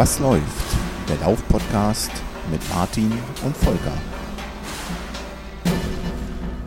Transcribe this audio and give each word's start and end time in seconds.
Was 0.00 0.18
läuft? 0.18 0.78
Der 1.10 1.18
Lauf-Podcast 1.18 2.10
mit 2.50 2.66
Martin 2.70 3.12
und 3.44 3.54
Volker. 3.54 3.92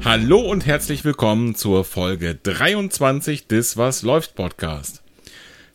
Hallo 0.06 0.38
und 0.38 0.68
herzlich 0.68 1.04
willkommen 1.04 1.56
zur 1.56 1.84
Folge 1.84 2.36
23 2.36 3.48
des 3.48 3.76
Was 3.76 4.04
läuft 4.04 4.36
Podcast. 4.36 5.02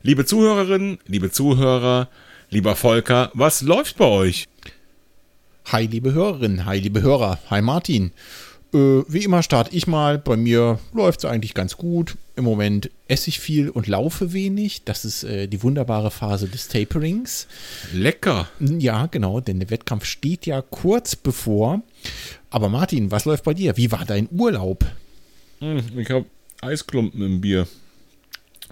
Liebe 0.03 0.25
Zuhörerinnen, 0.25 1.01
liebe 1.09 1.33
Zuhörer, 1.33 2.09
lieber 2.49 2.77
Volker, 2.77 3.33
was 3.35 3.63
läuft 3.63 3.97
bei 3.97 4.05
euch? 4.05 4.47
Hi, 5.73 5.85
liebe 5.85 6.13
Hörerinnen, 6.13 6.65
hi, 6.65 6.79
liebe 6.79 7.03
Hörer, 7.03 7.41
hi 7.51 7.61
Martin. 7.61 8.13
Äh, 8.75 9.03
wie 9.09 9.25
immer 9.25 9.43
starte 9.43 9.75
ich 9.75 9.87
mal. 9.87 10.19
Bei 10.19 10.37
mir 10.37 10.79
läuft 10.93 11.21
es 11.21 11.25
eigentlich 11.25 11.55
ganz 11.55 11.77
gut. 11.77 12.17
Im 12.37 12.45
Moment 12.45 12.91
esse 13.09 13.29
ich 13.29 13.41
viel 13.41 13.71
und 13.71 13.87
laufe 13.87 14.33
wenig. 14.33 14.85
Das 14.85 15.05
ist 15.05 15.25
äh, 15.25 15.47
die 15.49 15.63
wunderbare 15.63 16.11
Phase 16.11 16.49
des 16.49 16.69
Taperings. 16.69 17.49
Lecker. 17.93 18.49
Ja, 18.61 19.07
genau, 19.07 19.41
denn 19.41 19.61
der 19.61 19.71
Wettkampf 19.71 20.05
steht 20.05 20.47
ja 20.47 20.63
kurz 20.63 21.17
bevor. 21.17 21.83
Aber 22.51 22.69
Martin, 22.69 23.11
was 23.11 23.25
läuft 23.25 23.45
bei 23.45 23.55
dir? 23.55 23.77
Wie 23.77 23.91
war 23.91 24.05
dein 24.05 24.29
Urlaub? 24.31 24.85
Hm, 25.61 25.83
ich 25.97 26.11
habe 26.11 26.27
Eisklumpen 26.61 27.23
im 27.23 27.41
Bier. 27.41 27.67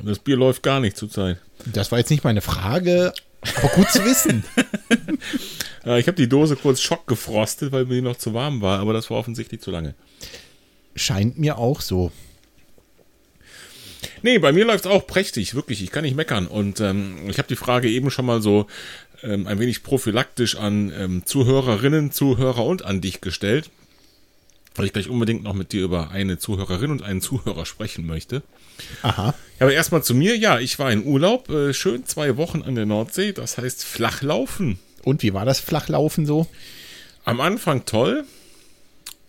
Das 0.02 0.18
Bier 0.18 0.36
läuft 0.36 0.62
gar 0.62 0.80
nicht 0.80 0.96
zurzeit. 0.96 1.38
Das 1.64 1.90
war 1.90 1.98
jetzt 1.98 2.10
nicht 2.10 2.24
meine 2.24 2.42
Frage, 2.42 3.12
aber 3.56 3.68
gut 3.68 3.90
zu 3.90 4.04
wissen. 4.04 4.44
Ich 5.88 6.08
habe 6.08 6.16
die 6.16 6.28
Dose 6.28 6.56
kurz 6.56 6.80
schockgefrostet, 6.80 7.70
weil 7.70 7.84
mir 7.84 7.94
die 7.94 8.00
noch 8.00 8.16
zu 8.16 8.34
warm 8.34 8.60
war, 8.60 8.80
aber 8.80 8.92
das 8.92 9.08
war 9.08 9.18
offensichtlich 9.18 9.60
zu 9.60 9.70
lange. 9.70 9.94
Scheint 10.96 11.38
mir 11.38 11.58
auch 11.58 11.80
so. 11.80 12.10
Nee, 14.22 14.40
bei 14.40 14.50
mir 14.50 14.64
läuft 14.64 14.86
es 14.86 14.90
auch 14.90 15.06
prächtig, 15.06 15.54
wirklich. 15.54 15.84
Ich 15.84 15.92
kann 15.92 16.02
nicht 16.02 16.16
meckern. 16.16 16.48
Und 16.48 16.80
ähm, 16.80 17.28
ich 17.28 17.38
habe 17.38 17.46
die 17.46 17.54
Frage 17.54 17.88
eben 17.88 18.10
schon 18.10 18.26
mal 18.26 18.42
so 18.42 18.66
ähm, 19.22 19.46
ein 19.46 19.60
wenig 19.60 19.84
prophylaktisch 19.84 20.56
an 20.56 20.92
ähm, 20.96 21.22
Zuhörerinnen, 21.24 22.10
Zuhörer 22.10 22.64
und 22.64 22.84
an 22.84 23.00
dich 23.00 23.20
gestellt, 23.20 23.70
weil 24.78 24.86
ich 24.86 24.92
gleich 24.92 25.08
unbedingt 25.08 25.42
noch 25.42 25.54
mit 25.54 25.72
dir 25.72 25.82
über 25.84 26.10
eine 26.10 26.38
Zuhörerin 26.38 26.90
und 26.90 27.02
einen 27.02 27.20
Zuhörer 27.20 27.66
sprechen 27.66 28.06
möchte. 28.06 28.42
Aha. 29.02 29.34
Ja, 29.58 29.66
aber 29.66 29.72
erstmal 29.72 30.02
zu 30.02 30.14
mir. 30.14 30.36
Ja, 30.36 30.58
ich 30.58 30.78
war 30.78 30.92
in 30.92 31.04
Urlaub, 31.04 31.48
äh, 31.48 31.72
schön 31.72 32.04
zwei 32.06 32.36
Wochen 32.36 32.62
an 32.62 32.74
der 32.74 32.86
Nordsee, 32.86 33.32
das 33.32 33.58
heißt 33.58 33.84
Flachlaufen. 33.84 34.78
Und 35.04 35.22
wie 35.22 35.32
war 35.32 35.44
das 35.44 35.60
Flachlaufen 35.60 36.26
so? 36.26 36.46
Am 37.24 37.40
Anfang 37.40 37.84
toll, 37.84 38.24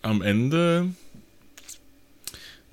am 0.01 0.21
Ende. 0.21 0.89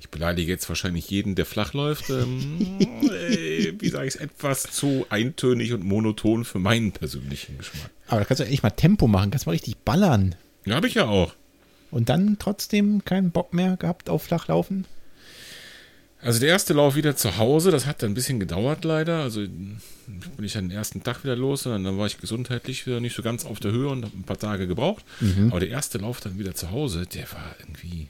Ich 0.00 0.08
beleidige 0.11 0.50
jetzt 0.50 0.69
wahrscheinlich 0.69 1.08
jeden, 1.11 1.34
der 1.34 1.47
flach 1.47 1.72
läuft. 1.75 2.11
Ähm, 2.11 2.78
äh, 2.80 3.72
wie 3.78 3.89
sage 3.89 4.06
ich 4.06 4.14
es? 4.14 4.20
Etwas 4.20 4.64
zu 4.64 5.06
eintönig 5.08 5.72
und 5.72 5.84
monoton 5.84 6.45
für 6.45 6.58
meinen 6.58 6.92
persönlichen 6.92 7.58
Geschmack. 7.58 7.91
Aber 8.08 8.20
da 8.20 8.25
kannst 8.27 8.41
du 8.41 8.47
echt 8.47 8.62
mal 8.62 8.70
Tempo 8.70 9.06
machen, 9.06 9.30
kannst 9.30 9.47
mal 9.47 9.52
richtig 9.52 9.77
ballern. 9.78 10.34
Ja, 10.64 10.77
habe 10.77 10.89
ich 10.89 10.95
ja 10.95 11.06
auch. 11.06 11.34
Und 11.94 12.08
dann 12.08 12.38
trotzdem 12.40 13.04
keinen 13.04 13.30
Bock 13.30 13.54
mehr 13.54 13.76
gehabt 13.76 14.10
auf 14.10 14.24
Flachlaufen? 14.24 14.84
Also 16.20 16.40
der 16.40 16.48
erste 16.48 16.72
Lauf 16.72 16.96
wieder 16.96 17.14
zu 17.14 17.36
Hause, 17.36 17.70
das 17.70 17.86
hat 17.86 18.02
dann 18.02 18.10
ein 18.10 18.14
bisschen 18.14 18.40
gedauert 18.40 18.84
leider. 18.84 19.20
Also 19.20 19.42
bin 19.42 19.80
ich 20.42 20.54
dann 20.54 20.68
den 20.68 20.77
ersten 20.77 21.04
Tag 21.04 21.22
wieder 21.22 21.36
los 21.36 21.66
und 21.66 21.84
dann 21.84 21.96
war 21.96 22.08
ich 22.08 22.18
gesundheitlich 22.18 22.84
wieder 22.88 22.98
nicht 22.98 23.14
so 23.14 23.22
ganz 23.22 23.44
auf 23.44 23.60
der 23.60 23.70
Höhe 23.70 23.88
und 23.88 24.04
habe 24.04 24.18
ein 24.18 24.24
paar 24.24 24.40
Tage 24.40 24.66
gebraucht. 24.66 25.04
Aber 25.50 25.60
der 25.60 25.68
erste 25.68 25.98
Lauf 25.98 26.20
dann 26.20 26.36
wieder 26.36 26.56
zu 26.56 26.72
Hause, 26.72 27.06
der 27.06 27.30
war 27.30 27.54
irgendwie, 27.60 28.08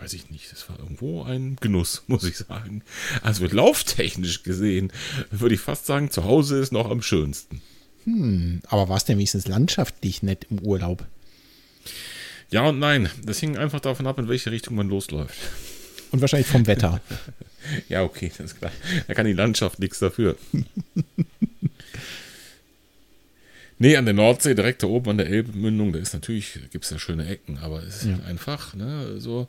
weiß 0.00 0.14
ich 0.14 0.28
nicht, 0.28 0.50
das 0.50 0.68
war 0.68 0.80
irgendwo 0.80 1.22
ein 1.22 1.58
Genuss, 1.60 2.02
muss 2.08 2.24
ich 2.24 2.38
sagen. 2.38 2.82
Also 3.22 3.44
mit 3.44 3.52
lauftechnisch 3.52 4.42
gesehen 4.42 4.90
würde 5.30 5.54
ich 5.54 5.60
fast 5.60 5.86
sagen, 5.86 6.10
zu 6.10 6.24
Hause 6.24 6.58
ist 6.58 6.72
noch 6.72 6.90
am 6.90 7.02
schönsten. 7.02 7.62
Hm, 8.02 8.62
aber 8.66 8.88
war 8.88 8.96
es 8.96 9.04
denn 9.04 9.18
wenigstens 9.18 9.46
landschaftlich 9.46 10.24
nett 10.24 10.48
im 10.50 10.58
Urlaub? 10.58 11.06
Ja 12.50 12.68
und 12.68 12.78
nein, 12.78 13.10
das 13.24 13.38
hing 13.40 13.56
einfach 13.58 13.80
davon 13.80 14.06
ab, 14.06 14.18
in 14.18 14.28
welche 14.28 14.50
Richtung 14.50 14.74
man 14.76 14.88
losläuft. 14.88 15.36
Und 16.10 16.20
wahrscheinlich 16.20 16.48
vom 16.48 16.66
Wetter. 16.66 17.00
Ja, 17.90 18.02
okay, 18.02 18.28
das 18.34 18.52
ist 18.52 18.58
klar. 18.58 18.72
Da 19.08 19.14
kann 19.14 19.26
die 19.26 19.34
Landschaft 19.34 19.78
nichts 19.78 19.98
dafür. 19.98 20.36
nee, 23.78 23.96
an 23.96 24.04
der 24.06 24.14
Nordsee, 24.14 24.54
direkt 24.54 24.82
da 24.82 24.86
oben 24.86 25.10
an 25.10 25.18
der 25.18 25.26
Elbmündung, 25.28 25.92
da 25.92 25.98
ist 25.98 26.14
natürlich, 26.14 26.58
gibt 26.70 26.84
es 26.84 26.90
da 26.90 26.98
schöne 26.98 27.26
Ecken, 27.28 27.58
aber 27.58 27.82
es 27.82 27.96
ist 28.02 28.04
Ja. 28.06 28.20
einfach, 28.26 28.74
ne, 28.74 29.20
so, 29.20 29.48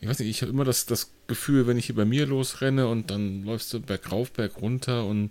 ich 0.00 0.08
weiß 0.08 0.18
nicht, 0.18 0.28
ich 0.30 0.42
habe 0.42 0.50
immer 0.50 0.64
das, 0.64 0.86
das 0.86 1.10
Gefühl, 1.28 1.66
wenn 1.68 1.78
ich 1.78 1.86
hier 1.86 1.94
bei 1.94 2.04
mir 2.04 2.26
losrenne 2.26 2.88
und 2.88 3.10
dann 3.10 3.44
läufst 3.44 3.72
du 3.72 3.80
bergauf, 3.80 4.32
berg 4.32 4.60
runter 4.60 5.04
und 5.04 5.30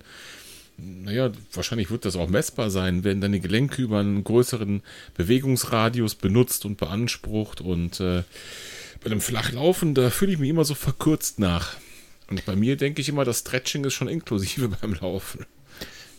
naja, 0.78 1.32
wahrscheinlich 1.54 1.90
wird 1.90 2.06
das 2.06 2.16
auch 2.16 2.28
messbar 2.28 2.70
sein, 2.70 3.04
werden 3.04 3.22
deine 3.22 3.40
Gelenke 3.40 3.82
über 3.82 4.00
einen 4.00 4.24
größeren 4.24 4.82
Bewegungsradius 5.16 6.16
benutzt 6.16 6.66
und 6.66 6.78
beansprucht 6.78 7.62
und 7.62 8.00
äh, 8.00 8.24
bei 9.02 9.12
einem 9.12 9.22
Flachlaufen, 9.22 9.94
da 9.94 10.10
fühle 10.10 10.34
ich 10.34 10.40
mich 10.40 10.50
immer 10.50 10.66
so 10.66 10.76
verkürzt 10.76 11.40
nach. 11.40 11.78
Und 12.28 12.44
bei 12.46 12.56
mir 12.56 12.76
denke 12.76 13.02
ich 13.02 13.10
immer, 13.10 13.24
das 13.24 13.40
Stretching 13.40 13.86
ist 13.86 13.94
schon 13.94 14.08
inklusive 14.08 14.68
beim 14.82 14.94
Laufen. 14.96 15.46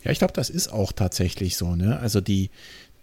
Ja, 0.03 0.11
ich 0.11 0.19
glaube, 0.19 0.33
das 0.33 0.49
ist 0.49 0.69
auch 0.69 0.91
tatsächlich 0.91 1.57
so. 1.57 1.75
Ne? 1.75 1.99
Also 1.99 2.21
die, 2.21 2.49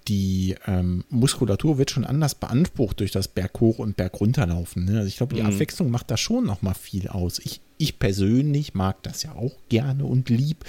die 0.09 0.55
ähm, 0.67 1.05
Muskulatur 1.09 1.79
wird 1.79 1.91
schon 1.91 2.05
anders 2.05 2.35
beansprucht 2.35 3.01
durch 3.01 3.11
das 3.11 3.29
Berghoch- 3.29 3.79
und 3.79 3.97
Bergrunterlaufen. 3.97 4.85
Ne? 4.85 4.99
Also 4.99 5.09
ich 5.09 5.17
glaube, 5.17 5.35
die 5.35 5.43
Abwechslung 5.43 5.91
macht 5.91 6.11
da 6.11 6.17
schon 6.19 6.45
noch 6.45 6.61
mal 6.61 6.75
viel 6.75 7.09
aus. 7.09 7.39
Ich, 7.39 7.63
ich 7.79 7.99
persönlich 7.99 8.75
mag 8.75 9.03
das 9.03 9.23
ja 9.23 9.33
auch 9.33 9.55
gerne 9.71 10.05
und 10.05 10.29
lieb. 10.29 10.65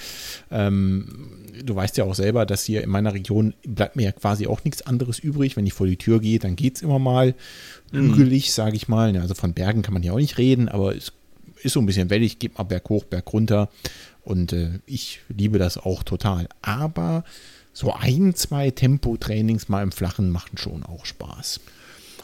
Ähm, 0.50 1.44
du 1.62 1.76
weißt 1.76 1.98
ja 1.98 2.04
auch 2.04 2.14
selber, 2.14 2.46
dass 2.46 2.64
hier 2.64 2.82
in 2.82 2.88
meiner 2.88 3.12
Region 3.12 3.52
bleibt 3.62 3.96
mir 3.96 4.04
ja 4.04 4.12
quasi 4.12 4.46
auch 4.46 4.64
nichts 4.64 4.82
anderes 4.82 5.18
übrig. 5.18 5.56
Wenn 5.56 5.66
ich 5.66 5.74
vor 5.74 5.86
die 5.86 5.98
Tür 5.98 6.18
gehe, 6.20 6.38
dann 6.38 6.56
geht 6.56 6.76
es 6.76 6.82
immer 6.82 6.98
mal 6.98 7.34
hügelig, 7.92 8.54
sage 8.54 8.76
ich 8.76 8.88
mal. 8.88 9.12
Ne? 9.12 9.20
Also 9.20 9.34
von 9.34 9.52
Bergen 9.52 9.82
kann 9.82 9.94
man 9.94 10.02
ja 10.02 10.12
auch 10.12 10.18
nicht 10.18 10.38
reden, 10.38 10.70
aber 10.70 10.96
es 10.96 11.12
ist 11.62 11.74
so 11.74 11.80
ein 11.80 11.86
bisschen 11.86 12.08
wellig, 12.08 12.38
geht 12.38 12.56
mal 12.56 12.64
Berg 12.64 12.88
hoch, 12.88 13.04
Berg 13.04 13.30
runter. 13.34 13.68
Und 14.22 14.54
äh, 14.54 14.80
ich 14.86 15.20
liebe 15.28 15.58
das 15.58 15.76
auch 15.76 16.02
total. 16.02 16.48
Aber 16.62 17.22
so 17.76 17.92
ein, 17.92 18.34
zwei 18.34 18.70
Tempotrainings 18.70 19.68
mal 19.68 19.82
im 19.82 19.92
Flachen 19.92 20.30
machen 20.30 20.56
schon 20.56 20.82
auch 20.82 21.04
Spaß. 21.04 21.60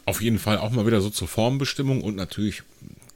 Auf 0.06 0.22
jeden 0.22 0.38
Fall 0.38 0.56
auch 0.56 0.70
mal 0.70 0.86
wieder 0.86 1.02
so 1.02 1.10
zur 1.10 1.28
Formbestimmung 1.28 2.00
und 2.00 2.16
natürlich, 2.16 2.62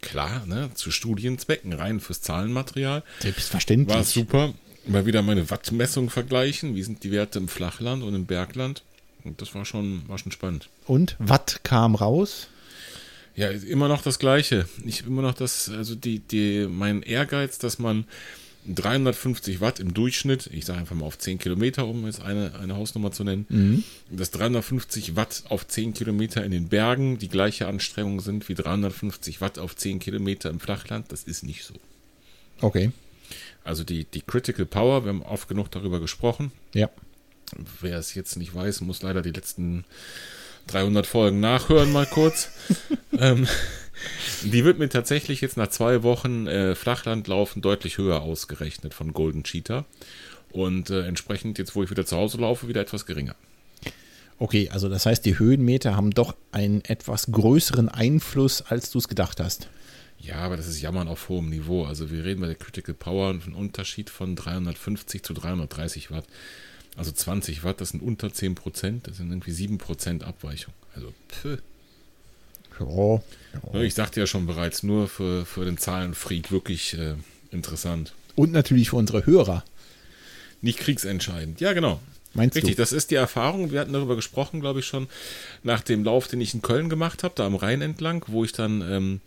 klar, 0.02 0.44
ne, 0.44 0.68
zu 0.74 0.90
Studienzwecken, 0.90 1.72
rein 1.72 1.98
fürs 1.98 2.20
Zahlenmaterial. 2.20 3.02
Selbstverständlich. 3.20 3.96
War 3.96 4.04
super. 4.04 4.52
Mal 4.86 5.06
wieder 5.06 5.22
meine 5.22 5.48
Wattmessung 5.48 6.10
vergleichen. 6.10 6.76
Wie 6.76 6.82
sind 6.82 7.04
die 7.04 7.10
Werte 7.10 7.38
im 7.38 7.48
Flachland 7.48 8.02
und 8.02 8.14
im 8.14 8.26
Bergland? 8.26 8.82
Und 9.24 9.40
das 9.40 9.54
war 9.54 9.64
schon, 9.64 10.06
war 10.06 10.18
schon 10.18 10.30
spannend. 10.30 10.68
Und 10.84 11.16
Watt 11.18 11.60
kam 11.64 11.94
raus. 11.94 12.48
Ja, 13.34 13.48
immer 13.48 13.88
noch 13.88 14.02
das 14.02 14.18
Gleiche. 14.18 14.68
Ich 14.84 15.06
immer 15.06 15.22
noch 15.22 15.34
das, 15.34 15.70
also 15.70 15.94
die, 15.94 16.18
die, 16.18 16.68
mein 16.70 17.00
Ehrgeiz, 17.02 17.58
dass 17.58 17.78
man 17.78 18.04
350 18.74 19.60
Watt 19.60 19.80
im 19.80 19.94
Durchschnitt, 19.94 20.48
ich 20.52 20.64
sage 20.64 20.80
einfach 20.80 20.96
mal 20.96 21.06
auf 21.06 21.18
10 21.18 21.38
Kilometer, 21.38 21.86
um 21.86 22.06
jetzt 22.06 22.22
eine, 22.22 22.52
eine 22.60 22.76
Hausnummer 22.76 23.12
zu 23.12 23.24
nennen, 23.24 23.84
dass 24.10 24.30
350 24.32 25.16
Watt 25.16 25.44
auf 25.48 25.66
10 25.66 25.94
Kilometer 25.94 26.44
in 26.44 26.50
den 26.50 26.68
Bergen 26.68 27.18
die 27.18 27.28
gleiche 27.28 27.68
Anstrengung 27.68 28.20
sind 28.20 28.48
wie 28.48 28.54
350 28.54 29.40
Watt 29.40 29.58
auf 29.58 29.76
10 29.76 29.98
Kilometer 29.98 30.50
im 30.50 30.60
Flachland, 30.60 31.12
das 31.12 31.22
ist 31.24 31.44
nicht 31.44 31.64
so. 31.64 31.74
Okay. 32.60 32.90
Also 33.64 33.84
die, 33.84 34.04
die 34.04 34.22
Critical 34.22 34.66
Power, 34.66 35.04
wir 35.04 35.08
haben 35.10 35.22
oft 35.22 35.48
genug 35.48 35.70
darüber 35.70 36.00
gesprochen. 36.00 36.52
Ja. 36.72 36.88
Wer 37.80 37.98
es 37.98 38.14
jetzt 38.14 38.36
nicht 38.36 38.54
weiß, 38.54 38.80
muss 38.80 39.02
leider 39.02 39.22
die 39.22 39.32
letzten 39.32 39.84
300 40.68 41.06
Folgen 41.06 41.40
nachhören, 41.40 41.92
mal 41.92 42.06
kurz. 42.06 42.50
ähm, 43.18 43.46
die 44.42 44.64
wird 44.64 44.78
mir 44.78 44.88
tatsächlich 44.88 45.40
jetzt 45.40 45.56
nach 45.56 45.68
zwei 45.68 46.02
Wochen 46.02 46.46
äh, 46.46 46.74
Flachlandlaufen 46.74 47.62
deutlich 47.62 47.98
höher 47.98 48.22
ausgerechnet 48.22 48.94
von 48.94 49.12
Golden 49.12 49.44
Cheetah. 49.44 49.84
Und 50.52 50.90
äh, 50.90 51.06
entsprechend, 51.06 51.58
jetzt 51.58 51.74
wo 51.74 51.82
ich 51.82 51.90
wieder 51.90 52.06
zu 52.06 52.16
Hause 52.16 52.38
laufe, 52.38 52.68
wieder 52.68 52.80
etwas 52.80 53.06
geringer. 53.06 53.34
Okay, 54.38 54.68
also 54.70 54.88
das 54.88 55.06
heißt, 55.06 55.24
die 55.24 55.38
Höhenmeter 55.38 55.96
haben 55.96 56.10
doch 56.10 56.34
einen 56.52 56.84
etwas 56.84 57.26
größeren 57.32 57.88
Einfluss, 57.88 58.62
als 58.62 58.90
du 58.90 58.98
es 58.98 59.08
gedacht 59.08 59.40
hast. 59.40 59.68
Ja, 60.18 60.36
aber 60.36 60.56
das 60.56 60.66
ist 60.66 60.80
Jammern 60.80 61.08
auf 61.08 61.28
hohem 61.28 61.48
Niveau. 61.48 61.84
Also 61.84 62.10
wir 62.10 62.24
reden 62.24 62.40
bei 62.40 62.46
der 62.46 62.56
Critical 62.56 62.94
Power 62.94 63.34
von 63.34 63.52
einem 63.52 63.54
Unterschied 63.54 64.10
von 64.10 64.36
350 64.36 65.22
zu 65.22 65.34
330 65.34 66.10
Watt. 66.10 66.24
Also 66.96 67.12
20 67.12 67.64
Watt, 67.64 67.80
das 67.80 67.90
sind 67.90 68.02
unter 68.02 68.32
10 68.32 68.54
Prozent, 68.54 69.06
das 69.06 69.18
sind 69.18 69.30
irgendwie 69.30 69.52
7 69.52 69.78
Prozent 69.78 70.24
Abweichung. 70.24 70.72
Also, 70.94 71.12
pff. 71.30 71.58
Ja. 72.80 73.20
Ja, 73.72 73.80
Ich 73.80 73.94
sagte 73.94 74.20
ja 74.20 74.26
schon 74.26 74.46
bereits, 74.46 74.82
nur 74.82 75.08
für, 75.08 75.46
für 75.46 75.64
den 75.64 75.78
Zahlenfreak 75.78 76.50
wirklich 76.50 76.96
äh, 76.98 77.14
interessant. 77.50 78.12
Und 78.34 78.52
natürlich 78.52 78.90
für 78.90 78.96
unsere 78.96 79.24
Hörer. 79.24 79.64
Nicht 80.60 80.78
kriegsentscheidend. 80.78 81.60
Ja, 81.60 81.72
genau. 81.72 82.00
Meinst 82.34 82.56
Richtig, 82.56 82.76
du? 82.76 82.82
das 82.82 82.92
ist 82.92 83.10
die 83.10 83.14
Erfahrung. 83.14 83.70
Wir 83.72 83.80
hatten 83.80 83.94
darüber 83.94 84.14
gesprochen, 84.14 84.60
glaube 84.60 84.80
ich, 84.80 84.86
schon 84.86 85.08
nach 85.62 85.80
dem 85.80 86.04
Lauf, 86.04 86.28
den 86.28 86.40
ich 86.40 86.52
in 86.52 86.60
Köln 86.60 86.90
gemacht 86.90 87.24
habe, 87.24 87.34
da 87.34 87.46
am 87.46 87.54
Rhein 87.54 87.80
entlang, 87.80 88.24
wo 88.26 88.44
ich 88.44 88.52
dann 88.52 88.82
ähm, 88.82 89.20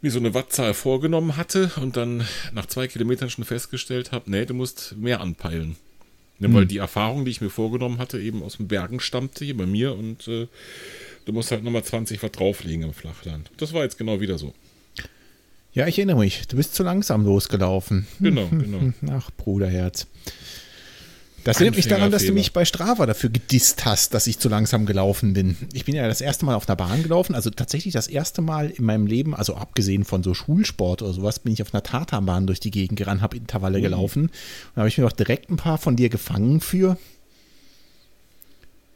mir 0.00 0.10
so 0.10 0.18
eine 0.18 0.32
Wattzahl 0.32 0.72
vorgenommen 0.72 1.36
hatte 1.36 1.70
und 1.76 1.96
dann 1.96 2.26
nach 2.52 2.66
zwei 2.66 2.88
Kilometern 2.88 3.28
schon 3.28 3.44
festgestellt 3.44 4.12
habe, 4.12 4.30
nee, 4.30 4.46
du 4.46 4.54
musst 4.54 4.96
mehr 4.96 5.20
anpeilen. 5.20 5.76
Ne, 6.40 6.54
weil 6.54 6.66
die 6.66 6.78
Erfahrung, 6.78 7.24
die 7.24 7.32
ich 7.32 7.40
mir 7.40 7.50
vorgenommen 7.50 7.98
hatte, 7.98 8.20
eben 8.20 8.44
aus 8.44 8.58
den 8.58 8.68
Bergen 8.68 9.00
stammte 9.00 9.44
hier 9.44 9.56
bei 9.56 9.66
mir 9.66 9.96
und 9.96 10.28
äh, 10.28 10.46
du 11.28 11.34
musst 11.34 11.50
halt 11.50 11.62
nochmal 11.62 11.84
20 11.84 12.22
Watt 12.22 12.38
drauflegen 12.38 12.84
im 12.84 12.94
Flachland. 12.94 13.50
Das 13.58 13.74
war 13.74 13.82
jetzt 13.82 13.98
genau 13.98 14.20
wieder 14.20 14.38
so. 14.38 14.54
Ja, 15.74 15.86
ich 15.86 15.98
erinnere 15.98 16.18
mich. 16.18 16.48
Du 16.48 16.56
bist 16.56 16.74
zu 16.74 16.82
langsam 16.82 17.24
losgelaufen. 17.24 18.06
Genau, 18.18 18.46
genau. 18.46 18.92
Ach, 19.12 19.30
Bruderherz. 19.36 20.06
Das 21.44 21.58
erinnert 21.58 21.76
mich 21.76 21.86
daran, 21.86 22.10
dass 22.10 22.24
du 22.24 22.32
mich 22.32 22.52
bei 22.52 22.64
Strava 22.64 23.06
dafür 23.06 23.30
gedisst 23.30 23.84
hast, 23.84 24.12
dass 24.12 24.26
ich 24.26 24.38
zu 24.38 24.48
langsam 24.48 24.86
gelaufen 24.86 25.34
bin. 25.34 25.56
Ich 25.72 25.84
bin 25.84 25.94
ja 25.94 26.06
das 26.08 26.20
erste 26.20 26.44
Mal 26.44 26.54
auf 26.54 26.68
einer 26.68 26.76
Bahn 26.76 27.02
gelaufen, 27.02 27.34
also 27.34 27.48
tatsächlich 27.50 27.94
das 27.94 28.08
erste 28.08 28.42
Mal 28.42 28.70
in 28.70 28.84
meinem 28.84 29.06
Leben, 29.06 29.34
also 29.34 29.54
abgesehen 29.54 30.04
von 30.04 30.22
so 30.22 30.34
Schulsport 30.34 31.00
oder 31.00 31.12
sowas, 31.12 31.38
bin 31.38 31.52
ich 31.52 31.62
auf 31.62 31.72
einer 31.72 31.82
Tatanbahn 31.82 32.46
durch 32.46 32.60
die 32.60 32.70
Gegend 32.70 32.98
gerannt, 32.98 33.22
habe 33.22 33.36
Intervalle 33.36 33.80
gelaufen. 33.80 34.22
Und 34.24 34.32
da 34.74 34.80
habe 34.80 34.88
ich 34.88 34.98
mir 34.98 35.04
doch 35.04 35.12
direkt 35.12 35.48
ein 35.48 35.56
paar 35.56 35.78
von 35.78 35.96
dir 35.96 36.08
gefangen 36.08 36.60
für. 36.60 36.98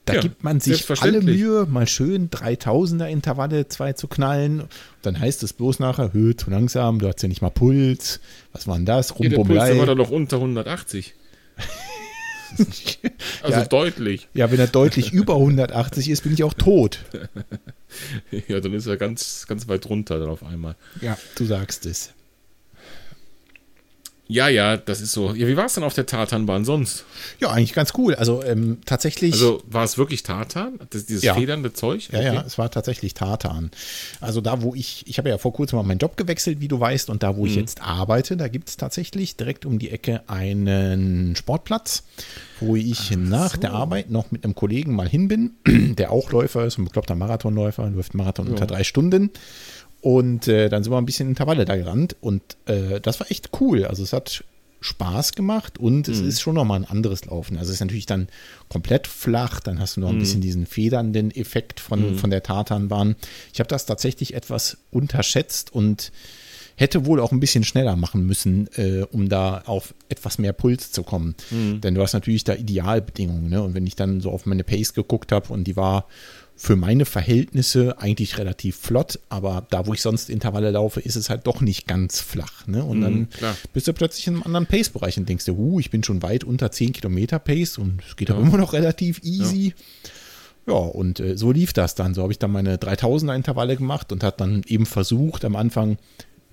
Da 0.05 0.15
Ja, 0.15 0.21
gibt 0.21 0.43
man 0.43 0.59
sich 0.59 0.85
alle. 1.01 1.21
Mühe, 1.21 1.65
mal 1.71 1.87
schön 1.87 2.29
3000er 2.29 3.07
Intervalle 3.07 3.69
zwei 3.69 3.93
zu 3.93 4.09
knallen. 4.09 4.65
Dann 5.03 5.19
heißt 5.19 5.43
es 5.45 5.53
bloß 5.53 5.79
nachher, 5.79 6.13
hö, 6.13 6.35
zu 6.35 6.51
langsam, 6.51 6.99
du 6.99 7.07
hast 7.07 7.23
ja 7.23 7.29
nicht 7.29 7.41
mal 7.41 7.51
Puls. 7.51 8.19
Was 8.53 8.67
war 8.67 8.75
denn 8.77 8.87
das? 8.87 9.15
Ja, 9.19 9.29
der 9.29 9.37
Puls 9.37 9.65
der 9.65 9.79
war 9.79 9.87
da 9.87 9.95
doch 9.95 10.11
unter 10.11 10.37
180. 10.39 11.15
Also 13.43 13.61
Ja. 13.61 13.65
deutlich. 13.65 14.29
Ja, 14.35 14.51
wenn 14.51 14.61
er 14.61 14.67
deutlich 14.67 15.11
über 15.15 15.37
180 15.37 16.11
ist, 16.11 16.23
bin 16.25 16.35
ich 16.35 16.45
auch 16.45 16.53
tot. 16.55 16.99
Ja, 18.49 18.61
dann 18.61 18.73
ist 18.73 18.87
er 18.87 18.97
ganz, 18.97 19.45
ganz 19.47 19.69
weit 19.69 19.87
runter 19.89 20.19
dann 20.19 20.29
auf 20.31 20.43
einmal. 20.43 20.77
Ja, 21.03 21.19
du 21.35 21.45
sagst 21.45 21.85
es. 21.85 22.13
Ja, 24.29 24.49
ja, 24.49 24.77
das 24.79 25.01
ist 25.01 25.13
so. 25.13 25.35
Ja, 25.35 25.47
wie 25.47 25.57
war 25.57 25.67
es 25.67 25.75
denn 25.75 25.85
auf 25.85 25.95
der 25.95 26.07
Tatanbahn 26.07 26.65
sonst? 26.65 27.05
Ja, 27.41 27.51
eigentlich 27.51 27.75
ganz 27.75 27.93
cool. 27.99 28.15
Also 28.15 28.43
ähm, 28.43 28.79
tatsächlich. 28.87 29.33
Also 29.35 29.63
war 29.67 29.85
es 29.85 29.99
wirklich 29.99 30.23
Tartan? 30.23 30.79
Das, 30.91 31.05
dieses 31.07 31.23
Ja. 31.23 31.35
federnde 31.35 31.73
Zeug? 31.75 32.09
ja, 32.13 32.23
ja, 32.23 32.45
es 32.47 32.57
war 32.57 32.71
tatsächlich 32.71 33.15
Tartan. 33.15 33.71
Also 34.21 34.41
da, 34.41 34.63
wo 34.63 34.75
ich, 34.75 35.05
ich 35.07 35.19
habe 35.19 35.29
ja 35.29 35.39
vor 35.39 35.53
kurzem 35.53 35.77
mal 35.77 35.83
meinen 35.83 35.99
Job 35.99 36.17
gewechselt, 36.17 36.61
wie 36.61 36.69
du 36.69 36.79
weißt, 36.81 37.11
und 37.11 37.23
da, 37.23 37.37
wo 37.37 37.47
ich 37.47 37.57
jetzt 37.57 37.83
arbeite, 37.83 38.37
da 38.37 38.49
gibt 38.49 38.69
es 38.71 38.77
tatsächlich 38.77 39.37
direkt 39.37 39.67
um 39.67 39.79
die 39.79 39.91
Ecke 39.91 40.23
einen 40.29 41.35
Sportplatz, 41.37 42.05
wo 42.61 42.77
ich 42.77 43.11
nach 43.17 43.57
der 43.57 43.73
Arbeit 43.73 44.11
noch 44.11 44.31
mit 44.31 44.45
einem 44.45 44.55
Kollegen 44.55 44.95
mal 44.95 45.09
hin 45.09 45.29
bin, 45.29 45.51
der 45.99 46.11
auch 46.13 46.31
Läufer 46.31 46.65
ist, 46.65 46.79
ein 46.79 46.85
bekloppter 46.85 47.17
Marathonläufer, 47.17 47.91
läuft 47.91 48.15
Marathon 48.15 48.49
unter 48.49 48.67
drei 48.67 48.85
Stunden. 48.85 49.31
Und 50.03 50.49
äh, 50.49 50.69
dann 50.69 50.83
sind 50.83 50.93
wir 50.93 50.99
ein 50.99 51.07
bisschen 51.07 51.29
Intervalle 51.29 51.65
da 51.65 51.77
gerannt 51.77 52.17
und 52.21 52.43
äh, 52.67 53.01
das 53.01 53.21
war 53.21 53.31
echt 53.31 53.51
cool. 53.61 53.85
Also 53.85 54.03
es 54.03 54.13
hat 54.13 54.45
Spaß 54.81 55.35
gemacht 55.35 55.79
und 55.79 56.09
es 56.09 56.21
ist 56.21 56.41
schon 56.41 56.57
nochmal 56.57 56.81
ein 56.81 56.85
anderes 56.85 57.25
Laufen. 57.25 57.57
Also 57.57 57.71
es 57.71 57.77
ist 57.77 57.81
natürlich 57.81 58.07
dann 58.07 58.27
komplett 58.69 59.07
flach, 59.07 59.61
dann 59.61 59.79
hast 59.79 59.97
du 59.97 60.01
noch 60.01 60.11
ein 60.11 60.19
bisschen 60.19 60.41
diesen 60.41 60.67
federnden 60.67 61.31
Effekt 61.31 61.79
von, 61.79 62.17
von 62.17 62.31
der 62.31 62.43
Tartanbahn. 62.43 63.15
Ich 63.53 63.61
habe 63.61 63.69
das 63.69 63.87
tatsächlich 63.87 64.35
etwas 64.35 64.79
unterschätzt 64.91 65.73
und 65.73 66.11
hätte 66.75 67.07
wohl 67.07 67.21
auch 67.21 67.31
ein 67.33 67.41
bisschen 67.41 67.63
schneller 67.65 67.97
machen 67.97 68.27
müssen, 68.27 68.69
äh, 68.75 69.05
um 69.13 69.29
da 69.29 69.63
auf 69.67 69.95
etwas 70.09 70.39
mehr 70.39 70.53
Puls 70.53 70.91
zu 70.91 71.05
kommen. 71.05 71.37
Denn 71.81 71.95
du 71.95 72.03
hast 72.03 72.13
natürlich 72.13 72.45
da 72.45 72.55
Idealbedingungen. 72.55 73.49
Ne? 73.51 73.63
Und 73.63 73.75
wenn 73.75 73.87
ich 73.87 73.95
dann 73.95 74.21
so 74.21 74.31
auf 74.33 74.47
meine 74.47 74.65
Pace 74.65 74.95
geguckt 74.95 75.31
habe 75.31 75.53
und 75.53 75.65
die 75.65 75.77
war 75.77 76.07
für 76.62 76.76
meine 76.76 77.06
Verhältnisse 77.06 77.99
eigentlich 77.99 78.38
relativ 78.38 78.76
flott, 78.76 79.19
aber 79.29 79.67
da, 79.70 79.85
wo 79.88 79.94
ich 79.94 80.00
sonst 80.00 80.31
Intervalle 80.31 80.70
laufe, 80.70 81.00
ist 81.00 81.17
es 81.17 81.29
halt 81.29 81.49
doch 81.49 81.61
nicht 81.61 81.88
ganz 81.88 82.20
flach. 82.20 82.69
Ne? 82.69 82.85
Und 82.85 83.00
dann 83.00 83.31
klar. 83.31 83.56
bist 83.73 83.88
du 83.88 83.93
plötzlich 83.93 84.29
in 84.29 84.35
einem 84.35 84.44
anderen 84.44 84.67
Pace-Bereich 84.67 85.19
und 85.19 85.29
denkst 85.29 85.44
dir, 85.44 85.56
huh, 85.56 85.81
ich 85.81 85.91
bin 85.91 86.05
schon 86.05 86.23
weit 86.23 86.44
unter 86.44 86.70
10 86.70 86.93
Kilometer 86.93 87.41
Pace 87.41 87.79
und 87.79 88.00
es 88.09 88.14
geht 88.14 88.31
aber 88.31 88.43
immer 88.43 88.59
noch 88.59 88.75
relativ 88.75 89.25
easy. 89.25 89.75
Ja, 90.69 90.75
und 90.75 91.19
äh, 91.19 91.37
so 91.37 91.50
lief 91.50 91.73
das 91.73 91.97
dann. 91.97 92.14
So 92.14 92.23
habe 92.23 92.32
ich 92.32 92.38
dann 92.38 92.53
meine 92.53 92.76
3000er 92.76 93.35
Intervalle 93.35 93.76
gemacht 93.76 94.12
und 94.12 94.23
hat 94.23 94.41
dann 94.41 94.62
eben 94.69 94.87
versucht, 94.87 95.44
am 95.44 95.56
Anfang 95.56 95.99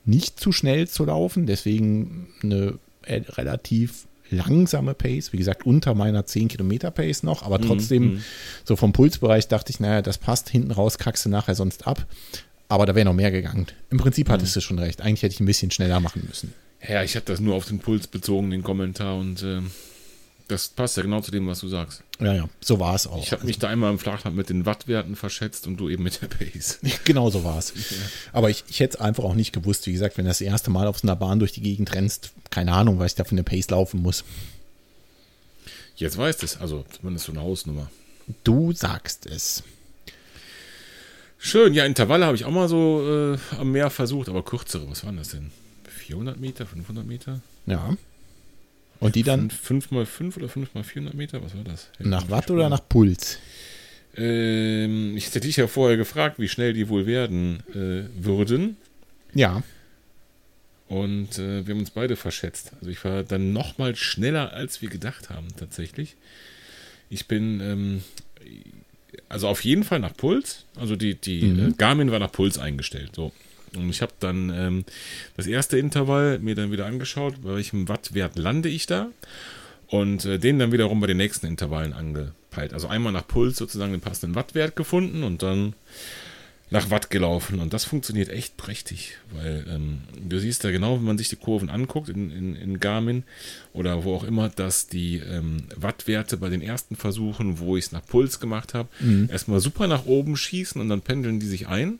nicht 0.05 0.39
zu 0.39 0.51
schnell 0.51 0.87
zu 0.87 1.05
laufen. 1.05 1.45
Deswegen 1.45 2.29
eine 2.41 2.79
äh, 3.03 3.21
relativ 3.29 4.07
langsame 4.31 4.93
Pace, 4.93 5.33
wie 5.33 5.37
gesagt, 5.37 5.65
unter 5.65 5.95
meiner 5.95 6.25
10 6.25 6.47
Kilometer 6.47 6.91
Pace 6.91 7.23
noch, 7.23 7.43
aber 7.43 7.59
trotzdem 7.59 8.23
so 8.63 8.75
vom 8.75 8.93
Pulsbereich 8.93 9.47
dachte 9.47 9.71
ich, 9.71 9.79
naja, 9.79 10.01
das 10.01 10.17
passt, 10.17 10.49
hinten 10.49 10.71
raus 10.71 10.97
kackst 10.97 11.25
du 11.25 11.29
nachher 11.29 11.55
sonst 11.55 11.87
ab. 11.87 12.05
Aber 12.67 12.85
da 12.85 12.93
wäre 12.93 13.05
noch 13.05 13.13
mehr 13.13 13.31
gegangen. 13.31 13.65
Im 13.89 13.97
Prinzip 13.97 14.29
hattest 14.29 14.55
du 14.55 14.61
schon 14.61 14.77
recht. 14.77 15.01
Eigentlich 15.01 15.23
hätte 15.23 15.33
ich 15.33 15.39
ein 15.39 15.47
bisschen 15.47 15.71
schneller 15.71 15.99
machen 15.99 16.23
müssen. 16.27 16.53
Ja, 16.87 17.03
ich 17.03 17.15
habe 17.15 17.25
das 17.25 17.39
nur 17.39 17.55
auf 17.55 17.65
den 17.65 17.79
Puls 17.79 18.07
bezogen, 18.07 18.51
den 18.51 18.63
Kommentar, 18.63 19.17
und 19.17 19.43
ähm, 19.43 19.71
das 20.49 20.67
passt 20.69 20.97
ja 20.97 21.03
genau 21.03 21.21
zu 21.21 21.31
dem, 21.31 21.47
was 21.47 21.59
du 21.59 21.67
sagst. 21.67 22.03
Ja, 22.19 22.33
ja, 22.33 22.49
so 22.59 22.79
war 22.79 22.95
es 22.95 23.05
auch. 23.07 23.21
Ich 23.23 23.31
habe 23.31 23.45
mich 23.45 23.59
da 23.59 23.69
einmal 23.69 23.91
im 23.91 23.99
Flachland 23.99 24.35
mit 24.35 24.49
den 24.49 24.65
Wattwerten 24.65 25.15
verschätzt 25.15 25.67
und 25.67 25.77
du 25.77 25.89
eben 25.89 26.03
mit 26.03 26.21
der 26.21 26.27
Pace. 26.27 26.79
Genau 27.05 27.29
so 27.29 27.43
war 27.43 27.57
es. 27.59 27.73
Aber 28.33 28.49
ich, 28.49 28.63
ich 28.67 28.79
hätte 28.79 28.97
es 28.97 29.01
einfach 29.01 29.23
auch 29.23 29.35
nicht 29.35 29.53
gewusst. 29.53 29.85
Wie 29.87 29.93
gesagt, 29.93 30.17
wenn 30.17 30.25
du 30.25 30.29
das 30.29 30.41
erste 30.41 30.71
Mal 30.71 30.87
auf 30.87 30.99
so 30.99 31.07
einer 31.07 31.15
Bahn 31.15 31.39
durch 31.39 31.51
die 31.51 31.61
Gegend 31.61 31.93
rennst, 31.93 32.31
keine 32.49 32.73
Ahnung, 32.73 32.99
was 32.99 33.11
ich 33.11 33.15
da 33.15 33.23
für 33.23 33.31
eine 33.31 33.43
Pace 33.43 33.69
laufen 33.69 34.01
muss. 34.01 34.23
Jetzt 35.95 36.17
weißt 36.17 36.43
es, 36.43 36.57
also 36.57 36.83
zumindest 36.89 37.27
so 37.27 37.31
eine 37.31 37.41
Hausnummer. 37.41 37.89
Du 38.43 38.73
sagst 38.73 39.27
es. 39.27 39.63
Schön, 41.37 41.73
ja, 41.73 41.85
Intervalle 41.85 42.25
habe 42.25 42.35
ich 42.35 42.45
auch 42.45 42.51
mal 42.51 42.67
so 42.67 43.35
äh, 43.35 43.37
am 43.59 43.71
Meer 43.71 43.89
versucht, 43.89 44.29
aber 44.29 44.43
kürzere, 44.43 44.89
was 44.89 45.05
waren 45.05 45.17
das 45.17 45.29
denn? 45.29 45.51
400 45.87 46.39
Meter, 46.39 46.65
500 46.65 47.05
Meter? 47.05 47.41
Ja. 47.65 47.95
Und 48.99 49.15
die 49.15 49.23
dann 49.23 49.49
5 49.49 49.91
mal 49.91 50.05
5 50.05 50.37
oder 50.37 50.49
5 50.49 50.73
mal 50.73 50.83
400 50.83 51.13
Meter, 51.15 51.41
was 51.41 51.55
war 51.55 51.63
das? 51.63 51.89
nach 51.99 52.29
Watt 52.29 52.51
oder 52.51 52.69
nach 52.69 52.81
Puls? 52.87 53.39
Ähm, 54.15 55.15
ich 55.15 55.27
hätte 55.27 55.39
dich 55.41 55.57
ja 55.57 55.67
vorher 55.67 55.95
gefragt, 55.97 56.39
wie 56.39 56.49
schnell 56.49 56.73
die 56.73 56.89
wohl 56.89 57.05
werden 57.05 57.63
äh, 57.73 58.09
würden. 58.21 58.75
Ja. 59.33 59.63
Und 60.87 61.37
äh, 61.37 61.65
wir 61.65 61.73
haben 61.73 61.79
uns 61.79 61.91
beide 61.91 62.15
verschätzt. 62.15 62.73
Also 62.79 62.89
ich 62.89 63.03
war 63.05 63.23
dann 63.23 63.53
noch 63.53 63.77
mal 63.77 63.95
schneller, 63.95 64.53
als 64.53 64.81
wir 64.81 64.89
gedacht 64.89 65.29
haben, 65.29 65.47
tatsächlich. 65.55 66.15
Ich 67.09 67.27
bin, 67.27 67.61
ähm, 67.61 68.03
also 69.29 69.47
auf 69.47 69.63
jeden 69.63 69.83
Fall 69.83 69.99
nach 69.99 70.15
Puls. 70.17 70.65
Also 70.75 70.95
die, 70.95 71.15
die 71.15 71.41
äh, 71.41 71.73
Garmin 71.77 72.11
war 72.11 72.19
nach 72.19 72.31
Puls 72.31 72.57
eingestellt. 72.57 73.11
So. 73.15 73.31
Und 73.75 73.89
ich 73.89 74.01
habe 74.01 74.13
dann 74.19 74.49
ähm, 74.49 74.85
das 75.37 75.47
erste 75.47 75.77
Intervall 75.77 76.39
mir 76.39 76.55
dann 76.55 76.71
wieder 76.71 76.85
angeschaut, 76.85 77.41
bei 77.41 77.55
welchem 77.55 77.87
Wattwert 77.87 78.37
lande 78.37 78.69
ich 78.69 78.85
da. 78.85 79.09
Und 79.87 80.25
äh, 80.25 80.37
den 80.37 80.59
dann 80.59 80.71
wiederum 80.71 80.99
bei 80.99 81.07
den 81.07 81.17
nächsten 81.17 81.47
Intervallen 81.47 81.93
angepeilt. 81.93 82.73
Also 82.73 82.87
einmal 82.87 83.11
nach 83.11 83.27
Puls 83.27 83.57
sozusagen 83.57 83.91
den 83.91 84.01
passenden 84.01 84.35
Wattwert 84.35 84.75
gefunden 84.75 85.23
und 85.23 85.41
dann 85.41 85.73
nach 86.71 86.91
Watt 86.91 87.09
gelaufen. 87.09 87.59
Und 87.59 87.73
das 87.73 87.85
funktioniert 87.85 88.29
echt 88.29 88.57
prächtig, 88.57 89.17
weil 89.31 89.65
ähm, 89.67 90.01
du 90.21 90.37
siehst 90.37 90.63
da 90.63 90.71
genau, 90.71 90.97
wenn 90.97 91.05
man 91.05 91.17
sich 91.17 91.29
die 91.29 91.35
Kurven 91.35 91.69
anguckt 91.69 92.09
in, 92.09 92.29
in, 92.29 92.55
in 92.55 92.79
Garmin 92.79 93.23
oder 93.73 94.03
wo 94.03 94.13
auch 94.13 94.23
immer, 94.23 94.49
dass 94.49 94.87
die 94.87 95.17
ähm, 95.17 95.63
Wattwerte 95.75 96.37
bei 96.37 96.49
den 96.49 96.61
ersten 96.61 96.95
Versuchen, 96.95 97.59
wo 97.59 97.75
ich 97.75 97.85
es 97.85 97.91
nach 97.91 98.05
Puls 98.05 98.39
gemacht 98.39 98.73
habe, 98.73 98.89
erstmal 99.29 99.59
super 99.59 99.87
nach 99.87 100.05
oben 100.05 100.37
schießen 100.37 100.79
und 100.79 100.89
dann 100.89 101.01
pendeln 101.01 101.39
die 101.39 101.47
sich 101.47 101.67
ein. 101.67 101.99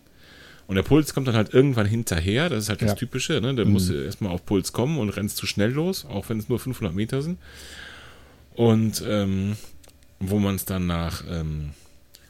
Und 0.69 0.75
der 0.75 0.83
Puls 0.83 1.15
kommt 1.15 1.27
dann 1.27 1.35
halt 1.35 1.51
irgendwann 1.51 1.87
hinterher. 1.87 2.47
Das 2.47 2.65
ist 2.65 2.69
halt 2.69 2.83
das 2.83 2.89
Ja. 2.91 2.95
Typische. 2.95 3.41
Ne? 3.41 3.55
Der 3.55 3.65
muss 3.65 3.89
erstmal 3.89 4.31
auf 4.31 4.45
Puls 4.45 4.71
kommen 4.71 4.99
und 4.99 5.09
rennst 5.09 5.37
zu 5.37 5.47
schnell 5.47 5.71
los, 5.71 6.05
auch 6.05 6.29
wenn 6.29 6.37
es 6.37 6.47
nur 6.47 6.59
500 6.59 6.93
Meter 6.93 7.23
sind. 7.23 7.39
Und 8.53 9.03
ähm, 9.07 9.57
wo 10.19 10.37
man 10.37 10.53
es 10.53 10.65
dann 10.65 10.85
nach 10.85 11.23
ähm, 11.27 11.71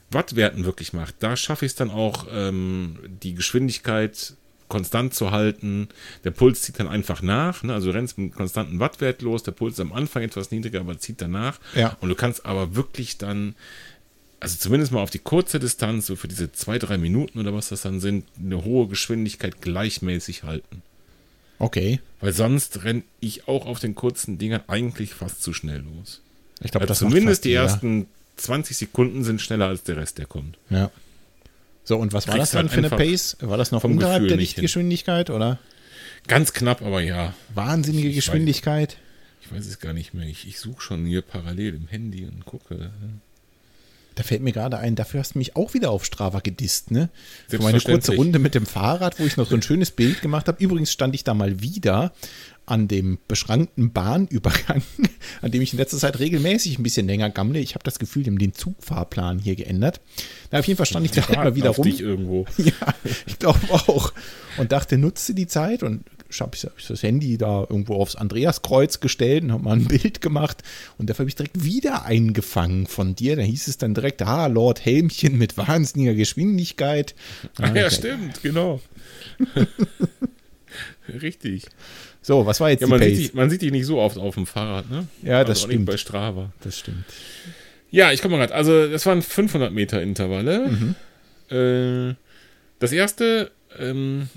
Wattwerten 0.09 0.63
wirklich 0.63 0.93
macht, 0.93 1.15
da 1.19 1.35
schaffe 1.35 1.65
ich 1.65 1.73
es 1.73 1.75
dann 1.75 1.91
auch, 1.91 2.27
ähm, 2.31 2.99
die 3.21 3.33
Geschwindigkeit 3.33 4.35
konstant 4.69 5.13
zu 5.13 5.31
halten. 5.31 5.89
Der 6.23 6.31
Puls 6.31 6.61
zieht 6.61 6.79
dann 6.79 6.87
einfach 6.87 7.21
nach. 7.21 7.63
Ne? 7.63 7.73
Also 7.73 7.91
du 7.91 7.97
rennst 7.97 8.17
mit 8.17 8.23
einem 8.25 8.35
konstanten 8.35 8.79
Wattwert 8.79 9.21
los. 9.21 9.43
Der 9.43 9.51
Puls 9.51 9.73
ist 9.73 9.79
am 9.81 9.91
Anfang 9.91 10.23
etwas 10.23 10.49
niedriger, 10.51 10.79
aber 10.79 10.97
zieht 10.97 11.21
danach. 11.21 11.59
Ja. 11.75 11.97
Und 11.99 12.07
du 12.07 12.15
kannst 12.15 12.45
aber 12.45 12.73
wirklich 12.75 13.17
dann, 13.17 13.55
also 14.39 14.57
zumindest 14.57 14.91
mal 14.91 15.01
auf 15.01 15.09
die 15.09 15.19
kurze 15.19 15.59
Distanz, 15.59 16.05
so 16.07 16.15
für 16.15 16.27
diese 16.27 16.51
zwei, 16.51 16.79
drei 16.79 16.97
Minuten 16.97 17.39
oder 17.39 17.53
was 17.53 17.69
das 17.69 17.81
dann 17.81 17.99
sind, 17.99 18.25
eine 18.39 18.63
hohe 18.63 18.87
Geschwindigkeit 18.87 19.61
gleichmäßig 19.61 20.43
halten. 20.43 20.81
Okay. 21.57 21.99
Weil 22.21 22.31
sonst 22.33 22.83
renne 22.83 23.03
ich 23.19 23.47
auch 23.47 23.65
auf 23.65 23.79
den 23.79 23.95
kurzen 23.95 24.37
Dingern 24.37 24.61
eigentlich 24.67 25.13
fast 25.13 25.43
zu 25.43 25.51
schnell 25.53 25.79
los. 25.81 26.21
Ich 26.61 26.71
glaube, 26.71 26.83
Also 26.87 26.91
das 27.05 27.11
zumindest 27.11 27.43
die 27.45 27.49
jeder. 27.49 27.63
ersten 27.63 28.07
20 28.37 28.77
Sekunden 28.77 29.23
sind 29.25 29.41
schneller 29.41 29.67
als 29.67 29.83
der 29.83 29.97
Rest, 29.97 30.17
der 30.17 30.25
kommt. 30.25 30.57
Ja. 30.69 30.89
So, 31.83 31.97
und 31.97 32.13
was 32.13 32.27
war 32.27 32.35
Kriegst 32.35 32.53
das 32.53 32.57
dann 32.61 32.69
halt 32.69 32.89
für 32.89 32.95
eine 32.95 33.09
Pace? 33.11 33.35
War 33.41 33.57
das 33.57 33.71
noch 33.71 33.81
vom 33.81 33.93
unterhalb 33.93 34.19
Gefühl 34.19 34.29
der. 34.29 34.37
Lichtgeschwindigkeit 34.37 35.29
oder? 35.29 35.59
Ganz 36.27 36.53
knapp, 36.53 36.81
aber 36.81 37.01
ja. 37.01 37.33
Wahnsinnige 37.55 38.07
Ich 38.07 38.13
weiß- 38.13 38.15
Geschwindigkeit. 38.17 38.97
Ich 39.41 39.51
weiß 39.51 39.65
es 39.65 39.79
gar 39.79 39.93
nicht 39.93 40.13
mehr. 40.13 40.27
Ich, 40.27 40.47
ich 40.47 40.59
suche 40.59 40.81
schon 40.81 41.05
hier 41.05 41.21
parallel 41.23 41.73
im 41.75 41.87
Handy 41.87 42.25
und 42.25 42.45
gucke. 42.45 42.91
Da 44.19 44.23
fällt 44.23 44.41
mir 44.41 44.51
gerade 44.51 44.77
ein, 44.77 44.97
dafür 44.97 45.21
hast 45.21 45.35
du 45.35 45.37
mich 45.37 45.55
auch 45.55 45.73
wieder 45.73 45.91
auf 45.91 46.03
Strava 46.03 46.41
gedisst, 46.41 46.91
ne? 46.91 47.07
Für 47.47 47.59
meine 47.59 47.79
kurze 47.79 48.15
Runde 48.15 48.37
mit 48.37 48.53
dem 48.53 48.65
Fahrrad, 48.65 49.17
wo 49.17 49.23
ich 49.23 49.37
noch 49.37 49.47
so 49.47 49.55
ein 49.55 49.61
schönes 49.61 49.91
Bild 49.91 50.21
gemacht 50.21 50.49
habe. 50.49 50.61
Übrigens 50.61 50.91
stand 50.91 51.15
ich 51.15 51.23
da 51.23 51.33
mal 51.33 51.61
wieder 51.61 52.11
an 52.65 52.89
dem 52.89 53.17
beschrankten 53.29 53.93
Bahnübergang, 53.93 54.83
an 55.41 55.51
dem 55.51 55.61
ich 55.61 55.71
in 55.71 55.79
letzter 55.79 55.97
Zeit 55.97 56.19
regelmäßig 56.19 56.77
ein 56.77 56.83
bisschen 56.83 57.07
länger 57.07 57.29
gammle. 57.29 57.59
Ich 57.59 57.75
habe 57.75 57.83
das 57.85 57.97
Gefühl, 57.97 58.23
die 58.23 58.31
haben 58.31 58.39
den 58.39 58.53
Zugfahrplan 58.53 59.39
hier 59.39 59.55
geändert. 59.55 60.01
Na, 60.51 60.59
auf 60.59 60.67
jeden 60.67 60.75
Fall 60.75 60.85
stand 60.85 61.05
ich 61.05 61.11
da 61.11 61.23
mal 61.33 61.55
wieder 61.55 61.69
rum. 61.69 61.85
Dich 61.85 62.01
irgendwo. 62.01 62.45
Ja, 62.57 62.93
ich 63.25 63.39
glaube 63.39 63.61
auch. 63.71 64.11
Und 64.57 64.73
dachte, 64.73 64.97
nutze 64.97 65.33
die 65.33 65.47
Zeit 65.47 65.81
und 65.81 66.03
habe 66.39 66.55
ich 66.55 66.67
das 66.87 67.03
Handy 67.03 67.37
da 67.37 67.61
irgendwo 67.61 67.95
aufs 67.95 68.15
Andreaskreuz 68.15 68.99
gestellt 68.99 69.43
und 69.43 69.51
habe 69.51 69.63
mal 69.63 69.73
ein 69.73 69.85
Bild 69.85 70.21
gemacht. 70.21 70.63
Und 70.97 71.09
dafür 71.09 71.23
habe 71.23 71.29
ich 71.29 71.35
direkt 71.35 71.63
wieder 71.63 72.05
eingefangen 72.05 72.87
von 72.87 73.15
dir. 73.15 73.35
Da 73.35 73.41
hieß 73.41 73.67
es 73.67 73.77
dann 73.77 73.93
direkt, 73.93 74.21
ah, 74.21 74.47
Lord 74.47 74.85
Helmchen 74.85 75.37
mit 75.37 75.57
wahnsinniger 75.57 76.13
Geschwindigkeit. 76.13 77.15
Ah, 77.59 77.73
ja, 77.73 77.89
stimmt, 77.89 78.41
genau. 78.43 78.81
Richtig. 81.21 81.65
So, 82.21 82.45
was 82.45 82.59
war 82.59 82.69
jetzt 82.69 82.81
ja, 82.81 82.87
man 82.87 82.99
Pace? 82.99 83.17
Sieht 83.17 83.33
die, 83.33 83.35
man 83.35 83.49
sieht 83.49 83.61
die 83.61 83.71
nicht 83.71 83.85
so 83.85 83.99
oft 83.99 84.17
auf 84.17 84.35
dem 84.35 84.45
Fahrrad, 84.45 84.89
ne? 84.89 85.07
Ja, 85.23 85.43
das 85.43 85.61
also 85.61 85.71
stimmt. 85.71 85.85
bei 85.85 85.97
Strava. 85.97 86.51
Das 86.61 86.77
stimmt. 86.77 87.05
Ja, 87.91 88.11
ich 88.11 88.21
komme 88.21 88.37
mal 88.37 88.45
gerade. 88.45 88.55
Also, 88.55 88.87
das 88.87 89.05
waren 89.05 89.21
500 89.21 89.73
Meter 89.73 90.01
Intervalle. 90.01 90.69
Mhm. 90.69 90.95
Äh, 92.11 92.15
das 92.77 92.91
erste, 92.91 93.51
ähm, 93.79 94.29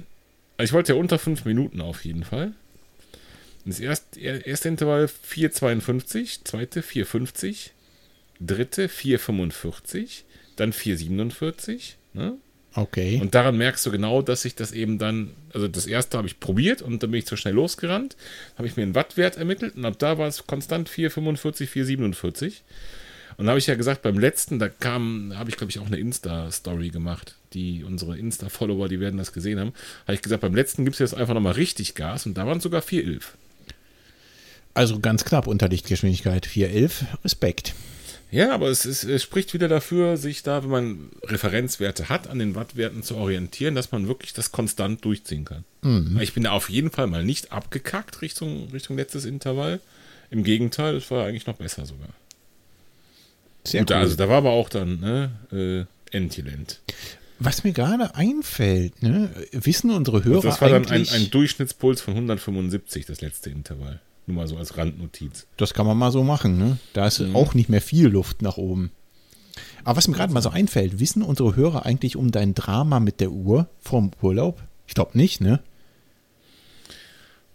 also 0.56 0.70
ich 0.70 0.72
wollte 0.72 0.92
ja 0.92 0.98
unter 0.98 1.18
5 1.18 1.44
Minuten 1.44 1.80
auf 1.80 2.04
jeden 2.04 2.24
Fall. 2.24 2.52
Das 3.64 3.78
erste, 3.78 4.20
erste 4.20 4.68
Intervall 4.68 5.04
4,52, 5.04 6.44
zweite 6.44 6.80
4,50, 6.80 7.70
dritte 8.40 8.88
4,45, 8.88 10.22
dann 10.56 10.72
4,47. 10.72 11.94
Ne? 12.14 12.38
Okay. 12.74 13.18
Und 13.20 13.34
daran 13.34 13.56
merkst 13.58 13.84
du 13.86 13.90
genau, 13.90 14.22
dass 14.22 14.44
ich 14.44 14.54
das 14.54 14.72
eben 14.72 14.98
dann, 14.98 15.32
also 15.52 15.68
das 15.68 15.86
erste 15.86 16.16
habe 16.16 16.26
ich 16.26 16.40
probiert 16.40 16.82
und 16.82 17.02
dann 17.02 17.10
bin 17.10 17.18
ich 17.18 17.26
zu 17.26 17.36
schnell 17.36 17.54
losgerannt, 17.54 18.16
habe 18.56 18.66
ich 18.66 18.76
mir 18.76 18.82
einen 18.82 18.94
Wattwert 18.94 19.36
ermittelt 19.36 19.76
und 19.76 19.84
ab 19.84 19.98
da 19.98 20.18
war 20.18 20.26
es 20.26 20.46
konstant 20.46 20.88
4,45, 20.88 21.68
4,47. 21.68 22.62
Und 23.36 23.46
da 23.46 23.50
habe 23.50 23.58
ich 23.58 23.66
ja 23.66 23.74
gesagt, 23.74 24.02
beim 24.02 24.18
letzten, 24.18 24.58
da 24.58 24.68
kam, 24.68 25.32
habe 25.36 25.50
ich 25.50 25.56
glaube 25.56 25.70
ich 25.70 25.78
auch 25.78 25.86
eine 25.86 25.98
Insta-Story 25.98 26.90
gemacht. 26.90 27.36
Die, 27.54 27.84
unsere 27.84 28.16
Insta-Follower, 28.16 28.88
die 28.88 29.00
werden 29.00 29.18
das 29.18 29.32
gesehen 29.32 29.60
haben. 29.60 29.72
Habe 30.04 30.14
ich 30.14 30.22
gesagt, 30.22 30.40
beim 30.40 30.54
letzten 30.54 30.84
gibt 30.84 30.94
es 30.94 31.00
jetzt 31.00 31.14
einfach 31.14 31.34
nochmal 31.34 31.52
richtig 31.52 31.94
Gas 31.94 32.26
und 32.26 32.34
da 32.38 32.46
waren 32.46 32.58
es 32.58 32.62
sogar 32.62 32.82
4,11. 32.82 33.22
Also 34.74 35.00
ganz 35.00 35.24
knapp 35.24 35.46
unter 35.46 35.68
Lichtgeschwindigkeit 35.68 36.46
4,11. 36.46 37.04
Respekt. 37.24 37.74
Ja, 38.32 38.52
aber 38.52 38.68
es, 38.68 38.86
ist, 38.86 39.04
es 39.04 39.22
spricht 39.22 39.52
wieder 39.52 39.68
dafür, 39.68 40.16
sich 40.16 40.42
da, 40.42 40.62
wenn 40.62 40.70
man 40.70 41.10
Referenzwerte 41.24 42.08
hat, 42.08 42.28
an 42.28 42.38
den 42.38 42.54
Wattwerten 42.54 43.02
zu 43.02 43.16
orientieren, 43.16 43.74
dass 43.74 43.92
man 43.92 44.08
wirklich 44.08 44.32
das 44.32 44.52
konstant 44.52 45.04
durchziehen 45.04 45.44
kann. 45.44 45.64
Mhm. 45.82 46.18
Ich 46.18 46.32
bin 46.32 46.44
da 46.44 46.52
auf 46.52 46.70
jeden 46.70 46.90
Fall 46.90 47.08
mal 47.08 47.24
nicht 47.24 47.52
abgekackt 47.52 48.22
Richtung, 48.22 48.70
Richtung 48.72 48.96
letztes 48.96 49.26
Intervall. 49.26 49.80
Im 50.30 50.44
Gegenteil, 50.44 50.96
es 50.96 51.10
war 51.10 51.26
eigentlich 51.26 51.46
noch 51.46 51.56
besser 51.56 51.84
sogar. 51.84 52.08
Sehr 53.64 53.82
Gut, 53.82 53.90
cool. 53.90 53.96
also 53.96 54.16
da 54.16 54.28
war 54.28 54.38
aber 54.38 54.50
auch 54.50 54.68
dann 54.68 55.00
ne, 55.00 55.86
äh, 56.12 56.16
Entilent. 56.16 56.80
Was 57.38 57.64
mir 57.64 57.72
gerade 57.72 58.14
einfällt, 58.14 59.02
ne, 59.02 59.30
wissen 59.52 59.90
unsere 59.90 60.24
Hörer 60.24 60.42
das 60.42 60.60
war 60.60 60.68
dann 60.68 60.86
ein, 60.86 61.08
ein 61.08 61.30
Durchschnittspuls 61.30 62.00
von 62.00 62.14
175, 62.14 63.06
das 63.06 63.20
letzte 63.20 63.50
Intervall. 63.50 64.00
Nur 64.26 64.36
mal 64.36 64.46
so 64.46 64.56
als 64.56 64.76
Randnotiz. 64.76 65.46
Das 65.56 65.74
kann 65.74 65.86
man 65.86 65.98
mal 65.98 66.12
so 66.12 66.22
machen, 66.22 66.56
ne? 66.56 66.78
Da 66.92 67.08
ist 67.08 67.18
mhm. 67.18 67.34
auch 67.34 67.54
nicht 67.54 67.68
mehr 67.68 67.80
viel 67.80 68.06
Luft 68.06 68.42
nach 68.42 68.56
oben. 68.56 68.92
Aber 69.84 69.96
was 69.96 70.06
mir 70.06 70.14
gerade 70.14 70.32
mal 70.32 70.42
so 70.42 70.50
einfällt, 70.50 71.00
wissen 71.00 71.22
unsere 71.22 71.56
Hörer 71.56 71.84
eigentlich 71.84 72.16
um 72.16 72.30
dein 72.30 72.54
Drama 72.54 73.00
mit 73.00 73.20
der 73.20 73.32
Uhr 73.32 73.68
vom 73.80 74.12
Urlaub? 74.20 74.62
Ich 74.86 74.94
glaube 74.94 75.18
nicht, 75.18 75.40
ne? 75.40 75.60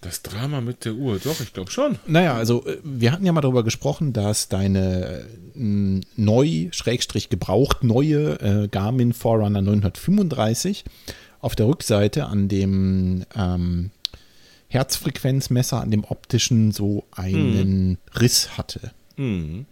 Das 0.01 0.21
Drama 0.21 0.61
mit 0.61 0.85
der 0.85 0.93
Uhr, 0.93 1.19
doch, 1.19 1.39
ich 1.41 1.53
glaube 1.53 1.71
schon. 1.71 1.97
Naja, 2.05 2.35
also 2.35 2.65
äh, 2.65 2.77
wir 2.83 3.11
hatten 3.11 3.25
ja 3.25 3.31
mal 3.31 3.41
darüber 3.41 3.63
gesprochen, 3.63 4.13
dass 4.13 4.47
deine 4.47 5.25
äh, 5.55 6.01
neu, 6.15 6.67
Schrägstrich 6.71 7.29
gebraucht 7.29 7.83
neue 7.83 8.39
äh, 8.39 8.67
Garmin 8.67 9.13
Forerunner 9.13 9.61
935 9.61 10.85
auf 11.41 11.55
der 11.55 11.67
Rückseite 11.67 12.27
an 12.27 12.47
dem 12.47 13.25
ähm, 13.35 13.91
Herzfrequenzmesser 14.69 15.81
an 15.81 15.91
dem 15.91 16.03
optischen 16.03 16.71
so 16.71 17.05
einen 17.11 17.89
mhm. 17.89 17.97
Riss 18.19 18.57
hatte. 18.57 18.91
Mhm. 19.15 19.65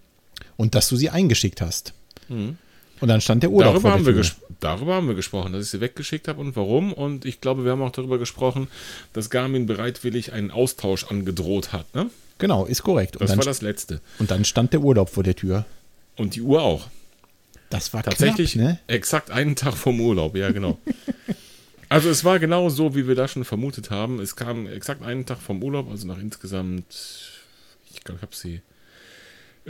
Und 0.58 0.74
dass 0.74 0.90
du 0.90 0.96
sie 0.96 1.10
eingeschickt 1.10 1.62
hast. 1.62 1.94
Mhm. 2.30 2.58
Und 3.06 3.10
dann 3.10 3.22
stand 3.22 3.44
der 3.44 3.52
Urlaub 3.52 3.74
darüber 3.74 3.92
vor 3.92 4.00
der 4.00 4.16
haben 4.16 4.24
wir 4.24 4.32
Darüber 4.60 4.96
haben 4.96 5.08
wir 5.08 5.14
gesprochen, 5.14 5.54
dass 5.54 5.66
ich 5.66 5.70
sie 5.70 5.80
weggeschickt 5.80 6.28
habe 6.28 6.42
und 6.42 6.56
warum. 6.56 6.92
Und 6.92 7.24
ich 7.24 7.40
glaube, 7.40 7.64
wir 7.64 7.72
haben 7.72 7.84
auch 7.84 7.92
darüber 7.92 8.18
gesprochen, 8.18 8.68
dass 9.14 9.30
Garmin 9.30 9.68
bereitwillig 9.68 10.34
einen 10.34 10.50
Austausch 10.50 11.04
angedroht 11.04 11.72
hat. 11.72 11.94
Ne? 11.94 12.10
Genau, 12.40 12.66
ist 12.66 12.82
korrekt. 12.82 13.18
Und 13.18 13.30
das 13.30 13.38
war 13.38 13.46
das 13.46 13.62
Letzte. 13.62 14.02
Und 14.18 14.32
dann 14.32 14.44
stand 14.44 14.74
der 14.74 14.82
Urlaub 14.82 15.12
vor 15.12 15.22
der 15.22 15.36
Tür. 15.36 15.68
Und 16.16 16.34
die 16.34 16.42
Uhr 16.42 16.64
auch. 16.64 16.88
Das 17.70 17.94
war 17.94 18.02
tatsächlich 18.02 18.54
knapp, 18.54 18.66
ne? 18.66 18.80
exakt 18.88 19.30
einen 19.30 19.56
Tag 19.56 19.76
vom 19.76 20.02
Urlaub, 20.02 20.36
ja, 20.36 20.52
genau. 20.52 20.80
Also 21.88 22.10
es 22.10 22.24
war 22.24 22.40
genau 22.40 22.70
so, 22.70 22.96
wie 22.96 23.08
wir 23.08 23.14
da 23.14 23.28
schon 23.28 23.46
vermutet 23.46 23.92
haben. 23.92 24.20
Es 24.20 24.36
kam 24.36 24.68
exakt 24.68 25.04
einen 25.04 25.28
Tag 25.28 25.38
vom 25.38 25.62
Urlaub, 25.62 25.92
also 25.92 26.08
nach 26.08 26.18
insgesamt, 26.18 26.84
ich 27.94 28.04
glaube, 28.04 28.18
ich 28.18 28.22
habe 28.24 28.36
sie 28.36 28.62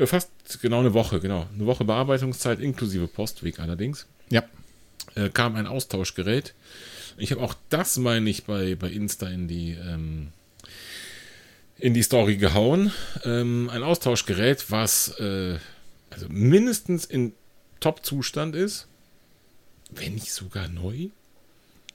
fast 0.03 0.29
genau 0.61 0.79
eine 0.79 0.93
Woche, 0.93 1.19
genau. 1.19 1.47
Eine 1.53 1.65
Woche 1.65 1.85
Bearbeitungszeit 1.85 2.59
inklusive 2.59 3.07
Postweg 3.07 3.59
allerdings. 3.59 4.07
Ja. 4.29 4.43
Äh, 5.15 5.29
kam 5.29 5.55
ein 5.55 5.67
Austauschgerät. 5.67 6.53
Ich 7.17 7.31
habe 7.31 7.41
auch 7.41 7.55
das, 7.69 7.97
meine 7.97 8.29
ich, 8.29 8.43
bei, 8.43 8.75
bei 8.75 8.89
Insta 8.89 9.27
in 9.27 9.47
die, 9.47 9.71
ähm, 9.71 10.29
in 11.77 11.93
die 11.93 12.03
Story 12.03 12.35
gehauen. 12.35 12.91
Ähm, 13.23 13.69
ein 13.71 13.83
Austauschgerät, 13.83 14.69
was 14.69 15.17
äh, 15.19 15.57
also 16.09 16.27
mindestens 16.29 17.05
in 17.05 17.33
Top-Zustand 17.79 18.55
ist, 18.55 18.87
wenn 19.91 20.15
nicht 20.15 20.33
sogar 20.33 20.67
neu. 20.67 21.09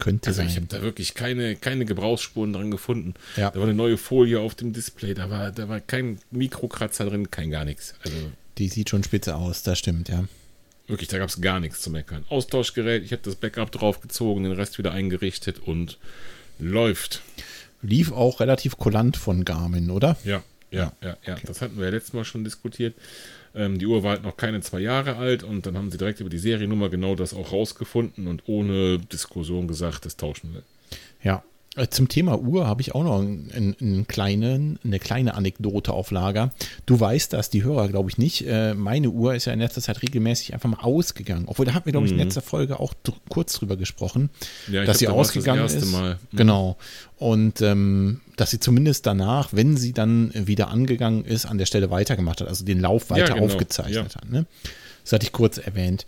Könnte 0.00 0.28
also 0.28 0.38
sein. 0.38 0.48
Ich 0.48 0.56
habe 0.56 0.66
da 0.66 0.82
wirklich 0.82 1.14
keine, 1.14 1.54
keine 1.54 1.84
Gebrauchsspuren 1.84 2.52
dran 2.52 2.70
gefunden. 2.70 3.14
Ja. 3.36 3.50
Da 3.50 3.56
war 3.60 3.64
eine 3.64 3.74
neue 3.74 3.96
Folie 3.96 4.40
auf 4.40 4.54
dem 4.56 4.72
Display, 4.72 5.14
da 5.14 5.30
war, 5.30 5.52
da 5.52 5.68
war 5.68 5.80
kein 5.80 6.18
Mikrokratzer 6.30 7.04
drin, 7.04 7.30
kein 7.30 7.50
gar 7.50 7.64
nichts. 7.64 7.94
Also, 8.04 8.16
Die 8.58 8.68
sieht 8.68 8.90
schon 8.90 9.04
spitze 9.04 9.36
aus, 9.36 9.62
das 9.62 9.78
stimmt, 9.78 10.08
ja. 10.08 10.24
Wirklich, 10.88 11.08
da 11.08 11.18
gab 11.18 11.28
es 11.28 11.40
gar 11.40 11.60
nichts 11.60 11.82
zu 11.82 11.90
meckern. 11.90 12.24
Austauschgerät, 12.28 13.04
ich 13.04 13.12
habe 13.12 13.22
das 13.22 13.36
Backup 13.36 13.70
draufgezogen, 13.70 14.42
den 14.42 14.52
Rest 14.52 14.76
wieder 14.78 14.90
eingerichtet 14.90 15.60
und 15.60 15.98
läuft. 16.58 17.22
Lief 17.82 18.10
auch 18.10 18.40
relativ 18.40 18.76
kulant 18.76 19.16
von 19.16 19.44
Garmin, 19.44 19.90
oder? 19.90 20.16
Ja, 20.24 20.42
ja, 20.72 20.92
ja, 21.00 21.16
ja. 21.24 21.34
Okay. 21.34 21.46
Das 21.46 21.62
hatten 21.62 21.76
wir 21.76 21.84
ja 21.84 21.90
letztes 21.90 22.12
Mal 22.12 22.24
schon 22.24 22.42
diskutiert. 22.42 22.94
Ähm, 23.54 23.78
die 23.78 23.86
Uhr 23.86 24.02
war 24.02 24.12
halt 24.12 24.22
noch 24.22 24.36
keine 24.36 24.60
zwei 24.60 24.80
Jahre 24.80 25.16
alt 25.16 25.42
und 25.42 25.66
dann 25.66 25.76
haben 25.76 25.90
sie 25.90 25.98
direkt 25.98 26.20
über 26.20 26.30
die 26.30 26.38
Seriennummer 26.38 26.88
genau 26.88 27.14
das 27.14 27.34
auch 27.34 27.52
rausgefunden 27.52 28.28
und 28.28 28.42
ohne 28.46 28.98
Diskussion 28.98 29.66
gesagt, 29.66 30.06
das 30.06 30.16
tauschen 30.16 30.54
wir. 30.54 30.62
Ja, 31.22 31.42
zum 31.90 32.08
Thema 32.08 32.36
Uhr 32.40 32.66
habe 32.66 32.82
ich 32.82 32.96
auch 32.96 33.04
noch 33.04 33.20
einen, 33.20 33.76
einen 33.80 34.06
kleinen, 34.08 34.80
eine 34.82 34.98
kleine 34.98 35.34
Anekdote 35.34 35.92
auf 35.92 36.10
Lager. 36.10 36.50
Du 36.84 36.98
weißt 36.98 37.32
das, 37.32 37.48
die 37.48 37.62
Hörer 37.62 37.88
glaube 37.88 38.10
ich 38.10 38.18
nicht. 38.18 38.44
Äh, 38.44 38.74
meine 38.74 39.10
Uhr 39.10 39.36
ist 39.36 39.44
ja 39.44 39.52
in 39.52 39.60
letzter 39.60 39.80
Zeit 39.80 40.02
regelmäßig 40.02 40.52
einfach 40.52 40.68
mal 40.68 40.80
ausgegangen. 40.80 41.44
Obwohl, 41.46 41.66
da 41.66 41.74
hatten 41.74 41.86
wir, 41.86 41.92
glaube 41.92 42.06
ich, 42.06 42.12
in 42.12 42.18
mhm. 42.18 42.24
letzter 42.24 42.42
Folge 42.42 42.80
auch 42.80 42.94
kurz 43.28 43.52
drüber 43.52 43.76
gesprochen, 43.76 44.30
ja, 44.68 44.84
dass 44.84 44.98
sie 44.98 45.06
ausgegangen 45.06 45.64
ist. 45.64 45.84
Mal. 45.86 46.18
Mhm. 46.32 46.36
Genau. 46.36 46.76
Und 47.18 47.60
ähm, 47.62 48.20
dass 48.36 48.50
sie 48.50 48.58
zumindest 48.58 49.06
danach, 49.06 49.50
wenn 49.52 49.76
sie 49.76 49.92
dann 49.92 50.32
wieder 50.34 50.68
angegangen 50.68 51.24
ist, 51.24 51.46
an 51.46 51.58
der 51.58 51.66
Stelle 51.66 51.90
weitergemacht 51.90 52.40
hat, 52.40 52.48
also 52.48 52.64
den 52.64 52.80
Lauf 52.80 53.10
weiter 53.10 53.28
ja, 53.28 53.34
genau. 53.34 53.46
aufgezeichnet 53.46 54.14
ja. 54.14 54.20
hat. 54.20 54.28
Ne? 54.28 54.46
Das 55.04 55.12
hatte 55.12 55.24
ich 55.24 55.32
kurz 55.32 55.58
erwähnt. 55.58 56.04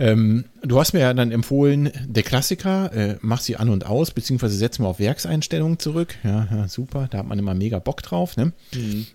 Ähm, 0.00 0.46
du 0.62 0.80
hast 0.80 0.94
mir 0.94 1.00
ja 1.00 1.12
dann 1.12 1.30
empfohlen, 1.30 1.90
der 2.06 2.22
Klassiker, 2.22 2.90
äh, 2.94 3.16
mach 3.20 3.40
sie 3.40 3.56
an 3.56 3.68
und 3.68 3.84
aus, 3.84 4.12
beziehungsweise 4.12 4.56
setz 4.56 4.78
mal 4.78 4.88
auf 4.88 4.98
Werkseinstellungen 4.98 5.78
zurück. 5.78 6.16
Ja, 6.24 6.48
ja, 6.50 6.68
super, 6.68 7.06
da 7.10 7.18
hat 7.18 7.26
man 7.26 7.38
immer 7.38 7.52
mega 7.52 7.78
Bock 7.78 8.02
drauf. 8.02 8.38
Ne? 8.38 8.52
Mhm. 8.74 9.06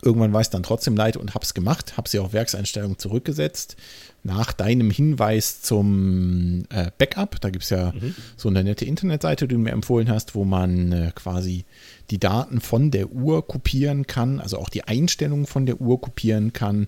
Irgendwann 0.00 0.32
war 0.32 0.40
es 0.40 0.50
dann 0.50 0.62
trotzdem 0.62 0.94
leid 0.96 1.16
und 1.16 1.34
hab's 1.34 1.52
gemacht, 1.52 1.96
hab 1.96 2.06
sie 2.06 2.20
auf 2.20 2.32
Werkseinstellungen 2.32 2.98
zurückgesetzt. 2.98 3.76
Nach 4.22 4.52
deinem 4.52 4.92
Hinweis 4.92 5.62
zum 5.62 6.64
äh, 6.70 6.92
Backup, 6.96 7.40
da 7.40 7.50
gibt 7.50 7.64
es 7.64 7.70
ja 7.70 7.92
mhm. 7.92 8.14
so 8.36 8.48
eine 8.48 8.62
nette 8.62 8.84
Internetseite, 8.84 9.48
die 9.48 9.56
du 9.56 9.60
mir 9.60 9.72
empfohlen 9.72 10.08
hast, 10.08 10.36
wo 10.36 10.44
man 10.44 10.92
äh, 10.92 11.10
quasi 11.16 11.64
die 12.10 12.20
Daten 12.20 12.60
von 12.60 12.92
der 12.92 13.10
Uhr 13.10 13.44
kopieren 13.44 14.06
kann, 14.06 14.38
also 14.38 14.58
auch 14.58 14.68
die 14.68 14.84
Einstellungen 14.84 15.46
von 15.46 15.66
der 15.66 15.80
Uhr 15.80 16.00
kopieren 16.00 16.52
kann 16.52 16.86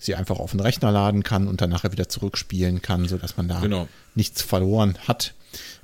sie 0.00 0.14
einfach 0.14 0.38
auf 0.38 0.50
den 0.50 0.60
Rechner 0.60 0.90
laden 0.90 1.22
kann 1.22 1.46
und 1.46 1.60
dann 1.60 1.70
nachher 1.70 1.92
wieder 1.92 2.08
zurückspielen 2.08 2.82
kann, 2.82 3.06
sodass 3.06 3.36
man 3.36 3.48
da 3.48 3.60
genau. 3.60 3.88
nichts 4.14 4.42
verloren 4.42 4.96
hat. 5.06 5.34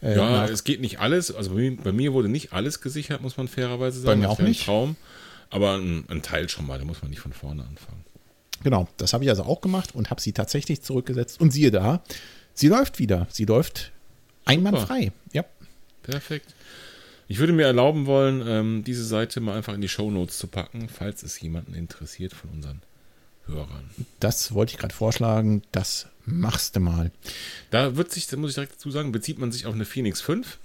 Äh, 0.03 0.17
ja, 0.17 0.31
nach, 0.31 0.49
es 0.49 0.65
geht 0.65 0.81
nicht 0.81 1.01
alles. 1.01 1.33
Also 1.33 1.51
bei 1.51 1.57
mir, 1.57 1.77
bei 1.77 1.93
mir, 1.93 2.13
wurde 2.13 2.29
nicht 2.29 2.53
alles 2.53 2.81
gesichert, 2.81 3.21
muss 3.21 3.37
man 3.37 3.47
fairerweise 3.47 4.01
sagen. 4.01 4.21
Bei 4.21 4.27
mir 4.27 4.31
auch 4.31 4.39
nicht. 4.39 4.65
Traum, 4.65 4.97
aber 5.51 5.77
ein, 5.77 6.05
ein, 6.09 6.23
Teil 6.23 6.49
schon 6.49 6.67
mal, 6.67 6.79
da 6.79 6.85
muss 6.85 7.03
man 7.03 7.11
nicht 7.11 7.21
von 7.21 7.33
vorne 7.33 7.63
anfangen. 7.63 8.05
Genau, 8.63 8.89
das 8.97 9.13
habe 9.13 9.25
ich 9.25 9.31
also 9.31 9.45
auch 9.45 9.61
gemacht 9.61 9.95
und 9.95 10.11
habe 10.11 10.21
sie 10.21 10.33
tatsächlich 10.33 10.83
zurückgesetzt. 10.83 11.41
Und 11.41 11.53
siehe 11.53 11.71
da, 11.71 12.03
sie 12.55 12.69
läuft 12.69 12.99
wieder. 12.99 13.27
Sie 13.31 13.45
läuft 13.45 13.93
einwandfrei. 14.47 15.13
Ja. 15.33 15.45
Perfekt. 16.03 16.55
Ich 17.29 17.39
würde 17.39 17.53
mir 17.53 17.67
erlauben 17.67 18.07
wollen, 18.07 18.43
ähm, 18.47 18.85
diese 18.85 19.05
Seite 19.05 19.41
mal 19.41 19.57
einfach 19.57 19.75
in 19.75 19.81
die 19.81 19.89
Shownotes 19.89 20.39
zu 20.39 20.47
packen, 20.47 20.89
falls 20.89 21.23
es 21.23 21.41
jemanden 21.41 21.75
interessiert 21.75 22.33
von 22.33 22.51
unseren 22.51 22.83
Hörern. 23.47 23.91
Das 24.21 24.53
wollte 24.53 24.73
ich 24.73 24.79
gerade 24.79 24.95
vorschlagen. 24.95 25.62
Das 25.73 26.07
machst 26.25 26.76
du 26.76 26.81
mal. 26.81 27.11
Da 27.71 27.97
wird 27.97 28.11
sich, 28.12 28.26
da 28.26 28.37
muss 28.37 28.50
ich 28.50 28.55
direkt 28.57 28.75
dazu 28.75 28.91
sagen, 28.91 29.12
bezieht 29.12 29.38
man 29.38 29.53
sich 29.53 29.67
auf 29.67 29.75
eine 29.75 29.85
Phoenix 29.85 30.21
5 30.21 30.59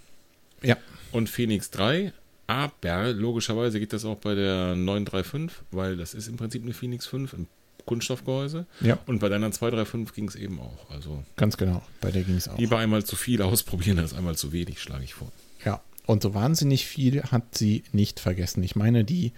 Ja. 0.63 0.77
und 1.11 1.29
Phoenix 1.29 1.69
3. 1.71 2.13
Aber 2.47 3.13
logischerweise 3.13 3.79
geht 3.79 3.93
das 3.93 4.03
auch 4.03 4.17
bei 4.17 4.35
der 4.35 4.75
935, 4.75 5.57
weil 5.71 5.95
das 5.97 6.13
ist 6.13 6.27
im 6.27 6.37
Prinzip 6.37 6.63
eine 6.63 6.73
Phoenix 6.73 7.05
5 7.07 7.33
im 7.33 7.47
Kunststoffgehäuse. 7.85 8.65
Ja. 8.81 8.97
Und 9.05 9.19
bei 9.19 9.29
deiner 9.29 9.51
235 9.51 10.13
ging 10.15 10.27
es 10.27 10.35
eben 10.35 10.59
auch. 10.59 10.89
Also 10.89 11.23
Ganz 11.35 11.57
genau. 11.57 11.81
Bei 12.01 12.11
der 12.11 12.23
ging 12.23 12.35
es 12.35 12.47
auch. 12.47 12.57
lieber 12.57 12.77
einmal 12.77 13.03
zu 13.05 13.15
viel 13.15 13.41
ausprobieren 13.41 13.99
als 13.99 14.13
einmal 14.13 14.35
zu 14.35 14.51
wenig, 14.51 14.81
schlage 14.81 15.03
ich 15.03 15.13
vor. 15.13 15.31
Ja. 15.65 15.81
Und 16.07 16.23
so 16.23 16.33
wahnsinnig 16.33 16.85
viel 16.87 17.23
hat 17.23 17.55
sie 17.57 17.83
nicht 17.93 18.19
vergessen. 18.19 18.63
Ich 18.63 18.75
meine, 18.75 19.03
die 19.05 19.31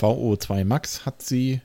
VO2 0.00 0.64
Max 0.64 1.04
hat 1.04 1.22
sie 1.22 1.60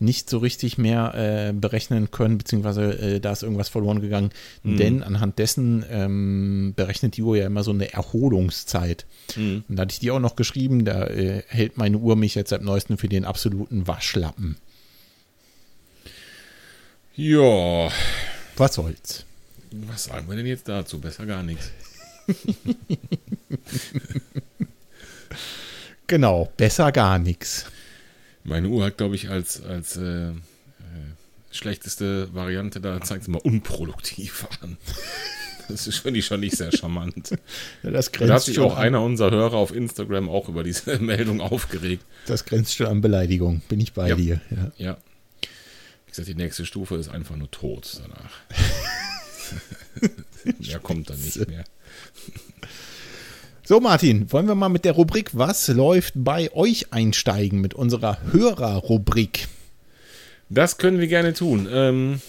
nicht 0.00 0.30
so 0.30 0.38
richtig 0.38 0.78
mehr 0.78 1.14
äh, 1.48 1.52
berechnen 1.52 2.10
können, 2.10 2.38
beziehungsweise 2.38 2.98
äh, 2.98 3.20
da 3.20 3.32
ist 3.32 3.42
irgendwas 3.42 3.68
verloren 3.68 4.00
gegangen. 4.00 4.30
Denn 4.62 5.02
anhand 5.02 5.38
dessen 5.38 5.84
ähm, 5.90 6.72
berechnet 6.76 7.16
die 7.16 7.22
Uhr 7.22 7.36
ja 7.36 7.46
immer 7.46 7.64
so 7.64 7.72
eine 7.72 7.92
Erholungszeit. 7.92 9.06
Und 9.36 9.64
da 9.76 9.82
hatte 9.82 9.92
ich 9.92 9.98
die 10.00 10.10
auch 10.10 10.20
noch 10.20 10.36
geschrieben, 10.36 10.84
da 10.84 11.06
äh, 11.06 11.42
hält 11.48 11.76
meine 11.76 11.98
Uhr 11.98 12.16
mich 12.16 12.34
jetzt 12.34 12.50
seit 12.50 12.62
neuestem 12.62 12.96
für 12.98 13.08
den 13.08 13.24
absoluten 13.24 13.86
Waschlappen. 13.86 14.56
Ja, 17.16 17.90
Was 18.56 18.74
soll's? 18.74 19.24
was 19.70 20.04
sagen 20.04 20.28
wir 20.28 20.36
denn 20.36 20.46
jetzt 20.46 20.68
dazu? 20.68 20.98
Besser 21.00 21.26
gar 21.26 21.42
nichts. 21.42 21.70
Genau, 26.06 26.50
besser 26.56 26.90
gar 26.90 27.18
nichts. 27.18 27.66
Meine 28.44 28.68
Uhr 28.68 28.84
hat, 28.84 28.96
glaube 28.98 29.14
ich, 29.14 29.28
als, 29.28 29.62
als 29.62 29.96
äh, 29.96 30.30
äh, 30.30 30.34
schlechteste 31.50 32.32
Variante, 32.34 32.80
da 32.80 33.00
zeigt 33.00 33.22
es 33.22 33.28
mal 33.28 33.38
unproduktiv 33.42 34.46
an. 34.62 34.76
Das 35.70 35.86
ist, 35.86 35.98
finde 35.98 36.18
ich 36.20 36.24
schon 36.24 36.40
nicht 36.40 36.56
sehr 36.56 36.72
charmant. 36.72 37.28
Ja, 37.82 37.90
das 37.90 38.10
Da 38.10 38.20
hat 38.20 38.26
grenzt, 38.28 38.46
sich 38.46 38.54
schon 38.54 38.64
auch 38.64 38.76
an, 38.78 38.84
einer 38.84 39.02
unserer 39.02 39.32
Hörer 39.32 39.52
auf 39.58 39.70
Instagram 39.74 40.30
auch 40.30 40.48
über 40.48 40.64
diese 40.64 40.98
Meldung 41.02 41.42
aufgeregt. 41.42 42.02
das 42.24 42.46
grenzt 42.46 42.74
schon 42.74 42.86
an 42.86 43.02
Beleidigung. 43.02 43.60
Bin 43.68 43.78
ich 43.78 43.92
bei 43.92 44.08
Ja. 44.08 44.14
dir. 44.16 44.40
Ja. 44.50 44.72
Ja. 44.78 44.96
Wie 45.42 46.10
gesagt, 46.10 46.26
die 46.26 46.34
nächste 46.34 46.64
Stufe 46.64 46.96
ist 46.96 47.10
einfach 47.10 47.36
nur 47.36 47.50
tot 47.50 48.00
danach. 48.00 48.30
Mehr 50.58 50.78
kommt 50.78 51.10
dann 51.10 51.20
nicht 51.20 51.46
mehr. 51.48 51.64
So, 53.68 53.80
Martin, 53.80 54.32
wollen 54.32 54.48
wir 54.48 54.54
mal 54.54 54.70
mit 54.70 54.86
der 54.86 54.92
Rubrik 54.92 55.32
Was 55.34 55.68
läuft 55.68 56.14
bei 56.16 56.50
euch 56.54 56.90
einsteigen 56.90 57.60
mit 57.60 57.74
unserer 57.74 58.16
Hörerrubrik? 58.32 59.46
Das 60.48 60.78
können 60.78 60.98
wir 60.98 61.06
gerne 61.06 61.34
tun. 61.34 61.68
Ähm, 61.70 62.22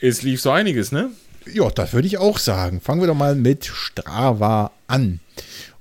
es 0.00 0.22
lief 0.22 0.40
so 0.40 0.52
einiges, 0.52 0.92
ne? 0.92 1.10
Ja, 1.52 1.68
das 1.68 1.92
würde 1.92 2.06
ich 2.06 2.16
auch 2.16 2.38
sagen. 2.38 2.80
Fangen 2.80 3.02
wir 3.02 3.08
doch 3.08 3.14
mal 3.14 3.34
mit 3.34 3.66
Strava 3.66 4.70
an. 4.86 5.20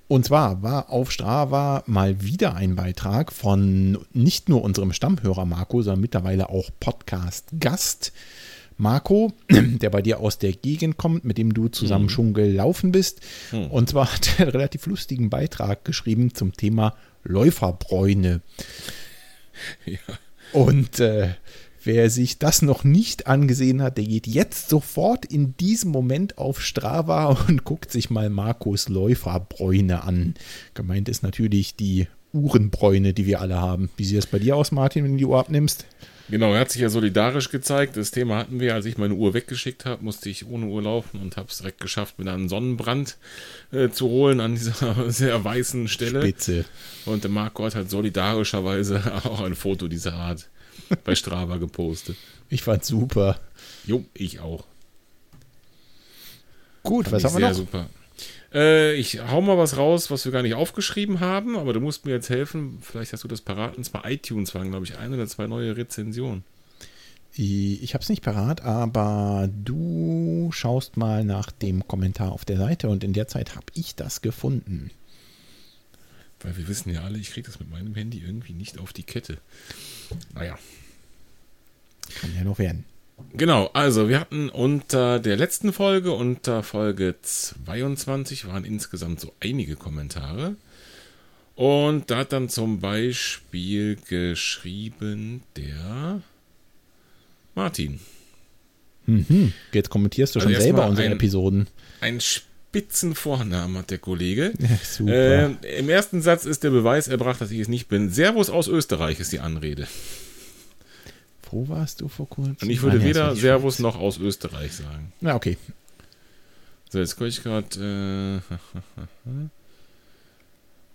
Und 0.09 0.25
zwar 0.25 0.61
war 0.61 0.89
auf 0.89 1.13
Strava 1.13 1.83
mal 1.85 2.21
wieder 2.21 2.55
ein 2.55 2.75
Beitrag 2.75 3.31
von 3.31 3.97
nicht 4.11 4.49
nur 4.49 4.65
unserem 4.65 4.91
Stammhörer 4.91 5.45
Marco, 5.45 5.81
sondern 5.81 6.01
mittlerweile 6.01 6.49
auch 6.49 6.69
Podcast-Gast 6.81 8.11
Marco, 8.77 9.33
der 9.49 9.89
bei 9.89 10.01
dir 10.01 10.19
aus 10.19 10.37
der 10.37 10.53
Gegend 10.53 10.97
kommt, 10.97 11.25
mit 11.25 11.37
dem 11.37 11.53
du 11.53 11.67
zusammen 11.67 12.09
schon 12.09 12.33
gelaufen 12.33 12.91
bist. 12.91 13.21
Und 13.69 13.89
zwar 13.89 14.13
hat 14.13 14.29
er 14.37 14.45
einen 14.45 14.51
relativ 14.51 14.85
lustigen 14.87 15.29
Beitrag 15.29 15.85
geschrieben 15.85 16.33
zum 16.33 16.53
Thema 16.53 16.95
Läuferbräune. 17.23 18.41
Ja. 19.85 19.99
Und 20.51 20.99
äh, 20.99 21.29
wer 21.83 22.09
sich 22.09 22.39
das 22.39 22.61
noch 22.61 22.83
nicht 22.83 23.27
angesehen 23.27 23.81
hat, 23.81 23.97
der 23.97 24.05
geht 24.05 24.27
jetzt 24.27 24.69
sofort 24.69 25.25
in 25.25 25.55
diesem 25.57 25.91
Moment 25.91 26.37
auf 26.37 26.61
Strava 26.61 27.27
und 27.47 27.63
guckt 27.63 27.91
sich 27.91 28.09
mal 28.09 28.29
Markus 28.29 28.89
Läuferbräune 28.89 30.03
an. 30.03 30.35
Gemeint 30.73 31.09
ist 31.09 31.23
natürlich 31.23 31.75
die 31.75 32.07
Uhrenbräune, 32.33 33.13
die 33.13 33.25
wir 33.25 33.39
alle 33.39 33.61
haben. 33.61 33.89
Wie 33.95 34.03
sieht 34.03 34.19
es 34.19 34.27
bei 34.27 34.39
dir 34.39 34.55
aus, 34.57 34.71
Martin, 34.71 35.03
wenn 35.03 35.13
du 35.13 35.17
die 35.17 35.25
Uhr 35.25 35.39
abnimmst? 35.39 35.85
Genau, 36.27 36.53
er 36.53 36.61
hat 36.61 36.71
sich 36.71 36.81
ja 36.81 36.89
solidarisch 36.89 37.49
gezeigt. 37.49 37.97
Das 37.97 38.09
Thema 38.11 38.37
hatten 38.37 38.59
wir, 38.59 38.73
als 38.73 38.85
ich 38.85 38.97
meine 38.97 39.13
Uhr 39.13 39.33
weggeschickt 39.33 39.85
habe, 39.85 40.03
musste 40.03 40.29
ich 40.29 40.47
ohne 40.47 40.65
Uhr 40.65 40.81
laufen 40.81 41.21
und 41.21 41.37
habe 41.37 41.49
es 41.49 41.59
direkt 41.59 41.79
geschafft, 41.81 42.17
mir 42.17 42.31
einen 42.31 42.49
Sonnenbrand 42.49 43.17
äh, 43.71 43.89
zu 43.89 44.07
holen 44.07 44.39
an 44.39 44.55
dieser 44.55 45.09
sehr 45.11 45.43
weißen 45.43 45.87
Stelle. 45.87 46.21
Spitze. 46.21 46.65
Und 47.05 47.23
der 47.23 47.31
Marco 47.31 47.63
hat 47.63 47.75
halt 47.75 47.89
solidarischerweise 47.89 49.01
auch 49.25 49.41
ein 49.41 49.55
Foto 49.55 49.87
dieser 49.87 50.13
Art 50.13 50.49
bei 51.03 51.13
Strava 51.15 51.57
gepostet. 51.57 52.17
Ich 52.49 52.63
fand 52.63 52.83
super. 52.83 53.39
Jo, 53.85 54.05
ich 54.13 54.39
auch. 54.39 54.65
Gut, 56.83 57.05
Fand 57.07 57.23
was 57.23 57.33
haben 57.33 57.41
wir 57.41 57.49
noch? 57.49 57.55
super. 57.55 57.89
Äh, 58.55 58.93
ich 58.93 59.19
hau 59.19 59.41
mal 59.41 59.57
was 59.57 59.75
raus, 59.75 60.09
was 60.09 60.23
wir 60.23 60.31
gar 60.31 60.41
nicht 60.41 60.55
aufgeschrieben 60.55 61.19
haben, 61.19 61.57
aber 61.57 61.73
du 61.73 61.81
musst 61.81 62.05
mir 62.05 62.13
jetzt 62.13 62.29
helfen. 62.29 62.79
Vielleicht 62.81 63.11
hast 63.11 63.23
du 63.23 63.27
das 63.27 63.41
parat. 63.41 63.75
Und 63.77 63.83
zwar 63.83 64.09
iTunes 64.09 64.55
waren, 64.55 64.69
glaube 64.71 64.85
ich, 64.85 64.97
eine 64.97 65.15
oder 65.15 65.27
zwei 65.27 65.45
neue 65.45 65.75
Rezensionen. 65.75 66.43
Ich 67.37 67.93
habe 67.93 68.01
es 68.01 68.07
nicht 68.07 68.23
parat, 68.23 68.61
aber 68.61 69.49
du 69.51 70.49
schaust 70.53 70.95
mal 70.95 71.25
nach 71.25 71.51
dem 71.51 71.85
Kommentar 71.85 72.31
auf 72.31 72.45
der 72.45 72.55
Seite 72.55 72.87
und 72.87 73.03
in 73.03 73.11
der 73.11 73.27
Zeit 73.27 73.57
habe 73.57 73.65
ich 73.73 73.93
das 73.95 74.21
gefunden. 74.21 74.89
Weil 76.39 76.55
wir 76.55 76.69
wissen 76.69 76.93
ja 76.93 77.01
alle, 77.01 77.17
ich 77.17 77.31
kriege 77.31 77.45
das 77.45 77.59
mit 77.59 77.69
meinem 77.69 77.93
Handy 77.93 78.19
irgendwie 78.19 78.53
nicht 78.53 78.79
auf 78.79 78.93
die 78.93 79.03
Kette. 79.03 79.37
Naja. 80.33 80.57
Kann 82.21 82.33
ja 82.37 82.45
noch 82.45 82.57
werden. 82.57 82.85
Genau, 83.33 83.69
also 83.73 84.09
wir 84.09 84.19
hatten 84.19 84.49
unter 84.49 85.19
der 85.19 85.35
letzten 85.37 85.71
Folge, 85.73 86.11
unter 86.11 86.63
Folge 86.63 87.15
22, 87.21 88.47
waren 88.47 88.65
insgesamt 88.65 89.19
so 89.21 89.33
einige 89.39 89.75
Kommentare. 89.75 90.55
Und 91.55 92.11
da 92.11 92.17
hat 92.17 92.33
dann 92.33 92.49
zum 92.49 92.79
Beispiel 92.81 93.97
geschrieben 94.09 95.43
der 95.55 96.21
Martin. 97.55 97.99
Mhm. 99.05 99.53
Jetzt 99.71 99.89
kommentierst 99.89 100.35
du 100.35 100.39
Also 100.39 100.51
schon 100.51 100.61
selber 100.61 100.87
unsere 100.87 101.07
ein- 101.07 101.13
Episoden. 101.13 101.67
Ein 102.01 102.19
spitzen 102.19 103.15
Vornamen 103.15 103.77
hat 103.77 103.91
der 103.91 103.99
Kollege. 103.99 104.51
Ja, 104.59 104.77
super. 104.83 105.55
Äh, 105.63 105.79
Im 105.79 105.87
ersten 105.89 106.21
Satz 106.21 106.43
ist 106.45 106.63
der 106.63 106.71
Beweis 106.71 107.07
erbracht, 107.07 107.39
dass 107.39 107.51
ich 107.51 107.59
es 107.59 107.67
nicht 107.69 107.87
bin. 107.87 108.09
Servus 108.09 108.49
aus 108.49 108.67
Österreich 108.67 109.19
ist 109.21 109.31
die 109.31 109.39
Anrede. 109.39 109.87
Wo 111.51 111.67
warst 111.67 112.01
du 112.01 112.07
vor 112.07 112.27
kurzem? 112.29 112.55
Und 112.61 112.69
ich 112.69 112.81
würde 112.81 112.97
Ah, 112.97 112.99
nee, 112.99 113.05
weder 113.05 113.35
Servus 113.35 113.79
noch 113.79 113.97
aus 113.97 114.17
Österreich 114.17 114.73
sagen. 114.73 115.11
Na, 115.21 115.35
okay. 115.35 115.57
So, 116.89 116.99
jetzt 116.99 117.15
gucke 117.15 117.27
ich 117.27 117.43
gerade, 117.43 117.67
äh, 117.77 118.37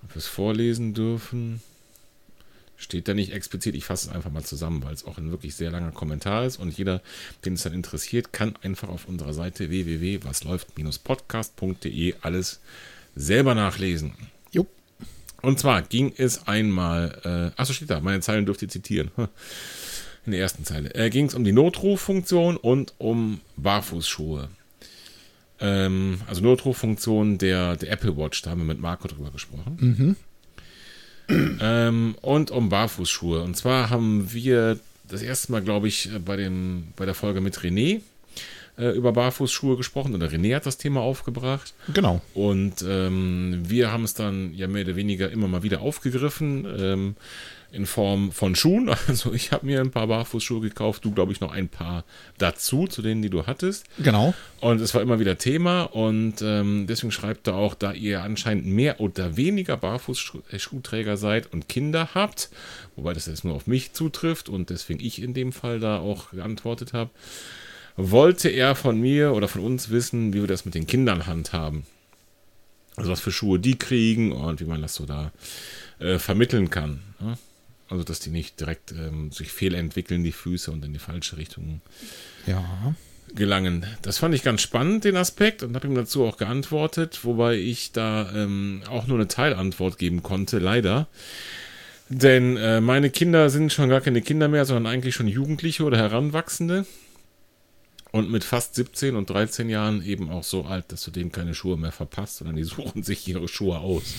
ob 0.03 0.15
wir 0.15 0.17
es 0.17 0.27
vorlesen 0.27 0.95
dürfen. 0.95 1.61
Steht 2.77 3.07
da 3.09 3.15
nicht 3.15 3.33
explizit, 3.33 3.75
ich 3.75 3.85
fasse 3.85 4.09
es 4.09 4.15
einfach 4.15 4.31
mal 4.31 4.43
zusammen, 4.43 4.83
weil 4.83 4.95
es 4.95 5.05
auch 5.05 5.19
ein 5.19 5.31
wirklich 5.31 5.55
sehr 5.55 5.71
langer 5.71 5.93
Kommentar 5.93 6.47
ist 6.47 6.57
und 6.57 6.77
jeder, 6.79 7.03
den 7.45 7.53
es 7.53 7.63
dann 7.63 7.75
interessiert, 7.75 8.33
kann 8.33 8.55
einfach 8.63 8.89
auf 8.89 9.07
unserer 9.07 9.35
Seite 9.35 9.69
www.wasläuft-podcast.de 9.69 12.15
alles 12.23 12.61
selber 13.15 13.55
nachlesen. 13.55 14.15
Jo. 14.53 14.67
Und 15.43 15.59
zwar 15.59 15.83
ging 15.83 16.15
es 16.17 16.47
einmal, 16.49 17.53
äh, 17.57 17.61
achso, 17.61 17.75
steht 17.75 17.91
da, 17.91 18.01
meine 18.01 18.21
Zeilen 18.21 18.47
dürft 18.47 18.63
ihr 18.63 18.69
zitieren. 18.71 19.11
In 20.27 20.33
der 20.33 20.41
ersten 20.41 20.65
Zeile. 20.65 20.95
Äh, 20.95 21.11
ging 21.11 21.27
es 21.27 21.35
um 21.35 21.45
die 21.45 21.53
Notruffunktion 21.53 22.57
und 22.57 22.95
um 22.99 23.41
Barfußschuhe. 23.57 24.49
Ähm, 25.61 26.21
also 26.27 26.43
Notruffunktion 26.43 27.39
der, 27.39 27.77
der 27.77 27.91
Apple 27.91 28.17
Watch, 28.17 28.43
da 28.43 28.51
haben 28.51 28.61
wir 28.61 28.67
mit 28.67 28.81
Marco 28.81 29.09
drüber 29.09 29.31
gesprochen. 29.31 30.17
Ähm, 31.61 32.17
und 32.23 32.51
um 32.51 32.69
Barfußschuhe. 32.69 33.43
Und 33.43 33.57
zwar 33.57 33.91
haben 33.91 34.33
wir 34.33 34.79
das 35.09 35.23
erste 35.23 35.53
Mal, 35.53 35.63
glaube 35.63 35.89
ich, 35.89 36.11
bei, 36.25 36.37
dem, 36.37 36.89
bei 36.97 37.05
der 37.05 37.15
Folge 37.15 37.41
mit 37.41 37.59
René 37.59 38.01
äh, 38.79 38.91
über 38.91 39.13
Barfußschuhe 39.13 39.77
gesprochen 39.77 40.15
oder 40.15 40.29
René 40.29 40.55
hat 40.55 40.67
das 40.67 40.79
Thema 40.79 41.01
aufgebracht. 41.01 41.75
Genau. 41.93 42.21
Und 42.35 42.85
ähm, 42.87 43.63
wir 43.67 43.93
haben 43.93 44.05
es 44.05 44.15
dann 44.15 44.55
ja 44.55 44.67
mehr 44.69 44.85
oder 44.85 44.97
weniger 44.97 45.31
immer 45.31 45.49
mal 45.49 45.63
wieder 45.63 45.81
aufgegriffen. 45.83 46.67
Ähm, 46.79 47.17
in 47.73 47.87
Form 47.87 48.33
von 48.33 48.55
Schuhen. 48.55 48.91
Also 49.09 49.33
ich 49.33 49.51
habe 49.51 49.67
mir 49.67 49.81
ein 49.81 49.91
paar 49.91 50.07
Barfußschuhe 50.07 50.61
gekauft, 50.61 51.05
du 51.05 51.11
glaube 51.11 51.33
ich 51.33 51.41
noch 51.41 51.53
ein 51.53 51.69
paar 51.69 52.05
dazu, 52.39 52.87
zu 52.87 53.03
denen, 53.03 53.23
die 53.23 53.31
du 53.31 53.47
hattest. 53.47 53.87
Genau. 53.99 54.35
Und 54.61 54.81
es 54.81 54.95
war 54.95 55.03
immer 55.03 55.19
wieder 55.19 55.37
Thema 55.37 55.83
und 55.83 56.43
ähm, 56.43 56.87
deswegen 56.87 57.11
schreibt 57.11 57.49
er 57.49 57.55
auch, 57.55 57.75
da 57.75 57.93
ihr 57.93 58.23
anscheinend 58.23 58.67
mehr 58.67 59.01
oder 59.01 59.37
weniger 59.37 59.77
Barfußschuhträger 59.77 61.17
seid 61.17 61.53
und 61.53 61.69
Kinder 61.69 62.11
habt, 62.15 62.51
wobei 62.95 63.15
das 63.15 63.27
jetzt 63.27 63.45
nur 63.45 63.55
auf 63.55 63.67
mich 63.67 63.93
zutrifft 63.93 64.49
und 64.49 64.71
deswegen 64.71 65.01
ich 65.01 65.21
in 65.21 65.35
dem 65.35 65.53
Fall 65.53 65.81
da 65.81 65.99
auch 65.99 66.31
geantwortet 66.31 66.93
habe, 66.93 67.11
wollte 67.97 68.49
er 68.49 68.75
von 68.75 69.01
mir 69.01 69.33
oder 69.33 69.49
von 69.49 69.63
uns 69.63 69.91
wissen, 69.91 70.33
wie 70.33 70.41
wir 70.41 70.49
das 70.49 70.65
mit 70.65 70.75
den 70.75 70.87
Kindern 70.87 71.27
handhaben. 71.27 71.85
Also 72.97 73.11
was 73.11 73.21
für 73.21 73.33
Schuhe 73.33 73.59
die 73.59 73.79
kriegen 73.79 74.33
und 74.33 74.61
wie 74.61 74.65
man 74.65 74.83
das 74.83 74.95
so 74.95 75.07
da 75.07 75.33
äh, 75.99 76.19
vermitteln 76.19 76.71
kann. 76.71 77.01
Ne? 77.21 77.39
Also, 77.91 78.05
dass 78.05 78.21
die 78.21 78.31
nicht 78.31 78.61
direkt 78.61 78.93
ähm, 78.93 79.33
sich 79.33 79.51
fehlentwickeln, 79.51 80.23
die 80.23 80.33
Füße 80.33 80.71
und 80.71 80.85
in 80.85 80.93
die 80.93 81.01
falsche 81.01 81.37
Richtung 81.37 81.81
ja. 82.47 82.95
gelangen. 83.35 83.85
Das 84.03 84.19
fand 84.19 84.33
ich 84.33 84.45
ganz 84.45 84.63
spannend, 84.63 85.03
den 85.03 85.17
Aspekt, 85.17 85.65
und 85.65 85.75
habe 85.75 85.89
ihm 85.89 85.97
dazu 85.97 86.25
auch 86.25 86.37
geantwortet, 86.37 87.25
wobei 87.25 87.57
ich 87.57 87.91
da 87.91 88.33
ähm, 88.33 88.83
auch 88.89 89.09
nur 89.09 89.19
eine 89.19 89.27
Teilantwort 89.27 89.99
geben 89.99 90.23
konnte, 90.23 90.61
leider. 90.61 91.09
Denn 92.09 92.57
äh, 92.57 92.81
meine 92.81 93.11
Kinder 93.11 93.51
sind 93.51 93.73
schon 93.73 93.89
gar 93.89 94.01
keine 94.01 94.23
Kinder 94.23 94.47
mehr, 94.47 94.65
sondern 94.65 94.93
eigentlich 94.93 95.17
schon 95.17 95.27
Jugendliche 95.29 95.83
oder 95.83 95.99
Heranwachsende. 95.99 96.87
Und 98.13 98.31
mit 98.31 98.43
fast 98.45 98.77
17 98.77 99.15
und 99.15 99.31
13 99.31 99.69
Jahren 99.69 100.05
eben 100.05 100.31
auch 100.31 100.43
so 100.43 100.65
alt, 100.65 100.91
dass 100.93 101.05
du 101.05 101.11
denen 101.11 101.31
keine 101.31 101.55
Schuhe 101.55 101.77
mehr 101.77 101.93
verpasst, 101.93 102.39
sondern 102.39 102.57
die 102.57 102.65
suchen 102.65 103.03
sich 103.03 103.27
ihre 103.27 103.49
Schuhe 103.49 103.79
aus. 103.79 104.03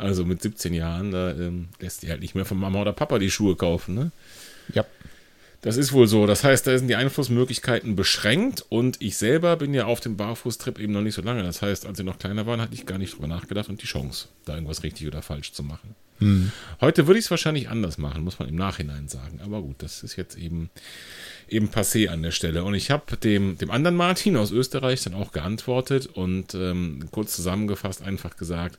Also 0.00 0.24
mit 0.24 0.40
17 0.40 0.72
Jahren, 0.72 1.10
da 1.10 1.30
ähm, 1.32 1.68
lässt 1.78 2.02
die 2.02 2.10
halt 2.10 2.20
nicht 2.20 2.34
mehr 2.34 2.44
von 2.44 2.58
Mama 2.58 2.80
oder 2.80 2.92
Papa 2.92 3.18
die 3.18 3.30
Schuhe 3.30 3.54
kaufen, 3.54 3.94
ne? 3.94 4.12
Ja. 4.72 4.84
Das 5.62 5.76
ist 5.76 5.92
wohl 5.92 6.06
so. 6.06 6.26
Das 6.26 6.42
heißt, 6.42 6.66
da 6.66 6.78
sind 6.78 6.88
die 6.88 6.96
Einflussmöglichkeiten 6.96 7.94
beschränkt 7.94 8.64
und 8.70 8.96
ich 9.02 9.18
selber 9.18 9.56
bin 9.56 9.74
ja 9.74 9.84
auf 9.84 10.00
dem 10.00 10.16
Barfußtrip 10.16 10.78
eben 10.78 10.94
noch 10.94 11.02
nicht 11.02 11.14
so 11.14 11.20
lange. 11.20 11.42
Das 11.42 11.60
heißt, 11.60 11.84
als 11.84 11.98
sie 11.98 12.04
noch 12.04 12.18
kleiner 12.18 12.46
waren, 12.46 12.62
hatte 12.62 12.72
ich 12.72 12.86
gar 12.86 12.96
nicht 12.96 13.14
drüber 13.14 13.26
nachgedacht 13.26 13.68
und 13.68 13.82
die 13.82 13.86
Chance, 13.86 14.28
da 14.46 14.54
irgendwas 14.54 14.82
richtig 14.82 15.06
oder 15.06 15.20
falsch 15.20 15.52
zu 15.52 15.62
machen. 15.62 15.94
Hm. 16.20 16.50
Heute 16.80 17.06
würde 17.06 17.18
ich 17.18 17.26
es 17.26 17.30
wahrscheinlich 17.30 17.68
anders 17.68 17.98
machen, 17.98 18.24
muss 18.24 18.38
man 18.38 18.48
im 18.48 18.56
Nachhinein 18.56 19.08
sagen. 19.08 19.40
Aber 19.42 19.60
gut, 19.60 19.76
das 19.82 20.02
ist 20.02 20.16
jetzt 20.16 20.38
eben, 20.38 20.70
eben 21.48 21.68
passé 21.68 22.08
an 22.08 22.22
der 22.22 22.30
Stelle. 22.30 22.64
Und 22.64 22.72
ich 22.72 22.90
habe 22.90 23.18
dem, 23.18 23.58
dem 23.58 23.70
anderen 23.70 23.96
Martin 23.96 24.38
aus 24.38 24.52
Österreich 24.52 25.02
dann 25.02 25.14
auch 25.14 25.32
geantwortet 25.32 26.06
und 26.06 26.54
ähm, 26.54 27.08
kurz 27.10 27.36
zusammengefasst 27.36 28.02
einfach 28.02 28.36
gesagt, 28.36 28.78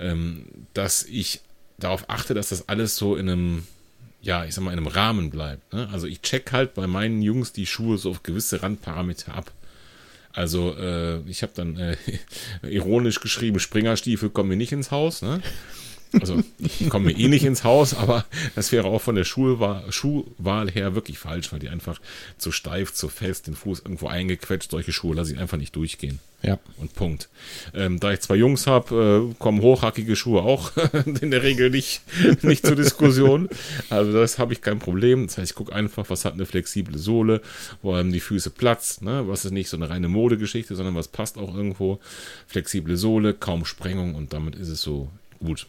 ähm, 0.00 0.46
dass 0.74 1.02
ich 1.04 1.40
darauf 1.78 2.08
achte, 2.08 2.34
dass 2.34 2.48
das 2.48 2.68
alles 2.68 2.96
so 2.96 3.16
in 3.16 3.28
einem, 3.28 3.66
ja, 4.20 4.44
ich 4.44 4.54
sag 4.54 4.64
mal, 4.64 4.72
in 4.72 4.78
einem 4.78 4.86
Rahmen 4.86 5.30
bleibt. 5.30 5.72
Ne? 5.72 5.88
Also 5.92 6.06
ich 6.06 6.22
check 6.22 6.52
halt 6.52 6.74
bei 6.74 6.86
meinen 6.86 7.22
Jungs 7.22 7.52
die 7.52 7.66
Schuhe 7.66 7.98
so 7.98 8.10
auf 8.10 8.22
gewisse 8.22 8.62
Randparameter 8.62 9.34
ab. 9.34 9.52
Also 10.32 10.76
äh, 10.76 11.20
ich 11.28 11.42
habe 11.42 11.52
dann 11.54 11.76
äh, 11.76 11.96
ironisch 12.62 13.20
geschrieben, 13.20 13.58
Springerstiefel 13.58 14.30
kommen 14.30 14.50
mir 14.50 14.56
nicht 14.56 14.72
ins 14.72 14.90
Haus. 14.90 15.22
Ne? 15.22 15.40
Also 16.18 16.42
ich 16.58 16.88
komme 16.88 17.06
mir 17.06 17.18
eh 17.18 17.28
nicht 17.28 17.44
ins 17.44 17.64
Haus, 17.64 17.94
aber 17.94 18.24
das 18.54 18.72
wäre 18.72 18.86
auch 18.86 19.00
von 19.00 19.14
der 19.14 19.24
Schuhwahl, 19.24 19.90
Schuhwahl 19.92 20.70
her 20.70 20.94
wirklich 20.94 21.18
falsch, 21.18 21.52
weil 21.52 21.60
die 21.60 21.68
einfach 21.68 22.00
zu 22.38 22.52
steif, 22.52 22.92
zu 22.92 23.08
fest, 23.08 23.46
den 23.46 23.54
Fuß 23.54 23.80
irgendwo 23.80 24.08
eingequetscht. 24.08 24.70
Solche 24.70 24.92
Schuhe 24.92 25.14
lasse 25.14 25.32
ich 25.32 25.38
einfach 25.38 25.58
nicht 25.58 25.76
durchgehen. 25.76 26.18
Ja. 26.42 26.58
Und 26.78 26.94
Punkt. 26.94 27.28
Ähm, 27.74 28.00
da 28.00 28.12
ich 28.12 28.20
zwei 28.20 28.36
Jungs 28.36 28.66
habe, 28.66 29.30
äh, 29.30 29.34
kommen 29.38 29.60
hochhackige 29.60 30.16
Schuhe 30.16 30.42
auch 30.42 30.72
in 31.20 31.30
der 31.30 31.42
Regel 31.42 31.70
nicht, 31.70 32.00
nicht 32.42 32.64
zur 32.64 32.76
Diskussion. 32.76 33.48
Also 33.90 34.12
das 34.12 34.38
habe 34.38 34.54
ich 34.54 34.62
kein 34.62 34.78
Problem. 34.78 35.26
Das 35.26 35.36
heißt, 35.36 35.50
ich 35.50 35.56
gucke 35.56 35.74
einfach, 35.74 36.08
was 36.08 36.24
hat 36.24 36.34
eine 36.34 36.46
flexible 36.46 36.96
Sohle, 36.96 37.42
wo 37.82 37.94
haben 37.94 38.12
die 38.12 38.20
Füße 38.20 38.50
Platz, 38.50 39.02
ne? 39.02 39.24
was 39.26 39.44
ist 39.44 39.50
nicht 39.50 39.68
so 39.68 39.76
eine 39.76 39.90
reine 39.90 40.08
Modegeschichte, 40.08 40.74
sondern 40.74 40.94
was 40.94 41.08
passt 41.08 41.36
auch 41.36 41.54
irgendwo. 41.54 42.00
Flexible 42.46 42.96
Sohle, 42.96 43.34
kaum 43.34 43.66
Sprengung 43.66 44.14
und 44.14 44.32
damit 44.32 44.56
ist 44.56 44.68
es 44.68 44.80
so 44.80 45.10
gut. 45.40 45.66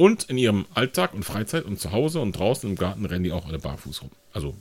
Und 0.00 0.24
in 0.30 0.38
ihrem 0.38 0.64
Alltag 0.72 1.12
und 1.12 1.24
Freizeit 1.24 1.66
und 1.66 1.78
zu 1.78 1.92
Hause 1.92 2.20
und 2.20 2.32
draußen 2.32 2.66
im 2.70 2.74
Garten 2.74 3.04
rennen 3.04 3.22
die 3.22 3.32
auch 3.32 3.44
alle 3.44 3.58
barfuß 3.58 4.00
rum. 4.00 4.10
Also 4.32 4.56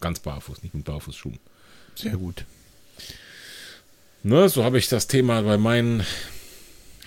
ganz 0.00 0.18
barfuß, 0.18 0.64
nicht 0.64 0.74
mit 0.74 0.84
Barfußschuhen. 0.84 1.38
Sehr 1.94 2.16
gut. 2.16 2.44
Ne, 4.24 4.48
so 4.48 4.64
habe 4.64 4.78
ich 4.78 4.88
das 4.88 5.06
Thema 5.06 5.42
bei 5.42 5.56
meinen 5.56 6.04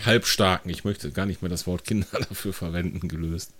Halbstarken, 0.05 0.71
ich 0.71 0.85
möchte 0.85 1.11
gar 1.11 1.25
nicht 1.25 1.41
mehr 1.41 1.49
das 1.49 1.67
Wort 1.67 1.83
Kinder 1.83 2.07
dafür 2.29 2.53
verwenden, 2.53 3.09
gelöst. 3.09 3.51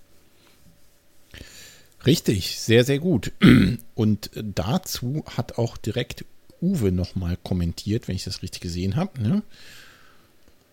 Richtig, 2.06 2.58
sehr, 2.58 2.86
sehr 2.86 2.99
gut. 2.99 3.34
Und 3.95 4.30
dazu 4.34 5.25
hat 5.36 5.58
auch 5.58 5.75
direkt 5.75 6.23
Uwe 6.62 6.93
nochmal 6.93 7.38
kommentiert, 7.43 8.08
wenn 8.08 8.15
ich 8.15 8.23
das 8.23 8.43
richtig 8.43 8.62
gesehen 8.62 8.95
habe. 8.95 9.21
Ne? 9.21 9.43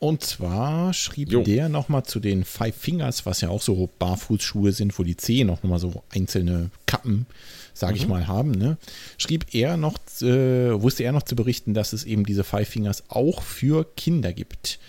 Und 0.03 0.25
zwar 0.25 0.93
schrieb 0.95 1.31
jo. 1.31 1.45
der 1.45 1.69
nochmal 1.69 2.03
zu 2.03 2.19
den 2.19 2.45
Five 2.45 2.75
Fingers, 2.75 3.25
was 3.25 3.41
ja 3.41 3.51
auch 3.51 3.63
so 3.63 3.89
Barfußschuhe 4.01 4.73
sind, 4.73 4.99
wo 4.99 5.05
die 5.05 5.17
Zehen 5.17 5.49
auch 5.49 5.63
nochmal 5.63 5.79
so 5.79 6.03
einzelne 6.11 6.71
Kappen 6.87 7.27
sage 7.73 7.97
ich 7.97 8.03
mhm. 8.03 8.11
mal, 8.11 8.27
haben, 8.27 8.51
ne? 8.51 8.79
schrieb 9.17 9.55
er 9.55 9.77
noch, 9.77 9.95
äh, 10.21 10.83
wusste 10.83 11.05
er 11.05 11.13
noch 11.13 11.23
zu 11.23 11.37
berichten, 11.37 11.73
dass 11.73 11.93
es 11.93 12.03
eben 12.03 12.27
diese 12.27 12.43
Five 12.43 12.69
Fingers 12.69 13.05
auch 13.11 13.43
für 13.43 13.87
Kinder 13.97 14.33
gibt. 14.33 14.81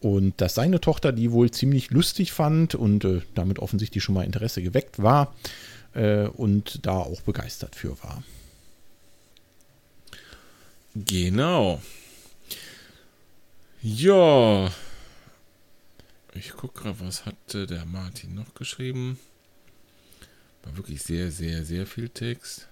Und 0.00 0.40
dass 0.40 0.54
seine 0.54 0.80
Tochter 0.80 1.12
die 1.12 1.30
wohl 1.30 1.50
ziemlich 1.50 1.90
lustig 1.90 2.32
fand 2.32 2.74
und 2.74 3.04
äh, 3.04 3.20
damit 3.34 3.58
offensichtlich 3.58 4.02
schon 4.02 4.14
mal 4.14 4.24
Interesse 4.24 4.62
geweckt 4.62 5.00
war 5.02 5.34
äh, 5.92 6.22
und 6.26 6.86
da 6.86 6.92
auch 6.92 7.20
begeistert 7.20 7.76
für 7.76 8.02
war. 8.02 8.22
Genau. 10.94 11.82
Ja. 13.82 14.70
Ich 16.34 16.52
gucke 16.52 16.82
gerade, 16.82 17.00
was 17.00 17.26
hatte 17.26 17.66
der 17.66 17.84
Martin 17.84 18.34
noch 18.34 18.54
geschrieben? 18.54 19.18
War 20.62 20.76
wirklich 20.76 21.02
sehr, 21.02 21.32
sehr, 21.32 21.64
sehr 21.64 21.86
viel 21.86 22.08
Text. 22.08 22.68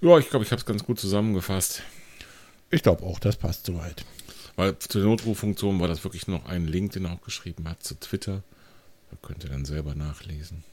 Ja, 0.00 0.18
ich 0.18 0.30
glaube, 0.30 0.44
ich 0.44 0.50
habe 0.50 0.60
es 0.60 0.66
ganz 0.66 0.82
gut 0.82 0.98
zusammengefasst. 0.98 1.82
Ich 2.70 2.82
glaube 2.82 3.04
auch, 3.04 3.18
das 3.18 3.36
passt 3.36 3.66
soweit. 3.66 4.06
Weil 4.56 4.78
zur 4.78 5.02
Notruffunktion 5.02 5.78
war 5.78 5.88
das 5.88 6.04
wirklich 6.04 6.26
noch 6.26 6.46
ein 6.46 6.66
Link, 6.66 6.92
den 6.92 7.04
er 7.04 7.12
auch 7.12 7.22
geschrieben 7.22 7.68
hat, 7.68 7.82
zu 7.82 8.00
Twitter. 8.00 8.42
Da 9.10 9.18
könnt 9.20 9.44
ihr 9.44 9.50
dann 9.50 9.66
selber 9.66 9.94
nachlesen. 9.94 10.64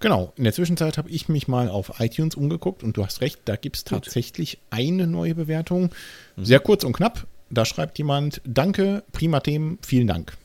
Genau, 0.00 0.32
in 0.36 0.44
der 0.44 0.52
Zwischenzeit 0.52 0.98
habe 0.98 1.08
ich 1.08 1.28
mich 1.28 1.48
mal 1.48 1.68
auf 1.68 2.00
iTunes 2.00 2.34
umgeguckt 2.34 2.82
und 2.82 2.96
du 2.96 3.04
hast 3.04 3.20
recht, 3.22 3.40
da 3.46 3.56
gibt 3.56 3.76
es 3.76 3.84
tatsächlich 3.84 4.58
eine 4.70 5.06
neue 5.06 5.34
Bewertung. 5.34 5.90
Mhm. 6.36 6.44
Sehr 6.44 6.60
kurz 6.60 6.84
und 6.84 6.92
knapp. 6.92 7.26
Da 7.48 7.64
schreibt 7.64 7.96
jemand, 7.98 8.40
danke, 8.44 9.04
prima 9.12 9.40
Themen, 9.40 9.78
vielen 9.80 10.06
Dank. 10.06 10.36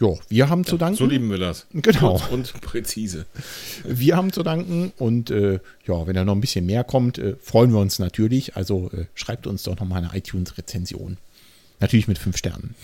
Ja, 0.00 0.14
wir 0.28 0.48
haben 0.48 0.62
ja, 0.62 0.66
zu 0.68 0.78
danken. 0.78 0.96
So 0.96 1.06
lieben 1.06 1.28
wir 1.28 1.38
das. 1.38 1.66
Genau. 1.72 2.18
Kurz 2.18 2.30
und 2.30 2.60
präzise. 2.60 3.26
Wir 3.84 4.16
haben 4.16 4.32
zu 4.32 4.44
danken 4.44 4.92
und 4.96 5.30
äh, 5.30 5.58
ja, 5.86 6.06
wenn 6.06 6.14
da 6.14 6.24
noch 6.24 6.36
ein 6.36 6.40
bisschen 6.40 6.66
mehr 6.66 6.84
kommt, 6.84 7.18
äh, 7.18 7.34
freuen 7.40 7.72
wir 7.72 7.80
uns 7.80 7.98
natürlich. 7.98 8.54
Also 8.54 8.92
äh, 8.92 9.06
schreibt 9.14 9.48
uns 9.48 9.64
doch 9.64 9.76
nochmal 9.76 10.04
eine 10.04 10.16
iTunes-Rezension. 10.16 11.16
Natürlich 11.80 12.06
mit 12.06 12.18
fünf 12.18 12.36
Sternen. 12.36 12.76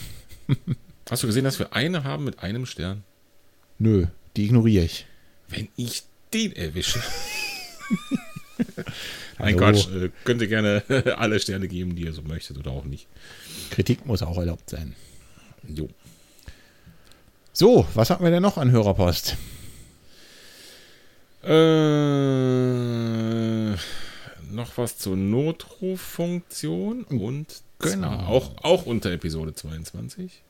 Hast 1.08 1.22
du 1.22 1.28
gesehen, 1.28 1.44
dass 1.44 1.60
wir 1.60 1.72
eine 1.72 2.02
haben 2.02 2.24
mit 2.24 2.40
einem 2.42 2.66
Stern? 2.66 3.04
Nö, 3.78 4.06
die 4.36 4.46
ignoriere 4.46 4.84
ich. 4.84 5.06
Wenn 5.54 5.68
ich 5.76 6.02
den 6.32 6.52
erwische. 6.52 7.02
Mein 9.38 9.56
Gott, 9.56 9.88
äh, 9.92 10.10
könnt 10.24 10.42
ihr 10.42 10.48
gerne 10.48 10.82
alle 11.16 11.38
Sterne 11.40 11.68
geben, 11.68 11.96
die 11.96 12.04
ihr 12.04 12.12
so 12.12 12.20
möchtet 12.22 12.58
oder 12.58 12.72
auch 12.72 12.84
nicht. 12.84 13.06
Kritik 13.70 14.04
muss 14.06 14.22
auch 14.22 14.38
erlaubt 14.38 14.70
sein. 14.70 14.94
Jo. 15.68 15.88
So, 17.52 17.86
was 17.94 18.10
hatten 18.10 18.24
wir 18.24 18.30
denn 18.30 18.42
noch 18.42 18.58
an 18.58 18.72
Hörerpost? 18.72 19.36
Äh, 21.44 21.54
noch 24.50 24.76
was 24.76 24.98
zur 24.98 25.16
Notruffunktion 25.16 27.04
und 27.04 27.62
genau. 27.78 28.26
auch, 28.26 28.64
auch 28.64 28.86
unter 28.86 29.12
Episode 29.12 29.54
22. 29.54 30.42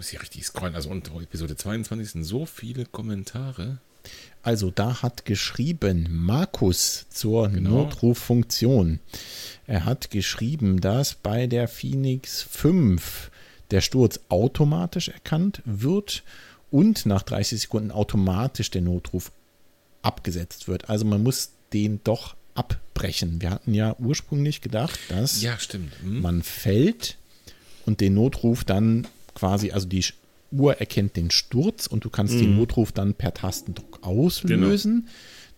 Muss 0.00 0.08
hier 0.08 0.22
richtig 0.22 0.46
scrollen. 0.46 0.74
Also 0.74 0.88
unter 0.88 1.14
Episode 1.20 1.56
22 1.56 2.12
sind 2.12 2.24
so 2.24 2.46
viele 2.46 2.86
Kommentare. 2.86 3.80
Also 4.42 4.70
da 4.70 5.02
hat 5.02 5.26
geschrieben 5.26 6.08
Markus 6.08 7.04
zur 7.10 7.50
genau. 7.50 7.82
Notruffunktion. 7.82 9.00
Er 9.66 9.84
hat 9.84 10.10
geschrieben, 10.10 10.80
dass 10.80 11.16
bei 11.16 11.46
der 11.46 11.68
Phoenix 11.68 12.40
5 12.40 13.30
der 13.72 13.82
Sturz 13.82 14.20
automatisch 14.30 15.08
erkannt 15.10 15.60
wird 15.66 16.22
und 16.70 17.04
nach 17.04 17.22
30 17.22 17.60
Sekunden 17.60 17.90
automatisch 17.90 18.70
der 18.70 18.80
Notruf 18.80 19.32
abgesetzt 20.00 20.66
wird. 20.66 20.88
Also 20.88 21.04
man 21.04 21.22
muss 21.22 21.50
den 21.74 22.00
doch 22.04 22.36
abbrechen. 22.54 23.42
Wir 23.42 23.50
hatten 23.50 23.74
ja 23.74 23.94
ursprünglich 23.98 24.62
gedacht, 24.62 24.98
dass 25.10 25.42
Ja, 25.42 25.58
stimmt. 25.58 25.92
Hm. 26.00 26.22
man 26.22 26.42
fällt 26.42 27.18
und 27.84 28.00
den 28.00 28.14
Notruf 28.14 28.64
dann 28.64 29.06
quasi, 29.40 29.70
also 29.72 29.88
die 29.88 30.04
Uhr 30.52 30.74
erkennt 30.74 31.16
den 31.16 31.30
Sturz 31.30 31.86
und 31.86 32.04
du 32.04 32.10
kannst 32.10 32.34
den 32.34 32.56
Notruf 32.56 32.92
dann 32.92 33.14
per 33.14 33.32
Tastendruck 33.32 34.00
auslösen. 34.02 35.08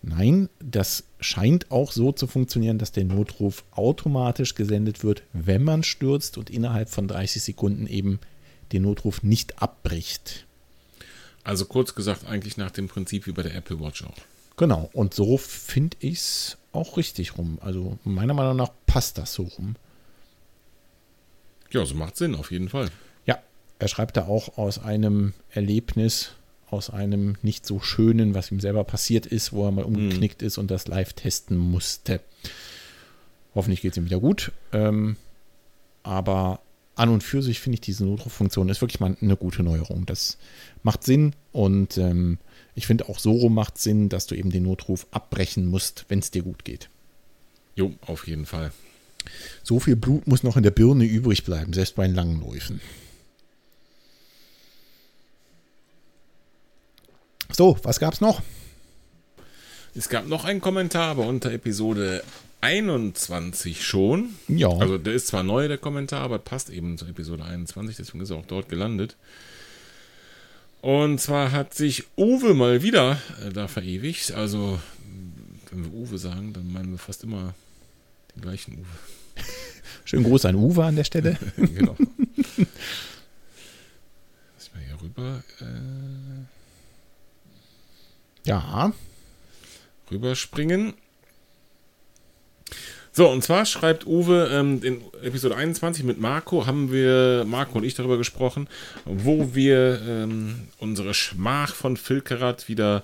Nein, 0.01 0.49
das 0.59 1.03
scheint 1.19 1.71
auch 1.71 1.91
so 1.91 2.11
zu 2.11 2.27
funktionieren, 2.27 2.77
dass 2.77 2.91
der 2.91 3.05
Notruf 3.05 3.63
automatisch 3.71 4.55
gesendet 4.55 5.03
wird, 5.03 5.23
wenn 5.33 5.63
man 5.63 5.83
stürzt 5.83 6.37
und 6.37 6.49
innerhalb 6.49 6.89
von 6.89 7.07
30 7.07 7.41
Sekunden 7.41 7.87
eben 7.87 8.19
den 8.71 8.83
Notruf 8.83 9.23
nicht 9.23 9.61
abbricht. 9.61 10.45
Also 11.43 11.65
kurz 11.65 11.95
gesagt, 11.95 12.25
eigentlich 12.25 12.57
nach 12.57 12.71
dem 12.71 12.87
Prinzip 12.87 13.27
wie 13.27 13.31
bei 13.31 13.43
der 13.43 13.55
Apple 13.55 13.79
Watch 13.79 14.03
auch. 14.03 14.17
Genau, 14.55 14.89
und 14.93 15.13
so 15.13 15.37
finde 15.37 15.97
ich 15.99 16.19
es 16.19 16.57
auch 16.71 16.97
richtig 16.97 17.37
rum. 17.37 17.57
Also 17.61 17.97
meiner 18.03 18.33
Meinung 18.33 18.57
nach 18.57 18.71
passt 18.85 19.17
das 19.17 19.33
so 19.33 19.43
rum. 19.43 19.75
Ja, 21.71 21.85
so 21.85 21.95
macht 21.95 22.15
Sinn, 22.15 22.35
auf 22.35 22.51
jeden 22.51 22.69
Fall. 22.69 22.89
Er 23.83 23.89
schreibt 23.89 24.15
da 24.15 24.27
auch 24.27 24.57
aus 24.57 24.79
einem 24.79 25.33
Erlebnis, 25.49 26.35
aus 26.69 26.89
einem 26.89 27.35
nicht 27.41 27.65
so 27.65 27.81
schönen, 27.81 28.33
was 28.33 28.49
ihm 28.49 28.61
selber 28.61 28.85
passiert 28.85 29.25
ist, 29.25 29.51
wo 29.51 29.65
er 29.65 29.73
mal 29.73 29.83
umgeknickt 29.83 30.41
ist 30.41 30.57
und 30.57 30.71
das 30.71 30.87
live 30.87 31.11
testen 31.11 31.57
musste. 31.57 32.21
Hoffentlich 33.53 33.81
geht 33.81 33.91
es 33.91 33.97
ihm 33.97 34.05
wieder 34.05 34.21
gut. 34.21 34.53
Ähm, 34.71 35.17
aber 36.01 36.61
an 36.95 37.09
und 37.09 37.23
für 37.23 37.43
sich 37.43 37.59
finde 37.59 37.73
ich 37.73 37.81
diese 37.81 38.05
Notruffunktion 38.05 38.69
ist 38.69 38.79
wirklich 38.79 39.01
mal 39.01 39.17
eine 39.19 39.35
gute 39.35 39.63
Neuerung. 39.63 40.05
Das 40.05 40.37
macht 40.81 41.03
Sinn 41.03 41.35
und 41.51 41.97
ähm, 41.97 42.37
ich 42.75 42.87
finde 42.87 43.09
auch 43.09 43.19
so 43.19 43.33
rum 43.33 43.53
macht 43.53 43.77
Sinn, 43.77 44.07
dass 44.07 44.27
du 44.27 44.35
eben 44.35 44.49
den 44.49 44.63
Notruf 44.63 45.07
abbrechen 45.11 45.65
musst, 45.65 46.05
wenn 46.07 46.19
es 46.19 46.31
dir 46.31 46.43
gut 46.43 46.63
geht. 46.63 46.87
Jo, 47.75 47.91
auf 48.07 48.29
jeden 48.29 48.45
Fall. 48.45 48.71
So 49.61 49.81
viel 49.81 49.97
Blut 49.97 50.25
muss 50.25 50.41
noch 50.41 50.55
in 50.55 50.63
der 50.63 50.71
Birne 50.71 51.03
übrig 51.03 51.43
bleiben, 51.43 51.73
selbst 51.73 51.95
bei 51.95 52.07
langen 52.07 52.39
Läufen. 52.39 52.79
So, 57.55 57.77
was 57.83 57.99
gab's 57.99 58.19
noch? 58.19 58.41
Es 59.95 60.09
gab 60.09 60.27
noch 60.27 60.43
einen 60.43 60.59
Kommentar, 60.59 61.09
aber 61.09 61.27
unter 61.27 61.51
Episode 61.51 62.23
21 62.61 63.85
schon. 63.85 64.29
Ja. 64.47 64.69
Also 64.69 64.97
der 64.97 65.13
ist 65.13 65.27
zwar 65.27 65.43
neu, 65.43 65.67
der 65.67 65.77
Kommentar, 65.77 66.21
aber 66.21 66.39
passt 66.39 66.71
eben 66.71 66.97
zur 66.97 67.09
Episode 67.09 67.45
21, 67.45 67.97
deswegen 67.97 68.21
ist 68.21 68.31
er 68.31 68.37
auch 68.37 68.45
dort 68.47 68.69
gelandet. 68.69 69.17
Und 70.81 71.21
zwar 71.21 71.51
hat 71.51 71.75
sich 71.75 72.05
Uwe 72.17 72.55
mal 72.55 72.81
wieder 72.81 73.21
äh, 73.45 73.51
da 73.51 73.67
verewigt. 73.67 74.31
Also, 74.31 74.79
wenn 75.69 75.85
wir 75.85 75.93
Uwe 75.93 76.17
sagen, 76.17 76.53
dann 76.53 76.73
meinen 76.73 76.91
wir 76.91 76.97
fast 76.97 77.23
immer 77.23 77.53
den 78.35 78.41
gleichen 78.41 78.79
Uwe. 78.79 79.43
Schönen 80.05 80.23
Gruß 80.23 80.45
an 80.45 80.55
Uwe 80.55 80.83
an 80.83 80.95
der 80.95 81.03
Stelle. 81.03 81.37
genau. 81.55 81.95
Lass 84.57 84.73
mal 84.73 84.83
hier 84.85 85.01
rüber, 85.01 85.43
äh, 85.61 86.62
Ja, 88.45 88.91
rüberspringen. 90.11 90.93
So, 93.15 93.29
und 93.29 93.43
zwar 93.43 93.65
schreibt 93.65 94.07
Uwe, 94.07 94.49
ähm, 94.51 94.81
in 94.81 95.01
Episode 95.21 95.55
21 95.55 96.03
mit 96.03 96.19
Marco 96.19 96.65
haben 96.65 96.91
wir, 96.91 97.45
Marco 97.47 97.77
und 97.77 97.83
ich 97.83 97.93
darüber 97.93 98.17
gesprochen, 98.17 98.67
wo 99.05 99.53
wir 99.53 100.01
ähm, 100.01 100.67
unsere 100.79 101.13
Schmach 101.13 101.75
von 101.75 101.95
Filkerat 101.95 102.67
wieder, 102.67 103.03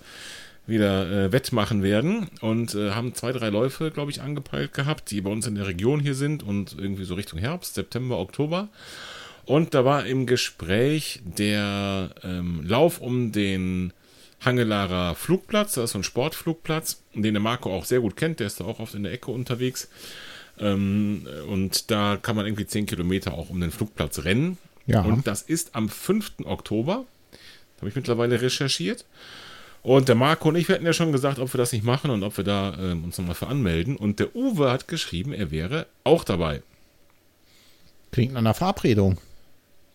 wieder 0.65 1.09
äh, 1.11 1.31
wettmachen 1.31 1.83
werden 1.83 2.27
und 2.41 2.73
äh, 2.73 2.91
haben 2.91 3.13
zwei, 3.13 3.31
drei 3.31 3.49
Läufe, 3.49 3.91
glaube 3.91 4.09
ich, 4.09 4.21
angepeilt 4.21 4.73
gehabt, 4.73 5.11
die 5.11 5.21
bei 5.21 5.29
uns 5.29 5.45
in 5.45 5.53
der 5.53 5.67
Region 5.67 5.99
hier 5.99 6.15
sind 6.15 6.41
und 6.41 6.75
irgendwie 6.79 7.03
so 7.03 7.13
Richtung 7.13 7.37
Herbst, 7.37 7.75
September, 7.75 8.17
Oktober. 8.17 8.67
Und 9.45 9.75
da 9.75 9.85
war 9.85 10.07
im 10.07 10.25
Gespräch 10.25 11.21
der 11.23 12.09
ähm, 12.23 12.63
Lauf 12.65 12.99
um 12.99 13.31
den 13.31 13.93
Hangelarer 14.41 15.15
Flugplatz, 15.15 15.73
das 15.73 15.85
ist 15.85 15.91
so 15.91 15.99
ein 15.99 16.03
Sportflugplatz, 16.03 17.01
den 17.13 17.33
der 17.33 17.41
Marco 17.41 17.73
auch 17.73 17.85
sehr 17.85 17.99
gut 17.99 18.15
kennt, 18.15 18.39
der 18.39 18.47
ist 18.47 18.59
da 18.59 18.65
auch 18.65 18.79
oft 18.79 18.95
in 18.95 19.03
der 19.03 19.11
Ecke 19.11 19.31
unterwegs. 19.31 19.89
Ähm, 20.59 21.27
und 21.47 21.91
da 21.91 22.17
kann 22.21 22.35
man 22.35 22.45
irgendwie 22.45 22.65
10 22.65 22.85
Kilometer 22.85 23.33
auch 23.33 23.49
um 23.49 23.59
den 23.59 23.71
Flugplatz 23.71 24.23
rennen. 24.23 24.57
Ja. 24.85 25.01
Und 25.01 25.27
das 25.27 25.41
ist 25.41 25.75
am 25.75 25.89
5. 25.89 26.45
Oktober. 26.45 27.05
Habe 27.77 27.89
ich 27.89 27.95
mittlerweile 27.95 28.41
recherchiert. 28.41 29.05
Und 29.81 30.09
der 30.09 30.15
Marco 30.15 30.49
und 30.49 30.55
ich 30.55 30.67
wir 30.67 30.75
hatten 30.75 30.85
ja 30.85 30.93
schon 30.93 31.11
gesagt, 31.11 31.39
ob 31.39 31.53
wir 31.53 31.57
das 31.57 31.71
nicht 31.71 31.85
machen 31.85 32.11
und 32.11 32.23
ob 32.23 32.35
wir 32.35 32.43
da 32.43 32.75
ähm, 32.77 33.05
uns 33.05 33.17
nochmal 33.17 33.35
für 33.35 33.47
anmelden. 33.47 33.95
Und 33.95 34.19
der 34.19 34.35
Uwe 34.35 34.71
hat 34.71 34.87
geschrieben, 34.87 35.31
er 35.31 35.51
wäre 35.51 35.87
auch 36.03 36.23
dabei. 36.23 36.61
klingt 38.11 38.33
nach 38.33 38.39
einer 38.39 38.53
Verabredung. 38.53 39.17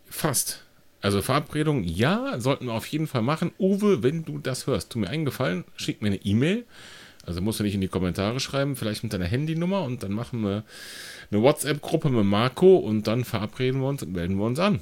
Fast. 0.08 0.63
Also 1.04 1.20
Verabredung, 1.20 1.84
ja, 1.84 2.40
sollten 2.40 2.64
wir 2.64 2.72
auf 2.72 2.86
jeden 2.86 3.06
Fall 3.06 3.20
machen. 3.20 3.52
Uwe, 3.58 4.02
wenn 4.02 4.24
du 4.24 4.38
das 4.38 4.66
hörst, 4.66 4.88
tu 4.88 4.98
mir 4.98 5.10
einen 5.10 5.26
Gefallen, 5.26 5.64
schick 5.76 6.00
mir 6.00 6.08
eine 6.08 6.24
E-Mail. 6.24 6.64
Also 7.26 7.42
musst 7.42 7.60
du 7.60 7.62
nicht 7.62 7.74
in 7.74 7.82
die 7.82 7.88
Kommentare 7.88 8.40
schreiben, 8.40 8.74
vielleicht 8.74 9.02
mit 9.02 9.12
deiner 9.12 9.26
Handynummer 9.26 9.82
und 9.82 10.02
dann 10.02 10.12
machen 10.12 10.40
wir 10.40 10.64
eine 11.30 11.42
WhatsApp-Gruppe 11.42 12.08
mit 12.08 12.24
Marco 12.24 12.76
und 12.76 13.06
dann 13.06 13.24
verabreden 13.24 13.82
wir 13.82 13.88
uns 13.88 14.02
und 14.02 14.14
melden 14.14 14.38
wir 14.38 14.46
uns 14.46 14.58
an. 14.58 14.80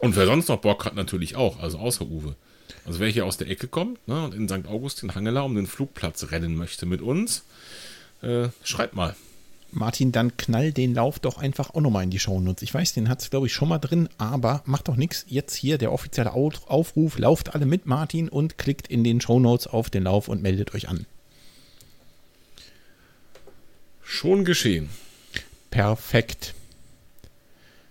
Und 0.00 0.16
wer 0.16 0.26
sonst 0.26 0.48
noch 0.48 0.58
Bock 0.58 0.84
hat, 0.84 0.96
natürlich 0.96 1.34
auch, 1.34 1.60
also 1.60 1.78
außer 1.78 2.04
Uwe. 2.04 2.36
Also 2.84 3.00
wer 3.00 3.08
hier 3.08 3.24
aus 3.24 3.38
der 3.38 3.48
Ecke 3.48 3.68
kommt 3.68 4.06
ne, 4.06 4.26
und 4.26 4.34
in 4.34 4.50
St. 4.50 4.68
Augustin 4.68 5.14
Hangela 5.14 5.40
um 5.40 5.54
den 5.54 5.66
Flugplatz 5.66 6.30
rennen 6.30 6.56
möchte 6.56 6.84
mit 6.84 7.00
uns, 7.00 7.46
äh, 8.20 8.48
schreibt 8.64 8.94
mal. 8.96 9.16
Martin, 9.72 10.12
dann 10.12 10.36
knall 10.36 10.72
den 10.72 10.94
Lauf 10.94 11.18
doch 11.18 11.38
einfach 11.38 11.70
auch 11.70 11.80
nochmal 11.80 12.04
in 12.04 12.10
die 12.10 12.18
Shownotes. 12.18 12.62
Ich 12.62 12.72
weiß, 12.72 12.92
den 12.92 13.08
hat 13.08 13.22
es, 13.22 13.30
glaube 13.30 13.46
ich, 13.46 13.52
schon 13.54 13.68
mal 13.70 13.78
drin, 13.78 14.08
aber 14.18 14.62
macht 14.66 14.88
doch 14.88 14.96
nichts. 14.96 15.24
Jetzt 15.28 15.54
hier 15.54 15.78
der 15.78 15.92
offizielle 15.92 16.34
Au- 16.34 16.52
Aufruf. 16.66 17.18
Lauft 17.18 17.54
alle 17.54 17.64
mit, 17.66 17.86
Martin, 17.86 18.28
und 18.28 18.58
klickt 18.58 18.88
in 18.88 19.02
den 19.02 19.20
Shownotes 19.20 19.66
auf 19.66 19.88
den 19.88 20.04
Lauf 20.04 20.28
und 20.28 20.42
meldet 20.42 20.74
euch 20.74 20.88
an. 20.88 21.06
Schon 24.02 24.44
geschehen. 24.44 24.90
Perfekt. 25.70 26.54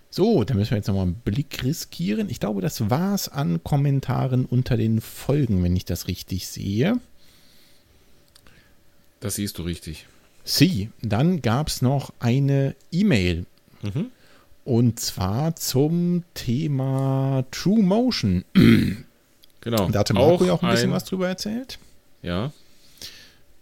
So, 0.08 0.44
dann 0.44 0.58
müssen 0.58 0.70
wir 0.72 0.76
jetzt 0.76 0.86
nochmal 0.88 1.04
einen 1.06 1.14
Blick 1.14 1.64
riskieren. 1.64 2.28
Ich 2.30 2.38
glaube, 2.38 2.60
das 2.60 2.90
war's 2.90 3.28
an 3.28 3.64
Kommentaren 3.64 4.44
unter 4.44 4.76
den 4.76 5.00
Folgen, 5.00 5.64
wenn 5.64 5.74
ich 5.74 5.84
das 5.84 6.06
richtig 6.06 6.46
sehe. 6.46 7.00
Das 9.20 9.36
siehst 9.36 9.58
du 9.58 9.62
richtig. 9.62 10.06
Sie, 10.44 10.90
dann 11.02 11.40
gab 11.42 11.68
es 11.68 11.82
noch 11.82 12.12
eine 12.18 12.74
E-Mail. 12.90 13.46
Mhm. 13.82 14.06
Und 14.64 15.00
zwar 15.00 15.56
zum 15.56 16.22
Thema 16.34 17.44
True 17.50 17.82
Motion. 17.82 18.44
Genau. 18.54 19.88
Da 19.90 19.98
hatte 20.00 20.14
Marco 20.14 20.34
Auch 20.34 20.46
ja 20.46 20.52
auch 20.52 20.62
ein 20.62 20.70
bisschen 20.70 20.90
ein- 20.90 20.94
was 20.94 21.04
drüber 21.04 21.28
erzählt. 21.28 21.78
Ja. 22.22 22.52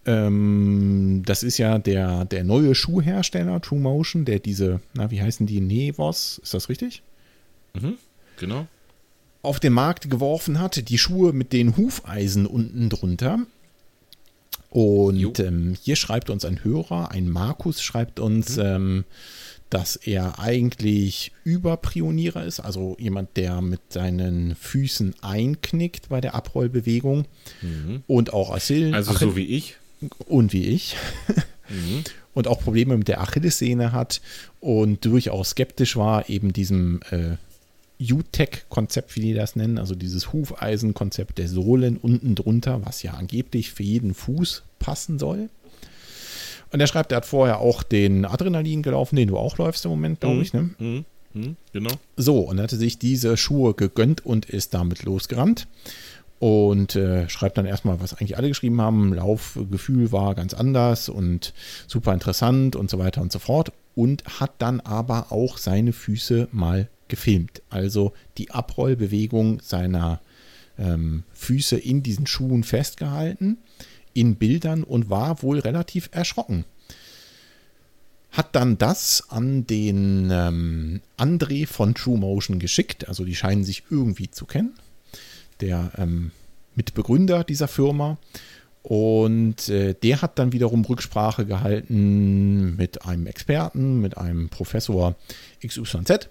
Ähm, 0.05 1.21
das 1.25 1.43
ist 1.43 1.57
ja 1.59 1.77
der, 1.77 2.25
der 2.25 2.43
neue 2.43 2.73
Schuhhersteller 2.73 3.61
True 3.61 3.79
Motion, 3.79 4.25
der 4.25 4.39
diese, 4.39 4.81
na, 4.93 5.11
wie 5.11 5.21
heißen 5.21 5.45
die, 5.45 5.61
Nevos, 5.61 6.39
ist 6.41 6.53
das 6.53 6.69
richtig? 6.69 7.03
Mhm. 7.79 7.95
Genau. 8.39 8.67
Auf 9.43 9.59
den 9.59 9.73
Markt 9.73 10.09
geworfen 10.09 10.59
hat, 10.59 10.89
die 10.89 10.97
Schuhe 10.97 11.33
mit 11.33 11.53
den 11.53 11.77
Hufeisen 11.77 12.45
unten 12.47 12.89
drunter. 12.89 13.39
Und 14.71 15.39
ähm, 15.39 15.75
hier 15.81 15.97
schreibt 15.97 16.29
uns 16.29 16.45
ein 16.45 16.63
Hörer, 16.63 17.11
ein 17.11 17.29
Markus 17.29 17.81
schreibt 17.83 18.19
uns, 18.19 18.57
ähm, 18.57 19.03
dass 19.69 19.97
er 19.97 20.39
eigentlich 20.39 21.33
Überprionierer 21.43 22.45
ist, 22.45 22.61
also 22.61 22.95
jemand, 22.99 23.35
der 23.37 23.61
mit 23.61 23.81
seinen 23.89 24.55
Füßen 24.55 25.15
einknickt 25.21 26.09
bei 26.09 26.19
der 26.21 26.35
Abrollbewegung 26.35 27.25
und 28.07 28.33
auch 28.33 28.51
Achillen, 28.53 28.93
Also 28.93 29.13
so 29.13 29.35
wie 29.35 29.45
ich. 29.45 29.75
und 30.25 30.53
wie 30.53 30.67
ich. 30.67 30.95
Mhm. 31.69 32.03
Und 32.33 32.49
auch 32.49 32.59
Probleme 32.59 32.97
mit 32.97 33.07
der 33.07 33.21
Achillessehne 33.21 33.93
hat 33.93 34.19
und 34.59 35.05
durchaus 35.05 35.51
skeptisch 35.51 35.95
war, 35.95 36.27
eben 36.27 36.51
diesem 36.51 36.99
äh, 37.11 37.37
U-Tech-Konzept, 38.01 39.15
wie 39.15 39.21
die 39.21 39.33
das 39.33 39.55
nennen, 39.55 39.77
also 39.77 39.95
dieses 39.95 40.33
Hufeisen-Konzept 40.33 41.37
der 41.37 41.47
Sohlen 41.47 41.97
unten 41.97 42.35
drunter, 42.35 42.85
was 42.85 43.03
ja 43.03 43.13
angeblich 43.13 43.71
für 43.71 43.83
jeden 43.83 44.13
Fuß 44.13 44.63
passen 44.79 45.19
soll. 45.19 45.49
Und 46.71 46.79
er 46.79 46.87
schreibt, 46.87 47.11
er 47.11 47.17
hat 47.17 47.25
vorher 47.25 47.59
auch 47.59 47.83
den 47.83 48.25
Adrenalin 48.25 48.81
gelaufen, 48.81 49.15
den 49.17 49.27
du 49.27 49.37
auch 49.37 49.57
läufst 49.57 49.85
im 49.85 49.91
Moment, 49.91 50.21
glaube 50.21 50.41
ich. 50.41 50.53
Ne? 50.53 50.69
Mhm. 50.79 51.05
Mhm. 51.33 51.55
Genau. 51.73 51.91
So, 52.17 52.39
und 52.39 52.59
hatte 52.59 52.77
sich 52.77 52.97
diese 52.97 53.37
Schuhe 53.37 53.73
gegönnt 53.73 54.25
und 54.25 54.45
ist 54.45 54.73
damit 54.73 55.03
losgerannt. 55.03 55.67
Und 56.39 56.95
äh, 56.95 57.29
schreibt 57.29 57.57
dann 57.57 57.67
erstmal, 57.67 58.01
was 58.01 58.13
eigentlich 58.13 58.37
alle 58.37 58.47
geschrieben 58.47 58.81
haben. 58.81 59.13
Laufgefühl 59.13 60.11
war 60.11 60.33
ganz 60.33 60.55
anders 60.55 61.07
und 61.07 61.53
super 61.87 62.13
interessant 62.13 62.75
und 62.75 62.89
so 62.89 62.97
weiter 62.97 63.21
und 63.21 63.31
so 63.31 63.37
fort. 63.37 63.71
Und 63.93 64.23
hat 64.39 64.53
dann 64.57 64.79
aber 64.79 65.31
auch 65.31 65.57
seine 65.57 65.93
Füße 65.93 66.47
mal 66.51 66.87
gefilmt. 67.11 67.61
Also 67.69 68.13
die 68.39 68.49
Abrollbewegung 68.49 69.59
seiner 69.61 70.19
ähm, 70.79 71.23
Füße 71.33 71.77
in 71.77 72.01
diesen 72.01 72.25
Schuhen 72.25 72.63
festgehalten, 72.63 73.59
in 74.13 74.37
Bildern 74.37 74.83
und 74.83 75.11
war 75.11 75.43
wohl 75.43 75.59
relativ 75.59 76.09
erschrocken. 76.11 76.65
Hat 78.31 78.55
dann 78.55 78.77
das 78.77 79.29
an 79.29 79.67
den 79.67 80.29
ähm, 80.31 81.01
André 81.17 81.67
von 81.67 81.93
True 81.93 82.17
Motion 82.17 82.59
geschickt, 82.59 83.07
also 83.07 83.25
die 83.25 83.35
scheinen 83.35 83.63
sich 83.63 83.83
irgendwie 83.91 84.31
zu 84.31 84.45
kennen, 84.45 84.73
der 85.59 85.91
ähm, 85.97 86.31
Mitbegründer 86.75 87.43
dieser 87.43 87.67
Firma. 87.67 88.17
Und 88.83 89.69
äh, 89.69 89.93
der 89.93 90.23
hat 90.23 90.39
dann 90.39 90.53
wiederum 90.53 90.83
Rücksprache 90.83 91.45
gehalten 91.45 92.75
mit 92.77 93.05
einem 93.05 93.27
Experten, 93.27 93.99
mit 93.99 94.17
einem 94.17 94.49
Professor 94.49 95.15
XYZ. 95.63 96.29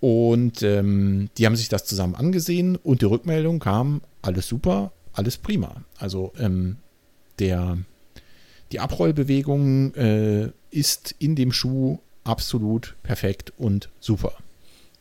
Und 0.00 0.62
ähm, 0.62 1.28
die 1.36 1.44
haben 1.46 1.56
sich 1.56 1.68
das 1.68 1.84
zusammen 1.84 2.14
angesehen 2.14 2.76
und 2.76 3.02
die 3.02 3.06
Rückmeldung 3.06 3.58
kam, 3.58 4.00
alles 4.22 4.48
super, 4.48 4.92
alles 5.12 5.36
prima. 5.36 5.82
Also 5.98 6.32
ähm, 6.38 6.76
der, 7.38 7.76
die 8.72 8.80
Abrollbewegung 8.80 9.94
äh, 9.94 10.50
ist 10.70 11.14
in 11.18 11.36
dem 11.36 11.52
Schuh 11.52 11.98
absolut 12.24 12.96
perfekt 13.02 13.52
und 13.58 13.90
super. 14.00 14.32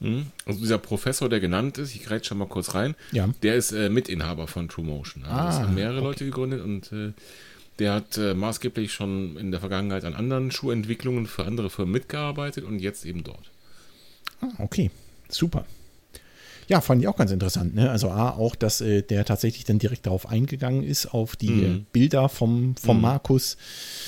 Mhm. 0.01 0.27
Also 0.45 0.59
dieser 0.61 0.77
Professor, 0.77 1.29
der 1.29 1.39
genannt 1.39 1.77
ist, 1.77 1.95
ich 1.95 2.03
greife 2.03 2.25
schon 2.25 2.37
mal 2.37 2.47
kurz 2.47 2.73
rein, 2.73 2.95
Ja. 3.11 3.29
der 3.43 3.55
ist 3.55 3.71
äh, 3.71 3.89
Mitinhaber 3.89 4.47
von 4.47 4.67
True 4.69 4.85
Motion. 4.85 5.23
Also 5.23 5.45
das 5.45 5.55
Ah, 5.57 5.61
haben 5.63 5.75
mehrere 5.75 5.97
okay. 5.97 6.05
Leute 6.07 6.25
gegründet 6.25 6.61
und 6.61 6.91
äh, 6.91 7.13
der 7.79 7.93
hat 7.93 8.17
äh, 8.17 8.33
maßgeblich 8.33 8.91
schon 8.93 9.37
in 9.37 9.51
der 9.51 9.59
Vergangenheit 9.61 10.03
an 10.03 10.13
anderen 10.15 10.51
Schuhentwicklungen 10.51 11.25
für 11.27 11.45
andere 11.45 11.69
Firmen 11.69 11.93
mitgearbeitet 11.93 12.65
und 12.65 12.79
jetzt 12.79 13.05
eben 13.05 13.23
dort. 13.23 13.51
Ah, 14.41 14.47
okay, 14.59 14.91
super. 15.29 15.65
Ja, 16.67 16.81
fand 16.81 17.01
ich 17.01 17.07
auch 17.07 17.15
ganz 17.17 17.31
interessant. 17.31 17.73
Ne? 17.73 17.89
Also 17.89 18.09
A, 18.11 18.29
auch, 18.29 18.55
dass 18.55 18.79
äh, 18.79 19.01
der 19.01 19.25
tatsächlich 19.25 19.63
dann 19.63 19.79
direkt 19.79 20.05
darauf 20.05 20.27
eingegangen 20.29 20.83
ist, 20.83 21.07
auf 21.07 21.35
die 21.35 21.49
Mhm. 21.49 21.63
äh, 21.63 21.81
Bilder 21.91 22.29
vom, 22.29 22.75
vom 22.75 23.01
Markus, 23.01 23.57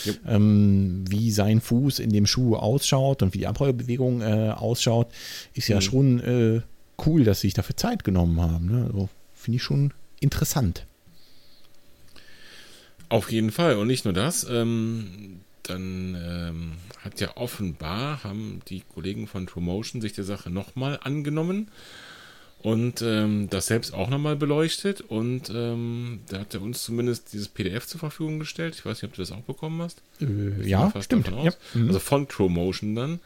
Jupp. 0.06 0.20
ähm, 0.28 1.04
wie 1.10 1.32
sein 1.32 1.60
Fuß 1.60 1.98
in 1.98 2.12
dem 2.12 2.28
Schuh 2.28 2.56
ausschaut 2.56 3.24
und 3.24 3.34
wie 3.34 3.40
die 3.40 3.48
Abrollbewegung 3.48 4.22
äh, 4.22 4.52
ausschaut, 4.56 5.08
ist 5.56 5.70
ja 5.70 5.78
Mhm. 5.78 5.82
schon 5.82 6.20
äh, 6.20 6.62
cool, 7.04 7.24
dass 7.24 7.42
sie 7.42 7.48
sich 7.48 7.56
dafür 7.56 7.76
Zeit 7.78 8.04
genommen 8.04 8.40
haben. 8.40 8.68
Ne? 8.68 8.86
Also, 8.86 9.10
Finde 9.34 9.56
ich 9.58 9.64
schon 9.64 9.92
interessant. 10.20 10.86
Auf 13.10 13.32
jeden 13.32 13.52
Fall. 13.52 13.76
Und 13.78 13.88
nicht 13.88 14.06
nur 14.06 14.14
das, 14.14 14.46
ähm, 14.50 15.42
dann 15.64 16.16
ähm, 16.16 16.72
hat 17.04 17.20
ja 17.20 17.36
offenbar, 17.38 18.24
haben 18.24 18.62
die 18.68 18.82
Kollegen 18.82 19.28
von 19.28 19.48
True 19.48 19.64
Motion 19.64 20.02
sich 20.02 20.14
der 20.14 20.24
Sache 20.24 20.50
nochmal 20.50 21.00
angenommen 21.02 21.70
und 22.62 23.02
ähm, 23.02 23.50
das 23.50 23.68
selbst 23.68 23.94
auch 23.94 24.10
nochmal 24.10 24.36
beleuchtet. 24.36 25.02
Und 25.02 25.52
ähm, 25.54 26.22
da 26.30 26.40
hat 26.40 26.54
er 26.54 26.62
uns 26.62 26.84
zumindest 26.84 27.34
dieses 27.34 27.48
PDF 27.48 27.88
zur 27.88 28.00
Verfügung 28.00 28.40
gestellt. 28.40 28.76
Ich 28.76 28.86
weiß 28.86 29.02
nicht, 29.02 29.10
ob 29.10 29.16
du 29.16 29.22
das 29.22 29.32
auch 29.32 29.42
bekommen 29.42 29.82
hast. 29.82 30.02
Äh, 30.22 30.68
ja, 30.68 30.94
stimmt. 31.02 31.28
Ja. 31.28 31.52
Mhm. 31.74 31.88
Also 31.88 32.00
von 32.00 32.28
True 32.28 32.50
Motion 32.50 32.96
dann. 32.96 33.20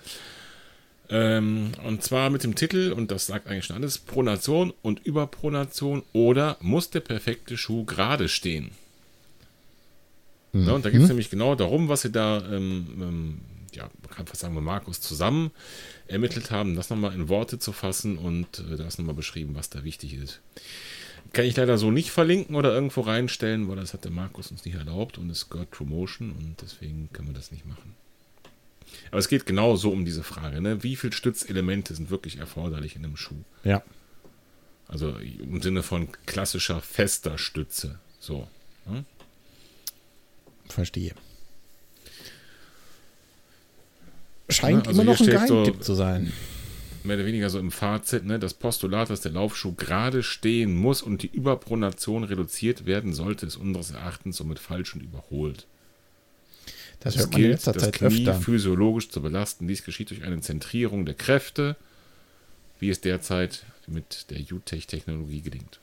Ähm, 1.10 1.72
und 1.84 2.02
zwar 2.02 2.30
mit 2.30 2.44
dem 2.44 2.56
Titel, 2.56 2.94
und 2.94 3.12
das 3.12 3.28
sagt 3.28 3.48
eigentlich 3.48 3.66
schon 3.66 3.76
alles, 3.76 4.00
Pronation 4.00 4.74
und 4.82 5.06
Überpronation 5.06 6.04
oder 6.14 6.58
muss 6.62 6.90
der 6.90 7.02
perfekte 7.02 7.58
Schuh 7.58 7.86
gerade 7.86 8.28
stehen. 8.28 8.72
Mhm. 10.56 10.68
Ja, 10.68 10.74
und 10.74 10.86
da 10.86 10.90
geht 10.90 11.02
es 11.02 11.10
nämlich 11.10 11.30
genau 11.30 11.54
darum, 11.56 11.90
was 11.90 12.02
sie 12.02 12.12
da, 12.12 12.38
ähm, 12.50 12.88
ähm, 13.02 13.42
ja, 13.74 13.90
man 14.04 14.16
kann 14.16 14.26
fast 14.26 14.40
sagen, 14.40 14.56
mit 14.56 14.64
Markus 14.64 15.02
zusammen 15.02 15.52
ermittelt 16.08 16.50
haben, 16.50 16.78
das 16.78 16.90
nochmal 16.90 17.14
in 17.14 17.28
Worte 17.28 17.60
zu 17.60 17.74
fassen 17.74 18.18
und 18.18 18.60
äh, 18.60 18.78
da 18.78 18.88
ist 18.88 18.98
nochmal 18.98 19.16
beschrieben, 19.16 19.54
was 19.56 19.70
da 19.70 19.84
wichtig 19.84 20.14
ist. 20.14 20.40
Kann 21.34 21.44
ich 21.44 21.58
leider 21.58 21.78
so 21.78 21.92
nicht 21.92 22.12
verlinken 22.12 22.56
oder 22.56 22.74
irgendwo 22.74 23.02
reinstellen, 23.02 23.68
weil 23.68 23.76
das 23.76 23.94
hat 23.94 24.06
der 24.06 24.12
Markus 24.12 24.50
uns 24.50 24.64
nicht 24.64 24.76
erlaubt 24.76 25.18
und 25.18 25.30
es 25.30 25.50
gehört 25.50 25.72
Promotion 25.72 26.32
und 26.32 26.56
deswegen 26.62 27.10
können 27.12 27.28
wir 27.28 27.36
das 27.36 27.52
nicht 27.52 27.66
machen. 27.66 27.96
Aber 29.10 29.18
es 29.18 29.28
geht 29.28 29.46
genau 29.46 29.76
so 29.76 29.92
um 29.92 30.06
diese 30.06 30.24
Frage, 30.24 30.62
ne? 30.62 30.84
wie 30.84 30.96
viele 30.96 31.12
Stützelemente 31.12 31.94
sind 31.96 32.10
wirklich 32.10 32.38
erforderlich 32.38 32.96
in 32.96 33.04
einem 33.04 33.18
Schuh? 33.18 33.44
ja. 33.66 33.84
Also 34.88 35.18
im 35.18 35.64
Sinne 35.64 35.82
von 35.82 36.10
klassischer 36.28 36.80
fester 36.80 37.40
Stütze. 37.40 37.98
So. 38.20 38.48
Ne? 38.86 39.04
Verstehe. 40.70 41.14
Scheint 44.50 44.86
Ja, 44.86 44.90
also 44.90 45.02
immer 45.02 45.12
noch 45.12 45.20
ein 45.20 45.26
steht 45.26 45.48
so- 45.48 45.56
Geheimtipp 45.62 45.84
zu 45.84 45.94
sein. 45.96 46.32
mehr 47.04 47.18
oder 47.18 47.26
weniger 47.26 47.50
so 47.50 47.60
im 47.60 47.72
Fazit, 47.72 48.26
ne, 48.26 48.38
das 48.40 48.54
Postulat, 48.54 49.10
dass 49.10 49.22
der 49.22 49.32
Laufschuh 49.32 49.74
gerade 49.74 50.22
stehen 50.24 50.76
muss 50.76 51.02
und 51.02 51.24
die 51.24 51.28
Überpronation 51.32 52.24
reduziert 52.24 52.86
werden 52.86 53.14
sollte, 53.14 53.46
ist 53.46 53.56
unseres 53.56 53.92
Erachtens 53.92 54.38
somit 54.38 54.60
falsch 54.60 54.94
und 54.96 55.02
überholt. 55.02 55.66
Das 57.00 57.16
Es 57.16 57.22
hört 57.22 57.34
man 57.34 57.42
in 57.44 57.50
letzter 57.52 57.74
das 57.74 57.84
Zeit 57.84 57.94
Knie 57.96 58.08
öfter. 58.28 58.34
physiologisch 58.36 59.10
zu 59.10 59.22
belasten. 59.22 59.68
Dies 59.68 59.84
geschieht 59.84 60.10
durch 60.12 60.24
eine 60.24 60.40
Zentrierung 60.42 61.06
der 61.06 61.16
Kräfte, 61.16 61.76
wie 62.80 62.90
es 62.90 63.02
derzeit 63.02 63.64
mit 63.88 64.28
der 64.32 64.40
UTech-Technologie 64.40 65.42
gelingt. 65.42 65.80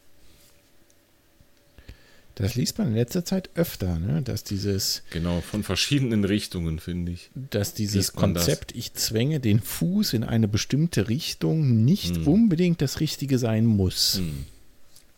Das 2.34 2.54
liest 2.54 2.78
man 2.78 2.88
in 2.88 2.94
letzter 2.94 3.24
Zeit 3.24 3.50
öfter, 3.56 3.98
ne? 3.98 4.22
dass 4.22 4.42
dieses, 4.42 5.02
Genau, 5.10 5.42
von 5.42 5.62
verschiedenen 5.62 6.24
Richtungen, 6.24 6.78
finde 6.78 7.12
ich. 7.12 7.30
dass 7.50 7.74
dieses 7.74 8.14
man 8.14 8.32
das? 8.34 8.44
Konzept, 8.46 8.74
ich 8.74 8.94
zwänge 8.94 9.38
den 9.38 9.60
Fuß 9.60 10.14
in 10.14 10.24
eine 10.24 10.48
bestimmte 10.48 11.08
Richtung, 11.08 11.84
nicht 11.84 12.16
Hm. 12.16 12.26
unbedingt 12.28 12.80
das 12.80 13.00
Richtige 13.00 13.38
sein 13.38 13.66
muss. 13.66 14.16
Hm. 14.18 14.46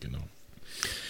Genau. 0.00 0.18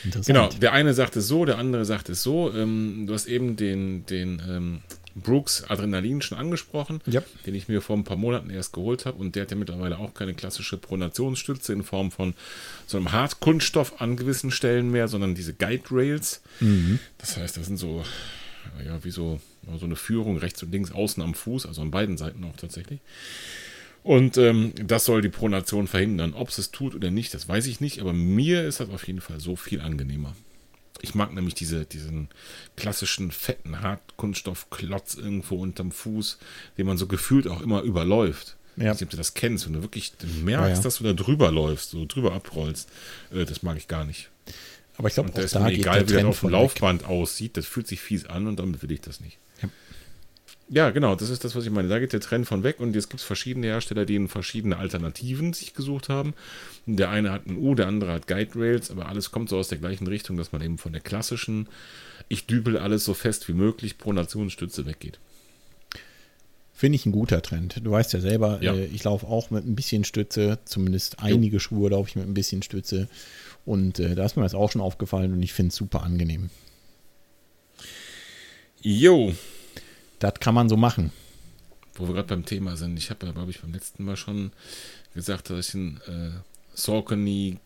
Interessant. 0.05 0.27
Genau, 0.27 0.49
der 0.61 0.73
eine 0.73 0.93
sagt 0.93 1.17
es 1.17 1.27
so, 1.27 1.47
der 1.47 1.57
andere 1.59 1.85
sagt 1.87 2.11
es 2.11 2.23
so. 2.23 2.53
Ähm, 2.55 3.05
du 3.07 3.15
hast 3.15 3.27
eben 3.27 3.57
den, 3.57 4.05
den 4.05 4.43
ähm, 4.47 4.81
Brooks 5.15 5.65
Adrenalin 5.65 6.23
schon 6.23 6.39
angesprochen, 6.39 7.01
Ja. 7.07 7.23
den 7.47 7.55
ich 7.55 7.69
mir 7.69 7.81
vor 7.81 7.97
ein 7.97 8.05
paar 8.05 8.17
Monaten 8.17 8.51
erst 8.51 8.73
geholt 8.73 9.07
habe. 9.07 9.17
Und 9.19 9.37
der 9.37 9.43
hat 9.43 9.51
ja 9.51 9.57
mittlerweile 9.57 9.99
auch 9.99 10.15
keine 10.15 10.35
klassische 10.35 10.77
Pronationsstütze 10.77 11.73
in 11.73 11.83
Form 11.83 12.11
von 12.11 12.35
so 12.87 12.97
einem 12.97 13.13
Hartkunststoff 13.13 14.01
an 14.01 14.17
gewissen 14.17 14.51
Stellen 14.51 14.91
mehr, 14.91 15.09
sondern 15.09 15.35
diese 15.35 15.55
Guide 15.55 15.85
Rails. 15.91 16.43
Mhm. 16.61 16.99
Das 17.19 17.37
heißt, 17.37 17.57
das 17.57 17.67
sind 17.67 17.77
so, 17.77 18.05
ja, 18.85 19.05
wie 19.05 19.11
so, 19.11 19.41
so 19.79 19.85
eine 19.87 19.97
Führung 19.97 20.37
rechts 20.39 20.63
und 20.63 20.73
links 20.73 20.91
außen 20.93 21.23
am 21.23 21.35
Fuß, 21.35 21.67
also 21.67 21.81
an 21.83 21.91
beiden 21.91 22.17
Seiten 22.17 22.43
auch 22.45 22.57
tatsächlich. 22.57 23.01
Und 24.03 24.37
ähm, 24.37 24.73
das 24.85 25.07
soll 25.07 25.23
die 25.23 25.31
Pronation 25.31 25.87
verhindern. 25.87 26.35
Ob 26.35 26.51
es 26.51 26.59
es 26.59 26.71
tut 26.71 26.95
oder 26.95 27.11
nicht, 27.11 27.33
das 27.33 27.49
weiß 27.49 27.67
ich 27.67 27.81
nicht, 27.81 28.01
aber 28.01 28.13
mir 28.13 28.65
ist 28.65 28.81
das 28.81 28.91
auf 28.91 29.07
jeden 29.07 29.23
Fall 29.23 29.41
so 29.41 29.57
viel 29.57 29.81
angenehmer. 29.81 30.35
Ich 31.05 31.15
mag 31.15 31.33
nämlich 31.33 31.55
diese, 31.55 31.85
diesen 31.87 32.29
klassischen 32.77 33.31
fetten 33.31 33.81
Hartkunststoffklotz 33.83 35.15
irgendwo 35.15 35.57
unterm 35.57 35.93
Fuß, 35.93 36.39
den 36.79 36.87
man 36.87 36.99
so 36.99 37.07
gefühlt 37.07 37.47
auch 37.47 37.61
immer 37.61 37.83
überläuft. 37.83 38.57
Ja. 38.77 38.85
Ich 38.85 38.89
weiß 38.91 38.95
nicht, 39.01 39.07
ob 39.07 39.11
du 39.11 39.17
das 39.19 39.35
kennst, 39.35 39.67
wenn 39.67 39.75
du 39.75 39.83
wirklich 39.83 40.13
merkst, 40.43 40.69
Ja, 40.71 40.75
ja. 40.77 40.81
dass 40.83 40.97
du 40.99 41.05
da 41.05 41.13
drüber 41.13 41.53
läufst, 41.53 41.91
so 41.91 42.07
drüber 42.07 42.33
abrollst. 42.33 42.89
Äh, 43.33 43.45
das 43.45 43.63
mag 43.63 43.77
ich 43.77 43.87
gar 43.87 44.05
nicht. 44.05 44.31
Aber 44.97 45.09
ich 45.09 45.15
glaube, 45.15 45.29
Und 45.29 45.37
da 45.37 45.43
auch 45.43 45.45
ist 45.45 45.55
mir 45.55 45.73
egal, 45.73 46.09
wie 46.09 46.13
das 46.15 46.25
auf 46.25 46.35
dem 46.37 46.41
von 46.41 46.51
weg. 46.53 46.59
Laufband 46.59 47.05
aussieht. 47.05 47.57
Das 47.57 47.67
fühlt 47.67 47.87
sich 47.87 48.01
fies 48.01 48.27
an 48.27 48.47
und 48.47 48.59
damit 48.59 48.83
will 48.83 48.91
ich 48.93 49.01
das 49.01 49.21
nicht. 49.21 49.39
Ja. 50.69 50.91
Genau, 50.91 51.15
das 51.15 51.31
ist 51.31 51.45
das, 51.45 51.55
was 51.55 51.65
ich 51.65 51.71
meine. 51.71 51.89
Da 51.89 51.99
geht 51.99 52.13
der 52.13 52.21
Trend 52.21 52.47
von 52.47 52.63
weg 52.63 52.81
und 52.81 52.95
jetzt 52.95 53.11
gibt 53.11 53.21
es 53.21 53.27
verschiedene 53.27 53.67
Hersteller, 53.67 54.05
die 54.07 54.27
verschiedene 54.29 54.77
Alternativen 54.77 55.53
sich 55.53 55.75
gesucht 55.75 56.09
haben. 56.09 56.35
Der 56.87 57.11
eine 57.11 57.31
hat 57.33 57.47
ein 57.47 57.57
U, 57.57 57.75
der 57.75 57.87
andere 57.87 58.13
hat 58.13 58.27
Guide 58.27 58.53
Rails, 58.55 58.91
aber 58.91 59.07
alles 59.07 59.31
kommt 59.31 59.49
so 59.49 59.59
aus 59.59 59.69
der 59.69 59.79
gleichen 59.79 60.07
Richtung, 60.07 60.37
dass 60.37 60.53
man 60.53 60.63
eben 60.63 60.79
von 60.79 60.93
der 60.93 61.01
klassischen, 61.01 61.69
ich 62.29 62.47
dübel 62.47 62.79
alles 62.79 63.05
so 63.05 63.15
fest 63.15 63.49
wie 63.49 63.53
möglich, 63.53 63.99
Pronationsstütze 63.99 64.87
weggeht. 64.87 65.19
Finde 66.77 66.97
ich 66.97 67.07
ein 67.07 67.13
guter 67.13 67.41
Trend. 67.41 67.81
Du 67.85 67.93
weißt 67.93 68.13
ja 68.15 68.21
selber, 68.21 68.59
Ja. 68.61 68.75
Äh, 68.75 68.87
ich 68.87 69.05
laufe 69.05 69.27
auch 69.27 69.51
mit 69.51 69.65
ein 69.65 69.77
bisschen 69.77 70.03
Stütze, 70.05 70.59
zumindest 70.65 71.21
einige 71.21 71.61
Schuhe 71.61 71.91
laufe 71.91 72.09
ich 72.09 72.17
mit 72.17 72.27
ein 72.27 72.35
bisschen 72.35 72.63
Stütze. 72.63 73.09
Und 73.65 74.01
äh, 74.01 74.15
da 74.15 74.25
ist 74.25 74.37
mir 74.37 74.43
das 74.43 74.55
auch 74.55 74.73
schon 74.73 74.83
aufgefallen 74.83 75.33
und 75.33 75.43
ich 75.43 75.53
finde 75.53 75.69
es 75.69 75.77
super 75.77 76.03
angenehm. 76.03 76.51
Jo, 78.83 79.33
Das 80.19 80.35
kann 80.41 80.55
man 80.55 80.69
so 80.69 80.77
machen. 80.77 81.11
wo 81.97 82.07
wir 82.07 82.15
gerade 82.15 82.29
beim 82.29 82.45
Thema 82.45 82.77
sind. 82.77 82.97
Ich 82.97 83.11
habe 83.11 83.27
ja, 83.27 83.33
glaube 83.33 83.51
ich, 83.51 83.61
beim 83.61 83.73
letzten 83.73 84.05
Mal 84.05 84.17
schon 84.17 84.53
gesagt, 85.15 85.51
dass 85.51 85.69
ich 85.69 85.75
einen 85.75 86.01
äh, 86.09 86.31
Saucony 86.75 87.59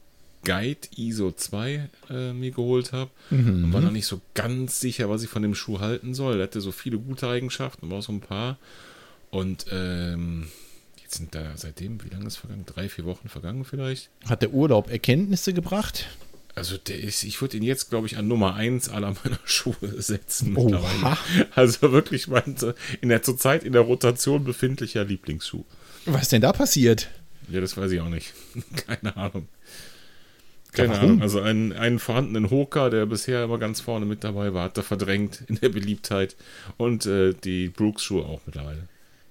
Guide 0.44 0.80
ISO 0.96 1.32
2 1.32 1.88
äh, 2.10 2.32
mir 2.32 2.50
geholt 2.50 2.92
habe. 2.92 3.10
Mhm. 3.30 3.64
Und 3.64 3.72
war 3.72 3.80
noch 3.80 3.90
nicht 3.90 4.06
so 4.06 4.20
ganz 4.34 4.80
sicher, 4.80 5.08
was 5.10 5.22
ich 5.22 5.28
von 5.28 5.42
dem 5.42 5.54
Schuh 5.54 5.80
halten 5.80 6.14
soll. 6.14 6.36
Er 6.38 6.44
hatte 6.44 6.60
so 6.60 6.72
viele 6.72 6.98
gute 6.98 7.28
Eigenschaften, 7.28 7.86
aber 7.86 7.96
auch 7.96 8.02
so 8.02 8.12
ein 8.12 8.20
paar. 8.20 8.58
Und 9.30 9.66
ähm, 9.72 10.48
jetzt 11.02 11.16
sind 11.16 11.34
da 11.34 11.56
seitdem, 11.56 12.02
wie 12.04 12.08
lange 12.08 12.26
ist 12.26 12.36
vergangen? 12.36 12.64
Drei, 12.66 12.88
vier 12.88 13.04
Wochen 13.04 13.28
vergangen 13.28 13.64
vielleicht. 13.64 14.10
Hat 14.26 14.42
der 14.42 14.52
Urlaub 14.52 14.90
Erkenntnisse 14.90 15.52
gebracht? 15.52 16.06
Also 16.58 16.76
der 16.76 16.98
ist, 17.00 17.24
ich 17.24 17.40
würde 17.40 17.56
ihn 17.56 17.62
jetzt, 17.62 17.90
glaube 17.90 18.06
ich, 18.06 18.16
an 18.16 18.28
Nummer 18.28 18.54
1 18.54 18.88
aller 18.90 19.14
meiner 19.24 19.38
Schuhe 19.44 19.74
setzen. 19.98 20.56
Oha. 20.56 20.64
mittlerweile. 20.64 21.16
Also 21.54 21.92
wirklich 21.92 22.28
mein, 22.28 22.56
in 23.00 23.08
der 23.08 23.22
zurzeit 23.22 23.64
in 23.64 23.72
der 23.72 23.82
Rotation 23.82 24.44
befindlicher 24.44 25.04
Lieblingsschuh. 25.04 25.64
Was 26.06 26.22
ist 26.22 26.32
denn 26.32 26.42
da 26.42 26.52
passiert? 26.52 27.08
Ja, 27.50 27.60
das 27.60 27.76
weiß 27.76 27.90
ich 27.92 28.00
auch 28.00 28.08
nicht. 28.08 28.32
Keine 28.86 29.16
Ahnung. 29.16 29.48
Keine 30.72 30.90
Warum? 30.90 31.04
Ahnung, 31.04 31.22
also 31.22 31.40
einen, 31.40 31.72
einen 31.72 31.98
vorhandenen 31.98 32.50
Hoka, 32.50 32.90
der 32.90 33.06
bisher 33.06 33.42
immer 33.44 33.58
ganz 33.58 33.80
vorne 33.80 34.04
mit 34.04 34.22
dabei 34.22 34.52
war, 34.52 34.64
hat 34.64 34.76
er 34.76 34.82
verdrängt 34.82 35.42
in 35.48 35.54
der 35.56 35.70
Beliebtheit 35.70 36.36
und 36.76 37.06
äh, 37.06 37.32
die 37.32 37.68
Brooks-Schuhe 37.68 38.24
auch 38.26 38.42
mittlerweile. 38.44 38.86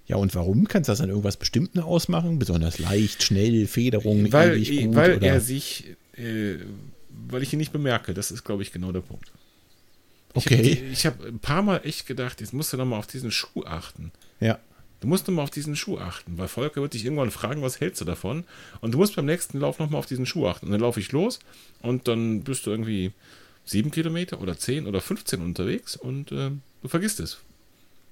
Ja, 0.07 0.15
und 0.15 0.33
warum? 0.35 0.67
Kannst 0.67 0.87
du 0.87 0.91
das 0.93 1.01
an 1.01 1.09
irgendwas 1.09 1.37
Bestimmten 1.37 1.79
ausmachen? 1.79 2.39
Besonders 2.39 2.79
leicht, 2.79 3.23
schnell, 3.23 3.67
Federung, 3.67 4.31
weil, 4.31 4.57
gut, 4.59 4.95
Weil 4.95 5.17
oder? 5.17 5.27
er 5.27 5.41
sich, 5.41 5.83
äh, 6.15 6.55
weil 7.29 7.43
ich 7.43 7.53
ihn 7.53 7.59
nicht 7.59 7.71
bemerke, 7.71 8.13
das 8.13 8.31
ist, 8.31 8.43
glaube 8.43 8.63
ich, 8.63 8.71
genau 8.71 8.91
der 8.91 9.01
Punkt. 9.01 9.31
Okay. 10.33 10.83
Ich 10.91 11.05
habe 11.05 11.17
hab 11.17 11.25
ein 11.25 11.39
paar 11.39 11.61
Mal 11.61 11.81
echt 11.83 12.05
gedacht, 12.05 12.41
jetzt 12.41 12.53
musst 12.53 12.73
du 12.73 12.77
nochmal 12.77 12.99
auf 12.99 13.07
diesen 13.07 13.31
Schuh 13.31 13.63
achten. 13.65 14.11
Ja. 14.39 14.59
Du 14.99 15.07
musst 15.07 15.27
nochmal 15.27 15.43
auf 15.43 15.51
diesen 15.51 15.75
Schuh 15.75 15.99
achten, 15.99 16.37
weil 16.37 16.47
Volker 16.47 16.81
wird 16.81 16.93
dich 16.93 17.05
irgendwann 17.05 17.31
fragen, 17.31 17.61
was 17.61 17.79
hältst 17.79 18.01
du 18.01 18.05
davon? 18.05 18.45
Und 18.81 18.93
du 18.93 18.97
musst 18.97 19.15
beim 19.15 19.25
nächsten 19.25 19.59
Lauf 19.59 19.79
nochmal 19.79 19.99
auf 19.99 20.07
diesen 20.07 20.25
Schuh 20.25 20.47
achten. 20.47 20.67
Und 20.67 20.71
dann 20.71 20.81
laufe 20.81 20.99
ich 20.99 21.11
los 21.11 21.39
und 21.81 22.07
dann 22.07 22.43
bist 22.43 22.65
du 22.65 22.71
irgendwie 22.71 23.11
sieben 23.63 23.91
Kilometer 23.91 24.41
oder 24.41 24.57
zehn 24.57 24.87
oder 24.87 25.01
15 25.01 25.41
unterwegs 25.41 25.95
und 25.95 26.31
äh, 26.31 26.51
du 26.81 26.87
vergisst 26.87 27.19
es. 27.19 27.39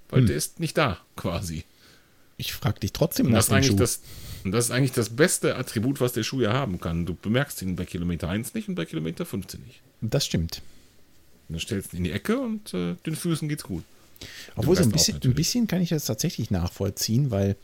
Weil 0.09 0.21
hm. 0.21 0.27
der 0.27 0.35
ist 0.35 0.59
nicht 0.59 0.77
da, 0.77 0.99
quasi. 1.15 1.63
Ich 2.37 2.53
frage 2.53 2.79
dich 2.79 2.93
trotzdem 2.93 3.27
nach 3.27 3.39
das 3.39 3.47
dem 3.47 3.63
Schuh. 3.63 3.75
Das, 3.75 4.01
das 4.43 4.65
ist 4.65 4.71
eigentlich 4.71 4.91
das 4.91 5.09
beste 5.09 5.55
Attribut, 5.55 6.01
was 6.01 6.13
der 6.13 6.23
Schuh 6.23 6.41
ja 6.41 6.53
haben 6.53 6.79
kann. 6.79 7.05
Du 7.05 7.15
bemerkst 7.15 7.61
ihn 7.61 7.75
bei 7.75 7.85
Kilometer 7.85 8.29
1 8.29 8.53
nicht 8.53 8.67
und 8.67 8.75
bei 8.75 8.85
Kilometer 8.85 9.25
15 9.25 9.61
nicht. 9.61 9.81
Das 10.01 10.25
stimmt. 10.25 10.61
Dann 11.49 11.59
stellst 11.59 11.93
du 11.93 11.97
ihn 11.97 11.99
in 11.99 12.03
die 12.05 12.11
Ecke 12.11 12.39
und 12.39 12.73
äh, 12.73 12.95
den 13.05 13.15
Füßen 13.15 13.47
geht's 13.47 13.63
gut. 13.63 13.83
Obwohl, 14.55 14.75
so 14.75 14.83
ein 14.83 14.91
bisschen, 14.91 15.19
ein 15.21 15.33
bisschen 15.33 15.67
kann 15.67 15.81
ich 15.81 15.89
das 15.89 16.05
tatsächlich 16.05 16.49
nachvollziehen, 16.49 17.31
weil 17.31 17.57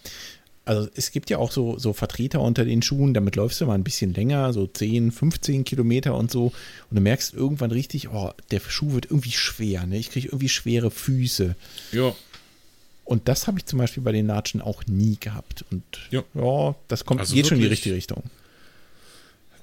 also 0.64 0.88
es 0.96 1.12
gibt 1.12 1.30
ja 1.30 1.38
auch 1.38 1.52
so, 1.52 1.78
so 1.80 1.94
Vertreter 1.94 2.40
unter 2.42 2.66
den 2.66 2.82
Schuhen, 2.82 3.14
damit 3.14 3.36
läufst 3.36 3.60
du 3.62 3.66
mal 3.66 3.74
ein 3.74 3.84
bisschen 3.84 4.14
länger, 4.14 4.54
so 4.54 4.68
10, 4.68 5.12
15 5.12 5.64
Kilometer 5.64 6.16
und 6.16 6.30
so. 6.30 6.46
Und 6.46 6.96
du 6.96 7.02
merkst 7.02 7.34
irgendwann 7.34 7.72
richtig, 7.72 8.10
oh, 8.10 8.32
der 8.52 8.60
Schuh 8.60 8.94
wird 8.94 9.06
irgendwie 9.06 9.32
schwer, 9.32 9.88
ne? 9.88 9.98
Ich 9.98 10.12
kriege 10.12 10.28
irgendwie 10.28 10.50
schwere 10.50 10.92
Füße. 10.92 11.56
Ja. 11.92 12.16
Und 13.04 13.28
das 13.28 13.48
habe 13.48 13.60
ich 13.60 13.66
zum 13.66 13.80
Beispiel 13.80 14.04
bei 14.04 14.12
den 14.12 14.28
Latschen 14.28 14.62
auch 14.62 14.86
nie 14.86 15.18
gehabt. 15.20 15.66
Und 15.72 15.84
ja, 16.12 16.24
ja 16.34 16.76
das 16.88 17.06
kommt, 17.06 17.20
also 17.20 17.34
geht 17.34 17.48
schon 17.48 17.58
in 17.58 17.64
die 17.64 17.70
richtige 17.70 17.96
Richtung. 17.96 18.24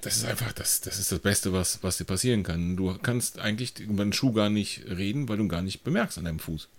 Das 0.01 0.15
ist 0.15 0.25
einfach, 0.25 0.53
das, 0.53 0.81
das 0.81 0.97
ist 0.97 1.11
das 1.11 1.19
Beste, 1.19 1.51
was, 1.51 1.83
was 1.83 1.97
dir 1.97 2.05
passieren 2.05 2.43
kann. 2.43 2.77
Du 2.77 2.97
kannst 3.01 3.39
eigentlich 3.39 3.79
über 3.79 4.03
den 4.03 4.13
Schuh 4.13 4.31
gar 4.31 4.49
nicht 4.49 4.85
reden, 4.87 5.27
weil 5.27 5.37
du 5.37 5.43
ihn 5.43 5.49
gar 5.49 5.61
nicht 5.61 5.83
bemerkst 5.83 6.17
an 6.17 6.25
deinem 6.25 6.39
Fuß. 6.39 6.69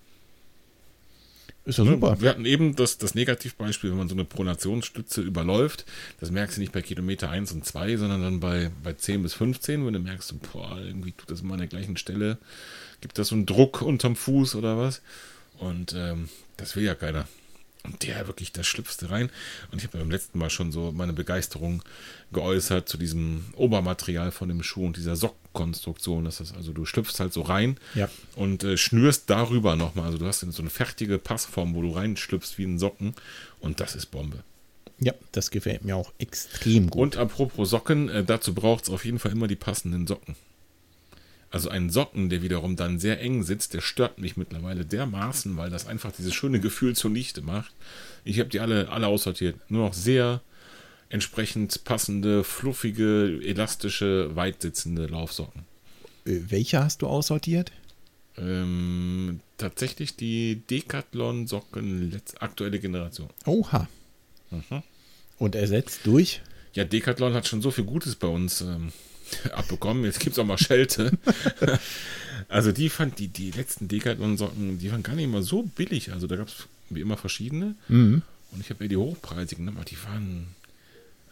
Ist 1.67 1.79
ja 1.79 1.85
super. 1.85 2.21
Wir 2.21 2.31
hatten 2.31 2.47
eben 2.47 2.75
das, 2.75 2.97
das 2.97 3.15
Negativbeispiel, 3.15 3.91
wenn 3.91 3.99
man 3.99 4.09
so 4.09 4.15
eine 4.15 4.25
Pronationsstütze 4.25 5.21
überläuft, 5.21 5.85
das 6.19 6.31
merkst 6.31 6.57
du 6.57 6.63
nicht 6.63 6.73
bei 6.73 6.81
Kilometer 6.81 7.29
1 7.29 7.53
und 7.53 7.67
2, 7.67 7.99
sondern 7.99 8.23
dann 8.23 8.41
bei, 8.41 8.71
bei 8.83 8.95
10 8.95 9.23
bis 9.23 9.35
15, 9.35 9.85
wenn 9.85 9.93
du 9.93 9.99
merkst, 9.99 10.35
boah, 10.53 10.79
irgendwie 10.79 11.13
tut 11.13 11.31
das 11.31 11.43
immer 11.43 11.55
an 11.55 11.61
der 11.61 11.69
gleichen 11.69 11.99
Stelle, 11.99 12.39
gibt 13.03 13.19
das 13.19 13.29
so 13.29 13.35
einen 13.35 13.45
Druck 13.45 13.83
unterm 13.83 14.17
Fuß 14.17 14.55
oder 14.55 14.79
was. 14.79 15.03
Und 15.59 15.95
ähm, 15.95 16.31
das 16.61 16.77
will 16.77 16.85
ja 16.85 16.95
keiner. 16.95 17.27
Und 17.83 18.07
der 18.07 18.27
wirklich, 18.27 18.53
das 18.53 18.67
schlüpfte 18.67 19.11
rein. 19.11 19.31
Und 19.73 19.79
ich 19.79 19.85
habe 19.85 19.99
beim 19.99 20.11
letzten 20.11 20.39
Mal 20.39 20.51
schon 20.51 20.71
so 20.71 20.93
meine 20.93 21.15
Begeisterung 21.15 21.83
geäußert 22.31 22.89
zu 22.89 22.99
diesem 22.99 23.47
Obermaterial 23.57 24.33
von 24.33 24.49
dem 24.49 24.63
Schuh 24.63 24.85
und 24.85 24.99
dieser 24.99 25.17
Sockkonstruktion. 25.17 26.27
Das 26.27 26.41
ist 26.41 26.55
also, 26.55 26.75
du 26.75 26.85
schlüpfst 26.85 27.19
halt 27.19 27.33
so 27.33 27.41
rein 27.41 27.79
ja. 27.95 28.11
und 28.37 28.65
äh, 28.65 28.77
schnürst 28.77 29.31
darüber 29.31 29.77
nochmal. 29.77 30.07
Also 30.07 30.19
du 30.19 30.27
hast 30.27 30.41
so 30.41 30.63
eine 30.63 30.71
fertige 30.71 31.19
Passform, 31.19 31.75
wo 31.75 31.81
du 31.81 31.93
reinschlüpfst 31.93 32.59
wie 32.59 32.65
ein 32.65 32.79
Socken. 32.79 33.15
Und 33.61 33.81
das 33.81 33.95
ist 33.95 34.07
Bombe. 34.07 34.45
Ja, 34.99 35.15
das 35.33 35.51
gefällt 35.51 35.83
mir 35.83 35.97
auch 35.97 36.13
extrem 36.19 36.91
gut. 36.91 37.01
Und 37.01 37.17
apropos 37.17 37.71
Socken, 37.71 38.11
äh, 38.11 38.25
dazu 38.25 38.53
braucht 38.53 38.85
es 38.85 38.91
auf 38.91 39.07
jeden 39.07 39.19
Fall 39.19 39.33
immer 39.33 39.49
die 39.49 39.57
passenden 39.57 40.07
Socken. 40.07 40.37
Also 41.51 41.69
ein 41.69 41.91
Socken, 41.91 42.29
der 42.31 42.43
wiederum 42.43 42.77
dann 42.77 43.01
sehr 43.01 43.21
eng 43.21 43.43
sitzt, 43.43 43.75
der 43.75 43.81
stört 43.81 44.19
mich 44.19 44.37
mittlerweile 44.37 44.85
dermaßen, 44.85 45.57
weil 45.57 45.69
das 45.69 45.87
einfach 45.87 46.13
dieses 46.13 46.33
schöne 46.33 46.61
Gefühl 46.61 46.95
zunichte 46.95 47.43
macht. 47.43 47.73
Ich 48.25 48.39
habe 48.39 48.49
die 48.49 48.61
alle, 48.61 48.89
alle 48.89 49.09
aussortiert. 49.09 49.57
Nur 49.69 49.87
noch 49.87 49.95
sehr 49.95 50.43
entsprechend 51.09 51.83
passende, 51.83 52.45
fluffige, 52.45 53.41
elastische, 53.43 54.35
weitsitzende 54.37 55.07
Laufsocken. 55.07 55.65
Äh, 56.25 56.39
welche 56.49 56.85
hast 56.85 57.03
du 57.03 57.09
aussortiert? 57.09 57.73
Ähm, 58.39 59.41
tatsächlich 59.59 60.15
die 60.15 60.63
Decathlon-Socken 60.71 62.23
aktuelle 62.39 62.79
Generation. 62.79 63.29
Oha. 63.45 63.89
Mhm. 64.51 64.83
Und 65.39 65.57
ersetzt 65.57 66.01
durch? 66.05 66.43
Ja, 66.75 66.85
Decathlon 66.85 67.35
hat 67.35 67.49
schon 67.49 67.61
so 67.61 67.73
viel 67.73 67.85
Gutes 67.85 68.15
bei 68.15 68.29
uns 68.29 68.61
ähm, 68.61 68.93
abbekommen. 69.53 70.05
Jetzt 70.05 70.21
gibt 70.21 70.35
es 70.35 70.39
auch 70.39 70.47
mal 70.47 70.59
Schelte. 70.59 71.13
also 72.49 72.73
die 72.73 72.89
fand 72.89 73.19
die, 73.19 73.29
die 73.29 73.51
letzten 73.51 73.89
Decathlon-Socken, 73.89 74.79
die 74.79 74.91
waren 74.91 75.03
gar 75.03 75.15
nicht 75.15 75.25
immer 75.25 75.43
so 75.43 75.63
billig. 75.63 76.13
Also 76.13 76.27
da 76.27 76.37
gab 76.37 76.49
es 76.49 76.67
wie 76.89 77.01
immer 77.01 77.17
verschiedene. 77.17 77.75
Mhm. 77.89 78.23
Und 78.53 78.61
ich 78.61 78.71
habe 78.71 78.85
ja 78.85 78.89
die 78.89 78.97
hochpreisigen, 78.97 79.69
aber 79.69 79.85
die 79.85 80.03
waren 80.05 80.49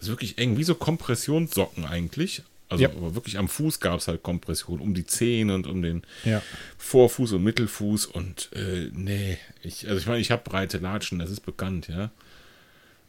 wirklich 0.00 0.38
eng, 0.38 0.56
wie 0.56 0.64
so 0.64 0.74
Kompressionssocken 0.74 1.84
eigentlich. 1.84 2.42
Also 2.68 2.84
ja. 2.84 2.90
aber 2.90 3.14
wirklich 3.14 3.38
am 3.38 3.48
Fuß 3.48 3.80
gab 3.80 3.98
es 3.98 4.08
halt 4.08 4.22
Kompression, 4.22 4.80
um 4.80 4.92
die 4.92 5.06
Zehen 5.06 5.50
und 5.50 5.66
um 5.66 5.82
den 5.82 6.02
ja. 6.24 6.42
Vorfuß 6.76 7.32
und 7.32 7.42
Mittelfuß. 7.42 8.06
Und 8.06 8.50
äh, 8.52 8.90
nee, 8.92 9.38
ich, 9.62 9.88
also 9.88 9.98
ich 9.98 10.06
meine, 10.06 10.20
ich 10.20 10.30
habe 10.30 10.42
breite 10.44 10.78
Latschen, 10.78 11.18
das 11.18 11.30
ist 11.30 11.40
bekannt, 11.40 11.88
ja. 11.88 12.10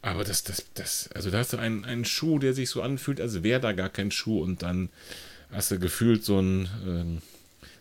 Aber 0.02 0.24
das, 0.24 0.44
das, 0.44 0.64
das, 0.74 1.10
also 1.14 1.30
da 1.30 1.38
hast 1.38 1.52
du 1.52 1.58
einen, 1.58 1.84
einen 1.84 2.04
Schuh, 2.04 2.38
der 2.38 2.54
sich 2.54 2.70
so 2.70 2.82
anfühlt, 2.82 3.20
als 3.20 3.42
wäre 3.42 3.60
da 3.60 3.72
gar 3.72 3.90
kein 3.90 4.10
Schuh 4.10 4.42
und 4.42 4.62
dann 4.62 4.88
hast 5.52 5.70
du 5.70 5.78
gefühlt 5.78 6.24
so 6.24 6.40
ein, 6.40 6.64
äh, 6.64 7.20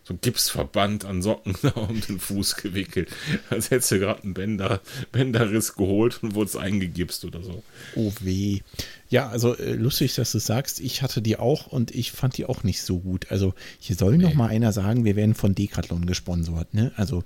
so 0.04 0.16
ein 0.16 0.20
Gipsverband 0.22 1.06
an 1.06 1.22
Socken 1.22 1.56
um 1.76 2.02
den 2.02 2.20
Fuß 2.20 2.58
gewickelt. 2.58 3.10
Als 3.50 3.72
hättest 3.72 3.92
du 3.92 4.00
gerade 4.00 4.24
einen 4.24 4.34
Bänder, 4.34 4.82
Bänderriss 5.12 5.76
geholt 5.76 6.22
und 6.22 6.36
wurdest 6.36 6.58
eingegipst 6.58 7.24
oder 7.24 7.42
so. 7.42 7.64
Oh 7.96 8.12
weh. 8.20 8.62
Ja, 9.10 9.30
also 9.30 9.56
äh, 9.56 9.74
lustig, 9.74 10.16
dass 10.16 10.32
du 10.34 10.40
sagst, 10.40 10.82
ich 10.82 11.02
hatte 11.02 11.22
die 11.22 11.38
auch 11.38 11.68
und 11.68 11.96
ich 11.96 12.12
fand 12.12 12.38
die 12.38 12.46
auch 12.46 12.64
nicht 12.64 12.82
so 12.82 13.00
gut. 13.00 13.32
Also 13.32 13.54
hier 13.80 13.96
soll 13.96 14.18
nee. 14.18 14.24
noch 14.24 14.34
mal 14.34 14.48
einer 14.48 14.74
sagen, 14.74 15.06
wir 15.06 15.16
werden 15.16 15.36
von 15.36 15.56
Decathlon 15.56 16.06
gesponsert. 16.06 16.74
Ne? 16.74 16.92
Also 16.98 17.24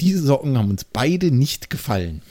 diese 0.00 0.22
Socken 0.22 0.56
haben 0.56 0.70
uns 0.70 0.84
beide 0.84 1.30
nicht 1.30 1.68
gefallen. 1.68 2.22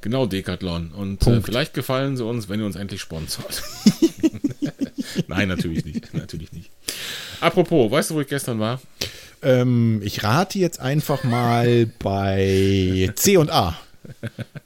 Genau, 0.00 0.26
Decathlon. 0.26 0.92
Und 0.92 1.26
äh, 1.26 1.40
vielleicht 1.40 1.74
gefallen 1.74 2.16
sie 2.16 2.24
uns, 2.24 2.48
wenn 2.48 2.60
ihr 2.60 2.66
uns 2.66 2.76
endlich 2.76 3.00
sponsort. 3.00 3.62
Nein, 5.26 5.48
natürlich 5.48 5.84
nicht. 5.84 6.14
Natürlich 6.14 6.52
nicht. 6.52 6.70
Apropos, 7.40 7.90
weißt 7.90 8.10
du, 8.10 8.14
wo 8.14 8.20
ich 8.20 8.28
gestern 8.28 8.60
war? 8.60 8.80
Ähm, 9.42 10.00
ich 10.04 10.22
rate 10.24 10.58
jetzt 10.58 10.80
einfach 10.80 11.24
mal 11.24 11.86
bei 11.98 13.10
C 13.14 13.36
und 13.36 13.50
A. 13.50 13.78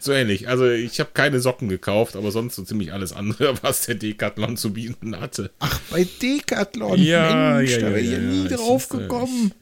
So 0.00 0.12
ähnlich. 0.12 0.48
Also 0.48 0.68
ich 0.68 1.00
habe 1.00 1.10
keine 1.12 1.40
Socken 1.40 1.68
gekauft, 1.68 2.16
aber 2.16 2.30
sonst 2.30 2.56
so 2.56 2.62
ziemlich 2.62 2.92
alles 2.92 3.12
andere, 3.12 3.54
was 3.62 3.82
der 3.82 3.94
Decathlon 3.94 4.56
zu 4.56 4.72
bieten 4.72 5.20
hatte. 5.20 5.50
Ach, 5.58 5.78
bei 5.90 6.06
Decathlon? 6.22 6.98
Ja, 7.00 7.56
Mensch, 7.56 7.72
ja, 7.72 7.78
da 7.78 7.88
ja, 7.88 7.94
wäre 7.94 8.04
ja, 8.04 8.12
ja, 8.12 8.18
nie 8.18 8.48
drauf 8.48 8.84
ist, 8.84 8.94
äh, 8.94 8.98
gekommen. 8.98 9.52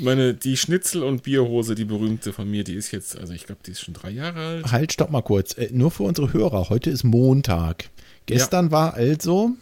Meine, 0.00 0.34
die 0.34 0.56
Schnitzel- 0.56 1.02
und 1.02 1.22
Bierhose, 1.22 1.74
die 1.74 1.84
berühmte 1.84 2.32
von 2.32 2.50
mir, 2.50 2.64
die 2.64 2.74
ist 2.74 2.90
jetzt, 2.90 3.18
also 3.18 3.32
ich 3.32 3.46
glaube, 3.46 3.60
die 3.66 3.72
ist 3.72 3.80
schon 3.80 3.94
drei 3.94 4.10
Jahre 4.10 4.40
alt. 4.40 4.72
Halt, 4.72 4.92
stopp 4.92 5.10
mal 5.10 5.22
kurz. 5.22 5.56
Äh, 5.56 5.68
nur 5.72 5.90
für 5.90 6.04
unsere 6.04 6.32
Hörer. 6.32 6.68
Heute 6.70 6.90
ist 6.90 7.04
Montag. 7.04 7.90
Gestern 8.26 8.66
ja. 8.66 8.72
war 8.72 8.94
also 8.94 9.56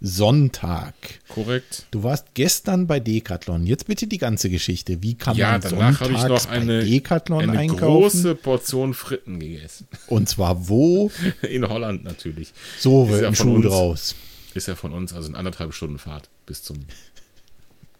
Sonntag. 0.00 0.94
Korrekt. 1.28 1.86
Du 1.90 2.02
warst 2.02 2.26
gestern 2.34 2.86
bei 2.86 3.00
Decathlon. 3.00 3.66
Jetzt 3.66 3.86
bitte 3.86 4.06
die 4.06 4.18
ganze 4.18 4.48
Geschichte. 4.48 5.02
Wie 5.02 5.14
kann 5.14 5.36
ja, 5.36 5.52
man 5.52 5.60
danach 5.60 6.00
habe 6.00 6.12
ich 6.12 6.22
noch 6.22 6.46
eine, 6.48 6.84
Decathlon 6.84 7.42
eine 7.42 7.58
einkaufen? 7.58 7.80
große 7.80 8.34
Portion 8.36 8.94
Fritten 8.94 9.40
gegessen. 9.40 9.88
Und 10.06 10.28
zwar 10.28 10.68
wo? 10.68 11.10
In 11.42 11.68
Holland 11.68 12.04
natürlich. 12.04 12.52
So 12.78 13.06
Ist 13.06 13.22
ja 13.22 13.34
Schuh 13.34 13.60
draus. 13.60 14.14
Ist 14.54 14.68
ja 14.68 14.76
von 14.76 14.92
uns, 14.92 15.12
also 15.12 15.28
in 15.28 15.36
anderthalb 15.36 15.74
Stunden 15.74 15.98
Fahrt 15.98 16.30
bis 16.46 16.62
zum 16.62 16.78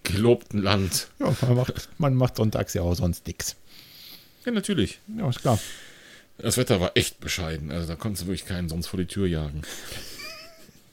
gelobten 0.09 0.63
Land. 0.63 1.09
Ja, 1.19 1.35
man 1.43 1.55
macht, 1.55 1.89
man 1.99 2.15
macht 2.15 2.37
sonntags 2.37 2.75
ja 2.75 2.83
auch 2.83 2.95
sonst 2.95 3.27
nichts. 3.27 3.57
Ja, 4.45 4.53
natürlich. 4.53 4.99
Ja, 5.17 5.29
ist 5.29 5.41
klar. 5.41 5.59
Das 6.39 6.57
Wetter 6.57 6.81
war 6.81 6.93
echt 6.95 7.21
bescheiden. 7.21 7.71
Also 7.71 7.89
da 7.89 7.97
konntest 7.97 8.23
du 8.25 8.29
wirklich 8.29 8.47
keinen 8.47 8.69
sonst 8.69 8.87
vor 8.87 8.99
die 8.99 9.07
Tür 9.07 9.27
jagen. 9.27 9.63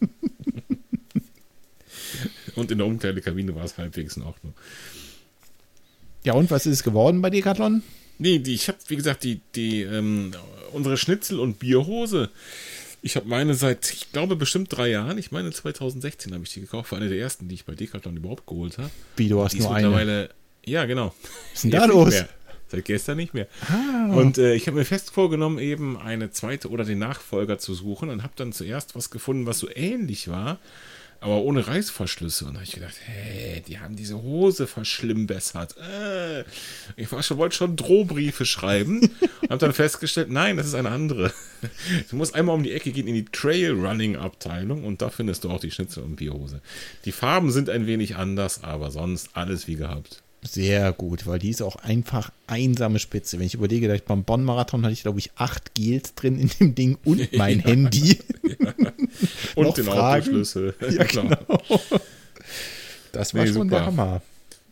Und 2.56 2.72
in 2.72 2.78
der 2.78 2.88
Umkleidekabine 2.88 3.56
war 3.56 3.64
es 3.64 3.78
halbwegs 3.78 4.18
in 4.18 4.24
Ordnung. 4.24 4.54
Ja, 6.24 6.34
und 6.34 6.50
was 6.50 6.66
ist 6.66 6.74
es 6.74 6.84
geworden 6.84 7.22
bei 7.22 7.30
Decathlon? 7.30 7.84
Nee, 8.18 8.40
die, 8.40 8.56
ich 8.56 8.68
habe, 8.68 8.78
wie 8.88 8.96
gesagt, 8.96 9.24
die, 9.24 9.42
die, 9.56 9.82
ähm, 9.82 10.32
unsere 10.72 10.98
Schnitzel- 10.98 11.40
und 11.40 11.60
Bierhose. 11.60 12.32
Ich 13.06 13.16
habe 13.16 13.28
meine 13.30 13.54
seit, 13.54 13.94
ich 13.94 14.12
glaube, 14.12 14.36
bestimmt 14.36 14.76
drei 14.76 14.90
Jahren. 14.90 15.20
Ich 15.20 15.32
meine, 15.32 15.52
2016 15.52 16.34
habe 16.34 16.44
ich 16.44 16.52
die 16.52 16.62
gekauft. 16.62 16.92
War 16.92 16.98
eine 16.98 17.08
der 17.08 17.20
ersten, 17.20 17.48
die 17.48 17.54
ich 17.54 17.64
bei 17.64 17.76
Decathlon 17.76 18.18
überhaupt 18.18 18.48
geholt 18.48 18.80
habe. 18.80 18.90
Wie, 19.16 19.30
du 19.30 19.44
hast 19.44 19.52
Die 19.54 19.60
ist 19.60 19.66
nur 19.66 19.76
eine? 19.76 19.90
mittlerweile, 19.90 20.30
ja, 20.66 20.86
genau. 20.86 21.14
Was 21.52 21.54
ist 21.54 21.64
denn 21.66 21.72
da 21.72 21.86
los? 21.86 22.16
Seit 22.68 22.84
gestern 22.84 23.18
nicht 23.18 23.36
mehr. 23.36 23.48
Ah, 23.70 24.12
Und 24.16 24.40
äh, 24.40 24.56
ich 24.56 24.66
habe 24.66 24.80
mir 24.80 24.86
fest 24.86 25.12
vorgenommen, 25.12 25.60
eben 25.60 25.98
eine 26.00 26.32
zweite 26.32 26.72
oder 26.72 26.84
den 26.84 26.98
Nachfolger 26.98 27.60
zu 27.60 27.76
suchen 27.76 28.10
und 28.10 28.24
habe 28.24 28.34
dann 28.38 28.52
zuerst 28.54 28.96
was 28.96 29.12
gefunden, 29.12 29.46
was 29.46 29.60
so 29.60 29.70
ähnlich 29.70 30.28
war. 30.28 30.58
Aber 31.20 31.38
ohne 31.38 31.68
Reißverschlüsse. 31.68 32.46
Und 32.46 32.54
da 32.54 32.60
habe 32.60 32.66
ich 32.66 32.74
gedacht, 32.74 32.96
hey, 33.06 33.62
die 33.68 33.80
haben 33.80 33.96
diese 33.96 34.22
Hose 34.22 34.68
verschlimmbessert. 34.68 35.76
Äh, 35.78 36.44
ich 36.96 37.12
war 37.12 37.24
schon, 37.24 37.38
wollte 37.38 37.56
schon 37.56 37.76
Drohbriefe 37.76 38.46
schreiben 38.46 39.02
und 39.42 39.50
habe 39.50 39.58
dann 39.58 39.74
festgestellt, 39.74 40.30
nein, 40.30 40.58
das 40.58 40.68
ist 40.68 40.76
eine 40.76 40.90
andere. 40.90 41.34
Du 42.10 42.16
musst 42.16 42.36
einmal 42.36 42.56
um 42.56 42.64
die 42.64 42.74
Ecke 42.74 42.92
gehen 42.92 43.08
in 43.08 43.16
die 43.16 43.26
Trail-Running-Abteilung 43.26 44.84
und 44.84 45.02
da 45.02 45.10
findest 45.10 45.44
du 45.44 45.50
auch 45.50 45.60
die 45.60 45.72
Schnitzel- 45.72 46.04
und 46.04 46.18
Bierhose. 46.18 46.62
Die 47.06 47.12
Farben 47.12 47.52
sind 47.52 47.70
ein 47.70 47.88
wenig 47.88 48.16
anders, 48.16 48.64
aber 48.64 48.92
sonst 48.92 49.30
alles 49.34 49.68
wie 49.68 49.76
gehabt. 49.76 50.22
Sehr 50.48 50.94
gut, 50.94 51.26
weil 51.26 51.40
die 51.40 51.50
ist 51.50 51.62
auch 51.62 51.76
einfach 51.78 52.32
einsame 52.48 53.00
Spitze. 53.00 53.40
Wenn 53.40 53.46
ich 53.48 53.56
überlege, 53.56 53.88
dass 53.88 53.98
ich 53.98 54.04
beim 54.04 54.24
Bonn-Marathon 54.24 54.84
hatte 54.84 54.94
ich, 54.94 55.02
glaube 55.02 55.20
ich, 55.20 55.32
acht 55.36 55.74
Gels 55.74 56.14
drin 56.14 56.38
in 56.40 56.50
dem 56.60 56.76
Ding 56.76 56.98
und 57.04 57.34
mein 57.38 57.60
Ja. 57.60 57.66
Handy. 57.66 58.20
Und 59.56 59.78
den? 59.78 59.88
Autoschlüssel. 59.88 60.76
Ja, 60.92 61.04
genau. 61.06 61.38
Das 63.14 63.34
war 63.34 63.46
Nee, 63.46 63.54
schon 63.54 63.70
der 63.70 63.80
super. 63.80 63.86
Hammer. 63.86 64.22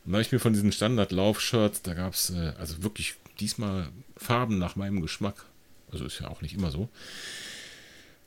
Dann 0.06 0.14
habe 0.16 0.22
ich 0.22 0.32
mir 0.34 0.40
von 0.40 0.52
diesen 0.54 0.72
Standard-Lauf-Shirts, 0.74 1.82
da 1.82 1.94
gab 1.94 2.14
es 2.14 2.30
äh, 2.32 2.52
also 2.60 2.84
wirklich 2.84 3.16
diesmal 3.40 3.88
Farben 4.18 4.60
nach 4.60 4.76
meinem 4.76 5.02
Geschmack. 5.02 5.46
Also 5.92 6.06
ist 6.06 6.20
ja 6.20 6.28
auch 6.28 6.42
nicht 6.42 6.54
immer 6.56 6.72
so. 6.72 6.90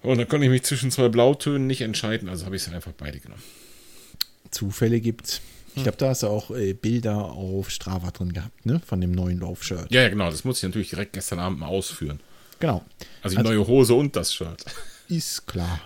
Und 0.02 0.18
da 0.18 0.24
konnte 0.24 0.46
ich 0.46 0.50
mich 0.50 0.62
zwischen 0.62 0.90
zwei 0.90 1.08
Blautönen 1.08 1.66
nicht 1.66 1.82
entscheiden, 1.82 2.28
also 2.28 2.46
habe 2.46 2.56
ich 2.56 2.62
sie 2.62 2.70
einfach 2.70 2.92
beide 2.96 3.20
genommen. 3.20 3.42
Zufälle 4.50 5.00
gibt's. 5.00 5.40
Ich 5.76 5.82
glaube, 5.82 5.98
da 5.98 6.08
hast 6.08 6.22
du 6.22 6.28
auch 6.28 6.50
äh, 6.50 6.72
Bilder 6.72 7.16
auf 7.26 7.70
Strava 7.70 8.10
drin 8.10 8.32
gehabt, 8.32 8.64
ne? 8.66 8.80
Von 8.84 9.00
dem 9.00 9.12
neuen 9.12 9.40
Laufshirt. 9.40 9.90
Ja, 9.92 10.02
ja, 10.02 10.08
genau, 10.08 10.30
das 10.30 10.42
musste 10.44 10.66
ich 10.66 10.70
natürlich 10.70 10.90
direkt 10.90 11.12
gestern 11.12 11.38
Abend 11.38 11.58
mal 11.60 11.66
ausführen. 11.66 12.18
Genau. 12.60 12.84
Also 13.22 13.34
die 13.36 13.38
Also- 13.38 13.52
neue 13.52 13.66
Hose 13.66 13.94
und 13.94 14.16
das 14.16 14.32
Shirt. 14.34 14.64
Ist 15.08 15.46
klar. 15.46 15.78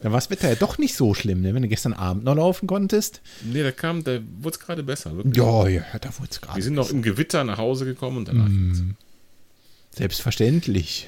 da 0.00 0.04
war 0.10 0.12
das 0.18 0.30
Wetter 0.30 0.48
ja 0.48 0.54
doch 0.54 0.78
nicht 0.78 0.94
so 0.94 1.12
schlimm, 1.12 1.42
ne? 1.42 1.52
Wenn 1.52 1.60
du 1.62 1.68
gestern 1.68 1.92
Abend 1.92 2.24
noch 2.24 2.34
laufen 2.34 2.66
konntest. 2.66 3.20
Nee, 3.44 3.62
da 3.62 3.70
kam, 3.70 4.02
da 4.02 4.18
wurde 4.40 4.54
es 4.54 4.60
gerade 4.60 4.82
besser. 4.82 5.14
Wirklich. 5.14 5.36
Ja, 5.36 5.68
ja, 5.68 5.82
da 6.00 6.08
wurde 6.18 6.28
es 6.30 6.40
Wir 6.40 6.46
gerade. 6.48 6.62
sind 6.62 6.72
noch 6.74 6.88
im 6.90 7.02
Gewitter 7.02 7.44
nach 7.44 7.58
Hause 7.58 7.84
gekommen 7.84 8.16
und 8.18 8.28
danach 8.28 8.48
Mm. 8.48 8.94
Selbstverständlich. 9.90 11.06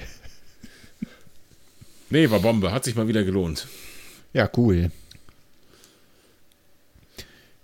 Nee, 2.09 2.29
war 2.29 2.39
Bombe, 2.39 2.71
hat 2.71 2.83
sich 2.83 2.95
mal 2.95 3.07
wieder 3.07 3.23
gelohnt. 3.23 3.67
Ja, 4.33 4.47
cool. 4.57 4.91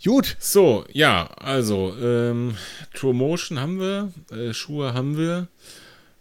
Gut. 0.03 0.37
So, 0.39 0.85
ja, 0.93 1.25
also, 1.37 1.93
ähm, 2.01 2.55
True 2.93 3.13
Motion 3.13 3.59
haben 3.59 3.79
wir, 3.79 4.11
äh, 4.31 4.53
Schuhe 4.53 4.93
haben 4.93 5.17
wir. 5.17 5.47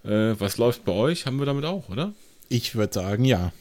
Äh, 0.04 0.34
was 0.40 0.58
läuft 0.58 0.84
bei 0.84 0.92
euch? 0.92 1.26
Haben 1.26 1.38
wir 1.38 1.46
damit 1.46 1.64
auch, 1.64 1.88
oder? 1.88 2.12
Ich 2.48 2.74
würde 2.74 2.94
sagen, 2.94 3.24
ja. 3.24 3.52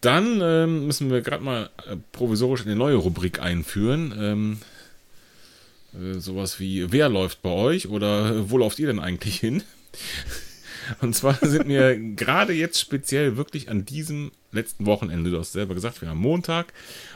Dann 0.00 0.40
ähm, 0.42 0.86
müssen 0.86 1.10
wir 1.10 1.20
gerade 1.20 1.44
mal 1.44 1.70
äh, 1.86 1.96
provisorisch 2.10 2.62
eine 2.62 2.74
neue 2.74 2.96
Rubrik 2.96 3.40
einführen. 3.40 4.12
Ähm, 4.18 4.58
äh, 5.94 6.18
sowas 6.18 6.58
wie, 6.58 6.90
wer 6.90 7.08
läuft 7.08 7.42
bei 7.42 7.50
euch 7.50 7.88
oder 7.88 8.30
äh, 8.30 8.50
wo 8.50 8.58
lauft 8.58 8.80
ihr 8.80 8.88
denn 8.88 8.98
eigentlich 8.98 9.38
hin? 9.38 9.62
Und 11.00 11.14
zwar 11.14 11.34
sind 11.42 11.66
mir 11.66 11.98
gerade 12.14 12.52
jetzt 12.52 12.80
speziell 12.80 13.36
wirklich 13.36 13.68
an 13.68 13.84
diesem 13.84 14.32
letzten 14.52 14.86
Wochenende, 14.86 15.30
du 15.30 15.38
hast 15.38 15.52
selber 15.52 15.74
gesagt, 15.74 16.00
wir 16.00 16.08
haben 16.08 16.20
Montag. 16.20 16.72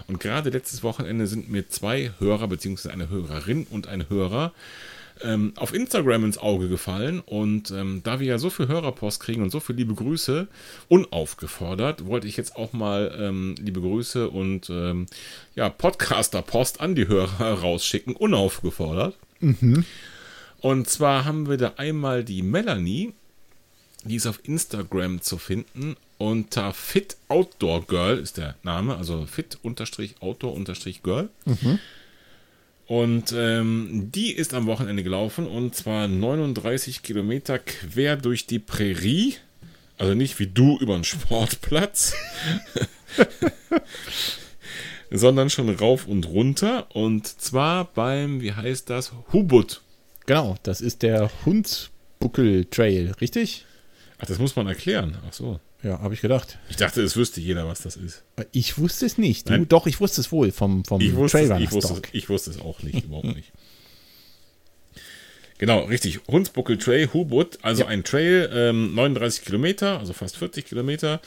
Und 0.06 0.20
gerade 0.20 0.50
letztes 0.50 0.82
Wochenende 0.82 1.26
sind 1.26 1.50
mir 1.50 1.68
zwei 1.68 2.12
Hörer, 2.18 2.48
beziehungsweise 2.48 2.92
eine 2.92 3.08
Hörerin 3.08 3.66
und 3.70 3.86
ein 3.86 4.08
Hörer 4.08 4.52
ähm, 5.22 5.52
auf 5.56 5.74
Instagram 5.74 6.24
ins 6.24 6.38
Auge 6.38 6.68
gefallen. 6.68 7.20
Und 7.20 7.70
ähm, 7.70 8.00
da 8.04 8.20
wir 8.20 8.26
ja 8.26 8.38
so 8.38 8.50
viel 8.50 8.68
Hörerpost 8.68 9.20
kriegen 9.20 9.42
und 9.42 9.50
so 9.50 9.60
viel 9.60 9.76
liebe 9.76 9.94
Grüße, 9.94 10.48
unaufgefordert, 10.88 12.06
wollte 12.06 12.26
ich 12.26 12.36
jetzt 12.36 12.56
auch 12.56 12.72
mal 12.72 13.14
ähm, 13.18 13.54
liebe 13.58 13.80
Grüße 13.80 14.28
und 14.28 14.70
ähm, 14.70 15.06
ja, 15.54 15.68
Podcaster-Post 15.68 16.80
an 16.80 16.94
die 16.94 17.08
Hörer 17.08 17.60
rausschicken, 17.60 18.14
unaufgefordert. 18.14 19.16
Und 20.60 20.88
zwar 20.88 21.24
haben 21.24 21.48
wir 21.48 21.56
da 21.56 21.74
einmal 21.76 22.22
die 22.24 22.42
Melanie, 22.42 23.14
die 24.04 24.16
ist 24.16 24.26
auf 24.26 24.40
Instagram 24.44 25.20
zu 25.22 25.38
finden 25.38 25.96
unter 26.22 26.72
Fit 26.72 27.16
Outdoor 27.28 27.84
Girl 27.86 28.18
ist 28.18 28.36
der 28.36 28.54
Name, 28.62 28.96
also 28.96 29.26
Fit 29.26 29.58
Outdoor 30.20 30.56
Girl. 31.02 31.28
Und 32.86 33.32
ähm, 33.36 34.10
die 34.14 34.32
ist 34.32 34.54
am 34.54 34.66
Wochenende 34.66 35.02
gelaufen 35.02 35.46
und 35.48 35.74
zwar 35.74 36.06
39 36.06 37.02
Kilometer 37.02 37.58
quer 37.58 38.16
durch 38.16 38.46
die 38.46 38.60
Prärie. 38.60 39.34
Also 39.98 40.14
nicht 40.14 40.38
wie 40.38 40.46
du 40.46 40.78
über 40.78 40.94
den 40.94 41.04
Sportplatz, 41.04 42.14
sondern 45.10 45.50
schon 45.50 45.70
rauf 45.70 46.06
und 46.06 46.26
runter. 46.28 46.86
Und 46.94 47.26
zwar 47.26 47.86
beim, 47.86 48.40
wie 48.40 48.52
heißt 48.52 48.90
das, 48.90 49.12
Hubut. 49.32 49.80
Genau, 50.26 50.56
das 50.62 50.80
ist 50.80 51.02
der 51.02 51.30
Hundsbuckel 51.44 52.66
Trail, 52.66 53.12
richtig? 53.20 53.66
Ach, 54.22 54.26
das 54.26 54.38
muss 54.38 54.54
man 54.56 54.66
erklären. 54.68 55.16
Ach 55.28 55.32
so. 55.32 55.58
Ja, 55.82 56.00
habe 56.00 56.14
ich 56.14 56.20
gedacht. 56.20 56.58
Ich 56.70 56.76
dachte, 56.76 57.02
es 57.02 57.16
wüsste 57.16 57.40
jeder, 57.40 57.66
was 57.66 57.80
das 57.82 57.96
ist. 57.96 58.22
Ich 58.52 58.78
wusste 58.78 59.04
es 59.04 59.18
nicht. 59.18 59.50
Du, 59.50 59.64
doch, 59.66 59.86
ich 59.88 60.00
wusste 60.00 60.20
es 60.20 60.30
wohl 60.30 60.52
vom, 60.52 60.84
vom 60.84 61.00
Ich 61.00 61.14
wusste, 61.16 61.38
es, 61.40 61.48
Trailrunner 61.48 61.64
ich, 61.64 61.72
wusste, 61.72 61.94
es- 61.94 62.02
ich 62.12 62.28
wusste 62.28 62.50
es 62.50 62.60
auch 62.60 62.82
nicht, 62.84 63.04
überhaupt 63.04 63.34
nicht. 63.34 63.50
Genau, 65.58 65.80
richtig. 65.84 66.20
Hunsbuckel 66.28 66.78
Trail, 66.78 67.08
Hubut, 67.12 67.58
also 67.62 67.82
Ja. 67.82 67.88
ein 67.88 68.04
Trail, 68.04 68.48
ähm, 68.52 68.94
39 68.94 69.44
Kilometer, 69.44 69.98
also 69.98 70.12
fast 70.12 70.36
40 70.36 70.66
Kilometer. 70.66 71.20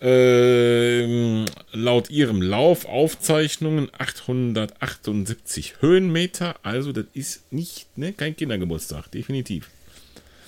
Ähm, 0.00 1.46
laut 1.72 2.10
ihrem 2.10 2.42
Laufaufzeichnungen 2.42 3.88
878 3.96 5.80
Höhenmeter, 5.80 6.56
also 6.62 6.92
das 6.92 7.06
ist 7.14 7.50
nicht, 7.52 7.86
ne, 7.96 8.12
kein 8.12 8.36
Kindergeburtstag, 8.36 9.10
definitiv. 9.10 9.70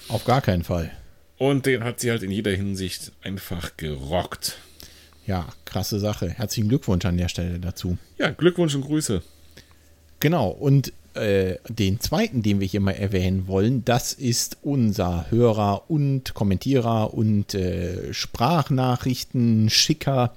Auf 0.09 0.25
gar 0.25 0.43
keinen 0.43 0.65
Fall. 0.65 0.91
Und 1.39 1.67
den 1.67 1.85
hat 1.85 2.01
sie 2.01 2.11
halt 2.11 2.23
in 2.23 2.33
jeder 2.33 2.51
Hinsicht 2.51 3.13
einfach 3.23 3.77
gerockt. 3.77 4.59
Ja, 5.27 5.47
krasse 5.65 6.01
Sache. 6.01 6.31
Herzlichen 6.31 6.69
Glückwunsch 6.69 7.05
an 7.05 7.17
der 7.17 7.29
Stelle 7.29 7.61
dazu. 7.61 7.97
Ja, 8.19 8.31
Glückwunsch 8.31 8.75
und 8.75 8.83
Grüße. 8.83 9.23
Genau, 10.21 10.49
und 10.49 10.93
äh, 11.15 11.57
den 11.69 12.01
zweiten, 12.01 12.43
den 12.43 12.59
wir 12.61 12.67
hier 12.67 12.81
mal 12.81 12.93
erwähnen 12.93 13.47
wollen, 13.47 13.85
das 13.85 14.13
ist 14.13 14.59
unser 14.63 15.31
Hörer 15.31 15.89
und 15.89 16.35
Kommentierer 16.35 17.15
und 17.15 17.55
äh, 17.55 18.13
Sprachnachrichten-Schicker, 18.13 20.35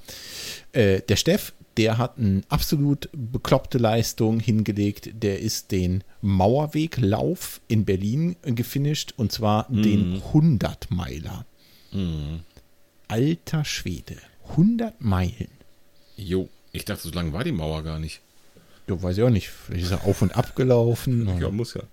äh, 0.73 1.01
der 1.01 1.15
Steff. 1.15 1.53
Der 1.77 1.97
hat 1.97 2.17
eine 2.17 2.41
absolut 2.49 3.09
bekloppte 3.13 3.77
Leistung 3.77 4.39
hingelegt. 4.39 5.09
Der 5.13 5.39
ist 5.39 5.71
den 5.71 6.03
Mauerweglauf 6.21 7.61
in 7.67 7.85
Berlin 7.85 8.35
gefinisht 8.43 9.13
und 9.17 9.31
zwar 9.31 9.67
den 9.69 10.21
100-Meiler. 10.33 11.45
Alter 13.07 13.65
Schwede, 13.65 14.17
100 14.51 14.99
Meilen. 15.01 15.47
Jo, 16.17 16.49
ich 16.73 16.85
dachte, 16.85 17.03
so 17.03 17.11
lange 17.11 17.33
war 17.33 17.43
die 17.43 17.51
Mauer 17.51 17.83
gar 17.83 17.99
nicht. 17.99 18.21
Ja, 18.87 19.01
weiß 19.01 19.17
ich 19.17 19.23
auch 19.23 19.29
nicht. 19.29 19.49
Vielleicht 19.49 19.85
ist 19.85 19.91
er 19.91 20.05
auf 20.05 20.21
und 20.21 20.35
ab 20.35 20.55
gelaufen. 20.55 21.29
Ja, 21.39 21.49
muss 21.49 21.73
ja. 21.73 21.83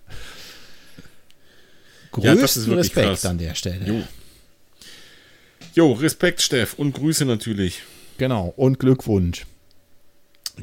Größten 2.11 2.69
Ja, 2.71 2.77
Respekt 2.77 3.07
krass. 3.07 3.25
an 3.25 3.37
der 3.37 3.55
Stelle. 3.55 3.85
Jo. 3.87 4.03
Jo, 5.75 5.91
Respekt, 5.93 6.41
Steff. 6.41 6.73
Und 6.73 6.93
Grüße 6.93 7.25
natürlich. 7.25 7.83
Genau. 8.17 8.53
Und 8.57 8.79
Glückwunsch. 8.79 9.45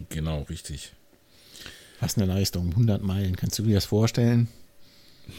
Genau, 0.08 0.42
richtig. 0.42 0.92
Was 2.00 2.16
eine 2.16 2.26
Leistung. 2.26 2.70
100 2.70 3.02
Meilen. 3.02 3.36
Kannst 3.36 3.58
du 3.58 3.62
dir 3.62 3.74
das 3.74 3.86
vorstellen? 3.86 4.48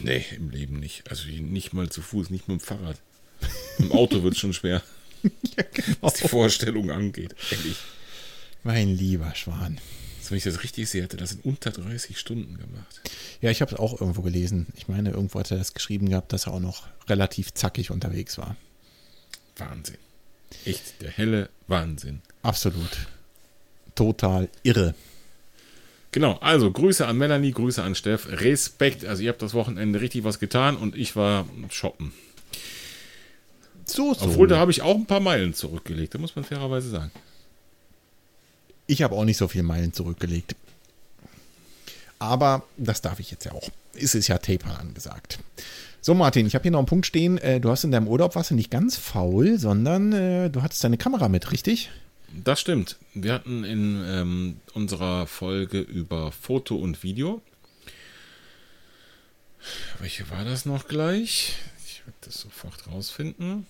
Nee, 0.01 0.25
im 0.35 0.49
Leben 0.49 0.79
nicht. 0.79 1.09
Also 1.09 1.27
nicht 1.29 1.73
mal 1.73 1.89
zu 1.89 2.01
Fuß, 2.01 2.29
nicht 2.29 2.47
mit 2.47 2.59
dem 2.59 2.63
Fahrrad. 2.63 2.99
Im 3.77 3.91
Auto 3.91 4.23
wird 4.23 4.33
es 4.33 4.39
schon 4.39 4.53
schwer, 4.53 4.81
was 6.01 6.15
die 6.15 6.27
Vorstellung 6.27 6.91
angeht. 6.91 7.35
Ehrlich. 7.51 7.77
Mein 8.63 8.89
lieber 8.89 9.33
Schwan. 9.35 9.79
Also 10.17 10.31
wenn 10.31 10.37
ich 10.39 10.43
das 10.43 10.63
richtig 10.63 10.89
sehe, 10.89 11.03
hätte 11.03 11.15
das 11.15 11.33
in 11.33 11.41
unter 11.41 11.71
30 11.71 12.19
Stunden 12.19 12.57
gemacht. 12.57 13.01
Ja, 13.39 13.49
ich 13.49 13.61
habe 13.61 13.73
es 13.73 13.79
auch 13.79 14.01
irgendwo 14.01 14.23
gelesen. 14.23 14.67
Ich 14.75 14.87
meine, 14.87 15.11
irgendwo 15.11 15.39
hat 15.39 15.51
er 15.51 15.57
das 15.57 15.73
geschrieben 15.73 16.09
gehabt, 16.09 16.33
dass 16.33 16.47
er 16.47 16.53
auch 16.53 16.59
noch 16.59 16.87
relativ 17.07 17.53
zackig 17.53 17.91
unterwegs 17.91 18.37
war. 18.37 18.57
Wahnsinn. 19.55 19.97
Echt 20.65 21.01
der 21.01 21.11
helle 21.11 21.49
Wahnsinn. 21.67 22.21
Absolut. 22.41 23.07
Total 23.97 24.47
irre. 24.61 24.93
Genau, 26.11 26.37
also 26.39 26.71
Grüße 26.71 27.05
an 27.05 27.17
Melanie, 27.17 27.51
Grüße 27.51 27.81
an 27.81 27.95
Steff. 27.95 28.27
Respekt. 28.29 29.03
Also 29.05 29.23
ihr 29.23 29.29
habt 29.29 29.41
das 29.41 29.53
Wochenende 29.53 29.99
richtig 29.99 30.23
was 30.23 30.39
getan 30.39 30.77
und 30.77 30.95
ich 30.95 31.15
war 31.15 31.45
shoppen. 31.69 32.13
So, 33.85 34.13
so. 34.13 34.25
Obwohl, 34.25 34.47
da 34.47 34.59
habe 34.59 34.71
ich 34.71 34.83
auch 34.83 34.95
ein 34.95 35.05
paar 35.05 35.19
Meilen 35.19 35.53
zurückgelegt, 35.53 36.13
da 36.13 36.19
muss 36.19 36.35
man 36.35 36.45
fairerweise 36.45 36.89
sagen. 36.89 37.11
Ich 38.85 39.01
habe 39.01 39.15
auch 39.15 39.25
nicht 39.25 39.37
so 39.37 39.47
viele 39.47 39.63
Meilen 39.63 39.93
zurückgelegt. 39.93 40.55
Aber 42.19 42.63
das 42.77 43.01
darf 43.01 43.19
ich 43.19 43.31
jetzt 43.31 43.45
ja 43.45 43.53
auch. 43.53 43.69
Es 43.93 44.13
ist 44.13 44.27
ja 44.27 44.37
Taper 44.37 44.79
angesagt. 44.79 45.39
So, 46.01 46.13
Martin, 46.13 46.45
ich 46.45 46.53
habe 46.53 46.63
hier 46.63 46.71
noch 46.71 46.79
einen 46.79 46.87
Punkt 46.87 47.05
stehen. 47.05 47.37
Äh, 47.39 47.59
du 47.59 47.69
hast 47.69 47.83
in 47.83 47.91
deinem 47.91 48.07
Urlaub 48.07 48.35
warst 48.35 48.51
du 48.51 48.55
nicht 48.55 48.71
ganz 48.71 48.95
faul, 48.95 49.57
sondern 49.57 50.13
äh, 50.13 50.49
du 50.49 50.61
hattest 50.61 50.83
deine 50.83 50.97
Kamera 50.97 51.29
mit, 51.29 51.51
richtig? 51.51 51.89
Das 52.33 52.59
stimmt. 52.59 52.97
Wir 53.13 53.33
hatten 53.33 53.63
in 53.63 54.03
ähm, 54.05 54.57
unserer 54.73 55.27
Folge 55.27 55.79
über 55.79 56.31
Foto 56.31 56.75
und 56.75 57.03
Video. 57.03 57.41
Welche 59.99 60.29
war 60.29 60.45
das 60.45 60.65
noch 60.65 60.87
gleich? 60.87 61.55
Ich 61.85 62.05
werde 62.05 62.17
das 62.21 62.41
sofort 62.41 62.87
rausfinden. 62.87 63.65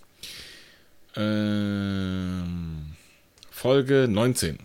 Ähm, 1.16 2.96
Folge 3.50 4.08
19. 4.10 4.60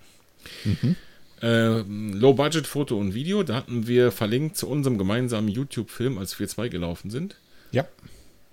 Mhm. 0.64 0.97
Äh, 1.40 1.80
Low 1.80 2.34
Budget 2.34 2.66
Foto 2.66 2.99
und 2.99 3.14
Video. 3.14 3.43
Da 3.43 3.55
hatten 3.55 3.86
wir 3.86 4.12
verlinkt 4.12 4.57
zu 4.57 4.68
unserem 4.68 4.99
gemeinsamen 4.99 5.49
YouTube-Film, 5.49 6.18
als 6.18 6.38
wir 6.38 6.49
zwei 6.49 6.68
gelaufen 6.68 7.11
sind. 7.11 7.36
Ja. 7.72 7.82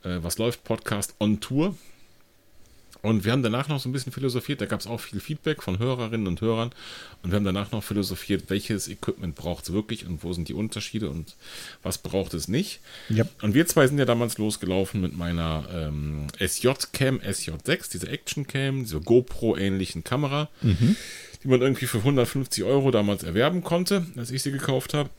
Äh, 0.04 0.20
was 0.22 0.38
läuft? 0.38 0.64
Podcast 0.64 1.16
on 1.20 1.40
Tour. 1.40 1.76
Und 3.02 3.24
wir 3.24 3.32
haben 3.32 3.44
danach 3.44 3.70
noch 3.70 3.80
so 3.80 3.88
ein 3.88 3.94
bisschen 3.94 4.12
philosophiert, 4.12 4.60
da 4.60 4.66
gab 4.66 4.82
es 4.82 4.88
auch 4.88 5.00
viel 5.00 5.22
Feedback 5.22 5.64
von 5.64 5.80
Hörerinnen 5.80 6.28
und 6.28 6.42
Hörern. 6.42 6.72
Und 7.24 7.32
wir 7.32 7.38
haben 7.38 7.46
danach 7.46 7.72
noch 7.72 7.84
philosophiert, 7.84 8.50
welches 8.50 8.90
Equipment 8.90 9.36
braucht 9.36 9.64
es 9.64 9.74
wirklich 9.74 10.06
und 10.06 10.24
wo 10.24 10.34
sind 10.34 10.50
die 10.50 10.54
Unterschiede 10.54 11.10
und 11.10 11.36
was 11.82 11.98
braucht 12.00 12.34
es 12.34 12.50
nicht. 12.50 12.82
Ja. 13.08 13.24
Und 13.42 13.54
wir 13.54 13.66
zwei 13.68 13.88
sind 13.88 14.00
ja 14.00 14.06
damals 14.06 14.38
losgelaufen 14.38 15.00
mit 15.00 15.18
meiner 15.18 15.66
ähm, 15.74 16.28
SJ-Cam, 16.40 17.20
SJ6, 17.20 17.92
diese 17.92 18.10
Action-Cam, 18.10 18.84
diese 18.84 19.00
GoPro-ähnlichen 19.00 20.04
Kamera, 20.04 20.50
mhm. 20.62 20.98
die 21.44 21.48
man 21.48 21.62
irgendwie 21.62 21.88
für 21.88 22.00
150 22.00 22.66
Euro 22.66 22.92
damals 22.92 23.24
erwerben 23.24 23.64
konnte, 23.64 24.06
als 24.18 24.32
ich 24.32 24.44
sie 24.44 24.52
gekauft 24.52 24.94
habe. 24.94 25.10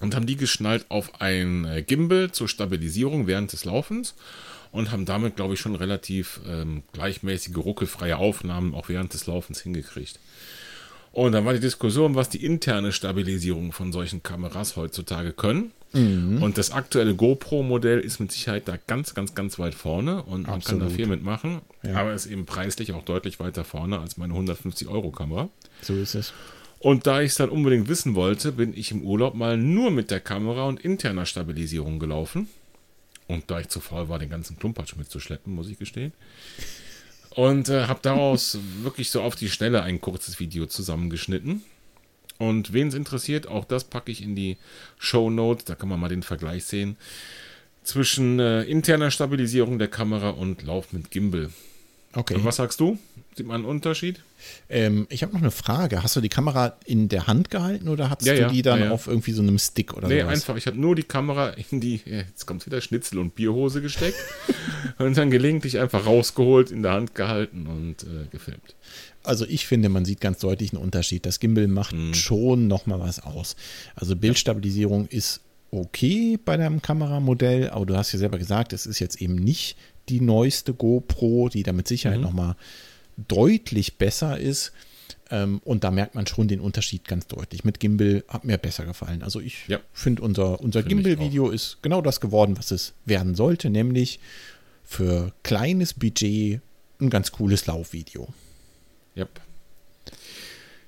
Und 0.00 0.16
haben 0.16 0.26
die 0.26 0.36
geschnallt 0.36 0.86
auf 0.88 1.20
ein 1.20 1.64
äh, 1.66 1.82
Gimbal 1.82 2.32
zur 2.32 2.48
Stabilisierung 2.48 3.26
während 3.26 3.52
des 3.52 3.66
Laufens 3.66 4.14
und 4.72 4.90
haben 4.90 5.04
damit, 5.04 5.36
glaube 5.36 5.54
ich, 5.54 5.60
schon 5.60 5.76
relativ 5.76 6.40
ähm, 6.48 6.82
gleichmäßige, 6.92 7.56
ruckelfreie 7.56 8.16
Aufnahmen 8.16 8.74
auch 8.74 8.88
während 8.88 9.14
des 9.14 9.26
Laufens 9.26 9.60
hingekriegt. 9.60 10.18
Und 11.12 11.32
dann 11.32 11.44
war 11.44 11.52
die 11.52 11.60
Diskussion, 11.60 12.14
was 12.14 12.30
die 12.30 12.42
interne 12.44 12.90
Stabilisierung 12.90 13.72
von 13.72 13.92
solchen 13.92 14.22
Kameras 14.22 14.76
heutzutage 14.76 15.32
können. 15.32 15.72
Mhm. 15.92 16.42
Und 16.42 16.56
das 16.56 16.70
aktuelle 16.70 17.14
GoPro-Modell 17.14 18.00
ist 18.00 18.18
mit 18.18 18.32
Sicherheit 18.32 18.66
da 18.66 18.78
ganz, 18.86 19.14
ganz, 19.14 19.34
ganz 19.34 19.58
weit 19.58 19.74
vorne 19.74 20.22
und 20.22 20.46
man 20.46 20.56
Absolut. 20.56 20.80
kann 20.80 20.88
da 20.88 20.94
viel 20.94 21.06
mitmachen. 21.06 21.60
Ja. 21.82 21.96
Aber 21.96 22.14
ist 22.14 22.24
eben 22.24 22.46
preislich 22.46 22.92
auch 22.94 23.04
deutlich 23.04 23.40
weiter 23.40 23.64
vorne 23.64 23.98
als 23.98 24.16
meine 24.16 24.32
150-Euro-Kamera. 24.32 25.50
So 25.82 25.94
ist 25.94 26.14
es. 26.14 26.32
Und 26.78 27.06
da 27.06 27.20
ich 27.20 27.32
es 27.32 27.36
dann 27.36 27.50
unbedingt 27.50 27.88
wissen 27.88 28.14
wollte, 28.14 28.50
bin 28.50 28.72
ich 28.76 28.90
im 28.90 29.02
Urlaub 29.02 29.34
mal 29.34 29.58
nur 29.58 29.90
mit 29.90 30.10
der 30.10 30.20
Kamera 30.20 30.64
und 30.64 30.80
interner 30.80 31.26
Stabilisierung 31.26 31.98
gelaufen. 31.98 32.48
Und 33.32 33.50
da 33.50 33.60
ich 33.60 33.68
zu 33.68 33.80
faul 33.80 34.08
war, 34.08 34.18
den 34.18 34.30
ganzen 34.30 34.58
Klumpatsch 34.58 34.94
mitzuschleppen, 34.96 35.54
muss 35.54 35.68
ich 35.68 35.78
gestehen. 35.78 36.12
Und 37.30 37.70
äh, 37.70 37.86
habe 37.86 38.00
daraus 38.02 38.58
wirklich 38.82 39.10
so 39.10 39.22
auf 39.22 39.34
die 39.36 39.48
Schnelle 39.48 39.82
ein 39.82 40.00
kurzes 40.00 40.38
Video 40.38 40.66
zusammengeschnitten. 40.66 41.62
Und 42.38 42.72
wen 42.72 42.88
es 42.88 42.94
interessiert, 42.94 43.46
auch 43.46 43.64
das 43.64 43.84
packe 43.84 44.12
ich 44.12 44.22
in 44.22 44.36
die 44.36 44.58
Show 44.98 45.30
Notes. 45.30 45.64
Da 45.64 45.74
kann 45.74 45.88
man 45.88 46.00
mal 46.00 46.08
den 46.08 46.22
Vergleich 46.22 46.64
sehen 46.64 46.96
zwischen 47.84 48.38
äh, 48.38 48.62
interner 48.64 49.10
Stabilisierung 49.10 49.78
der 49.78 49.88
Kamera 49.88 50.30
und 50.30 50.62
Lauf 50.62 50.92
mit 50.92 51.10
Gimbal. 51.10 51.50
Okay. 52.12 52.34
Und 52.34 52.44
was 52.44 52.56
sagst 52.56 52.80
du? 52.80 52.98
Sieht 53.34 53.46
man 53.46 53.56
einen 53.56 53.64
Unterschied? 53.64 54.20
Ähm, 54.68 55.06
ich 55.08 55.22
habe 55.22 55.32
noch 55.32 55.40
eine 55.40 55.50
Frage. 55.50 56.02
Hast 56.02 56.16
du 56.16 56.20
die 56.20 56.28
Kamera 56.28 56.76
in 56.84 57.08
der 57.08 57.26
Hand 57.26 57.50
gehalten 57.50 57.88
oder 57.88 58.10
hast 58.10 58.26
ja, 58.26 58.34
du 58.34 58.40
ja, 58.40 58.48
die 58.48 58.60
dann 58.60 58.80
ja, 58.80 58.90
auf 58.90 59.06
irgendwie 59.06 59.32
so 59.32 59.40
einem 59.40 59.58
Stick 59.58 59.94
oder 59.94 60.08
so? 60.08 60.12
Nee, 60.12 60.20
sowas? 60.20 60.34
einfach. 60.34 60.56
Ich 60.56 60.66
habe 60.66 60.78
nur 60.78 60.94
die 60.94 61.02
Kamera 61.02 61.50
in 61.70 61.80
die, 61.80 62.02
jetzt 62.04 62.46
kommt 62.46 62.66
wieder 62.66 62.80
Schnitzel 62.82 63.18
und 63.18 63.34
Bierhose 63.34 63.80
gesteckt 63.80 64.18
und 64.98 65.16
dann 65.16 65.30
gelegentlich 65.30 65.78
einfach 65.78 66.04
rausgeholt, 66.04 66.70
in 66.70 66.82
der 66.82 66.92
Hand 66.92 67.14
gehalten 67.14 67.66
und 67.66 68.02
äh, 68.02 68.26
gefilmt. 68.30 68.74
Also 69.22 69.46
ich 69.46 69.66
finde, 69.66 69.88
man 69.88 70.04
sieht 70.04 70.20
ganz 70.20 70.40
deutlich 70.40 70.72
einen 70.72 70.82
Unterschied. 70.82 71.24
Das 71.24 71.40
Gimbal 71.40 71.68
macht 71.68 71.94
mhm. 71.94 72.12
schon 72.12 72.66
nochmal 72.66 73.00
was 73.00 73.20
aus. 73.20 73.56
Also 73.94 74.14
Bildstabilisierung 74.14 75.06
ist 75.06 75.40
okay 75.70 76.38
bei 76.44 76.58
deinem 76.58 76.82
Kameramodell, 76.82 77.70
aber 77.70 77.86
du 77.86 77.96
hast 77.96 78.12
ja 78.12 78.18
selber 78.18 78.36
gesagt, 78.36 78.74
es 78.74 78.84
ist 78.84 78.98
jetzt 78.98 79.22
eben 79.22 79.36
nicht 79.36 79.76
die 80.08 80.20
neueste 80.20 80.74
GoPro, 80.74 81.48
die 81.48 81.62
da 81.62 81.72
mit 81.72 81.88
Sicherheit 81.88 82.18
mhm. 82.18 82.24
nochmal 82.24 82.56
deutlich 83.28 83.98
besser 83.98 84.38
ist. 84.38 84.72
Ähm, 85.30 85.60
und 85.64 85.84
da 85.84 85.90
merkt 85.90 86.14
man 86.14 86.26
schon 86.26 86.48
den 86.48 86.60
Unterschied 86.60 87.06
ganz 87.06 87.26
deutlich. 87.26 87.64
Mit 87.64 87.80
Gimbal 87.80 88.24
hat 88.28 88.44
mir 88.44 88.58
besser 88.58 88.84
gefallen. 88.84 89.22
Also 89.22 89.40
ich 89.40 89.66
ja. 89.68 89.80
finde, 89.92 90.22
unser, 90.22 90.60
unser 90.60 90.82
Gimbal-Video 90.82 91.50
ist 91.50 91.78
genau 91.82 92.02
das 92.02 92.20
geworden, 92.20 92.58
was 92.58 92.70
es 92.70 92.92
werden 93.04 93.34
sollte, 93.34 93.70
nämlich 93.70 94.20
für 94.84 95.32
kleines 95.42 95.94
Budget 95.94 96.60
ein 97.00 97.10
ganz 97.10 97.32
cooles 97.32 97.66
Laufvideo. 97.66 98.28
Ja. 99.14 99.26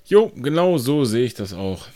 Jo, 0.07 0.30
genau 0.37 0.78
so 0.78 1.05
sehe 1.05 1.24
ich 1.24 1.35
das 1.35 1.55
auch. 1.55 1.89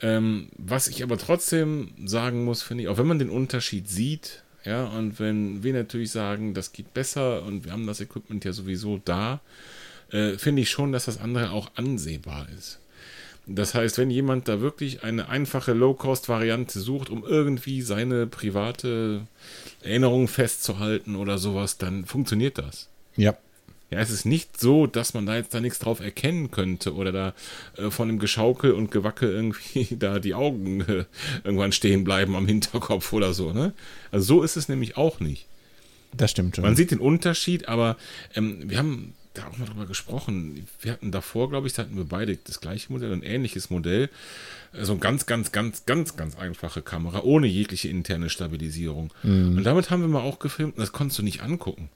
Ähm, 0.00 0.48
was 0.56 0.88
ich 0.88 1.02
aber 1.02 1.18
trotzdem 1.18 1.92
sagen 2.04 2.44
muss, 2.44 2.62
finde 2.62 2.84
ich, 2.84 2.88
auch 2.88 2.98
wenn 2.98 3.06
man 3.06 3.18
den 3.18 3.30
Unterschied 3.30 3.88
sieht, 3.88 4.42
ja, 4.64 4.84
und 4.84 5.20
wenn 5.20 5.62
wir 5.62 5.72
natürlich 5.72 6.10
sagen, 6.10 6.54
das 6.54 6.72
geht 6.72 6.92
besser 6.94 7.42
und 7.44 7.64
wir 7.64 7.72
haben 7.72 7.86
das 7.86 8.00
Equipment 8.00 8.44
ja 8.44 8.52
sowieso 8.52 9.00
da, 9.04 9.40
äh, 10.10 10.38
finde 10.38 10.62
ich 10.62 10.70
schon, 10.70 10.92
dass 10.92 11.04
das 11.06 11.18
andere 11.18 11.50
auch 11.52 11.70
ansehbar 11.74 12.46
ist. 12.56 12.78
Das 13.46 13.74
heißt, 13.74 13.96
wenn 13.96 14.10
jemand 14.10 14.46
da 14.46 14.60
wirklich 14.60 15.04
eine 15.04 15.30
einfache 15.30 15.72
Low-Cost-Variante 15.72 16.80
sucht, 16.80 17.08
um 17.08 17.24
irgendwie 17.24 17.80
seine 17.80 18.26
private 18.26 19.22
Erinnerung 19.82 20.28
festzuhalten 20.28 21.16
oder 21.16 21.38
sowas, 21.38 21.78
dann 21.78 22.04
funktioniert 22.04 22.58
das. 22.58 22.88
Ja. 23.16 23.36
Ja, 23.90 24.00
es 24.00 24.10
ist 24.10 24.26
nicht 24.26 24.60
so, 24.60 24.86
dass 24.86 25.14
man 25.14 25.24
da 25.24 25.36
jetzt 25.36 25.54
da 25.54 25.60
nichts 25.60 25.78
drauf 25.78 26.00
erkennen 26.00 26.50
könnte 26.50 26.94
oder 26.94 27.10
da 27.10 27.34
äh, 27.76 27.90
von 27.90 28.08
dem 28.08 28.18
Geschaukel 28.18 28.72
und 28.72 28.90
Gewacke 28.90 29.30
irgendwie 29.30 29.88
da 29.98 30.18
die 30.18 30.34
Augen 30.34 30.82
äh, 30.82 31.04
irgendwann 31.42 31.72
stehen 31.72 32.04
bleiben 32.04 32.36
am 32.36 32.46
Hinterkopf 32.46 33.12
oder 33.12 33.32
so, 33.32 33.52
ne? 33.52 33.72
Also 34.10 34.26
so 34.26 34.42
ist 34.42 34.56
es 34.56 34.68
nämlich 34.68 34.96
auch 34.96 35.20
nicht. 35.20 35.46
Das 36.16 36.30
stimmt 36.30 36.56
schon. 36.56 36.64
Man 36.64 36.76
sieht 36.76 36.90
den 36.90 37.00
Unterschied, 37.00 37.68
aber 37.68 37.96
ähm, 38.34 38.68
wir 38.68 38.78
haben 38.78 39.14
da 39.34 39.46
auch 39.46 39.56
mal 39.56 39.66
drüber 39.66 39.86
gesprochen. 39.86 40.66
Wir 40.80 40.92
hatten 40.92 41.10
davor, 41.10 41.48
glaube 41.48 41.66
ich, 41.66 41.72
da 41.72 41.82
hatten 41.82 41.96
wir 41.96 42.04
beide 42.04 42.36
das 42.36 42.60
gleiche 42.60 42.92
Modell, 42.92 43.12
ein 43.12 43.22
ähnliches 43.22 43.70
Modell. 43.70 44.10
So 44.72 44.78
also 44.80 44.92
ein 44.94 45.00
ganz, 45.00 45.26
ganz, 45.26 45.52
ganz, 45.52 45.86
ganz, 45.86 46.16
ganz 46.16 46.36
einfache 46.36 46.82
Kamera, 46.82 47.22
ohne 47.22 47.46
jegliche 47.46 47.88
interne 47.88 48.28
Stabilisierung. 48.28 49.12
Mhm. 49.22 49.58
Und 49.58 49.64
damit 49.64 49.90
haben 49.90 50.02
wir 50.02 50.08
mal 50.08 50.22
auch 50.22 50.38
gefilmt 50.38 50.76
und 50.76 50.80
das 50.80 50.92
konntest 50.92 51.18
du 51.18 51.22
nicht 51.22 51.42
angucken. 51.42 51.88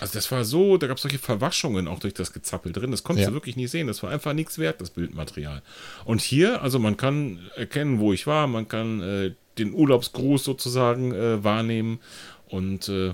Also 0.00 0.14
das 0.14 0.30
war 0.32 0.44
so, 0.44 0.78
da 0.78 0.86
gab 0.86 0.96
es 0.96 1.02
solche 1.02 1.18
Verwaschungen 1.18 1.86
auch 1.86 2.00
durch 2.00 2.14
das 2.14 2.32
Gezappel 2.32 2.72
drin. 2.72 2.90
Das 2.90 3.04
konntest 3.04 3.24
ja. 3.24 3.30
du 3.30 3.34
wirklich 3.34 3.56
nicht 3.56 3.70
sehen. 3.70 3.86
Das 3.86 4.02
war 4.02 4.10
einfach 4.10 4.32
nichts 4.32 4.58
wert, 4.58 4.80
das 4.80 4.90
Bildmaterial. 4.90 5.62
Und 6.04 6.20
hier, 6.20 6.62
also 6.62 6.78
man 6.78 6.96
kann 6.96 7.38
erkennen, 7.56 8.00
wo 8.00 8.12
ich 8.12 8.26
war, 8.26 8.46
man 8.46 8.68
kann 8.68 9.00
äh, 9.02 9.34
den 9.58 9.74
Urlaubsgruß 9.74 10.42
sozusagen 10.42 11.12
äh, 11.12 11.44
wahrnehmen. 11.44 12.00
Und 12.48 12.88
äh, 12.88 13.12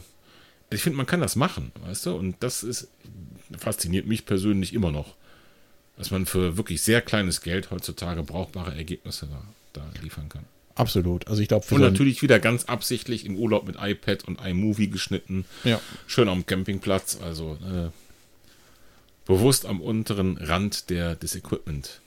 ich 0.71 0.83
finde, 0.83 0.97
man 0.97 1.07
kann 1.07 1.21
das 1.21 1.37
machen, 1.37 1.73
weißt 1.87 2.07
du? 2.07 2.15
Und 2.15 2.37
das 2.41 2.63
ist, 2.63 2.89
fasziniert 3.57 4.07
mich 4.07 4.27
persönlich 4.27 4.73
immer 4.73 4.93
noch. 4.93 5.15
Dass 5.97 6.11
man 6.11 6.27
für 6.27 6.57
wirklich 6.57 6.83
sehr 6.83 7.01
kleines 7.01 7.41
Geld 7.41 7.71
heutzutage 7.71 8.23
brauchbare 8.23 8.75
Ergebnisse 8.75 9.27
da, 9.27 9.43
da 9.73 10.01
liefern 10.01 10.29
kann. 10.29 10.45
Absolut. 10.79 11.27
Also 11.27 11.43
ich 11.43 11.49
glaube, 11.49 11.67
und 11.71 11.81
natürlich 11.81 12.23
wieder 12.23 12.39
ganz 12.39 12.65
absichtlich 12.67 13.27
im 13.27 13.37
Urlaub 13.37 13.67
mit 13.67 13.77
iPad 13.81 14.25
und 14.25 14.41
iMovie 14.41 14.89
geschnitten. 14.89 15.45
Ja. 15.65 15.81
Schön 16.07 16.29
am 16.29 16.47
Campingplatz, 16.47 17.19
also 17.21 17.59
äh, 17.65 17.91
bewusst 19.27 19.67
am 19.67 19.81
unteren 19.81 20.37
Rand 20.37 20.89
der, 20.89 21.17
des 21.17 21.35
Equipment. 21.35 22.01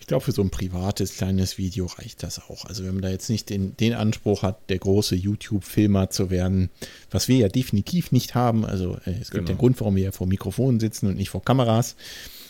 Ich 0.00 0.06
glaube, 0.06 0.24
für 0.24 0.32
so 0.32 0.42
ein 0.42 0.50
privates 0.50 1.16
kleines 1.16 1.56
Video 1.56 1.86
reicht 1.86 2.22
das 2.22 2.40
auch. 2.40 2.66
Also 2.66 2.84
wenn 2.84 2.92
man 2.92 3.02
da 3.02 3.08
jetzt 3.08 3.30
nicht 3.30 3.48
den, 3.48 3.74
den 3.78 3.94
Anspruch 3.94 4.42
hat, 4.42 4.68
der 4.68 4.78
große 4.78 5.14
YouTube-Filmer 5.14 6.10
zu 6.10 6.28
werden, 6.28 6.68
was 7.10 7.26
wir 7.26 7.38
ja 7.38 7.48
definitiv 7.48 8.12
nicht 8.12 8.34
haben. 8.34 8.66
Also 8.66 8.98
äh, 9.06 9.12
es 9.12 9.30
gibt 9.30 9.46
genau. 9.46 9.48
einen 9.48 9.58
Grund, 9.58 9.80
warum 9.80 9.96
wir 9.96 10.04
ja 10.04 10.12
vor 10.12 10.26
Mikrofonen 10.26 10.78
sitzen 10.78 11.06
und 11.06 11.16
nicht 11.16 11.30
vor 11.30 11.42
Kameras. 11.42 11.96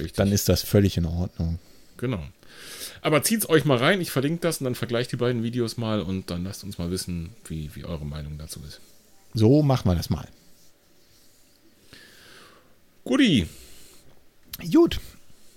Richtig. 0.01 0.15
Dann 0.15 0.33
ist 0.33 0.49
das 0.49 0.63
völlig 0.63 0.97
in 0.97 1.07
Ordnung. 1.07 1.61
Genau. 1.97 2.25
Aber 3.03 3.23
zieht 3.23 3.41
es 3.41 3.49
euch 3.49 3.65
mal 3.65 3.79
rein, 3.79 4.01
ich 4.01 4.11
verlinke 4.11 4.41
das 4.41 4.59
und 4.59 4.65
dann 4.65 4.75
vergleicht 4.75 5.13
die 5.13 5.17
beiden 5.17 5.43
Videos 5.43 5.77
mal 5.77 6.03
und 6.03 6.31
dann 6.31 6.45
lasst 6.45 6.65
uns 6.65 6.79
mal 6.79 6.91
wissen, 6.91 7.31
wie, 7.47 7.71
wie 7.75 7.85
eure 7.85 8.05
Meinung 8.05 8.37
dazu 8.39 8.61
ist. 8.67 8.81
So 9.33 9.63
machen 9.63 9.91
wir 9.91 9.95
das 9.95 10.11
mal. 10.11 10.29
Guti. 13.05 13.47
Gut. 14.71 15.01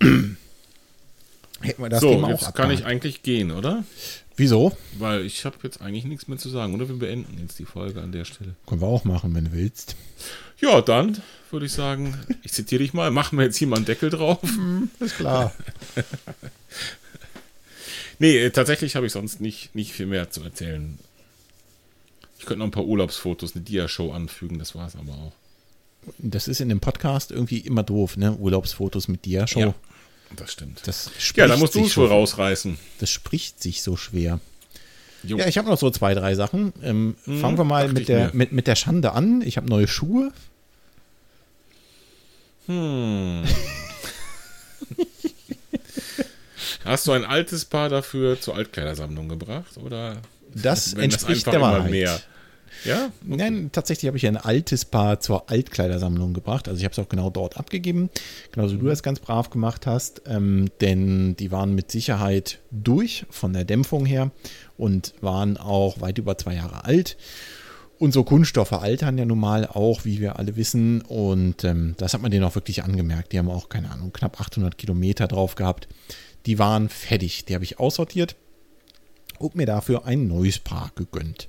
Hätten 1.60 1.82
wir 1.82 1.88
das 1.88 2.00
so, 2.00 2.10
Thema 2.10 2.30
jetzt 2.30 2.54
kann 2.54 2.70
ich 2.70 2.84
eigentlich 2.84 3.22
gehen, 3.22 3.50
oder? 3.50 3.84
Wieso? 4.36 4.76
Weil 4.98 5.24
ich 5.24 5.44
habe 5.44 5.56
jetzt 5.62 5.80
eigentlich 5.80 6.04
nichts 6.04 6.28
mehr 6.28 6.38
zu 6.38 6.48
sagen, 6.48 6.74
oder? 6.74 6.88
Wir 6.88 6.96
beenden 6.96 7.38
jetzt 7.40 7.58
die 7.58 7.64
Folge 7.64 8.02
an 8.02 8.12
der 8.12 8.24
Stelle. 8.24 8.54
Können 8.66 8.80
wir 8.80 8.88
auch 8.88 9.04
machen, 9.04 9.34
wenn 9.34 9.46
du 9.46 9.52
willst. 9.52 9.96
Ja, 10.60 10.80
dann 10.80 11.22
würde 11.50 11.66
ich 11.66 11.72
sagen, 11.72 12.18
ich 12.42 12.52
zitiere 12.52 12.82
dich 12.82 12.94
mal, 12.94 13.10
machen 13.10 13.38
wir 13.38 13.44
jetzt 13.44 13.56
hier 13.56 13.68
mal 13.68 13.76
einen 13.76 13.84
Deckel 13.84 14.10
drauf. 14.10 14.42
Mhm, 14.42 14.90
ist 15.00 15.16
klar. 15.16 15.52
Nee, 18.18 18.38
äh, 18.38 18.50
tatsächlich 18.50 18.96
habe 18.96 19.06
ich 19.06 19.12
sonst 19.12 19.40
nicht, 19.40 19.74
nicht 19.74 19.92
viel 19.92 20.06
mehr 20.06 20.30
zu 20.30 20.42
erzählen. 20.42 20.98
Ich 22.38 22.46
könnte 22.46 22.58
noch 22.60 22.66
ein 22.66 22.70
paar 22.72 22.84
Urlaubsfotos, 22.84 23.54
eine 23.54 23.64
Dia-Show 23.64 24.12
anfügen, 24.12 24.58
das 24.58 24.74
war 24.74 24.86
es 24.86 24.96
aber 24.96 25.12
auch. 25.12 25.32
Das 26.18 26.48
ist 26.48 26.60
in 26.60 26.68
dem 26.68 26.80
Podcast 26.80 27.30
irgendwie 27.30 27.58
immer 27.58 27.82
doof, 27.82 28.16
ne? 28.16 28.32
Urlaubsfotos 28.34 29.08
mit 29.08 29.24
dir, 29.24 29.46
Show. 29.46 29.60
Ja, 29.60 29.74
das 30.36 30.52
stimmt. 30.52 30.82
Das 30.86 31.10
ja, 31.36 31.46
da 31.46 31.56
musst 31.56 31.74
du 31.74 31.78
sich 31.80 31.88
es 31.92 31.96
wohl 31.96 32.08
so- 32.08 32.12
rausreißen. 32.14 32.76
Das 33.00 33.10
spricht 33.10 33.62
sich 33.62 33.82
so 33.82 33.96
schwer. 33.96 34.40
Jo. 35.22 35.38
Ja, 35.38 35.46
ich 35.46 35.56
habe 35.56 35.70
noch 35.70 35.78
so 35.78 35.90
zwei, 35.90 36.12
drei 36.12 36.34
Sachen. 36.34 36.74
Ähm, 36.82 37.14
fangen 37.24 37.56
wir 37.56 37.64
mal 37.64 37.90
mit 37.90 38.08
der, 38.08 38.30
mit, 38.34 38.52
mit 38.52 38.66
der 38.66 38.76
Schande 38.76 39.12
an. 39.12 39.40
Ich 39.40 39.56
habe 39.56 39.66
neue 39.68 39.88
Schuhe. 39.88 40.30
Hm. 42.66 43.44
Hast 46.84 47.06
du 47.06 47.12
ein 47.12 47.24
altes 47.24 47.64
Paar 47.64 47.88
dafür 47.88 48.40
zur 48.40 48.56
Altkleidersammlung 48.56 49.28
gebracht? 49.28 49.78
Oder 49.82 50.18
Das 50.54 50.92
entspricht 50.94 51.46
einfach 51.48 51.52
der 51.52 51.60
Wahrheit. 51.60 51.90
mehr? 51.90 52.20
Ja? 52.84 53.10
Nein, 53.22 53.70
tatsächlich 53.72 54.08
habe 54.08 54.16
ich 54.18 54.26
ein 54.26 54.36
altes 54.36 54.84
Paar 54.84 55.20
zur 55.20 55.48
Altkleidersammlung 55.50 56.34
gebracht. 56.34 56.68
Also 56.68 56.78
ich 56.78 56.84
habe 56.84 56.92
es 56.92 56.98
auch 56.98 57.08
genau 57.08 57.30
dort 57.30 57.56
abgegeben, 57.56 58.10
genauso 58.52 58.74
wie 58.76 58.80
du 58.80 58.86
das 58.88 59.02
ganz 59.02 59.20
brav 59.20 59.48
gemacht 59.50 59.86
hast. 59.86 60.22
Ähm, 60.26 60.68
denn 60.80 61.36
die 61.36 61.50
waren 61.50 61.74
mit 61.74 61.90
Sicherheit 61.90 62.58
durch 62.70 63.24
von 63.30 63.52
der 63.52 63.64
Dämpfung 63.64 64.04
her 64.04 64.30
und 64.76 65.14
waren 65.20 65.56
auch 65.56 66.00
weit 66.00 66.18
über 66.18 66.36
zwei 66.36 66.54
Jahre 66.56 66.84
alt. 66.84 67.16
Und 67.98 68.12
so 68.12 68.24
Kunststoffe 68.24 68.72
altern 68.72 69.16
ja 69.16 69.24
nun 69.24 69.38
mal 69.38 69.66
auch, 69.66 70.04
wie 70.04 70.20
wir 70.20 70.38
alle 70.38 70.56
wissen. 70.56 71.00
Und 71.02 71.64
ähm, 71.64 71.94
das 71.96 72.12
hat 72.12 72.22
man 72.22 72.30
denen 72.30 72.44
auch 72.44 72.56
wirklich 72.56 72.82
angemerkt. 72.82 73.32
Die 73.32 73.38
haben 73.38 73.48
auch, 73.48 73.68
keine 73.68 73.90
Ahnung, 73.90 74.12
knapp 74.12 74.40
800 74.40 74.76
Kilometer 74.76 75.28
drauf 75.28 75.54
gehabt. 75.54 75.88
Die 76.46 76.58
waren 76.58 76.88
fertig. 76.88 77.44
Die 77.44 77.54
habe 77.54 77.64
ich 77.64 77.78
aussortiert 77.78 78.36
und 79.38 79.54
mir 79.54 79.66
dafür 79.66 80.06
ein 80.06 80.26
neues 80.26 80.58
Paar 80.58 80.92
gegönnt. 80.94 81.48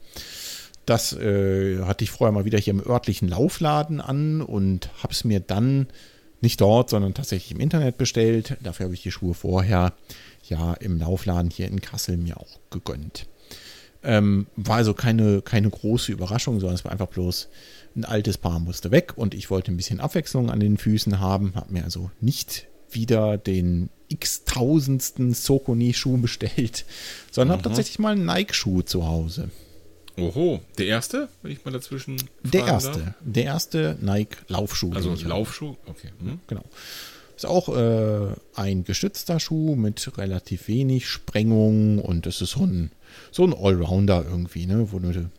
Das 0.85 1.13
äh, 1.13 1.79
hatte 1.83 2.03
ich 2.03 2.11
vorher 2.11 2.31
mal 2.31 2.45
wieder 2.45 2.59
hier 2.59 2.73
im 2.73 2.85
örtlichen 2.85 3.27
Laufladen 3.27 3.99
an 3.99 4.41
und 4.41 4.89
habe 5.01 5.13
es 5.13 5.23
mir 5.23 5.39
dann 5.39 5.87
nicht 6.41 6.61
dort, 6.61 6.91
sondern 6.91 7.13
tatsächlich 7.15 7.51
im 7.51 7.59
Internet 7.59 7.97
bestellt. 7.97 8.57
Dafür 8.61 8.85
habe 8.85 8.93
ich 8.93 9.01
die 9.01 9.11
Schuhe 9.11 9.33
vorher 9.33 9.93
ja 10.47 10.73
im 10.75 10.99
Laufladen 10.99 11.49
hier 11.49 11.67
in 11.67 11.81
Kassel 11.81 12.17
mir 12.17 12.37
auch 12.37 12.59
gegönnt. 12.69 13.27
Ähm, 14.03 14.45
war 14.55 14.77
also 14.77 14.93
keine, 14.93 15.41
keine 15.41 15.71
große 15.71 16.11
Überraschung, 16.11 16.59
sondern 16.59 16.75
es 16.75 16.85
war 16.85 16.91
einfach 16.91 17.07
bloß 17.07 17.49
ein 17.95 18.05
altes 18.05 18.37
Paar 18.37 18.59
musste 18.59 18.91
weg 18.91 19.13
und 19.15 19.33
ich 19.33 19.49
wollte 19.49 19.71
ein 19.71 19.77
bisschen 19.77 19.99
Abwechslung 19.99 20.51
an 20.51 20.59
den 20.59 20.77
Füßen 20.77 21.19
haben. 21.19 21.55
Habe 21.55 21.73
mir 21.73 21.83
also 21.83 22.11
nicht 22.21 22.67
wieder 22.91 23.38
den 23.38 23.89
x-tausendsten 24.09 25.33
Sokoni-Schuh 25.33 26.17
bestellt, 26.17 26.86
sondern 27.31 27.57
habe 27.57 27.67
tatsächlich 27.67 27.99
mal 27.99 28.13
einen 28.13 28.25
Nike-Schuh 28.25 28.81
zu 28.81 29.07
Hause. 29.07 29.49
Oho, 30.17 30.61
der 30.77 30.86
erste, 30.86 31.27
wenn 31.41 31.51
ich 31.51 31.65
mal 31.65 31.71
dazwischen. 31.71 32.17
Der 32.43 32.65
erste, 32.65 32.99
darf? 32.99 33.13
der 33.21 33.43
erste 33.43 33.97
Nike-Laufschuh. 33.99 34.93
Also. 34.93 35.13
Laufschuh? 35.27 35.75
Okay. 35.88 36.09
Hm. 36.19 36.39
Genau. 36.47 36.63
Ist 37.36 37.45
auch 37.45 37.67
äh, 37.67 38.33
ein 38.55 38.86
gestützter 38.86 39.41
Schuh 39.41 39.75
mit 39.75 40.17
relativ 40.17 40.69
wenig 40.69 41.09
Sprengung 41.09 41.99
und 41.99 42.27
es 42.27 42.41
ist 42.41 42.51
so 42.51 42.65
ein, 42.65 42.91
so 43.31 43.43
ein 43.43 43.53
Allrounder 43.53 44.23
irgendwie, 44.25 44.67
ne, 44.67 44.88
wo 44.93 44.99
du 44.99 45.29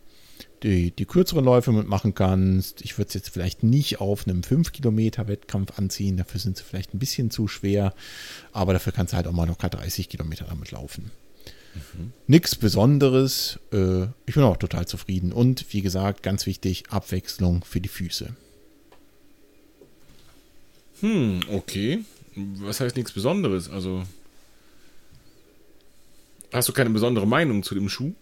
die, 0.63 0.91
die 0.91 1.05
kürzeren 1.05 1.45
Läufe 1.45 1.71
mitmachen 1.71 2.13
kannst. 2.15 2.81
Ich 2.81 2.97
würde 2.97 3.09
es 3.09 3.13
jetzt 3.13 3.29
vielleicht 3.29 3.63
nicht 3.63 4.01
auf 4.01 4.27
einem 4.27 4.41
5-Kilometer-Wettkampf 4.41 5.77
anziehen, 5.77 6.17
dafür 6.17 6.39
sind 6.39 6.57
sie 6.57 6.63
vielleicht 6.63 6.93
ein 6.93 6.99
bisschen 6.99 7.31
zu 7.31 7.47
schwer, 7.47 7.93
aber 8.51 8.73
dafür 8.73 8.93
kannst 8.93 9.13
du 9.13 9.17
halt 9.17 9.27
auch 9.27 9.33
mal 9.33 9.47
locker 9.47 9.69
30 9.69 10.09
Kilometer 10.09 10.45
damit 10.45 10.71
laufen. 10.71 11.11
Nichts 12.27 12.55
Besonderes. 12.55 13.59
Äh, 13.71 14.05
ich 14.25 14.33
bin 14.33 14.43
auch 14.43 14.57
total 14.57 14.87
zufrieden. 14.87 15.31
Und 15.31 15.73
wie 15.73 15.81
gesagt, 15.81 16.23
ganz 16.23 16.45
wichtig, 16.45 16.85
Abwechslung 16.89 17.63
für 17.63 17.81
die 17.81 17.89
Füße. 17.89 18.35
Hm, 21.01 21.41
okay. 21.51 22.03
Was 22.35 22.79
heißt 22.79 22.95
nichts 22.95 23.11
Besonderes? 23.11 23.69
Also. 23.69 24.03
Hast 26.51 26.69
du 26.69 26.73
keine 26.73 26.89
besondere 26.89 27.27
Meinung 27.27 27.63
zu 27.63 27.75
dem 27.75 27.89
Schuh? 27.89 28.13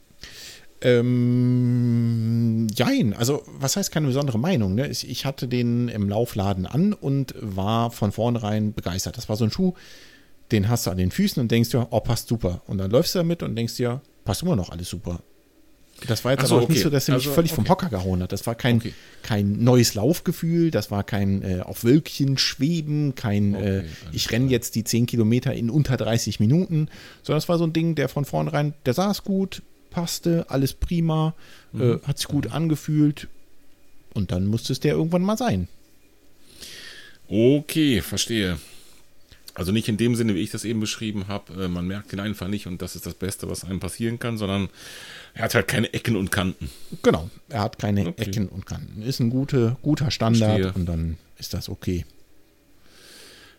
Ähm, 0.85 2.67
jein, 2.75 3.13
also 3.13 3.43
was 3.59 3.75
heißt 3.75 3.91
keine 3.91 4.07
besondere 4.07 4.37
Meinung? 4.37 4.75
Ne? 4.75 4.87
Ich, 4.87 5.09
ich 5.09 5.25
hatte 5.25 5.47
den 5.47 5.87
im 5.87 6.07
Laufladen 6.09 6.65
an 6.65 6.93
und 6.93 7.33
war 7.39 7.91
von 7.91 8.11
vornherein 8.11 8.73
begeistert. 8.73 9.17
Das 9.17 9.27
war 9.27 9.35
so 9.35 9.45
ein 9.45 9.51
Schuh, 9.51 9.73
den 10.51 10.69
hast 10.69 10.85
du 10.85 10.91
an 10.91 10.97
den 10.97 11.11
Füßen 11.11 11.41
und 11.41 11.51
denkst 11.51 11.69
dir, 11.71 11.87
oh, 11.89 11.99
passt 11.99 12.27
super. 12.27 12.61
Und 12.67 12.77
dann 12.77 12.91
läufst 12.91 13.15
du 13.15 13.19
damit 13.19 13.41
und 13.41 13.55
denkst 13.55 13.75
dir, 13.75 14.01
passt 14.23 14.43
immer 14.43 14.55
noch 14.55 14.69
alles 14.69 14.89
super. 14.89 15.21
Das 16.07 16.25
war 16.25 16.33
jetzt 16.33 16.45
so, 16.47 16.55
aber 16.55 16.65
auch 16.65 16.69
nicht 16.69 16.79
okay. 16.79 16.83
so, 16.83 16.89
dass 16.89 17.07
er 17.07 17.15
mich 17.15 17.23
Also, 17.23 17.35
völlig 17.35 17.53
vom 17.53 17.63
okay. 17.63 17.71
Hocker 17.71 17.89
gehauen 17.89 18.21
hat. 18.21 18.31
Das 18.31 18.45
war 18.45 18.53
kein, 18.53 18.77
Okay. 18.77 18.93
kein 19.23 19.63
neues 19.63 19.95
Laufgefühl, 19.95 20.69
das 20.69 20.91
war 20.91 21.03
kein 21.03 21.41
äh, 21.41 21.61
auf 21.61 21.83
Wölkchen 21.85 22.37
schweben, 22.37 23.15
kein 23.15 23.55
Okay, 23.55 23.77
äh, 23.79 23.83
ich 24.11 24.29
renne 24.31 24.51
jetzt 24.51 24.75
die 24.75 24.83
10 24.83 25.05
Kilometer 25.05 25.53
in 25.53 25.69
unter 25.69 25.95
30 25.95 26.39
Minuten, 26.41 26.89
sondern 27.23 27.37
es 27.37 27.47
war 27.47 27.57
so 27.57 27.63
ein 27.63 27.71
Ding, 27.71 27.95
der 27.95 28.09
von 28.09 28.25
vornherein, 28.25 28.73
der 28.85 28.93
saß 28.93 29.23
gut, 29.23 29.61
passte, 29.95 30.45
alles 30.49 30.73
prima, 30.73 31.33
Mhm. 31.71 31.81
äh, 31.81 32.07
hat 32.07 32.17
sich 32.19 32.27
gut 32.27 32.51
angefühlt 32.51 33.27
und 34.13 34.31
dann 34.31 34.45
musste 34.45 34.73
es 34.73 34.79
der 34.81 34.93
irgendwann 34.93 35.21
mal 35.23 35.37
sein. 35.37 35.67
Okay, 37.27 38.01
verstehe. 38.01 38.59
Also 39.53 39.71
nicht 39.71 39.87
in 39.87 39.95
dem 39.97 40.15
Sinne, 40.15 40.35
wie 40.35 40.41
ich 40.41 40.51
das 40.51 40.65
eben 40.65 40.81
beschrieben 40.81 41.27
habe. 41.29 41.63
Äh, 41.63 41.67
man 41.69 41.87
merkt 41.87 42.11
ihn 42.11 42.19
einfach 42.19 42.47
nicht 42.49 42.67
und 42.67 42.81
das 42.81 42.95
ist 42.95 43.05
das 43.05 43.13
Beste, 43.13 43.49
was 43.49 43.63
einem 43.63 43.79
passieren 43.79 44.19
kann, 44.19 44.37
sondern 44.37 44.67
er 45.33 45.43
hat 45.43 45.55
halt 45.55 45.67
keine 45.69 45.93
Ecken 45.93 46.17
und 46.17 46.29
Kanten. 46.31 46.69
Genau, 47.03 47.29
er 47.49 47.61
hat 47.61 47.79
keine 47.79 48.07
Okay. 48.07 48.23
Ecken 48.23 48.49
und 48.49 48.65
Kanten. 48.65 49.01
Ist 49.01 49.21
ein 49.21 49.29
gute, 49.29 49.77
guter 49.81 50.11
Standard 50.11 50.59
Verstehe. 50.61 50.73
und 50.73 50.85
dann 50.87 51.17
ist 51.39 51.53
das 51.53 51.69
okay. 51.69 52.05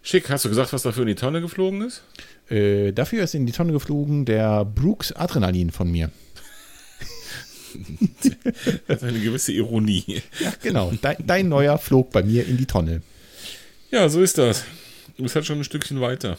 Schick, 0.03 0.29
hast 0.31 0.45
du 0.45 0.49
gesagt, 0.51 0.73
was 0.73 0.83
dafür 0.83 1.03
in 1.03 1.09
die 1.09 1.15
Tonne 1.17 1.41
geflogen 1.41 1.81
ist? 1.83 2.03
Äh, 2.51 2.93
dafür 2.93 3.25
ist 3.25 3.35
in 3.35 3.47
die 3.47 3.53
Tonne 3.53 3.73
geflogen 3.73 4.25
der 4.27 4.65
Brooks 4.65 5.13
Adrenalin 5.13 5.71
von 5.73 5.91
mir. 5.91 6.11
Das 8.87 8.99
ist 8.99 9.05
eine 9.05 9.21
gewisse 9.21 9.53
Ironie. 9.53 10.23
Ja, 10.41 10.53
genau. 10.63 10.93
Dein, 11.03 11.17
dein 11.27 11.49
neuer 11.49 11.79
flog 11.79 12.11
bei 12.11 12.23
mir 12.23 12.47
in 12.47 12.57
die 12.57 12.67
Tonne. 12.67 13.03
Ja, 13.91 14.09
so 14.09 14.23
ist 14.23 14.39
das. 14.39 14.65
Du 15.17 15.23
bist 15.23 15.35
halt 15.35 15.47
schon 15.47 15.59
ein 15.59 15.65
Stückchen 15.65 16.01
weiter. 16.01 16.39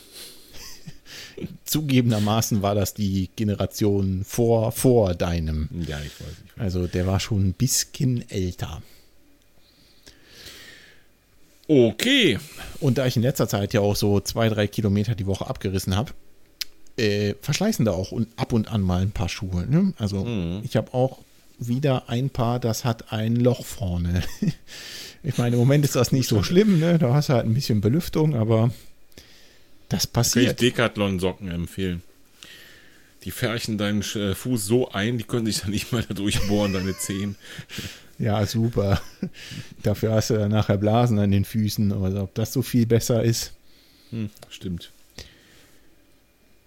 Zugegebenermaßen 1.66 2.62
war 2.62 2.76
das 2.76 2.94
die 2.94 3.30
Generation 3.36 4.24
vor, 4.26 4.72
vor 4.72 5.16
deinem. 5.16 5.70
Ja, 5.88 6.00
ich 6.00 6.20
weiß 6.20 6.28
nicht. 6.44 6.58
Also 6.58 6.88
der 6.88 7.08
war 7.08 7.20
schon 7.20 7.48
ein 7.48 7.54
bisschen 7.54 8.30
älter. 8.30 8.82
Okay. 11.68 12.40
Und 12.80 12.98
da 12.98 13.06
ich 13.06 13.18
in 13.18 13.24
letzter 13.24 13.48
Zeit 13.48 13.74
ja 13.74 13.82
auch 13.82 13.96
so 13.96 14.20
zwei, 14.20 14.50
drei 14.50 14.68
Kilometer 14.68 15.16
die 15.16 15.26
Woche 15.26 15.48
abgerissen 15.48 15.96
habe, 15.96 16.14
äh, 16.98 17.36
verschleißen 17.42 17.86
da 17.86 17.92
auch 17.92 18.12
und 18.12 18.28
ab 18.38 18.54
und 18.54 18.70
an 18.70 18.82
mal 18.82 19.02
ein 19.02 19.12
paar 19.12 19.30
Schuhe. 19.30 19.66
Ne? 19.68 19.94
Also 19.98 20.26
ich 20.64 20.76
habe 20.76 20.94
auch 20.94 21.20
wieder 21.60 22.10
ein 22.10 22.30
paar, 22.30 22.60
das 22.60 22.86
hat 22.86 23.12
ein 23.12 23.36
Loch 23.36 23.66
vorne. 23.66 24.24
ich 25.24 25.38
meine, 25.38 25.56
im 25.56 25.60
Moment 25.60 25.86
ist 25.86 25.96
das 25.96 26.12
nicht 26.12 26.28
so 26.28 26.44
schlimm, 26.44 26.80
ne? 26.80 27.00
da 27.00 27.14
hast 27.14 27.30
du 27.30 27.34
halt 27.34 27.46
ein 27.46 27.54
bisschen 27.54 27.82
Belüftung, 27.82 28.36
aber 28.36 28.72
das 29.90 30.04
Kann 30.04 30.10
ich 30.10 30.14
passiert. 30.14 30.62
Decathlon-Socken 30.62 31.50
empfehlen. 31.50 32.04
Die 33.24 33.32
färchen 33.32 33.78
deinen 33.78 34.02
äh, 34.02 34.36
Fuß 34.36 34.66
so 34.66 34.92
ein, 34.92 35.18
die 35.18 35.24
können 35.24 35.46
sich 35.46 35.62
dann 35.62 35.72
nicht 35.72 35.92
mal 35.92 36.04
da 36.04 36.14
durchbohren, 36.14 36.74
deine 36.74 36.98
Zehen. 36.98 37.36
Ja, 38.20 38.44
super. 38.48 39.00
Dafür 39.84 40.14
hast 40.14 40.32
du 40.32 40.34
dann 40.40 40.50
nachher 40.50 40.78
Blasen 40.78 41.20
an 41.20 41.30
den 41.30 41.46
Füßen, 41.46 41.92
aber 41.92 42.24
ob 42.24 42.34
das 42.34 42.52
so 42.52 42.64
viel 42.64 42.88
besser 42.88 43.24
ist. 43.24 43.54
Hm, 44.10 44.32
stimmt. 44.50 44.92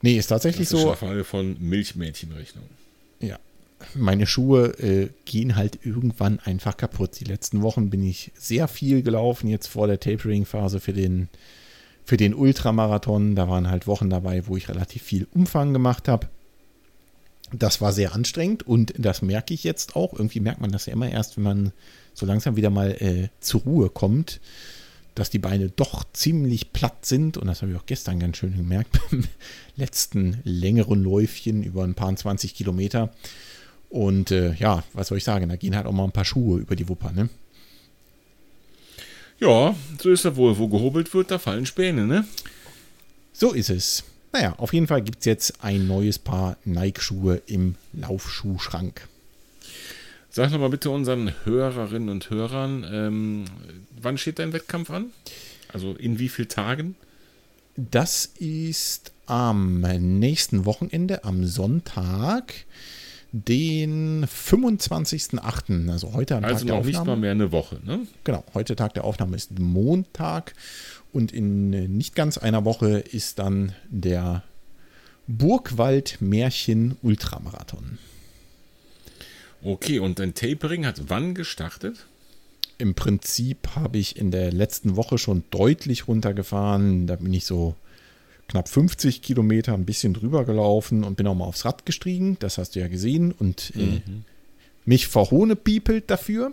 Nee, 0.00 0.16
ist 0.16 0.28
tatsächlich 0.28 0.68
Das 0.68 0.78
ist 0.78 0.84
so. 0.84 0.94
Frage 0.94 1.24
von 1.24 1.56
Milchmädchenrechnung. 1.58 2.64
Ja. 3.18 3.38
Meine 3.94 4.26
Schuhe 4.26 4.78
äh, 4.78 5.08
gehen 5.24 5.56
halt 5.56 5.84
irgendwann 5.84 6.38
einfach 6.40 6.76
kaputt. 6.76 7.18
Die 7.20 7.24
letzten 7.24 7.62
Wochen 7.62 7.90
bin 7.90 8.02
ich 8.02 8.32
sehr 8.36 8.68
viel 8.68 9.02
gelaufen, 9.02 9.48
jetzt 9.48 9.68
vor 9.68 9.86
der 9.86 10.00
Tapering-Phase 10.00 10.80
für 10.80 10.92
den, 10.92 11.28
für 12.04 12.16
den 12.16 12.34
Ultramarathon. 12.34 13.34
Da 13.36 13.48
waren 13.48 13.70
halt 13.70 13.86
Wochen 13.86 14.10
dabei, 14.10 14.46
wo 14.46 14.56
ich 14.56 14.68
relativ 14.68 15.02
viel 15.02 15.26
Umfang 15.32 15.72
gemacht 15.72 16.08
habe. 16.08 16.28
Das 17.52 17.80
war 17.80 17.92
sehr 17.92 18.14
anstrengend 18.14 18.62
und 18.62 18.94
das 18.96 19.22
merke 19.22 19.54
ich 19.54 19.64
jetzt 19.64 19.96
auch. 19.96 20.12
Irgendwie 20.12 20.40
merkt 20.40 20.60
man 20.60 20.70
das 20.70 20.86
ja 20.86 20.92
immer 20.92 21.10
erst, 21.10 21.36
wenn 21.36 21.44
man 21.44 21.72
so 22.14 22.26
langsam 22.26 22.56
wieder 22.56 22.70
mal 22.70 22.92
äh, 23.00 23.28
zur 23.40 23.62
Ruhe 23.62 23.88
kommt, 23.88 24.40
dass 25.14 25.30
die 25.30 25.38
Beine 25.38 25.68
doch 25.70 26.04
ziemlich 26.12 26.72
platt 26.72 27.04
sind. 27.04 27.36
Und 27.36 27.48
das 27.48 27.62
habe 27.62 27.72
ich 27.72 27.78
auch 27.78 27.86
gestern 27.86 28.20
ganz 28.20 28.36
schön 28.36 28.56
gemerkt 28.56 29.00
beim 29.10 29.24
letzten 29.76 30.38
längeren 30.44 31.02
Läufchen 31.02 31.62
über 31.62 31.82
ein 31.82 31.94
paar 31.94 32.14
20 32.14 32.54
Kilometer. 32.54 33.12
Und 33.90 34.30
äh, 34.30 34.54
ja, 34.54 34.84
was 34.92 35.08
soll 35.08 35.18
ich 35.18 35.24
sagen, 35.24 35.48
da 35.48 35.56
gehen 35.56 35.76
halt 35.76 35.86
auch 35.86 35.92
mal 35.92 36.04
ein 36.04 36.12
paar 36.12 36.24
Schuhe 36.24 36.60
über 36.60 36.76
die 36.76 36.88
Wupper, 36.88 37.12
ne? 37.12 37.28
Ja, 39.40 39.74
so 40.00 40.10
ist 40.10 40.24
er 40.24 40.36
wohl. 40.36 40.56
Wo 40.58 40.68
gehobelt 40.68 41.12
wird, 41.12 41.30
da 41.30 41.38
fallen 41.38 41.66
Späne, 41.66 42.06
ne? 42.06 42.24
So 43.32 43.52
ist 43.52 43.70
es. 43.70 44.04
Naja, 44.32 44.54
auf 44.58 44.72
jeden 44.72 44.86
Fall 44.86 45.02
gibt 45.02 45.20
es 45.20 45.24
jetzt 45.24 45.64
ein 45.64 45.88
neues 45.88 46.18
Paar 46.18 46.56
Nike-Schuhe 46.64 47.42
im 47.46 47.74
Laufschuhschrank. 47.92 49.08
Sag 50.30 50.52
nochmal 50.52 50.70
bitte 50.70 50.90
unseren 50.90 51.32
Hörerinnen 51.44 52.08
und 52.08 52.30
Hörern, 52.30 52.86
ähm, 52.88 53.44
wann 54.00 54.16
steht 54.16 54.38
dein 54.38 54.52
Wettkampf 54.52 54.90
an? 54.90 55.06
Also 55.72 55.94
in 55.94 56.20
wie 56.20 56.28
vielen 56.28 56.48
Tagen? 56.48 56.94
Das 57.76 58.26
ist 58.38 59.10
am 59.26 59.80
nächsten 59.80 60.64
Wochenende, 60.66 61.24
am 61.24 61.44
Sonntag, 61.46 62.54
den 63.32 64.26
25.08., 64.26 65.90
also 65.90 66.12
heute 66.12 66.36
am 66.36 66.44
also 66.44 66.58
Tag 66.58 66.66
der 66.66 66.76
noch 66.76 66.84
nicht 66.84 66.96
Aufnahme. 66.96 67.16
mal 67.16 67.20
mehr 67.20 67.30
eine 67.32 67.52
Woche, 67.52 67.80
ne? 67.84 68.00
Genau, 68.24 68.44
heute 68.54 68.76
Tag 68.76 68.94
der 68.94 69.04
Aufnahme 69.04 69.36
ist 69.36 69.58
Montag 69.58 70.54
und 71.12 71.32
in 71.32 71.70
nicht 71.96 72.14
ganz 72.14 72.38
einer 72.38 72.64
Woche 72.64 72.98
ist 72.98 73.38
dann 73.38 73.72
der 73.88 74.42
Burgwald 75.26 76.20
Märchen 76.20 76.96
Ultramarathon. 77.02 77.98
Okay, 79.62 79.98
und 79.98 80.18
dein 80.18 80.34
Tapering 80.34 80.86
hat 80.86 81.02
wann 81.08 81.34
gestartet? 81.34 82.06
Im 82.78 82.94
Prinzip 82.94 83.76
habe 83.76 83.98
ich 83.98 84.16
in 84.16 84.30
der 84.30 84.52
letzten 84.52 84.96
Woche 84.96 85.18
schon 85.18 85.44
deutlich 85.50 86.08
runtergefahren. 86.08 87.06
Da 87.06 87.16
bin 87.16 87.32
ich 87.34 87.44
so 87.44 87.76
knapp 88.50 88.68
50 88.68 89.22
Kilometer 89.22 89.74
ein 89.74 89.84
bisschen 89.84 90.12
drüber 90.12 90.44
gelaufen 90.44 91.04
und 91.04 91.16
bin 91.16 91.26
auch 91.26 91.34
mal 91.34 91.44
aufs 91.44 91.64
Rad 91.64 91.86
gestiegen. 91.86 92.36
Das 92.40 92.58
hast 92.58 92.74
du 92.74 92.80
ja 92.80 92.88
gesehen 92.88 93.32
und 93.32 93.72
äh, 93.76 93.78
Mhm. 93.78 94.24
mich 94.84 95.06
verhohnepiepelt 95.06 96.10
dafür. 96.10 96.52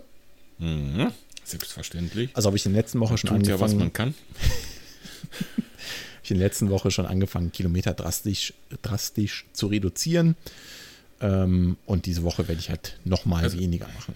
Mhm. 0.58 1.12
Selbstverständlich. 1.44 2.30
Also 2.34 2.46
habe 2.48 2.56
ich 2.56 2.66
in 2.66 2.72
der 2.72 2.82
letzten 2.82 3.00
Woche 3.00 3.18
schon 3.18 3.30
Tut 3.30 3.46
ja, 3.46 3.54
angefangen. 3.54 3.72
was 3.72 3.78
man 3.78 3.92
kann. 3.92 4.14
ich 6.22 6.30
in 6.30 6.38
der 6.38 6.46
letzten 6.46 6.70
Woche 6.70 6.90
schon 6.90 7.06
angefangen, 7.06 7.52
Kilometer 7.52 7.94
drastisch, 7.94 8.52
drastisch 8.82 9.46
zu 9.52 9.66
reduzieren. 9.68 10.36
Ähm, 11.20 11.76
und 11.86 12.06
diese 12.06 12.22
Woche 12.22 12.46
werde 12.48 12.60
ich 12.60 12.70
halt 12.70 12.98
noch 13.04 13.24
mal 13.24 13.42
Also- 13.42 13.58
weniger 13.58 13.88
machen. 13.88 14.14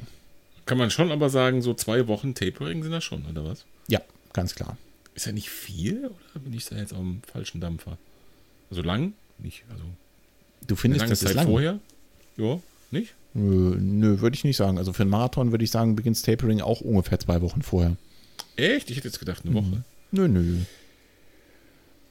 Kann 0.66 0.78
man 0.78 0.90
schon 0.90 1.10
aber 1.10 1.28
sagen, 1.30 1.60
so 1.62 1.74
zwei 1.74 2.06
Wochen 2.06 2.34
Tapering 2.36 2.84
sind 2.84 2.92
das 2.92 3.02
schon, 3.02 3.26
oder 3.26 3.44
was? 3.44 3.64
Ja, 3.88 4.00
ganz 4.32 4.54
klar. 4.54 4.76
Ist 5.14 5.26
ja 5.26 5.32
nicht 5.32 5.50
viel, 5.50 6.06
oder 6.06 6.40
bin 6.42 6.52
ich 6.54 6.64
da 6.66 6.76
jetzt 6.76 6.92
dem 6.92 7.20
falschen 7.30 7.60
Dampfer? 7.60 7.98
Also 8.70 8.82
lang? 8.82 9.12
Nicht, 9.38 9.64
also 9.70 9.84
Du 10.66 10.76
findest, 10.76 11.10
das 11.10 11.20
Zeit 11.20 11.34
lang. 11.34 11.46
vorher? 11.46 11.80
Ja, 12.36 12.58
nicht? 12.90 13.14
Nö, 13.34 13.76
nö 13.78 14.20
würde 14.20 14.36
ich 14.36 14.44
nicht 14.44 14.56
sagen. 14.56 14.78
Also 14.78 14.92
für 14.92 15.02
einen 15.02 15.10
Marathon 15.10 15.50
würde 15.50 15.64
ich 15.64 15.70
sagen, 15.70 15.96
beginnt 15.96 16.22
Tapering 16.22 16.60
auch 16.60 16.80
ungefähr 16.80 17.18
zwei 17.18 17.40
Wochen 17.40 17.62
vorher. 17.62 17.96
Echt? 18.56 18.90
Ich 18.90 18.96
hätte 18.96 19.08
jetzt 19.08 19.18
gedacht, 19.18 19.44
eine 19.44 19.54
Woche. 19.54 19.82
Nö, 20.10 20.28
nö. 20.28 20.58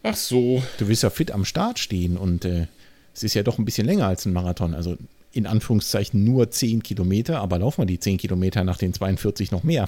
Ach 0.04 0.16
so. 0.16 0.64
Du 0.78 0.88
willst 0.88 1.04
ja 1.04 1.10
fit 1.10 1.32
am 1.32 1.46
Start 1.46 1.80
stehen 1.80 2.18
und 2.18 2.46
äh, 2.46 2.68
es 3.14 3.24
ist 3.24 3.36
ja 3.36 3.44
doch 3.44 3.60
ein 3.60 3.66
bisschen 3.66 3.86
länger 3.86 4.08
als 4.08 4.26
ein 4.26 4.34
Marathon. 4.34 4.74
Also 4.74 4.98
in 5.32 5.46
Anführungszeichen 5.46 6.24
nur 6.24 6.50
10 6.50 6.84
Kilometer, 6.84 7.40
aber 7.40 7.60
laufen 7.60 7.82
wir 7.84 7.86
die 7.86 8.00
10 8.00 8.18
Kilometer 8.18 8.64
nach 8.64 8.78
den 8.78 8.94
42 8.94 9.52
noch 9.52 9.64
mehr. 9.64 9.88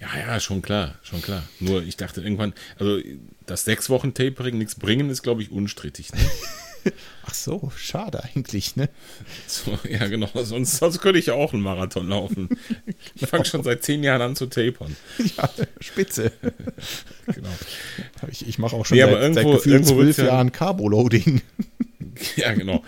Ja, 0.00 0.08
ja, 0.18 0.40
schon 0.40 0.62
klar, 0.62 0.96
schon 1.02 1.22
klar. 1.22 1.44
Nur 1.60 1.82
ich 1.82 1.96
dachte 1.96 2.20
irgendwann, 2.22 2.52
also 2.78 2.98
das 3.46 3.64
sechs 3.64 3.88
Wochen 3.88 4.14
Tapering 4.14 4.58
nichts 4.58 4.74
bringen, 4.74 5.10
ist, 5.10 5.22
glaube 5.22 5.42
ich, 5.42 5.50
unstrittig. 5.52 6.12
Ne? 6.12 6.18
Ach 7.24 7.34
so, 7.34 7.70
schade 7.76 8.24
eigentlich, 8.24 8.74
ne? 8.74 8.88
So, 9.46 9.78
ja, 9.88 10.08
genau. 10.08 10.28
Sonst, 10.42 10.78
sonst 10.78 11.00
könnte 11.00 11.20
ich 11.20 11.26
ja 11.26 11.34
auch 11.34 11.52
einen 11.52 11.62
Marathon 11.62 12.08
laufen. 12.08 12.48
Ich 13.14 13.28
fange 13.28 13.44
schon 13.44 13.62
seit 13.62 13.84
zehn 13.84 14.02
Jahren 14.02 14.20
an 14.22 14.34
zu 14.36 14.46
tapern. 14.46 14.96
Ja, 15.36 15.48
spitze. 15.80 16.32
Genau. 17.32 17.48
Ich, 18.32 18.48
ich 18.48 18.58
mache 18.58 18.74
auch 18.74 18.84
schon 18.84 18.96
Nee, 18.96 19.04
aber 19.04 19.12
seit, 19.22 19.34
seit 19.34 19.44
irgendwo- 19.44 19.56
gefühlt 19.58 19.72
irgendwo 19.74 19.96
wird's 19.98 20.16
zwölf 20.16 20.28
ja- 20.28 20.34
Jahren 20.34 20.50
Carboloading. 20.50 21.40
Ja, 22.36 22.52
genau. 22.54 22.82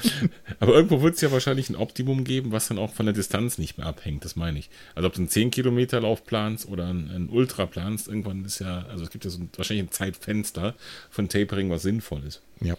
Aber 0.61 0.75
irgendwo 0.75 1.03
wird 1.03 1.17
es 1.17 1.21
ja 1.21 1.31
wahrscheinlich 1.33 1.69
ein 1.71 1.77
Optimum 1.77 2.25
geben, 2.25 2.53
was 2.53 2.69
dann 2.69 2.79
auch 2.79 2.93
von 2.93 3.07
der 3.07 3.15
Distanz 3.15 3.59
nicht 3.59 3.79
mehr 3.79 3.87
abhängt. 3.87 4.25
Das 4.25 4.37
meine 4.37 4.59
ich. 4.59 4.71
Also 4.95 5.07
ob 5.09 5.15
du 5.15 5.21
einen 5.21 5.29
10 5.29 5.51
Kilometer 5.51 6.01
Lauf 6.01 6.25
planst 6.25 6.69
oder 6.69 6.87
einen, 6.87 7.11
einen 7.11 7.29
Ultra 7.29 7.67
planst, 7.67 8.09
irgendwann 8.09 8.45
ist 8.45 8.61
ja, 8.61 8.87
also 8.89 9.05
es 9.05 9.11
gibt 9.11 9.25
ja 9.25 9.31
so 9.31 9.39
ein, 9.39 9.51
wahrscheinlich 9.57 9.87
ein 9.87 9.91
Zeitfenster 9.91 10.75
von 11.11 11.29
Tapering, 11.29 11.71
was 11.71 11.83
sinnvoll 11.83 12.23
ist. 12.25 12.41
Ja, 12.61 12.77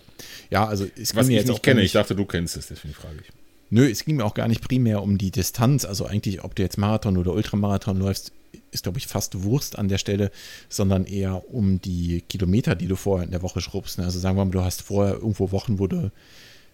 ja 0.49 0.65
also 0.65 0.87
es 0.97 1.15
Was 1.15 1.27
ich 1.27 1.35
jetzt 1.35 1.47
nicht 1.47 1.63
kenne. 1.63 1.81
Ich 1.81 1.91
dachte, 1.91 2.15
du 2.15 2.25
kennst 2.25 2.57
es, 2.57 2.67
deswegen 2.67 2.93
frage 2.93 3.17
ich. 3.21 3.31
Nö, 3.69 3.89
es 3.89 4.05
ging 4.05 4.17
mir 4.17 4.25
auch 4.25 4.35
gar 4.35 4.47
nicht 4.47 4.61
primär 4.61 5.01
um 5.01 5.17
die 5.17 5.31
Distanz. 5.31 5.85
Also 5.85 6.05
eigentlich, 6.05 6.43
ob 6.43 6.55
du 6.55 6.63
jetzt 6.63 6.77
Marathon 6.77 7.17
oder 7.17 7.33
Ultramarathon 7.33 7.97
läufst, 7.97 8.31
ist, 8.71 8.83
glaube 8.83 8.97
ich, 8.99 9.07
fast 9.07 9.43
Wurst 9.43 9.77
an 9.77 9.87
der 9.87 9.97
Stelle, 9.97 10.31
sondern 10.69 11.05
eher 11.05 11.53
um 11.53 11.81
die 11.81 12.21
Kilometer, 12.29 12.75
die 12.75 12.87
du 12.87 12.95
vorher 12.95 13.25
in 13.25 13.31
der 13.31 13.41
Woche 13.41 13.61
schrubbst. 13.61 13.97
ne? 13.97 14.05
Also 14.05 14.19
sagen 14.19 14.37
wir 14.37 14.45
mal, 14.45 14.51
du 14.51 14.61
hast 14.63 14.81
vorher 14.81 15.15
irgendwo 15.15 15.51
Wochen, 15.51 15.79
wo 15.79 15.87
du 15.87 16.11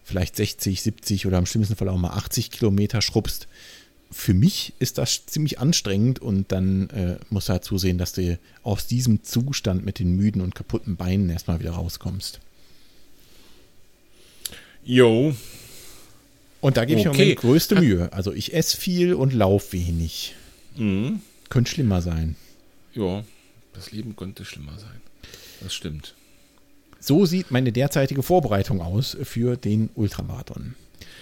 vielleicht 0.03 0.35
60, 0.35 0.81
70 0.81 1.25
oder 1.27 1.37
im 1.37 1.45
schlimmsten 1.45 1.75
Fall 1.75 1.89
auch 1.89 1.97
mal 1.97 2.11
80 2.11 2.51
Kilometer 2.51 3.01
schrubbst. 3.01 3.47
Für 4.13 4.33
mich 4.33 4.73
ist 4.79 4.97
das 4.97 5.25
ziemlich 5.25 5.59
anstrengend 5.59 6.19
und 6.19 6.51
dann 6.51 6.89
äh, 6.89 7.17
musst 7.29 7.47
du 7.47 7.53
halt 7.53 7.63
zusehen, 7.63 7.97
dass 7.97 8.11
du 8.11 8.37
aus 8.63 8.85
diesem 8.87 9.23
Zustand 9.23 9.85
mit 9.85 9.99
den 9.99 10.15
müden 10.15 10.41
und 10.41 10.53
kaputten 10.55 10.97
Beinen 10.97 11.29
erstmal 11.29 11.59
wieder 11.61 11.71
rauskommst. 11.71 12.39
Jo, 14.83 15.33
Und 16.59 16.77
da 16.77 16.85
gebe 16.85 16.99
ich 16.99 17.05
mir 17.05 17.11
Okay. 17.11 17.35
größte 17.35 17.75
Mühe. 17.79 18.11
Also 18.13 18.33
ich 18.33 18.53
esse 18.53 18.75
viel 18.77 19.13
und 19.13 19.33
laufe 19.33 19.73
wenig. 19.73 20.35
mhm. 20.75 21.21
Könnte 21.51 21.69
schlimmer 21.71 22.01
sein. 22.01 22.35
ja, 22.95 23.23
das 23.73 23.91
Leben 23.91 24.15
könnte 24.15 24.43
schlimmer 24.43 24.77
sein. 24.79 24.99
Das 25.61 25.73
stimmt. 25.73 26.15
So 26.99 27.25
sieht 27.25 27.51
meine 27.51 27.71
derzeitige 27.71 28.21
Vorbereitung 28.23 28.81
aus 28.81 29.15
für 29.23 29.55
den 29.57 29.89
Ultramarathon. 29.95 30.73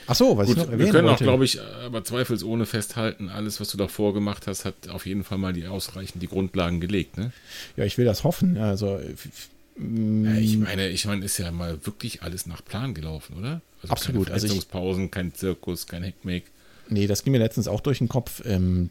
Ach 0.08 0.16
so, 0.16 0.36
was 0.38 0.48
Gut, 0.48 0.58
ich 0.58 0.64
noch 0.64 0.68
wir 0.70 0.74
erwähnen 0.74 0.92
können 0.92 1.06
auch, 1.08 1.12
wollte. 1.12 1.24
glaube 1.26 1.46
ich, 1.46 1.62
aber 1.62 2.04
zweifelsohne 2.04 2.66
festhalten, 2.66 3.30
alles, 3.30 3.60
was 3.60 3.70
du 3.70 3.78
davor 3.78 4.14
gemacht 4.16 4.48
hast, 4.48 4.66
hat 4.66 4.90
auf 4.90 5.06
jeden 5.06 5.24
Fall 5.24 5.38
mal 5.38 5.54
die 5.54 5.68
ausreichend 5.68 6.22
die 6.24 6.28
Grundlagen 6.28 6.80
gelegt. 6.82 7.18
Ne? 7.18 7.32
ja, 7.78 7.86
ich 7.86 7.98
will 7.98 8.06
das 8.06 8.24
hoffen. 8.24 8.58
Also 8.58 9.00
Ja, 9.78 10.34
ich 10.38 10.58
meine, 10.58 10.90
ich 10.90 11.06
meine, 11.06 11.24
ist 11.24 11.38
ja 11.38 11.52
mal 11.52 11.86
wirklich 11.86 12.24
alles 12.24 12.46
nach 12.48 12.66
Plan 12.66 12.94
gelaufen, 12.94 13.38
oder? 13.38 13.62
Also 13.82 13.92
Absolut, 13.94 14.26
Keine 14.26 14.34
also 14.34 14.48
ich- 14.48 15.12
kein 15.12 15.34
Zirkus, 15.34 15.88
kein 15.88 16.04
Heckmake. 16.04 16.46
nee, 16.90 17.08
das 17.08 17.24
ging 17.24 17.32
mir 17.32 17.38
letztens 17.40 17.68
auch 17.68 17.80
durch 17.82 18.00
den 18.00 18.10
Kopf. 18.10 18.42
Ähm, 18.46 18.90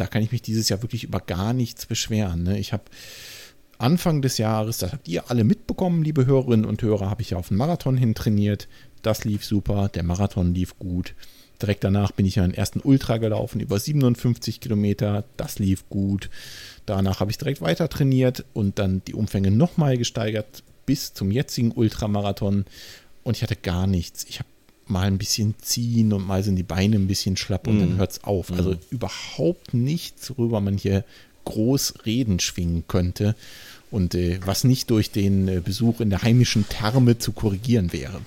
da 0.00 0.06
kann 0.06 0.22
ich 0.22 0.32
mich 0.32 0.42
dieses 0.42 0.68
Jahr 0.68 0.82
wirklich 0.82 1.04
über 1.04 1.20
gar 1.20 1.52
nichts 1.52 1.86
beschweren. 1.86 2.42
Ne? 2.42 2.58
Ich 2.58 2.72
habe 2.72 2.84
Anfang 3.78 4.22
des 4.22 4.38
Jahres, 4.38 4.78
das 4.78 4.92
habt 4.92 5.08
ihr 5.08 5.30
alle 5.30 5.44
mitbekommen, 5.44 6.02
liebe 6.02 6.26
Hörerinnen 6.26 6.66
und 6.66 6.82
Hörer, 6.82 7.08
habe 7.10 7.22
ich 7.22 7.30
ja 7.30 7.38
auf 7.38 7.48
den 7.48 7.56
Marathon 7.56 7.96
hin 7.96 8.14
trainiert. 8.14 8.68
Das 9.02 9.24
lief 9.24 9.44
super, 9.44 9.88
der 9.88 10.02
Marathon 10.02 10.54
lief 10.54 10.78
gut. 10.78 11.14
Direkt 11.60 11.84
danach 11.84 12.12
bin 12.12 12.26
ich 12.26 12.36
ja 12.36 12.44
einen 12.44 12.54
ersten 12.54 12.80
Ultra 12.80 13.18
gelaufen, 13.18 13.60
über 13.60 13.78
57 13.78 14.60
Kilometer. 14.60 15.24
Das 15.36 15.58
lief 15.58 15.88
gut. 15.90 16.30
Danach 16.86 17.20
habe 17.20 17.30
ich 17.30 17.38
direkt 17.38 17.60
weiter 17.60 17.88
trainiert 17.88 18.44
und 18.54 18.78
dann 18.78 19.02
die 19.06 19.14
Umfänge 19.14 19.50
nochmal 19.50 19.98
gesteigert 19.98 20.62
bis 20.86 21.12
zum 21.12 21.30
jetzigen 21.30 21.72
Ultramarathon. 21.72 22.64
Und 23.22 23.36
ich 23.36 23.42
hatte 23.42 23.56
gar 23.56 23.86
nichts. 23.86 24.24
Ich 24.28 24.38
habe 24.38 24.48
mal 24.90 25.06
ein 25.06 25.18
bisschen 25.18 25.54
ziehen 25.60 26.12
und 26.12 26.26
mal 26.26 26.42
sind 26.42 26.56
die 26.56 26.62
Beine 26.62 26.96
ein 26.96 27.06
bisschen 27.06 27.36
schlapp 27.36 27.66
und 27.66 27.80
dann 27.80 27.96
hört 27.96 28.12
es 28.12 28.24
auf. 28.24 28.52
Also 28.52 28.76
überhaupt 28.90 29.74
nichts, 29.74 30.30
worüber 30.36 30.60
man 30.60 30.76
hier 30.76 31.04
groß 31.44 32.06
Reden 32.06 32.40
schwingen 32.40 32.84
könnte 32.86 33.34
und 33.90 34.14
äh, 34.14 34.40
was 34.44 34.64
nicht 34.64 34.90
durch 34.90 35.10
den 35.10 35.48
äh, 35.48 35.60
Besuch 35.60 36.00
in 36.00 36.10
der 36.10 36.22
heimischen 36.22 36.68
Therme 36.68 37.18
zu 37.18 37.32
korrigieren 37.32 37.92
wäre. 37.92 38.20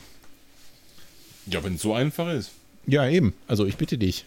Ja, 1.45 1.63
wenn 1.63 1.75
es 1.75 1.81
so 1.81 1.93
einfach 1.93 2.31
ist. 2.33 2.51
Ja, 2.87 3.07
eben. 3.07 3.33
Also 3.47 3.65
ich 3.65 3.77
bitte 3.77 3.97
dich. 3.97 4.25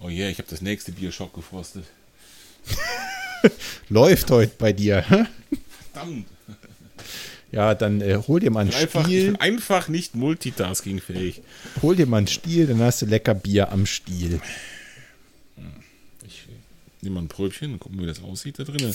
Oh 0.00 0.08
yeah, 0.08 0.28
ich 0.28 0.38
habe 0.38 0.48
das 0.48 0.60
nächste 0.60 0.92
Bier 0.92 1.12
gefrostet. 1.34 1.84
Läuft 3.88 4.30
heute 4.30 4.52
bei 4.58 4.72
dir. 4.72 5.04
Verdammt. 5.92 6.26
Ja, 7.52 7.74
dann 7.74 8.00
äh, 8.00 8.18
hol 8.26 8.40
dir 8.40 8.50
mal 8.50 8.60
einen 8.60 8.72
Einfach, 8.72 9.04
Stiel. 9.04 9.36
einfach 9.38 9.88
nicht 9.88 10.14
multitaskingfähig. 10.14 11.42
Hol 11.82 11.94
dir 11.94 12.06
mal 12.06 12.18
einen 12.18 12.26
Stiel, 12.26 12.66
dann 12.66 12.80
hast 12.80 13.02
du 13.02 13.06
lecker 13.06 13.34
Bier 13.34 13.70
am 13.70 13.84
Stiel. 13.84 14.40
Ich 16.26 16.46
nehme 17.02 17.16
mal 17.16 17.22
ein 17.22 17.28
Pröbchen, 17.28 17.78
gucken, 17.78 18.00
wie 18.00 18.06
das 18.06 18.22
aussieht 18.22 18.58
da 18.58 18.64
drin. 18.64 18.92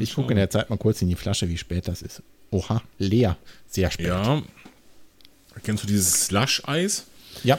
Ich 0.00 0.14
gucke 0.14 0.32
in 0.32 0.36
der 0.36 0.50
Zeit 0.50 0.68
mal 0.68 0.76
kurz 0.76 1.00
in 1.02 1.08
die 1.08 1.16
Flasche, 1.16 1.48
wie 1.48 1.56
spät 1.56 1.88
das 1.88 2.02
ist. 2.02 2.22
Oha, 2.50 2.82
leer. 2.98 3.38
Sehr 3.68 3.90
spät. 3.90 4.08
Ja. 4.08 4.42
Kennst 5.64 5.82
du 5.82 5.86
dieses 5.86 6.26
Slush-Eis? 6.26 7.06
Ja. 7.42 7.58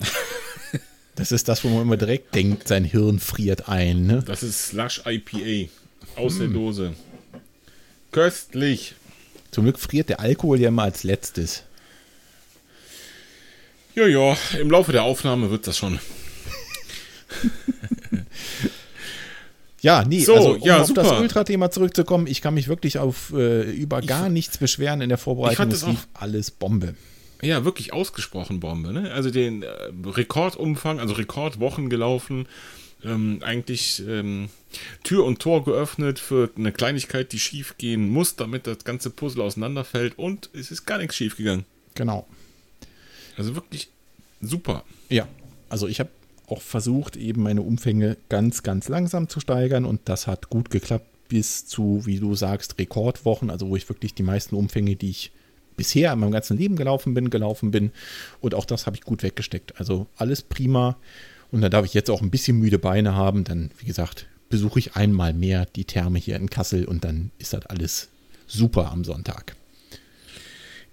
Das 1.14 1.30
ist 1.30 1.46
das, 1.46 1.62
wo 1.62 1.68
man 1.68 1.82
immer 1.82 1.98
direkt 1.98 2.34
denkt, 2.34 2.68
sein 2.68 2.84
Hirn 2.84 3.20
friert 3.20 3.68
ein. 3.68 4.06
Ne? 4.06 4.22
Das 4.24 4.42
ist 4.42 4.68
Slush 4.68 5.02
IPA. 5.04 5.70
Aus 6.16 6.38
der 6.38 6.48
Dose. 6.48 6.94
Köstlich. 8.12 8.94
Zum 9.50 9.64
Glück 9.64 9.78
friert 9.78 10.08
der 10.08 10.20
Alkohol 10.20 10.60
ja 10.60 10.68
immer 10.68 10.82
als 10.82 11.02
letztes. 11.02 11.64
Ja, 13.94 14.06
ja, 14.06 14.36
im 14.58 14.70
Laufe 14.70 14.92
der 14.92 15.02
Aufnahme 15.02 15.50
wird 15.50 15.66
das 15.66 15.76
schon. 15.76 15.98
Ja, 19.82 20.04
nee, 20.04 20.20
So, 20.20 20.34
also 20.34 20.52
um 20.52 20.62
ja, 20.62 20.80
auf 20.80 20.92
das 20.92 21.08
super. 21.08 21.20
Ultra-Thema 21.20 21.70
zurückzukommen, 21.72 22.28
ich 22.28 22.40
kann 22.40 22.54
mich 22.54 22.68
wirklich 22.68 22.98
auf 22.98 23.32
äh, 23.34 23.62
über 23.62 24.00
gar 24.00 24.28
nichts 24.28 24.56
beschweren 24.56 25.00
in 25.00 25.08
der 25.08 25.18
Vorbereitung. 25.18 25.56
fand 25.56 25.72
Es 25.72 25.82
es 25.82 25.88
lief 25.88 26.06
alles 26.14 26.52
Bombe. 26.52 26.94
Ja, 27.42 27.64
wirklich 27.64 27.92
ausgesprochen 27.92 28.60
Bombe. 28.60 28.92
Ne? 28.92 29.10
Also 29.10 29.30
den 29.30 29.64
äh, 29.64 29.66
Rekordumfang, 30.06 31.00
also 31.00 31.14
Rekordwochen 31.14 31.90
gelaufen, 31.90 32.46
ähm, 33.04 33.40
eigentlich 33.42 34.02
ähm, 34.06 34.48
Tür 35.02 35.24
und 35.24 35.40
Tor 35.40 35.64
geöffnet 35.64 36.18
für 36.18 36.50
eine 36.56 36.72
Kleinigkeit, 36.72 37.32
die 37.32 37.38
schief 37.38 37.76
gehen 37.78 38.08
muss, 38.08 38.36
damit 38.36 38.66
das 38.66 38.84
ganze 38.84 39.10
Puzzle 39.10 39.42
auseinanderfällt 39.42 40.18
und 40.18 40.50
es 40.52 40.70
ist 40.70 40.86
gar 40.86 40.98
nichts 40.98 41.16
schief 41.16 41.36
gegangen. 41.36 41.64
Genau. 41.94 42.26
Also 43.36 43.54
wirklich 43.54 43.88
super. 44.40 44.84
Ja, 45.08 45.28
also 45.68 45.88
ich 45.88 46.00
habe 46.00 46.10
auch 46.46 46.62
versucht, 46.62 47.16
eben 47.16 47.42
meine 47.42 47.62
Umfänge 47.62 48.16
ganz, 48.28 48.62
ganz 48.62 48.88
langsam 48.88 49.28
zu 49.28 49.40
steigern 49.40 49.84
und 49.84 50.00
das 50.04 50.26
hat 50.26 50.50
gut 50.50 50.70
geklappt 50.70 51.06
bis 51.28 51.66
zu, 51.66 52.02
wie 52.04 52.18
du 52.18 52.34
sagst, 52.34 52.78
Rekordwochen, 52.78 53.48
also 53.50 53.68
wo 53.68 53.76
ich 53.76 53.88
wirklich 53.88 54.14
die 54.14 54.22
meisten 54.22 54.54
Umfänge, 54.54 54.96
die 54.96 55.10
ich 55.10 55.32
bisher 55.76 56.12
in 56.12 56.18
meinem 56.18 56.32
ganzen 56.32 56.58
Leben 56.58 56.76
gelaufen 56.76 57.14
bin, 57.14 57.30
gelaufen 57.30 57.70
bin. 57.70 57.90
Und 58.40 58.54
auch 58.54 58.66
das 58.66 58.86
habe 58.86 58.96
ich 58.96 59.02
gut 59.02 59.22
weggesteckt. 59.22 59.78
Also 59.80 60.06
alles 60.16 60.42
prima. 60.42 60.96
Und 61.52 61.60
dann 61.60 61.70
darf 61.70 61.84
ich 61.84 61.94
jetzt 61.94 62.10
auch 62.10 62.22
ein 62.22 62.30
bisschen 62.30 62.58
müde 62.58 62.78
Beine 62.78 63.14
haben. 63.14 63.44
Dann, 63.44 63.70
wie 63.78 63.86
gesagt, 63.86 64.26
besuche 64.48 64.78
ich 64.78 64.96
einmal 64.96 65.32
mehr 65.32 65.66
die 65.66 65.84
Therme 65.84 66.18
hier 66.18 66.36
in 66.36 66.50
Kassel 66.50 66.86
und 66.86 67.04
dann 67.04 67.30
ist 67.38 67.52
das 67.52 67.66
alles 67.66 68.08
super 68.46 68.90
am 68.90 69.04
Sonntag. 69.04 69.54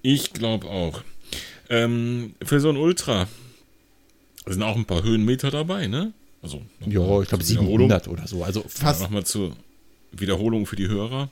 Ich 0.01 0.33
glaube 0.33 0.67
auch. 0.67 1.01
Ähm, 1.69 2.35
für 2.43 2.59
so 2.59 2.69
ein 2.69 2.77
Ultra 2.77 3.27
sind 4.45 4.63
auch 4.63 4.75
ein 4.75 4.85
paar 4.85 5.03
Höhenmeter 5.03 5.51
dabei, 5.51 5.87
ne? 5.87 6.13
Also, 6.41 6.61
ja, 6.85 7.21
ich 7.21 7.27
glaube 7.27 7.43
700 7.43 8.07
oder 8.07 8.27
so. 8.27 8.43
Also 8.43 8.63
fast. 8.67 9.01
Ja, 9.01 9.07
Nochmal 9.07 9.25
zur 9.25 9.55
Wiederholung 10.11 10.65
für 10.65 10.75
die 10.75 10.87
Hörer. 10.87 11.29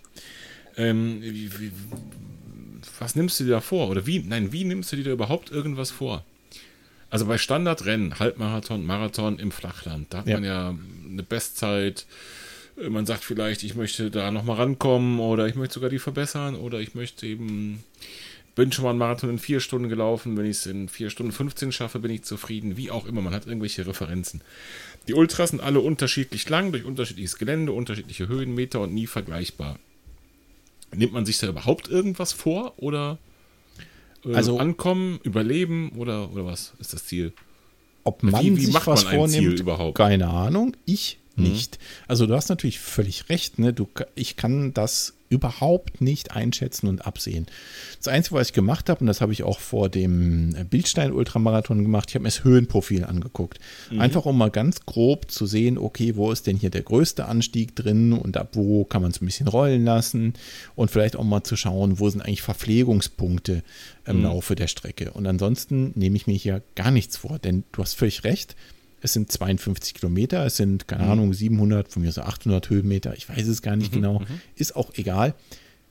Ähm, 0.76 1.22
wie, 1.22 1.52
wie, 1.60 1.72
was 3.00 3.16
nimmst 3.16 3.40
du 3.40 3.46
dir 3.46 3.52
da 3.52 3.62
vor? 3.62 3.90
Oder 3.90 4.06
wie, 4.06 4.20
nein, 4.20 4.52
wie 4.52 4.64
nimmst 4.64 4.92
du 4.92 4.96
dir 4.96 5.06
da 5.06 5.12
überhaupt 5.12 5.50
irgendwas 5.50 5.92
vor? 5.92 6.24
Also 7.10 7.26
bei 7.26 7.38
Standardrennen, 7.38 8.20
Halbmarathon, 8.20 8.86
Marathon 8.86 9.40
im 9.40 9.52
Flachland, 9.52 10.08
da 10.14 10.20
hat 10.20 10.28
ja. 10.28 10.36
man 10.36 10.44
ja 10.44 10.76
eine 11.10 11.24
Bestzeit. 11.24 12.06
Man 12.76 13.06
sagt 13.06 13.24
vielleicht, 13.24 13.64
ich 13.64 13.76
möchte 13.76 14.12
da 14.12 14.30
nochmal 14.30 14.58
rankommen 14.58 15.20
oder 15.20 15.48
ich 15.48 15.56
möchte 15.56 15.76
sogar 15.76 15.90
die 15.90 16.00
verbessern 16.00 16.56
oder 16.56 16.80
ich 16.80 16.94
möchte 16.94 17.26
eben, 17.26 17.84
bin 18.56 18.72
schon 18.72 18.84
mal 18.84 18.92
einen 18.92 19.00
Marathon 19.00 19.32
in 19.32 19.40
vier 19.40 19.62
Stunden 19.62 19.90
gelaufen, 19.90 20.38
wenn 20.38 20.46
ich 20.46 20.58
es 20.58 20.66
in 20.68 20.90
vier 20.90 21.10
Stunden 21.10 21.32
15 21.32 21.72
schaffe, 21.72 22.00
bin 22.00 22.12
ich 22.12 22.24
zufrieden, 22.24 22.78
wie 22.78 22.92
auch 22.92 23.08
immer, 23.08 23.22
man 23.22 23.34
hat 23.34 23.48
irgendwelche 23.48 23.88
Referenzen. 23.88 24.42
Die 25.08 25.14
Ultras 25.14 25.52
sind 25.52 25.62
alle 25.62 25.80
unterschiedlich 25.80 26.48
lang, 26.50 26.72
durch 26.72 26.84
unterschiedliches 26.84 27.38
Gelände, 27.38 27.72
unterschiedliche 27.72 28.28
Höhenmeter 28.28 28.82
und 28.82 28.94
nie 28.94 29.08
vergleichbar. 29.08 29.80
Nimmt 30.94 31.14
man 31.14 31.26
sich 31.26 31.40
da 31.40 31.48
überhaupt 31.48 31.88
irgendwas 31.88 32.34
vor 32.34 32.74
oder 32.78 33.18
äh, 34.26 34.34
also, 34.34 34.58
ankommen, 34.58 35.20
überleben 35.24 35.92
oder, 35.98 36.32
oder 36.32 36.46
was 36.46 36.74
ist 36.80 36.94
das 36.94 37.06
Ziel? 37.06 37.34
Ob 38.04 38.24
man 38.24 38.44
wie, 38.44 38.56
wie 38.56 38.66
sich 38.66 38.88
was 38.88 39.04
vornimmt, 39.04 39.60
überhaupt? 39.60 39.98
keine 39.98 40.28
Ahnung. 40.28 40.76
Ich 40.86 41.20
mhm. 41.38 41.46
nicht. 41.46 41.80
Also 42.08 42.26
du 42.26 42.36
hast 42.36 42.50
natürlich 42.50 42.80
völlig 42.80 43.30
recht. 43.30 43.60
Ne? 43.60 43.74
Du, 43.74 43.88
ich 44.16 44.36
kann 44.36 44.74
das 44.74 45.14
überhaupt 45.30 46.00
nicht 46.02 46.32
einschätzen 46.32 46.88
und 46.88 47.06
absehen. 47.06 47.48
Das 47.98 48.08
Einzige, 48.08 48.36
was 48.36 48.48
ich 48.48 48.54
gemacht 48.54 48.90
habe, 48.90 49.02
und 49.02 49.08
das 49.08 49.20
habe 49.20 49.34
ich 49.34 49.44
auch 49.44 49.60
vor 49.60 49.90
dem 49.90 50.56
Bildstein-Ultramarathon 50.70 51.84
gemacht, 51.84 52.10
ich 52.10 52.16
habe 52.16 52.24
mir 52.24 52.30
das 52.30 52.44
Höhenprofil 52.44 53.04
angeguckt. 53.04 53.60
Mhm. 53.92 54.00
Einfach 54.00 54.26
um 54.26 54.38
mal 54.38 54.52
ganz 54.52 54.86
grob 54.86 55.30
zu 55.30 55.46
sehen, 55.46 55.78
okay, 55.78 56.16
wo 56.16 56.32
ist 56.32 56.48
denn 56.48 56.58
hier 56.58 56.70
der 56.70 56.84
größte 56.84 57.26
Anstieg 57.26 57.76
drin 57.76 58.14
und 58.14 58.38
ab 58.38 58.52
wo 58.54 58.86
kann 58.86 59.02
man 59.02 59.12
es 59.12 59.22
ein 59.22 59.26
bisschen 59.26 59.48
rollen 59.48 59.84
lassen 59.84 60.34
und 60.76 60.92
vielleicht 60.92 61.18
auch 61.18 61.24
mal 61.24 61.44
zu 61.44 61.58
schauen, 61.58 62.00
wo 62.00 62.10
sind 62.10 62.22
eigentlich 62.22 62.42
Verpflegungspunkte 62.42 63.64
im 64.06 64.18
mhm. 64.18 64.24
Laufe 64.24 64.56
der 64.56 64.68
Strecke. 64.68 65.12
Und 65.12 65.28
ansonsten 65.28 65.92
nehme 65.96 66.16
ich 66.16 66.28
mir 66.28 66.36
hier 66.36 66.62
gar 66.76 66.92
nichts 66.92 67.18
vor, 67.18 67.38
denn 67.40 67.66
du 67.74 67.82
hast 67.82 67.96
völlig 67.96 68.24
recht. 68.24 68.56
Es 69.08 69.14
sind 69.14 69.32
52 69.32 69.94
Kilometer, 69.94 70.46
es 70.46 70.58
sind, 70.58 70.86
keine 70.86 71.06
mhm. 71.06 71.12
Ahnung, 71.12 71.34
700, 71.34 71.88
von 71.88 72.02
mir 72.02 72.12
so 72.12 72.24
800 72.24 72.70
Höhenmeter, 72.70 73.16
ich 73.16 73.30
weiß 73.30 73.48
es 73.48 73.62
gar 73.62 73.78
nicht 73.78 73.94
mhm, 73.94 74.02
genau, 74.02 74.20
mhm. 74.20 74.42
ist 74.58 74.76
auch 74.76 74.92
egal. 74.96 75.34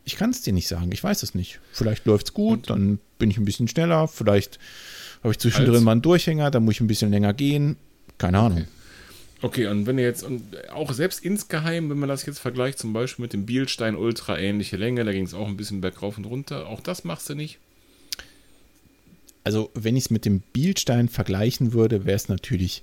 Ich 0.04 0.16
kann 0.16 0.28
es 0.28 0.42
dir 0.42 0.52
nicht 0.52 0.68
sagen, 0.68 0.90
ich 0.92 1.02
weiß 1.02 1.22
es 1.22 1.34
nicht. 1.34 1.58
Vielleicht 1.72 2.04
läuft 2.04 2.26
es 2.26 2.34
gut, 2.34 2.58
und? 2.58 2.70
dann 2.70 2.98
bin 3.18 3.30
ich 3.30 3.38
ein 3.38 3.46
bisschen 3.46 3.68
schneller, 3.68 4.06
vielleicht 4.06 4.58
habe 5.22 5.32
ich 5.32 5.38
zwischendrin 5.38 5.76
Als? 5.76 5.82
mal 5.82 5.92
einen 5.92 6.02
Durchhänger, 6.02 6.50
dann 6.50 6.66
muss 6.66 6.74
ich 6.74 6.82
ein 6.82 6.88
bisschen 6.88 7.10
länger 7.10 7.32
gehen, 7.32 7.76
keine 8.18 8.38
Ahnung. 8.38 8.58
Okay. 8.58 8.68
Okay, 9.42 9.66
und 9.66 9.86
wenn 9.86 9.98
ihr 9.98 10.04
jetzt, 10.04 10.22
und 10.22 10.42
auch 10.70 10.92
selbst 10.92 11.24
insgeheim, 11.24 11.90
wenn 11.90 11.98
man 11.98 12.08
das 12.08 12.24
jetzt 12.24 12.38
vergleicht, 12.38 12.78
zum 12.78 12.92
Beispiel 12.92 13.22
mit 13.22 13.32
dem 13.32 13.44
Bielstein 13.46 13.94
Ultra 13.94 14.38
ähnliche 14.38 14.76
Länge, 14.76 15.04
da 15.04 15.12
ging 15.12 15.24
es 15.24 15.34
auch 15.34 15.46
ein 15.46 15.56
bisschen 15.56 15.80
bergauf 15.80 16.16
und 16.16 16.24
runter, 16.24 16.66
auch 16.66 16.80
das 16.80 17.04
machst 17.04 17.28
du 17.28 17.34
nicht? 17.34 17.58
Also 19.46 19.70
wenn 19.74 19.94
ich 19.94 20.06
es 20.06 20.10
mit 20.10 20.24
dem 20.24 20.40
Bielstein 20.40 21.08
vergleichen 21.08 21.72
würde, 21.72 22.04
wäre 22.04 22.16
es 22.16 22.28
natürlich 22.28 22.82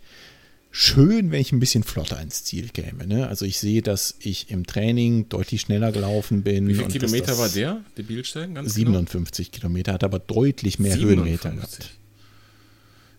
schön, 0.71 1.29
wenn 1.29 1.41
ich 1.41 1.51
ein 1.51 1.59
bisschen 1.59 1.83
flotter 1.83 2.21
ins 2.21 2.45
Ziel 2.45 2.69
käme. 2.69 3.05
Ne? 3.05 3.27
Also 3.27 3.43
ich 3.43 3.59
sehe, 3.59 3.81
dass 3.81 4.15
ich 4.19 4.49
im 4.49 4.65
Training 4.65 5.27
deutlich 5.27 5.59
schneller 5.59 5.91
gelaufen 5.91 6.41
bin. 6.43 6.69
Wie 6.69 6.75
viele 6.75 6.87
Kilometer 6.87 7.37
war 7.37 7.49
der, 7.49 7.83
der 7.97 8.03
Bielstein? 8.03 8.55
Ganz 8.55 8.75
57 8.75 9.51
genau? 9.51 9.59
Kilometer, 9.59 9.91
hat 9.91 10.05
aber 10.05 10.19
deutlich 10.19 10.79
mehr 10.79 10.93
57. 10.93 11.03
Höhenmeter 11.17 11.51
gehabt. 11.51 11.89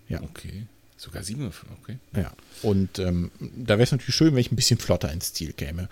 Ja. 0.09 0.23
Okay. 0.23 0.67
Sogar 1.05 1.23
57, 1.23 1.69
okay. 1.83 1.99
Ja, 2.17 2.33
und 2.63 2.99
ähm, 2.99 3.31
da 3.39 3.75
wäre 3.75 3.83
es 3.83 3.93
natürlich 3.93 4.15
schön, 4.15 4.33
wenn 4.33 4.41
ich 4.41 4.51
ein 4.51 4.57
bisschen 4.57 4.79
flotter 4.79 5.13
ins 5.13 5.35
Ziel 5.35 5.53
käme. 5.53 5.91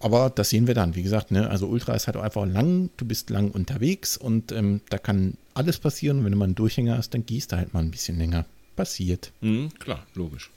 Aber 0.00 0.30
das 0.30 0.48
sehen 0.48 0.66
wir 0.66 0.72
dann. 0.72 0.94
Wie 0.94 1.02
gesagt, 1.02 1.30
ne, 1.30 1.50
also 1.50 1.66
Ultra 1.66 1.94
ist 1.94 2.06
halt 2.06 2.16
auch 2.16 2.22
einfach 2.22 2.46
lang, 2.46 2.88
du 2.96 3.04
bist 3.04 3.28
lang 3.28 3.50
unterwegs 3.50 4.16
und 4.16 4.52
ähm, 4.52 4.80
da 4.88 4.96
kann 4.96 5.34
alles 5.52 5.78
passieren. 5.78 6.24
Wenn 6.24 6.32
du 6.32 6.38
mal 6.38 6.46
einen 6.46 6.54
Durchhänger 6.54 6.96
hast, 6.96 7.10
dann 7.12 7.26
gehst 7.26 7.52
du 7.52 7.56
halt 7.56 7.74
mal 7.74 7.80
ein 7.80 7.90
bisschen 7.90 8.16
länger. 8.16 8.46
Passiert. 8.74 9.32
Mhm, 9.42 9.68
klar, 9.78 10.06
logisch. 10.14 10.50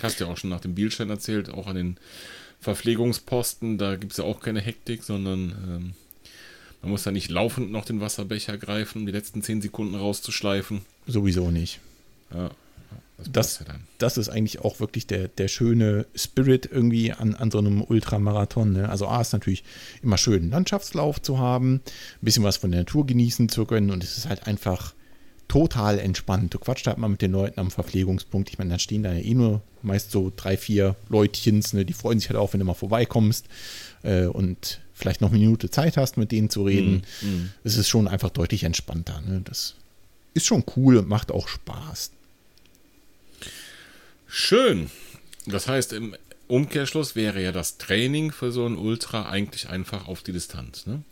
Hast 0.00 0.20
ja 0.20 0.28
auch 0.28 0.36
schon 0.36 0.50
nach 0.50 0.60
dem 0.60 0.76
Bielstein 0.76 1.10
erzählt, 1.10 1.50
auch 1.50 1.66
an 1.66 1.74
den 1.74 1.96
Verpflegungsposten, 2.60 3.78
da 3.78 3.96
gibt 3.96 4.12
es 4.12 4.18
ja 4.18 4.24
auch 4.24 4.40
keine 4.40 4.60
Hektik, 4.60 5.02
sondern 5.02 5.50
ähm, 5.50 5.94
man 6.82 6.92
muss 6.92 7.02
da 7.02 7.10
nicht 7.10 7.30
laufend 7.30 7.72
noch 7.72 7.84
den 7.84 8.00
Wasserbecher 8.00 8.56
greifen, 8.58 9.00
um 9.00 9.06
die 9.06 9.12
letzten 9.12 9.42
10 9.42 9.60
Sekunden 9.60 9.96
rauszuschleifen. 9.96 10.82
Sowieso 11.08 11.50
nicht. 11.50 11.80
Ja. 12.32 12.50
Das, 13.32 13.58
das, 13.58 13.64
das, 13.98 14.18
ist 14.18 14.28
eigentlich 14.28 14.60
auch 14.60 14.80
wirklich 14.80 15.06
der, 15.06 15.28
der 15.28 15.48
schöne 15.48 16.06
Spirit 16.14 16.68
irgendwie 16.70 17.12
an, 17.12 17.34
an 17.34 17.50
so 17.50 17.58
einem 17.58 17.82
Ultramarathon. 17.82 18.72
Ne? 18.72 18.88
Also 18.88 19.06
A 19.06 19.20
ist 19.20 19.32
natürlich 19.32 19.64
immer 20.02 20.18
schön, 20.18 20.42
einen 20.42 20.50
Landschaftslauf 20.50 21.20
zu 21.20 21.38
haben, 21.38 21.74
ein 21.74 21.82
bisschen 22.22 22.44
was 22.44 22.56
von 22.56 22.70
der 22.70 22.80
Natur 22.80 23.06
genießen 23.06 23.48
zu 23.48 23.64
können 23.64 23.90
und 23.90 24.04
es 24.04 24.16
ist 24.16 24.28
halt 24.28 24.46
einfach 24.46 24.94
total 25.48 25.98
entspannt. 25.98 26.54
Du 26.54 26.58
quatscht 26.58 26.86
halt 26.86 26.98
mal 26.98 27.08
mit 27.08 27.22
den 27.22 27.32
Leuten 27.32 27.58
am 27.58 27.72
Verpflegungspunkt. 27.72 28.50
Ich 28.50 28.58
meine, 28.58 28.70
da 28.70 28.78
stehen 28.78 29.02
da 29.02 29.12
ja 29.12 29.18
eh 29.18 29.34
nur 29.34 29.62
meist 29.82 30.12
so 30.12 30.32
drei, 30.34 30.56
vier 30.56 30.94
Leutchens, 31.08 31.72
ne? 31.72 31.84
die 31.84 31.92
freuen 31.92 32.20
sich 32.20 32.28
halt 32.28 32.38
auch, 32.38 32.52
wenn 32.52 32.60
du 32.60 32.66
mal 32.66 32.74
vorbeikommst 32.74 33.46
äh, 34.02 34.26
und 34.26 34.80
vielleicht 34.92 35.20
noch 35.20 35.30
eine 35.30 35.38
Minute 35.38 35.68
Zeit 35.68 35.96
hast, 35.96 36.16
mit 36.18 36.30
denen 36.30 36.50
zu 36.50 36.64
reden. 36.64 37.02
Mm, 37.22 37.26
mm. 37.26 37.50
Es 37.64 37.76
ist 37.76 37.88
schon 37.88 38.06
einfach 38.06 38.30
deutlich 38.30 38.62
entspannter. 38.62 39.20
Ne? 39.22 39.40
Das 39.42 39.74
ist 40.34 40.46
schon 40.46 40.62
cool 40.76 40.96
und 40.96 41.08
macht 41.08 41.32
auch 41.32 41.48
Spaß. 41.48 42.12
Schön. 44.30 44.90
Das 45.46 45.66
heißt, 45.68 45.92
im 45.92 46.14
Umkehrschluss 46.46 47.16
wäre 47.16 47.42
ja 47.42 47.52
das 47.52 47.78
Training 47.78 48.32
für 48.32 48.52
so 48.52 48.66
ein 48.66 48.76
Ultra 48.76 49.28
eigentlich 49.28 49.68
einfach 49.68 50.08
auf 50.08 50.22
die 50.22 50.32
Distanz. 50.32 50.86
Ne? 50.86 51.02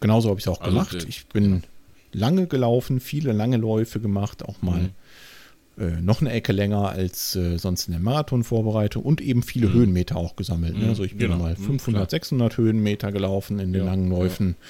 Genauso 0.00 0.30
habe 0.30 0.38
ich 0.38 0.46
es 0.46 0.48
auch 0.48 0.60
also 0.60 0.72
gemacht. 0.72 1.06
Ich 1.08 1.26
bin 1.26 1.62
lange 2.12 2.46
gelaufen, 2.46 3.00
viele 3.00 3.32
lange 3.32 3.56
Läufe 3.56 4.00
gemacht, 4.00 4.44
auch 4.44 4.62
mal 4.62 4.90
mhm. 5.76 5.82
äh, 5.82 6.00
noch 6.00 6.20
eine 6.20 6.30
Ecke 6.32 6.52
länger 6.52 6.88
als 6.88 7.36
äh, 7.36 7.58
sonst 7.58 7.88
in 7.88 7.92
der 7.92 8.00
Marathonvorbereitung 8.00 9.02
und 9.02 9.20
eben 9.20 9.42
viele 9.42 9.68
mhm. 9.68 9.74
Höhenmeter 9.74 10.16
auch 10.16 10.36
gesammelt. 10.36 10.76
Ne? 10.76 10.88
Also 10.88 11.04
ich 11.04 11.16
bin 11.16 11.30
genau. 11.30 11.42
mal 11.42 11.56
500, 11.56 12.04
mhm, 12.04 12.10
600 12.10 12.56
Höhenmeter 12.56 13.12
gelaufen 13.12 13.58
in 13.58 13.72
den 13.72 13.84
ja, 13.84 13.90
langen 13.90 14.08
Läufen. 14.08 14.56
Ja. 14.58 14.66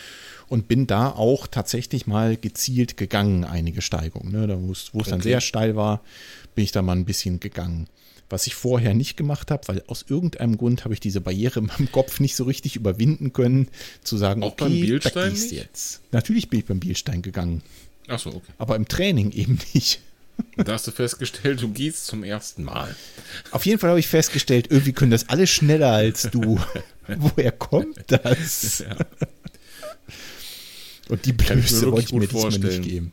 Und 0.48 0.66
bin 0.68 0.86
da 0.86 1.10
auch 1.10 1.46
tatsächlich 1.46 2.06
mal 2.06 2.36
gezielt 2.36 2.96
gegangen, 2.96 3.44
einige 3.44 3.82
Steigungen. 3.82 4.32
Ne? 4.32 4.46
Da, 4.46 4.58
wo 4.60 4.72
es 4.72 4.90
okay. 4.92 5.10
dann 5.10 5.20
sehr 5.20 5.40
steil 5.40 5.76
war, 5.76 6.02
bin 6.54 6.64
ich 6.64 6.72
da 6.72 6.82
mal 6.82 6.96
ein 6.96 7.04
bisschen 7.04 7.40
gegangen. 7.40 7.86
Was 8.30 8.46
ich 8.46 8.54
vorher 8.54 8.92
nicht 8.94 9.16
gemacht 9.16 9.50
habe, 9.50 9.66
weil 9.68 9.82
aus 9.86 10.04
irgendeinem 10.08 10.58
Grund 10.58 10.84
habe 10.84 10.92
ich 10.92 11.00
diese 11.00 11.20
Barriere 11.20 11.60
in 11.60 11.66
meinem 11.66 11.90
Kopf 11.90 12.20
nicht 12.20 12.36
so 12.36 12.44
richtig 12.44 12.76
überwinden 12.76 13.32
können, 13.32 13.68
zu 14.02 14.18
sagen, 14.18 14.42
Auch 14.42 14.52
okay, 14.52 14.98
da 14.98 15.28
gehst 15.28 15.50
jetzt. 15.52 16.00
Natürlich 16.12 16.50
bin 16.50 16.60
ich 16.60 16.66
beim 16.66 16.80
Bielstein 16.80 17.22
gegangen. 17.22 17.62
Ach 18.06 18.18
so, 18.18 18.30
okay. 18.30 18.52
Aber 18.58 18.76
im 18.76 18.88
Training 18.88 19.32
eben 19.32 19.58
nicht. 19.72 20.00
Da 20.56 20.72
hast 20.72 20.86
du 20.86 20.90
festgestellt, 20.90 21.62
du 21.62 21.68
gehst 21.68 22.06
zum 22.06 22.24
ersten 22.24 22.64
Mal. 22.64 22.94
Auf 23.50 23.66
jeden 23.66 23.78
Fall 23.78 23.90
habe 23.90 24.00
ich 24.00 24.08
festgestellt, 24.08 24.68
irgendwie 24.70 24.92
können 24.92 25.10
das 25.10 25.28
alle 25.28 25.46
schneller 25.46 25.92
als 25.92 26.28
du. 26.30 26.58
Woher 27.06 27.52
kommt 27.52 27.98
das? 28.08 28.80
Ja. 28.80 28.96
Und 31.08 31.24
die 31.24 31.32
Blöße 31.32 31.90
wollte 31.90 32.06
ich 32.06 32.12
mir 32.12 32.26
diesmal 32.26 32.58
nicht 32.58 32.82
geben. 32.82 33.12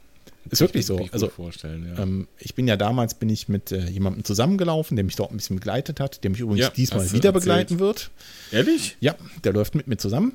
Ist 0.49 0.61
wirklich 0.61 0.85
so. 0.85 1.07
Also, 1.11 1.31
ja. 1.63 1.99
ähm, 1.99 2.27
ich 2.37 2.53
bin 2.53 2.67
ja 2.67 2.77
damals 2.77 3.15
bin 3.15 3.29
ich 3.29 3.49
mit 3.49 3.71
äh, 3.71 3.89
jemandem 3.89 4.23
zusammengelaufen, 4.23 4.95
der 4.95 5.03
mich 5.03 5.15
dort 5.15 5.31
ein 5.31 5.37
bisschen 5.37 5.55
begleitet 5.55 5.99
hat, 5.99 6.23
der 6.23 6.29
mich 6.29 6.39
übrigens 6.39 6.61
ja, 6.61 6.69
diesmal 6.69 7.11
wieder 7.11 7.31
begleiten 7.31 7.79
wird. 7.79 8.11
Ehrlich? 8.51 8.95
Ja, 8.99 9.15
der 9.43 9.53
läuft 9.53 9.73
mit 9.73 9.87
mir 9.87 9.97
zusammen. 9.97 10.33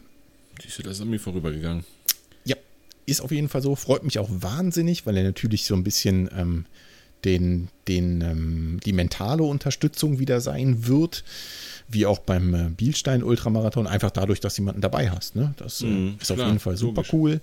Siehst 0.61 0.79
du, 0.79 0.83
das 0.83 0.97
ist 0.97 1.03
an 1.03 1.11
mir 1.11 1.21
vorübergegangen. 1.21 1.85
Ja, 2.45 2.57
ist 3.07 3.21
auf 3.21 3.31
jeden 3.31 3.49
Fall 3.49 3.63
so. 3.63 3.77
Freut 3.77 4.03
mich 4.03 4.19
auch 4.19 4.29
wahnsinnig, 4.31 5.07
weil 5.07 5.17
er 5.17 5.23
natürlich 5.23 5.65
so 5.65 5.75
ein 5.75 5.85
bisschen 5.85 6.29
ähm, 6.37 6.65
den, 7.25 7.69
den, 7.89 8.21
ähm, 8.23 8.81
die 8.85 8.93
mentale 8.93 9.43
Unterstützung 9.43 10.19
wieder 10.19 10.41
sein 10.41 10.87
wird. 10.87 11.25
Wie 11.89 12.07
auch 12.07 12.19
beim 12.21 12.55
äh, 12.55 12.69
Bielstein 12.71 13.23
Ultramarathon, 13.23 13.87
einfach 13.87 14.11
dadurch, 14.13 14.41
dass 14.41 14.55
du 14.55 14.63
jemanden 14.63 14.81
dabei 14.81 15.11
hast. 15.11 15.35
Ne? 15.37 15.55
Das 15.57 15.83
äh, 15.83 15.87
Mhm, 15.87 16.17
ist 16.21 16.31
auf 16.31 16.37
klar, 16.37 16.49
jeden 16.49 16.61
Fall 16.61 16.77
super 16.77 16.97
logisch. 17.03 17.13
cool. 17.13 17.41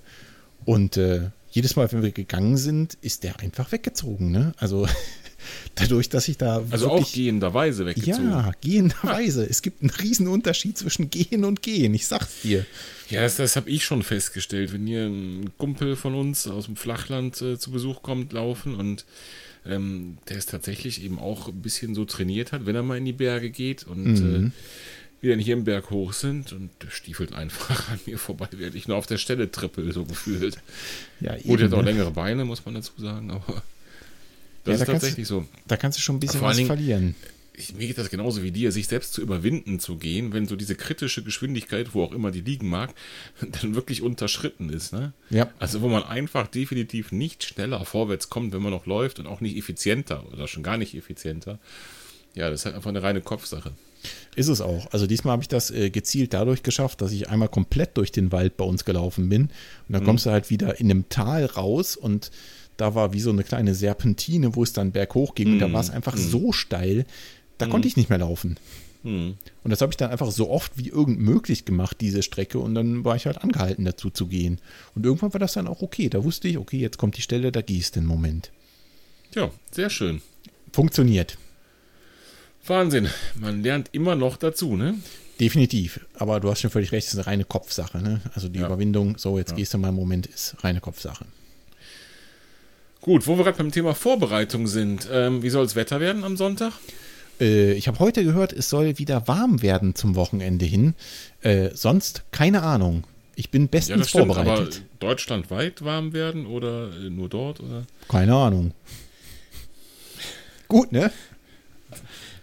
Und 0.66 0.98
äh, 0.98 1.30
jedes 1.52 1.76
Mal, 1.76 1.92
wenn 1.92 2.02
wir 2.02 2.12
gegangen 2.12 2.58
sind, 2.58 2.98
ist 3.02 3.24
der 3.24 3.40
einfach 3.40 3.72
weggezogen. 3.72 4.32
Ne? 4.32 4.54
Also 4.58 4.88
dadurch, 5.76 6.10
dass 6.10 6.28
ich 6.28 6.38
da 6.38 6.64
Also 6.70 6.88
wirklich 6.90 7.08
auch 7.08 7.12
gehenderweise 7.14 7.86
weggezogen. 7.86 8.30
ja, 8.30 8.52
gehenderweise. 8.62 9.46
Es 9.50 9.62
gibt 9.62 9.82
einen 9.82 9.90
riesen 9.92 10.28
Unterschied 10.28 10.78
zwischen 10.78 11.10
gehen 11.10 11.44
und 11.46 11.62
gehen. 11.62 11.94
Ich 11.94 12.08
sag's 12.08 12.42
dir. 12.42 12.66
Ja, 13.10 13.22
das, 13.22 13.38
das 13.38 13.56
habe 13.56 13.70
ich 13.70 13.84
schon 13.86 14.04
festgestellt. 14.04 14.74
Wenn 14.74 14.88
hier 14.88 15.06
ein 15.06 15.52
Kumpel 15.58 15.96
von 15.96 16.16
uns 16.16 16.48
aus 16.48 16.66
dem 16.66 16.76
Flachland 16.76 17.42
äh, 17.42 17.58
zu 17.58 17.72
Besuch 17.72 18.02
kommt, 18.02 18.34
laufen 18.34 18.76
und 18.76 19.06
ähm, 19.66 20.18
der 20.30 20.38
ist 20.38 20.50
tatsächlich 20.50 21.04
eben 21.04 21.20
auch 21.20 21.48
ein 21.48 21.62
bisschen 21.62 21.96
so 21.96 22.06
trainiert 22.06 22.52
hat, 22.52 22.66
wenn 22.66 22.76
er 22.76 22.84
mal 22.84 22.98
in 22.98 23.06
die 23.06 23.14
Berge 23.14 23.50
geht 23.50 23.84
und 23.86 24.04
Mhm. 24.06 24.48
äh, 24.48 24.52
wir 25.20 25.32
dann 25.32 25.40
hier 25.40 25.54
im 25.56 25.64
Berg 25.64 25.90
hoch 25.90 26.14
sind 26.14 26.54
und 26.54 26.70
der 26.84 26.92
stiefelt 26.92 27.34
einfach 27.34 27.90
an 27.92 28.00
mir 28.06 28.18
vorbei, 28.20 28.48
während 28.52 28.76
ich 28.76 28.88
nur 28.88 28.98
auf 28.98 29.08
der 29.08 29.18
Stelle 29.18 29.50
trippel, 29.52 29.92
so 29.92 30.06
gefühlt. 30.06 30.58
Ja, 31.22 31.36
Gut, 31.38 31.60
er 31.60 31.66
hat 31.68 31.74
auch 31.74 31.78
ne? 31.80 31.86
längere 31.92 32.12
Beine, 32.12 32.46
muss 32.46 32.64
man 32.66 32.76
dazu 32.76 32.92
sagen, 32.98 33.32
aber 33.32 33.44
das 33.48 33.54
Ja, 34.66 34.74
ist 34.74 34.80
da 34.82 34.86
kannst 34.86 34.88
tatsächlich 35.02 35.28
so. 35.28 35.46
Da 35.68 35.76
kannst 35.78 35.98
du 35.98 36.02
schon 36.04 36.18
ein 36.18 36.20
bisschen 36.20 36.42
was 36.42 36.56
Dingen- 36.58 36.68
verlieren. 36.68 37.16
Ich, 37.58 37.74
mir 37.74 37.88
geht 37.88 37.98
das 37.98 38.10
genauso 38.10 38.44
wie 38.44 38.52
dir, 38.52 38.72
sich 38.72 38.88
selbst 38.88 39.14
zu 39.14 39.22
überwinden 39.22 39.80
zu 39.80 39.98
gehen, 39.98 40.32
wenn 40.32 40.46
so 40.46 40.56
diese 40.56 40.76
kritische 40.76 41.24
Geschwindigkeit, 41.24 41.96
wo 41.96 42.04
auch 42.04 42.14
immer 42.14 42.30
die 42.30 42.42
liegen 42.42 42.70
mag, 42.70 42.94
dann 43.62 43.76
wirklich 43.76 44.04
unterschritten 44.04 44.70
ist. 44.70 44.94
Ne? 44.94 45.14
Ja. 45.32 45.50
Also 45.58 45.82
wo 45.82 45.90
man 45.90 46.04
einfach 46.04 46.48
definitiv 46.48 47.12
nicht 47.12 47.44
schneller 47.44 47.84
vorwärts 47.84 48.30
kommt, 48.30 48.54
wenn 48.54 48.62
man 48.62 48.72
noch 48.72 48.86
läuft 48.86 49.20
und 49.20 49.26
auch 49.26 49.42
nicht 49.42 49.58
effizienter 49.58 50.24
oder 50.32 50.48
schon 50.48 50.62
gar 50.62 50.78
nicht 50.78 50.94
effizienter. 50.94 51.58
Ja, 52.36 52.52
das 52.52 52.62
ist 52.62 52.66
halt 52.68 52.76
einfach 52.76 52.90
eine 52.90 53.02
reine 53.02 53.22
Kopfsache. 53.22 53.72
Ist 54.36 54.48
es 54.48 54.62
auch. 54.62 54.86
Also 54.92 55.08
diesmal 55.08 55.32
habe 55.32 55.42
ich 55.42 55.48
das 55.48 55.72
äh, 55.72 55.90
gezielt 55.90 56.34
dadurch 56.34 56.62
geschafft, 56.62 57.02
dass 57.02 57.12
ich 57.12 57.30
einmal 57.30 57.50
komplett 57.50 57.98
durch 57.98 58.12
den 58.12 58.32
Wald 58.32 58.56
bei 58.56 58.66
uns 58.66 58.86
gelaufen 58.86 59.30
bin. 59.30 59.44
Und 59.44 59.52
dann 59.90 60.04
kommst 60.04 60.28
du 60.28 60.30
halt 60.30 60.52
wieder 60.52 60.80
in 60.80 60.92
einem 60.92 61.10
Tal 61.10 61.46
raus 61.46 61.96
und 61.96 62.30
da 62.78 62.94
war 62.94 63.12
wie 63.12 63.20
so 63.20 63.32
eine 63.32 63.44
kleine 63.44 63.74
Serpentine, 63.74 64.56
wo 64.56 64.62
es 64.62 64.72
dann 64.72 64.92
berghoch 64.92 65.34
ging. 65.34 65.54
Und 65.54 65.60
da 65.60 65.74
war 65.74 65.82
es 65.82 65.90
einfach 65.90 66.16
so 66.16 66.52
steil, 66.52 67.06
da 67.58 67.68
konnte 67.68 67.88
ich 67.88 67.98
nicht 67.98 68.10
mehr 68.10 68.20
laufen. 68.20 68.58
Hm. 69.04 69.36
Und 69.64 69.70
das 69.70 69.82
habe 69.82 69.92
ich 69.92 69.98
dann 69.98 70.12
einfach 70.12 70.32
so 70.32 70.50
oft 70.50 70.78
wie 70.78 70.90
irgend 70.90 71.20
möglich 71.20 71.66
gemacht, 71.66 71.98
diese 72.02 72.24
Strecke. 72.24 72.60
Und 72.60 72.76
dann 72.76 73.04
war 73.06 73.16
ich 73.16 73.26
halt 73.26 73.44
angehalten, 73.44 73.86
dazu 73.86 74.10
zu 74.10 74.28
gehen. 74.28 74.60
Und 74.96 75.06
irgendwann 75.06 75.34
war 75.34 75.40
das 75.40 75.54
dann 75.54 75.68
auch 75.68 75.82
okay. 75.82 76.10
Da 76.10 76.24
wusste 76.24 76.48
ich, 76.48 76.58
okay, 76.58 76.78
jetzt 76.80 76.98
kommt 76.98 77.18
die 77.18 77.22
Stelle, 77.22 77.52
da 77.52 77.62
gehst 77.62 77.96
du 77.96 78.00
einen 78.00 78.08
Moment. 78.08 78.52
Ja, 79.34 79.52
sehr 79.72 79.90
schön. 79.90 80.22
Funktioniert. 80.74 81.38
Wahnsinn. 82.66 83.08
Man 83.36 83.64
lernt 83.64 83.90
immer 83.94 84.16
noch 84.16 84.36
dazu, 84.38 84.76
ne? 84.76 84.96
Definitiv. 85.40 86.06
Aber 86.16 86.40
du 86.40 86.50
hast 86.50 86.62
schon 86.62 86.72
völlig 86.72 86.92
recht, 86.92 87.08
es 87.08 87.14
ist 87.14 87.20
eine 87.20 87.28
reine 87.28 87.46
Kopfsache. 87.46 88.00
Ne? 88.00 88.22
Also 88.34 88.50
die 88.50 88.60
Ja. 88.60 88.66
Überwindung, 88.66 89.18
so 89.18 89.38
jetzt 89.38 89.56
gehst 89.56 89.74
du 89.74 89.78
mal 89.78 89.90
einen 89.90 89.98
Moment, 89.98 90.26
ist 90.28 90.56
reine 90.64 90.82
Kopfsache. 90.82 91.26
Gut, 93.02 93.28
wo 93.28 93.38
wir 93.38 93.44
gerade 93.46 93.58
beim 93.58 93.72
Thema 93.72 93.94
Vorbereitung 93.96 94.68
sind. 94.68 95.08
Ähm, 95.12 95.44
wie 95.44 95.50
soll 95.50 95.64
das 95.66 95.76
Wetter 95.76 96.00
werden 96.00 96.24
am 96.24 96.36
Sonntag? 96.36 96.74
Äh, 97.40 97.74
ich 97.74 97.88
habe 97.88 98.00
heute 98.00 98.24
gehört, 98.24 98.54
es 98.54 98.70
soll 98.70 98.98
wieder 98.98 99.28
warm 99.28 99.62
werden 99.62 99.96
zum 99.96 100.16
Wochenende 100.16 100.66
hin. 100.66 100.96
Äh, 101.42 101.70
sonst 101.74 102.24
keine 102.32 102.64
Ahnung. 102.64 103.04
Ich 103.36 103.52
bin 103.52 103.64
Ja, 103.64 103.68
bestens 103.72 104.00
das 104.02 104.10
stimmt, 104.10 104.32
aber 104.32 104.46
vorbereitet. 104.46 104.82
deutschlandweit 105.00 105.84
warm 105.84 106.14
werden 106.14 106.48
oder 106.48 106.90
äh, 106.98 107.10
nur 107.10 107.30
dort? 107.30 107.60
Oder? 107.60 107.84
Keine 108.08 108.36
Ahnung. 108.36 108.74
Gut, 110.68 110.92
ne? 110.92 111.12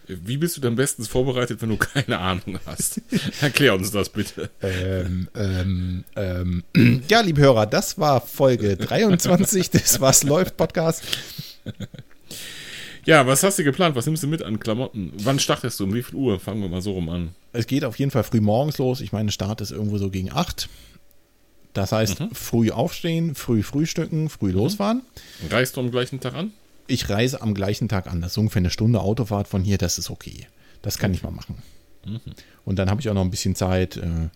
Wie 0.06 0.36
bist 0.36 0.56
du 0.56 0.60
denn 0.60 0.76
bestens 0.76 1.08
vorbereitet, 1.08 1.62
wenn 1.62 1.70
du 1.70 1.76
keine 1.78 2.18
Ahnung 2.18 2.58
hast? 2.66 3.00
Erklär 3.40 3.74
uns 3.74 3.90
das 3.90 4.10
bitte. 4.10 4.50
Ähm, 4.62 5.28
ähm, 5.34 6.04
ähm. 6.14 7.02
Ja, 7.08 7.22
liebe 7.22 7.40
Hörer, 7.40 7.66
das 7.66 7.98
war 7.98 8.20
Folge 8.20 8.76
23 8.76 9.70
des 9.70 10.00
Was 10.00 10.22
läuft 10.22 10.56
Podcast. 10.58 11.02
Ja, 13.06 13.26
was 13.26 13.42
hast 13.42 13.58
du 13.58 13.64
geplant? 13.64 13.96
Was 13.96 14.06
nimmst 14.06 14.22
du 14.22 14.26
mit 14.26 14.42
an 14.42 14.58
Klamotten? 14.58 15.12
Wann 15.18 15.38
startest 15.38 15.78
du? 15.78 15.84
Um 15.84 15.94
wie 15.94 16.02
viel 16.02 16.14
Uhr? 16.14 16.40
Fangen 16.40 16.62
wir 16.62 16.68
mal 16.68 16.80
so 16.80 16.92
rum 16.92 17.08
an. 17.10 17.34
Es 17.52 17.66
geht 17.66 17.84
auf 17.84 17.98
jeden 17.98 18.10
Fall 18.10 18.24
früh 18.24 18.40
morgens 18.40 18.78
los. 18.78 19.00
Ich 19.00 19.12
meine, 19.12 19.30
Start 19.30 19.60
ist 19.60 19.70
irgendwo 19.72 19.98
so 19.98 20.10
gegen 20.10 20.32
8. 20.32 20.68
Das 21.74 21.92
heißt, 21.92 22.22
früh 22.32 22.70
aufstehen, 22.70 23.34
früh 23.34 23.62
frühstücken, 23.62 24.30
früh 24.30 24.52
losfahren. 24.52 25.02
Reist 25.50 25.76
du 25.76 25.80
am 25.80 25.90
gleichen 25.90 26.20
Tag 26.20 26.34
an? 26.34 26.52
Ich 26.86 27.08
reise 27.08 27.42
am 27.42 27.52
gleichen 27.52 27.88
Tag 27.88 28.06
an. 28.06 28.20
Das 28.20 28.32
ist 28.32 28.38
ungefähr 28.38 28.60
eine 28.60 28.70
Stunde 28.70 29.00
Autofahrt 29.00 29.48
von 29.48 29.62
hier, 29.62 29.76
das 29.76 29.98
ist 29.98 30.08
okay. 30.08 30.46
Das 30.82 30.98
kann 30.98 31.12
ich 31.12 31.22
mal 31.22 31.30
machen. 31.30 31.62
Und 32.64 32.78
dann 32.78 32.90
habe 32.90 33.00
ich 33.00 33.08
auch 33.08 33.14
noch 33.14 33.22
ein 33.22 33.30
bisschen 33.30 33.54
Zeit, 33.54 33.96
äh, 33.96 34.28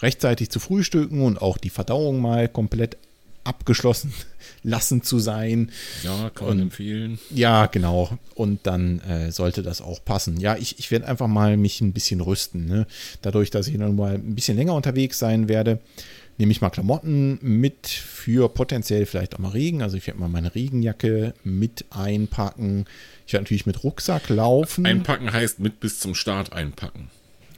rechtzeitig 0.00 0.50
zu 0.50 0.58
frühstücken 0.58 1.20
und 1.22 1.42
auch 1.42 1.58
die 1.58 1.70
Verdauung 1.70 2.20
mal 2.20 2.48
komplett 2.48 2.96
abgeschlossen 3.46 4.12
lassen 4.62 5.02
zu 5.02 5.18
sein. 5.18 5.70
Ja, 6.02 6.30
kann 6.30 6.48
man 6.48 6.56
Und- 6.58 6.62
empfehlen. 6.64 7.18
Ja, 7.30 7.66
genau. 7.66 8.18
Und 8.34 8.66
dann 8.66 9.00
äh, 9.00 9.30
sollte 9.32 9.62
das 9.62 9.80
auch 9.80 10.04
passen. 10.04 10.38
Ja, 10.40 10.56
ich, 10.56 10.78
ich 10.78 10.90
werde 10.90 11.06
einfach 11.06 11.28
mal 11.28 11.56
mich 11.56 11.80
ein 11.80 11.92
bisschen 11.92 12.20
rüsten. 12.20 12.66
Ne? 12.66 12.86
Dadurch, 13.22 13.50
dass 13.50 13.68
ich 13.68 13.78
dann 13.78 13.96
mal 13.96 14.14
ein 14.14 14.34
bisschen 14.34 14.56
länger 14.56 14.74
unterwegs 14.74 15.18
sein 15.18 15.48
werde, 15.48 15.80
nehme 16.38 16.52
ich 16.52 16.60
mal 16.60 16.68
Klamotten 16.70 17.38
mit 17.40 17.86
für 17.86 18.48
potenziell 18.50 19.06
vielleicht 19.06 19.34
auch 19.34 19.38
mal 19.38 19.50
Regen. 19.52 19.82
Also 19.82 19.96
ich 19.96 20.06
werde 20.06 20.20
mal 20.20 20.28
meine 20.28 20.54
Regenjacke 20.54 21.32
mit 21.44 21.86
einpacken. 21.90 22.84
Ich 23.26 23.32
werde 23.32 23.44
natürlich 23.44 23.66
mit 23.66 23.82
Rucksack 23.84 24.28
laufen. 24.28 24.84
Einpacken 24.84 25.32
heißt 25.32 25.60
mit 25.60 25.80
bis 25.80 25.98
zum 25.98 26.14
Start 26.14 26.52
einpacken. 26.52 27.08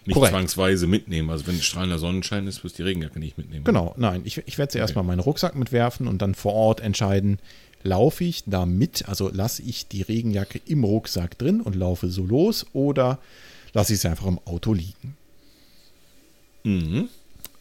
Nicht 0.09 0.14
Korrekt. 0.14 0.32
zwangsweise 0.32 0.86
mitnehmen. 0.86 1.28
Also 1.30 1.46
wenn 1.46 1.61
strahlender 1.61 1.98
Sonnenschein 1.98 2.46
ist, 2.46 2.64
wirst 2.64 2.78
du 2.78 2.82
die 2.82 2.88
Regenjacke 2.88 3.18
nicht 3.18 3.36
mitnehmen. 3.38 3.64
Genau, 3.64 3.94
nein, 3.98 4.22
ich, 4.24 4.42
ich 4.46 4.56
werde 4.59 4.72
zuerst 4.72 4.96
mal 4.96 5.02
meinen 5.02 5.20
Rucksack 5.20 5.54
mitwerfen 5.54 6.09
und 6.09 6.22
dann 6.22 6.34
vor 6.34 6.54
Ort 6.54 6.80
entscheiden, 6.80 7.38
laufe 7.82 8.24
ich 8.24 8.42
da 8.46 8.64
mit, 8.66 9.09
also 9.09 9.30
lasse 9.32 9.62
ich 9.62 9.86
die 9.86 10.02
Regenjacke 10.02 10.61
im 10.66 10.82
Rucksack 10.84 11.36
drin 11.38 11.61
und 11.61 11.76
laufe 11.76 12.09
so 12.09 12.24
los 12.24 12.66
oder 12.72 13.18
lasse 13.74 13.92
ich 13.92 14.00
sie 14.00 14.09
einfach 14.09 14.26
im 14.26 14.40
Auto 14.46 14.72
liegen. 14.72 15.16
Mhm. 16.64 17.09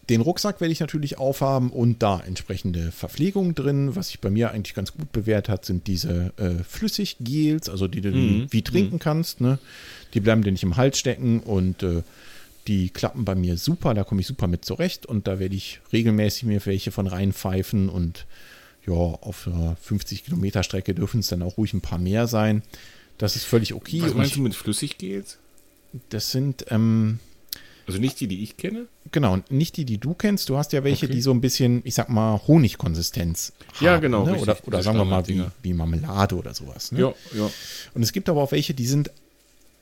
Den 0.09 0.21
Rucksack 0.21 0.61
werde 0.61 0.71
ich 0.71 0.79
natürlich 0.79 1.17
aufhaben 1.17 1.69
und 1.69 2.01
da 2.01 2.21
entsprechende 2.25 2.93
Verpflegung 2.93 3.55
drin. 3.55 3.93
Was 3.97 4.07
sich 4.07 4.21
bei 4.21 4.29
mir 4.29 4.51
eigentlich 4.51 4.73
ganz 4.73 4.93
gut 4.93 5.11
bewährt 5.11 5.49
hat, 5.49 5.65
sind 5.65 5.85
diese 5.87 6.31
äh, 6.37 6.63
Flüssiggels, 6.63 7.67
also 7.67 7.89
die 7.89 7.99
du 7.99 8.11
Mhm. 8.11 8.47
wie 8.49 8.61
trinken 8.61 8.99
kannst. 8.99 9.41
Ne? 9.41 9.59
Die 10.13 10.21
bleiben 10.21 10.43
dir 10.43 10.53
nicht 10.53 10.63
im 10.63 10.77
Hals 10.77 10.97
stecken 10.97 11.41
und 11.41 11.83
äh, 11.83 12.03
die 12.67 12.89
klappen 12.89 13.25
bei 13.25 13.35
mir 13.35 13.57
super. 13.57 13.93
Da 13.93 14.03
komme 14.03 14.21
ich 14.21 14.27
super 14.27 14.47
mit 14.47 14.65
zurecht 14.65 15.05
und 15.05 15.27
da 15.27 15.39
werde 15.39 15.55
ich 15.55 15.79
regelmäßig 15.93 16.43
mir 16.43 16.65
welche 16.65 16.91
von 16.91 17.07
reinpfeifen 17.07 17.89
und 17.89 18.25
ja, 18.85 18.93
auf 18.93 19.47
einer 19.47 19.75
50 19.81 20.25
Kilometer 20.25 20.63
Strecke 20.63 20.93
dürfen 20.93 21.19
es 21.19 21.27
dann 21.27 21.41
auch 21.41 21.57
ruhig 21.57 21.73
ein 21.73 21.81
paar 21.81 21.99
mehr 21.99 22.27
sein. 22.27 22.63
Das 23.17 23.35
ist 23.35 23.43
völlig 23.45 23.73
okay. 23.73 24.01
Was 24.01 24.11
Und 24.11 24.17
meinst 24.17 24.31
ich, 24.31 24.37
du 24.37 24.43
mit 24.43 24.55
Flüssiggels? 24.55 25.37
das 26.09 26.31
sind 26.31 26.65
ähm, 26.69 27.19
Also 27.87 27.99
nicht 27.99 28.19
die, 28.19 28.27
die 28.27 28.43
ich 28.43 28.55
kenne? 28.57 28.85
Genau, 29.11 29.39
nicht 29.49 29.75
die, 29.77 29.85
die 29.85 29.97
du 29.97 30.13
kennst. 30.13 30.47
Du 30.49 30.57
hast 30.57 30.71
ja 30.73 30.83
welche, 30.83 31.05
Okay. 31.07 31.15
die 31.15 31.21
so 31.21 31.31
ein 31.31 31.41
bisschen, 31.41 31.81
ich 31.85 31.95
sag 31.95 32.09
mal, 32.09 32.39
Honigkonsistenz 32.47 33.53
haben. 33.73 33.85
Ja, 33.85 33.97
genau, 33.99 34.25
Ne? 34.25 34.37
Oder, 34.37 34.57
oder 34.65 34.83
sagen 34.83 34.97
wir 34.97 35.05
mal 35.05 35.27
wie, 35.27 35.43
wie 35.63 35.73
Marmelade 35.73 36.35
oder 36.35 36.53
sowas. 36.53 36.91
Ne? 36.91 36.99
Ja, 37.01 37.13
ja. 37.33 37.49
Und 37.93 38.03
es 38.03 38.11
gibt 38.13 38.29
aber 38.29 38.41
auch 38.43 38.51
welche, 38.51 38.73
die 38.73 38.85
sind 38.87 39.11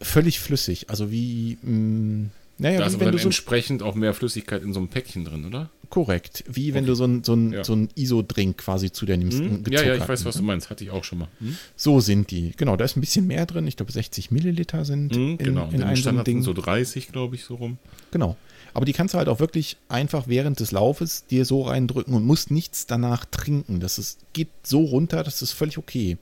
völlig 0.01 0.39
flüssig. 0.39 0.89
Also 0.89 1.11
wie, 1.11 1.57
mh, 1.61 2.29
naja, 2.57 2.79
Da 2.79 2.85
ist 2.85 2.93
aber 2.93 3.01
wenn 3.01 3.05
dann 3.07 3.11
du 3.17 3.19
so 3.21 3.27
entsprechend 3.27 3.83
auch 3.83 3.95
mehr 3.95 4.13
Flüssigkeit 4.13 4.63
in 4.63 4.73
so 4.73 4.79
einem 4.79 4.87
Päckchen 4.89 5.25
drin, 5.25 5.45
oder? 5.45 5.69
korrekt, 5.89 6.43
wie 6.47 6.73
wenn 6.73 6.85
du 6.87 6.95
so 6.95 7.05
ein, 7.05 7.23
so 7.23 7.35
ein, 7.35 7.53
Ja. 7.53 7.63
so 7.63 7.73
ein 7.73 7.89
ISO-Drink 7.95 8.57
quasi 8.57 8.91
zu 8.91 9.05
dir 9.05 9.17
nimmst. 9.17 9.39
einen 9.39 9.63
Hm? 9.63 9.71
Ja, 9.71 9.83
ja, 9.83 9.95
ich 9.95 10.07
weiß, 10.07 10.25
was 10.25 10.35
ne? 10.35 10.41
du 10.41 10.47
meinst. 10.47 10.69
Hatte 10.71 10.83
ich 10.83 10.89
auch 10.89 11.03
schon 11.03 11.19
mal. 11.19 11.27
Hm? 11.39 11.55
So 11.75 11.99
sind 11.99 12.31
die. 12.31 12.51
Genau, 12.57 12.75
da 12.75 12.83
ist 12.85 12.97
ein 12.97 13.01
bisschen 13.01 13.27
mehr 13.27 13.45
drin. 13.45 13.67
Ich 13.67 13.77
glaube, 13.77 13.91
60 13.91 14.31
Milliliter 14.31 14.83
sind 14.83 15.15
Hm, 15.15 15.21
in, 15.33 15.37
genau. 15.37 15.67
in 15.67 15.75
In 15.75 15.83
einem 15.83 15.95
Standard 15.95 16.25
Ding. 16.27 16.41
so 16.41 16.53
30, 16.53 17.11
glaube 17.11 17.35
ich, 17.35 17.43
so 17.45 17.55
rum. 17.55 17.77
Genau. 18.11 18.35
Aber 18.73 18.85
die 18.85 18.93
kannst 18.93 19.13
du 19.13 19.19
halt 19.19 19.29
auch 19.29 19.39
wirklich 19.39 19.77
einfach 19.87 20.27
während 20.27 20.59
des 20.59 20.71
Laufes 20.71 21.25
dir 21.27 21.45
so 21.45 21.61
reindrücken 21.61 22.13
und 22.15 22.25
musst 22.25 22.51
nichts 22.51 22.87
danach 22.87 23.23
trinken. 23.25 23.79
Das 23.79 23.97
ist, 23.99 24.19
geht 24.33 24.49
so 24.63 24.83
runter, 24.83 25.23
das 25.23 25.41
ist 25.43 25.51
völlig 25.51 25.77
okay. 25.77 26.17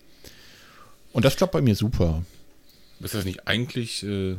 Und 1.14 1.26
das 1.26 1.36
klappt 1.38 1.54
bei 1.54 1.62
mir 1.62 1.76
super. 1.76 2.22
Ist 3.00 3.16
das 3.16 3.26
nicht 3.26 3.48
eigentlich 3.48 4.04
äh, 4.04 4.36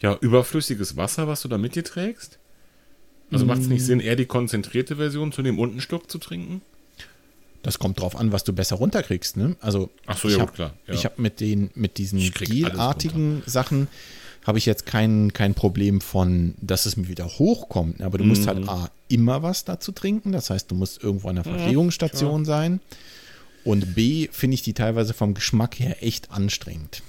ja, 0.00 0.16
überflüssiges 0.20 0.96
Wasser, 0.96 1.28
was 1.28 1.42
du 1.42 1.48
da 1.48 1.58
mit 1.58 1.74
dir 1.74 1.84
trägst? 1.84 2.38
Also 3.30 3.46
macht 3.46 3.60
es 3.60 3.68
Mm. 3.68 3.72
nicht 3.72 3.84
Sinn, 3.84 4.00
eher 4.00 4.16
die 4.16 4.26
konzentrierte 4.26 4.96
Version 4.96 5.30
zu 5.32 5.42
dem 5.42 5.58
unten 5.58 5.80
Schluck 5.80 6.10
zu 6.10 6.18
trinken? 6.18 6.62
Das 7.62 7.78
kommt 7.78 8.00
drauf 8.00 8.16
an, 8.16 8.32
was 8.32 8.42
du 8.42 8.52
besser 8.52 8.76
runterkriegst. 8.76 9.36
Ne? 9.36 9.56
Also 9.60 9.90
Ach 10.06 10.16
so, 10.18 10.28
ich 10.28 10.36
ja, 10.36 10.40
hab, 10.40 10.54
klar, 10.54 10.72
ja. 10.86 10.94
Ich 10.94 11.04
habe 11.04 11.20
mit 11.20 11.40
den 11.40 11.70
mit 11.74 11.98
diesen 11.98 12.18
gelartigen 12.32 13.42
Sachen 13.46 13.88
habe 14.46 14.56
ich 14.56 14.64
jetzt 14.64 14.86
kein, 14.86 15.34
kein 15.34 15.52
Problem 15.54 16.00
von, 16.00 16.54
dass 16.62 16.86
es 16.86 16.96
mir 16.96 17.08
wieder 17.08 17.26
hochkommt. 17.26 18.00
Aber 18.00 18.16
du 18.16 18.24
musst 18.24 18.46
halt 18.46 18.66
A, 18.66 18.90
immer 19.08 19.42
was 19.42 19.66
dazu 19.66 19.92
trinken. 19.92 20.32
Das 20.32 20.48
heißt, 20.48 20.70
du 20.70 20.74
musst 20.74 21.04
irgendwo 21.04 21.28
an 21.28 21.34
der 21.36 21.44
Verpflegungsstation 21.44 22.46
sein. 22.46 22.80
Und 23.64 23.94
B, 23.94 24.28
finde 24.32 24.54
ich 24.54 24.62
die 24.62 24.72
teilweise 24.72 25.12
vom 25.12 25.34
Geschmack 25.34 25.78
her 25.78 26.02
echt 26.02 26.30
anstrengend. 26.30 27.02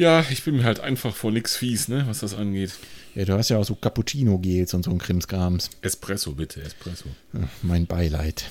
Ja, 0.00 0.24
ich 0.30 0.42
bin 0.44 0.56
mir 0.56 0.64
halt 0.64 0.80
einfach 0.80 1.14
vor 1.14 1.30
nix 1.30 1.56
fies, 1.56 1.88
ne, 1.88 2.04
was 2.06 2.20
das 2.20 2.32
angeht. 2.32 2.72
Ja, 3.14 3.26
du 3.26 3.34
hast 3.34 3.50
ja 3.50 3.58
auch 3.58 3.66
so 3.66 3.74
Cappuccino-Gels 3.74 4.72
und 4.72 4.82
so 4.82 4.90
ein 4.90 4.96
Krimskrams. 4.96 5.68
Espresso, 5.82 6.32
bitte, 6.32 6.62
Espresso. 6.62 7.04
Ach, 7.34 7.46
Mein 7.60 7.84
Beileid. 7.84 8.50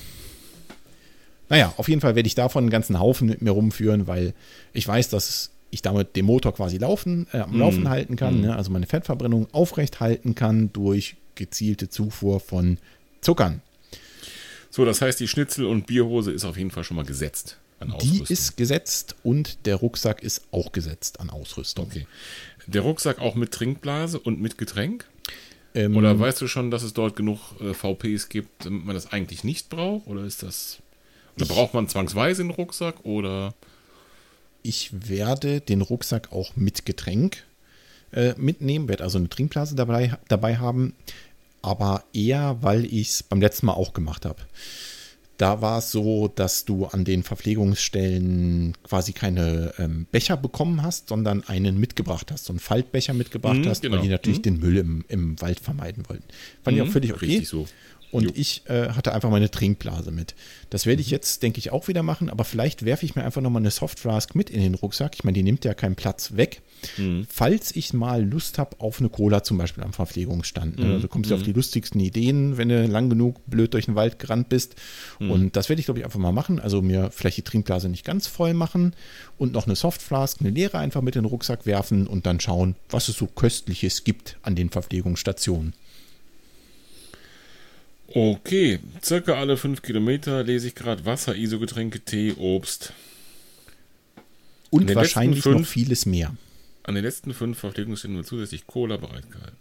Naja, 1.48 1.74
auf 1.76 1.88
jeden 1.88 2.00
Fall 2.00 2.14
werde 2.14 2.28
ich 2.28 2.36
davon 2.36 2.62
einen 2.62 2.70
ganzen 2.70 3.00
Haufen 3.00 3.26
mit 3.26 3.42
mir 3.42 3.50
rumführen, 3.50 4.06
weil 4.06 4.32
ich 4.72 4.86
weiß, 4.86 5.08
dass 5.08 5.50
ich 5.72 5.82
damit 5.82 6.14
den 6.14 6.24
Motor 6.24 6.54
quasi 6.54 6.78
laufen, 6.78 7.26
äh, 7.32 7.38
am 7.38 7.58
Laufen 7.58 7.88
halten 7.88 8.14
kann, 8.14 8.42
ne? 8.42 8.54
also 8.54 8.70
meine 8.70 8.86
Fettverbrennung 8.86 9.48
aufrecht 9.50 9.98
halten 9.98 10.36
kann 10.36 10.72
durch 10.72 11.16
gezielte 11.34 11.88
Zufuhr 11.88 12.38
von 12.38 12.78
Zuckern. 13.22 13.60
So, 14.70 14.84
das 14.84 15.02
heißt, 15.02 15.18
die 15.18 15.26
Schnitzel- 15.26 15.66
und 15.66 15.88
Bierhose 15.88 16.30
ist 16.30 16.44
auf 16.44 16.56
jeden 16.56 16.70
Fall 16.70 16.84
schon 16.84 16.96
mal 16.96 17.04
gesetzt 17.04 17.56
an 17.80 17.94
Die 18.00 18.22
ist 18.28 18.56
gesetzt 18.56 19.16
und 19.22 19.66
der 19.66 19.76
Rucksack 19.76 20.22
ist 20.22 20.42
auch 20.50 20.72
gesetzt 20.72 21.20
an 21.20 21.30
Ausrüstung. 21.30 21.86
Okay. 21.86 22.06
Der 22.66 22.82
Rucksack 22.82 23.18
auch 23.18 23.34
mit 23.34 23.52
Trinkblase 23.52 24.18
und 24.18 24.40
mit 24.40 24.58
Getränk? 24.58 25.06
Ähm, 25.74 25.96
Oder 25.96 26.18
weißt 26.18 26.40
du 26.40 26.48
schon, 26.48 26.70
dass 26.70 26.82
es 26.82 26.92
dort 26.92 27.16
genug 27.16 27.38
äh, 27.60 27.74
VPs 27.74 28.28
gibt, 28.28 28.66
damit 28.66 28.84
man 28.84 28.94
das 28.94 29.12
eigentlich 29.12 29.44
nicht 29.44 29.68
braucht? 29.68 30.06
Oder 30.06 30.24
ist 30.24 30.42
das. 30.42 30.78
Oder 31.36 31.46
braucht 31.46 31.74
man 31.74 31.88
zwangsweise 31.88 32.42
einen 32.42 32.50
Rucksack? 32.50 33.04
Oder. 33.04 33.54
ich 34.62 34.90
werde 35.08 35.60
den 35.60 35.80
Rucksack 35.80 36.32
auch 36.32 36.56
mit 36.56 36.84
Getränk 36.84 37.44
äh, 38.12 38.34
mitnehmen, 38.36 38.88
werde 38.88 39.04
also 39.04 39.18
eine 39.18 39.28
Trinkblase 39.28 39.74
dabei, 39.74 40.18
dabei 40.28 40.58
haben, 40.58 40.94
aber 41.62 42.04
eher, 42.12 42.58
weil 42.60 42.84
ich 42.84 43.08
es 43.10 43.22
beim 43.22 43.40
letzten 43.40 43.66
Mal 43.66 43.74
auch 43.74 43.92
gemacht 43.92 44.24
habe. 44.24 44.40
Da 45.40 45.62
war 45.62 45.78
es 45.78 45.90
so, 45.90 46.28
dass 46.28 46.66
du 46.66 46.84
an 46.84 47.06
den 47.06 47.22
Verpflegungsstellen 47.22 48.74
quasi 48.82 49.14
keine 49.14 49.72
ähm, 49.78 50.06
Becher 50.12 50.36
bekommen 50.36 50.82
hast, 50.82 51.08
sondern 51.08 51.44
einen 51.44 51.78
mitgebracht 51.80 52.30
hast, 52.30 52.44
so 52.44 52.52
einen 52.52 52.60
Faltbecher 52.60 53.14
mitgebracht 53.14 53.56
Mhm, 53.56 53.66
hast, 53.66 53.82
weil 53.84 53.90
genau. 53.90 54.02
die 54.02 54.08
natürlich 54.10 54.42
den 54.42 54.58
Müll 54.58 54.76
im, 54.76 55.02
im 55.08 55.40
Wald 55.40 55.58
vermeiden 55.58 56.06
wollten. 56.08 56.24
Fand 56.62 56.76
ich 56.76 56.82
auch 56.82 56.88
völlig 56.88 57.14
okay. 57.14 57.24
Richtig 57.24 57.48
so. 57.48 57.66
Und 58.12 58.24
Jo. 58.24 58.30
ich 58.34 58.64
äh, 58.68 58.90
hatte 58.90 59.14
einfach 59.14 59.30
meine 59.30 59.50
Trinkblase 59.50 60.10
mit. 60.10 60.34
Das 60.68 60.84
werde 60.84 61.00
ich 61.00 61.10
jetzt, 61.10 61.42
denke 61.42 61.58
ich, 61.58 61.70
auch 61.70 61.88
wieder 61.88 62.02
machen, 62.02 62.28
aber 62.28 62.44
vielleicht 62.44 62.84
werfe 62.84 63.06
ich 63.06 63.14
mir 63.14 63.24
einfach 63.24 63.40
nochmal 63.40 63.62
eine 63.62 63.70
Softflask 63.70 64.34
mit 64.34 64.50
in 64.50 64.60
den 64.60 64.74
Rucksack. 64.74 65.14
Ich 65.14 65.24
meine, 65.24 65.36
die 65.36 65.42
nimmt 65.42 65.64
ja 65.64 65.72
keinen 65.72 65.94
Platz 65.94 66.36
weg. 66.36 66.60
Falls 67.28 67.74
ich 67.76 67.92
mal 67.92 68.24
Lust 68.24 68.58
habe 68.58 68.76
auf 68.80 69.00
eine 69.00 69.08
Cola 69.08 69.42
zum 69.42 69.58
Beispiel 69.58 69.84
am 69.84 69.92
Verpflegungsstand. 69.92 70.78
Ne? 70.78 70.94
Also 70.94 71.08
kommst 71.08 71.30
du 71.30 71.34
auf 71.34 71.42
die 71.42 71.52
lustigsten 71.52 72.00
Ideen, 72.00 72.56
wenn 72.56 72.68
du 72.68 72.86
lang 72.86 73.10
genug 73.10 73.40
blöd 73.46 73.74
durch 73.74 73.86
den 73.86 73.94
Wald 73.94 74.18
gerannt 74.18 74.48
bist. 74.48 74.74
Und 75.18 75.56
das 75.56 75.68
werde 75.68 75.80
ich, 75.80 75.86
glaube 75.86 76.00
ich, 76.00 76.04
einfach 76.04 76.18
mal 76.18 76.32
machen. 76.32 76.58
Also 76.60 76.82
mir 76.82 77.10
vielleicht 77.12 77.36
die 77.38 77.42
Trinkblase 77.42 77.88
nicht 77.88 78.04
ganz 78.04 78.26
voll 78.26 78.54
machen 78.54 78.94
und 79.38 79.52
noch 79.52 79.66
eine 79.66 79.76
Softflask, 79.76 80.40
eine 80.40 80.50
leere 80.50 80.78
einfach 80.78 81.02
mit 81.02 81.16
in 81.16 81.22
den 81.22 81.28
Rucksack 81.28 81.66
werfen 81.66 82.06
und 82.06 82.26
dann 82.26 82.40
schauen, 82.40 82.76
was 82.88 83.08
es 83.08 83.16
so 83.16 83.26
Köstliches 83.26 84.04
gibt 84.04 84.36
an 84.42 84.54
den 84.54 84.70
Verpflegungsstationen. 84.70 85.74
Okay, 88.12 88.80
circa 89.02 89.34
alle 89.34 89.56
fünf 89.56 89.82
Kilometer 89.82 90.42
lese 90.42 90.66
ich 90.68 90.74
gerade 90.74 91.04
Wasser, 91.04 91.36
ISO-Getränke, 91.36 92.00
Tee, 92.00 92.32
Obst. 92.38 92.92
Und 94.70 94.92
wahrscheinlich 94.94 95.38
letzten 95.38 95.50
noch 95.50 95.58
fünf- 95.60 95.68
vieles 95.68 96.06
mehr. 96.06 96.34
An 96.82 96.94
den 96.94 97.04
letzten 97.04 97.34
fünf 97.34 97.58
Verpflegungsständen 97.58 98.18
wird 98.18 98.26
zusätzlich 98.26 98.66
Cola 98.66 98.96
bereitgehalten. 98.96 99.56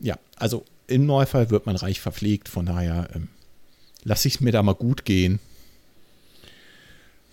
Ja, 0.00 0.18
also 0.36 0.64
im 0.86 1.06
Normalfall 1.06 1.50
wird 1.50 1.66
man 1.66 1.76
reich 1.76 2.00
verpflegt, 2.00 2.48
von 2.48 2.66
daher 2.66 3.08
ähm, 3.14 3.28
lasse 4.02 4.28
ich 4.28 4.36
es 4.36 4.40
mir 4.40 4.52
da 4.52 4.62
mal 4.62 4.74
gut 4.74 5.04
gehen. 5.04 5.38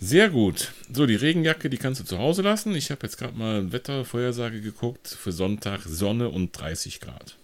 Sehr 0.00 0.28
gut. 0.28 0.72
So, 0.92 1.06
die 1.06 1.16
Regenjacke, 1.16 1.68
die 1.68 1.76
kannst 1.76 2.00
du 2.00 2.04
zu 2.04 2.18
Hause 2.18 2.42
lassen. 2.42 2.74
Ich 2.76 2.90
habe 2.92 3.00
jetzt 3.02 3.16
gerade 3.16 3.36
mal 3.36 3.72
Wettervorhersage 3.72 4.60
geguckt. 4.60 5.08
Für 5.08 5.32
Sonntag 5.32 5.82
Sonne 5.82 6.28
und 6.28 6.52
30 6.52 7.00
Grad. 7.00 7.36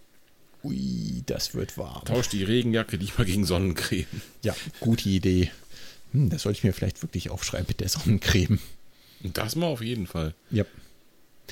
Ui, 0.62 1.22
das 1.26 1.54
wird 1.54 1.76
warm. 1.76 2.04
Tausch 2.04 2.28
die 2.28 2.44
Regenjacke 2.44 2.96
lieber 2.96 3.24
gegen 3.24 3.44
Sonnencreme. 3.44 4.06
Ja, 4.42 4.54
gute 4.78 5.08
Idee. 5.08 5.50
Hm, 6.12 6.30
das 6.30 6.42
sollte 6.42 6.58
ich 6.58 6.64
mir 6.64 6.72
vielleicht 6.72 7.02
wirklich 7.02 7.30
aufschreiben 7.30 7.66
mit 7.66 7.80
der 7.80 7.88
Sonnencreme. 7.88 8.60
Das 9.32 9.56
mal 9.56 9.66
auf 9.66 9.80
jeden 9.80 10.06
Fall. 10.06 10.34
Ja, 10.50 10.64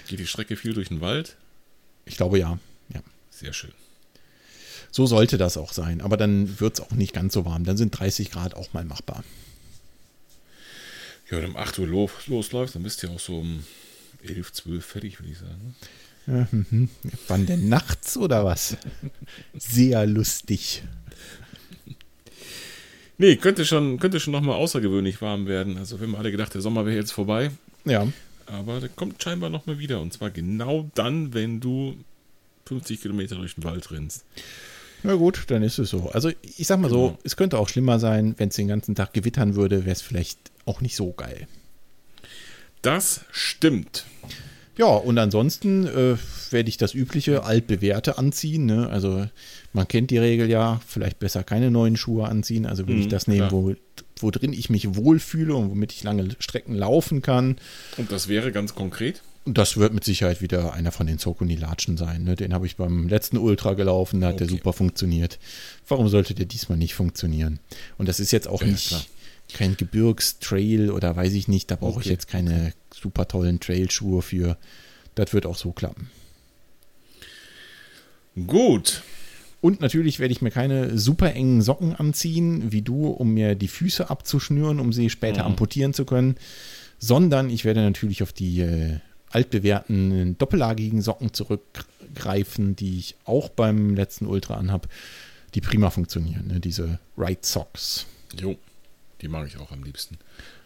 Geht 0.09 0.19
die 0.19 0.27
Strecke 0.27 0.57
viel 0.57 0.75
durch 0.75 0.89
den 0.89 1.01
Wald? 1.01 1.37
ich 2.05 2.17
glaube 2.17 2.39
ja. 2.39 2.59
ja. 2.93 3.01
Sehr 3.31 3.53
schön. 3.53 3.73
So 4.91 5.07
sollte 5.07 5.39
das 5.39 5.57
auch 5.57 5.73
sein. 5.73 6.01
Aber 6.01 6.17
dann 6.17 6.61
wird 6.61 6.75
es 6.75 6.81
auch 6.81 6.91
nicht 6.91 7.15
ganz 7.15 7.33
so 7.33 7.45
warm. 7.45 7.65
Dann 7.65 7.77
sind 7.77 7.99
30 7.99 8.31
Grad 8.31 8.55
auch 8.55 8.73
mal 8.73 8.85
machbar. 8.85 9.25
Ja, 11.31 11.39
wenn 11.39 11.47
um 11.51 11.57
8 11.57 11.79
Uhr 11.79 11.87
los, 11.87 12.11
losläuft, 12.27 12.75
dann 12.75 12.83
bist 12.83 13.03
du 13.03 13.07
ja 13.07 13.15
auch 13.15 13.21
so 13.21 13.39
um 13.39 13.65
11, 14.23 14.53
12 14.53 14.85
fertig, 14.85 15.21
würde 15.21 15.33
ich 15.33 15.39
sagen. 15.39 15.77
Mhm. 16.27 16.89
Wann 17.29 17.47
denn 17.47 17.69
nachts 17.69 18.17
oder 18.17 18.45
was? 18.45 18.77
Sehr 19.55 20.07
lustig. 20.07 20.83
Nee, 23.23 23.37
könnte 23.37 23.65
schon, 23.65 24.01
könnte 24.01 24.19
schon 24.19 24.33
nochmal 24.33 24.57
außergewöhnlich 24.57 25.23
warm 25.23 25.47
werden. 25.47 25.79
Also 25.79 26.01
wir 26.01 26.09
haben 26.09 26.17
alle 26.17 26.33
gedacht, 26.33 26.55
der 26.55 26.61
Sommer 26.61 26.85
wäre 26.87 26.97
jetzt 26.97 27.13
vorbei. 27.13 27.53
Ja, 27.85 28.09
Aber 28.47 28.81
der 28.81 28.89
kommt 28.89 29.23
scheinbar 29.23 29.49
nochmal 29.49 29.79
wieder. 29.79 30.01
Und 30.01 30.13
zwar 30.13 30.31
genau 30.31 30.91
dann, 30.97 31.33
wenn 31.33 31.61
du 31.61 31.95
50 32.67 33.01
Kilometer 33.01 33.37
durch 33.37 33.55
den 33.55 33.63
Wald 33.63 33.93
rennst. 33.93 34.25
na 35.05 35.15
gut, 35.15 35.45
dann 35.47 35.63
ist 35.63 35.79
es 35.79 35.91
so. 35.91 36.11
Also 36.11 36.31
ich 36.43 36.67
sag 36.67 36.81
mal 36.81 36.91
so, 36.91 37.11
Genau. 37.11 37.19
es 37.23 37.37
könnte 37.37 37.59
auch 37.61 37.69
schlimmer 37.69 38.01
sein, 38.01 38.35
wenn 38.39 38.49
es 38.49 38.57
den 38.57 38.67
ganzen 38.67 38.97
Tag 38.97 39.13
gewittern 39.13 39.55
würde, 39.55 39.85
wäre 39.85 39.93
es 39.93 40.03
vielleicht 40.03 40.39
auch 40.67 40.81
nicht 40.81 40.97
so 40.97 41.13
geil. 41.13 41.47
Das 42.83 43.21
stimmt. 43.31 44.05
Ja, 44.77 44.87
und 44.87 45.17
ansonsten 45.19 45.87
äh, 45.87 46.17
werde 46.51 46.69
ich 46.69 46.77
das 46.77 46.93
übliche 46.95 47.45
altbewährte 47.45 48.19
anziehen. 48.19 48.67
Ne? 48.67 48.89
Also 48.89 49.29
man 49.73 49.89
kennt 49.89 50.11
die 50.11 50.19
Regel 50.19 50.51
ja, 50.51 50.81
vielleicht 50.87 51.19
besser 51.19 51.45
keine 51.45 51.71
neuen 51.71 51.97
Schuhe 51.97 52.29
anziehen. 52.29 52.67
Also 52.67 52.89
will 52.89 52.99
ich 52.99 53.07
Mhm, 53.07 53.11
das 53.11 53.27
nehmen, 53.27 53.49
klar. 53.49 53.53
wo, 53.53 53.75
wo 54.21 54.31
drin 54.31 54.53
ich 54.53 54.71
mich 54.71 54.95
wohlfühle 54.97 55.55
und 55.55 55.71
womit 55.71 55.93
ich 55.93 56.03
lange 56.05 56.29
Strecken 56.39 56.75
laufen 56.75 57.23
kann. 57.23 57.57
Und 57.97 58.13
das 58.13 58.29
wäre 58.29 58.53
ganz 58.53 58.75
konkret. 58.75 59.23
Und 59.45 59.59
das 59.59 59.77
wird 59.77 59.93
mit 59.93 60.05
Sicherheit 60.05 60.41
wieder 60.41 60.73
einer 60.73 60.93
von 60.93 61.09
den 61.09 61.19
Zokuni-Latschen 61.19 61.97
sein. 61.97 62.23
Ne? 62.23 62.37
Den 62.37 62.55
habe 62.55 62.65
ich 62.67 62.77
beim 62.77 63.09
letzten 63.09 63.39
Ultra 63.39 63.75
gelaufen, 63.75 64.21
da 64.21 64.29
hat 64.29 64.39
der 64.39 64.47
Okay. 64.47 64.55
super 64.57 64.73
funktioniert. 64.73 65.41
Warum 65.89 66.07
sollte 66.09 66.35
der 66.35 66.47
diesmal 66.47 66.79
nicht 66.79 66.95
funktionieren? 66.95 67.59
Und 67.99 68.09
das 68.09 68.21
ist 68.21 68.31
jetzt 68.31 68.47
auch 68.47 68.61
Ja, 68.63 68.69
nicht 68.69 68.89
klar. 68.89 69.05
kein 69.53 69.77
Gebirgstrail 69.77 70.91
oder 70.93 71.17
weiß 71.17 71.33
ich 71.33 71.49
nicht, 71.49 71.73
da 71.73 71.75
brauche 71.77 71.99
ich 72.01 72.07
Okay, 72.07 72.11
jetzt 72.11 72.29
keine 72.29 72.73
super 72.95 73.27
tollen 73.27 73.59
Trailschuhe 73.59 74.23
für. 74.23 74.57
Das 75.17 75.33
wird 75.33 75.45
auch 75.45 75.57
so 75.57 75.73
klappen. 75.73 76.09
Gut. 78.47 79.03
Und 79.63 79.81
natürlich 79.81 80.19
werde 80.19 80.33
ich 80.33 80.43
mir 80.43 80.51
keine 80.51 80.99
super 80.99 81.33
engen 81.33 81.63
Socken 81.63 81.95
anziehen, 81.97 82.73
wie 82.73 82.83
du, 82.83 83.07
um 83.07 83.33
mir 83.33 83.55
die 83.55 83.69
Füße 83.69 84.11
abzuschnüren, 84.11 84.79
um 84.81 84.93
sie 84.93 85.09
später 85.09 85.43
Mhm. 85.45 85.53
amputieren 85.53 85.95
zu 85.95 86.05
können, 86.05 86.37
sondern 86.99 87.49
ich 87.49 87.65
werde 87.65 87.81
natürlich 87.81 88.23
auf 88.23 88.33
die 88.35 88.61
äh, 88.61 88.99
altbewährten 89.31 90.37
doppellagigen 90.37 91.01
Socken 91.01 91.33
zurückgreifen, 91.33 92.77
die 92.77 92.99
ich 92.99 93.15
auch 93.25 93.49
beim 93.49 93.95
letzten 93.95 94.27
Ultra 94.27 94.55
anhab, 94.57 94.89
die 95.55 95.61
prima 95.61 95.91
funktionieren, 95.91 96.49
ne? 96.49 96.61
diese 96.61 96.99
Right 97.17 97.45
Socks. 97.47 98.07
Jo. 98.39 98.59
Die 99.21 99.29
mag 99.29 99.47
ich 99.47 99.59
auch 99.59 99.71
am 99.71 99.85
liebsten. 99.85 100.19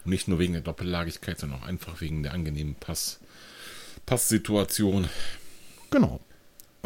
Und 0.06 0.10
nicht 0.10 0.26
nur 0.28 0.38
wegen 0.38 0.54
der 0.54 0.62
Doppellagigkeit, 0.62 1.38
sondern 1.38 1.60
auch 1.60 1.66
einfach 1.66 2.00
wegen 2.00 2.22
der 2.22 2.32
angenehmen 2.32 2.74
Pass 2.80 3.20
Passsituation. 4.06 5.08
Genau. 5.90 6.20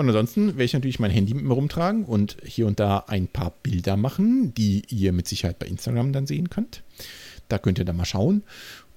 Und 0.00 0.08
ansonsten 0.08 0.46
werde 0.52 0.64
ich 0.64 0.72
natürlich 0.72 0.98
mein 0.98 1.10
Handy 1.10 1.34
mit 1.34 1.44
mir 1.44 1.52
rumtragen 1.52 2.06
und 2.06 2.38
hier 2.42 2.66
und 2.66 2.80
da 2.80 3.04
ein 3.06 3.28
paar 3.28 3.52
Bilder 3.62 3.98
machen, 3.98 4.54
die 4.54 4.82
ihr 4.88 5.12
mit 5.12 5.28
Sicherheit 5.28 5.58
bei 5.58 5.66
Instagram 5.66 6.14
dann 6.14 6.26
sehen 6.26 6.48
könnt. 6.48 6.82
Da 7.48 7.58
könnt 7.58 7.78
ihr 7.78 7.84
dann 7.84 7.98
mal 7.98 8.06
schauen. 8.06 8.42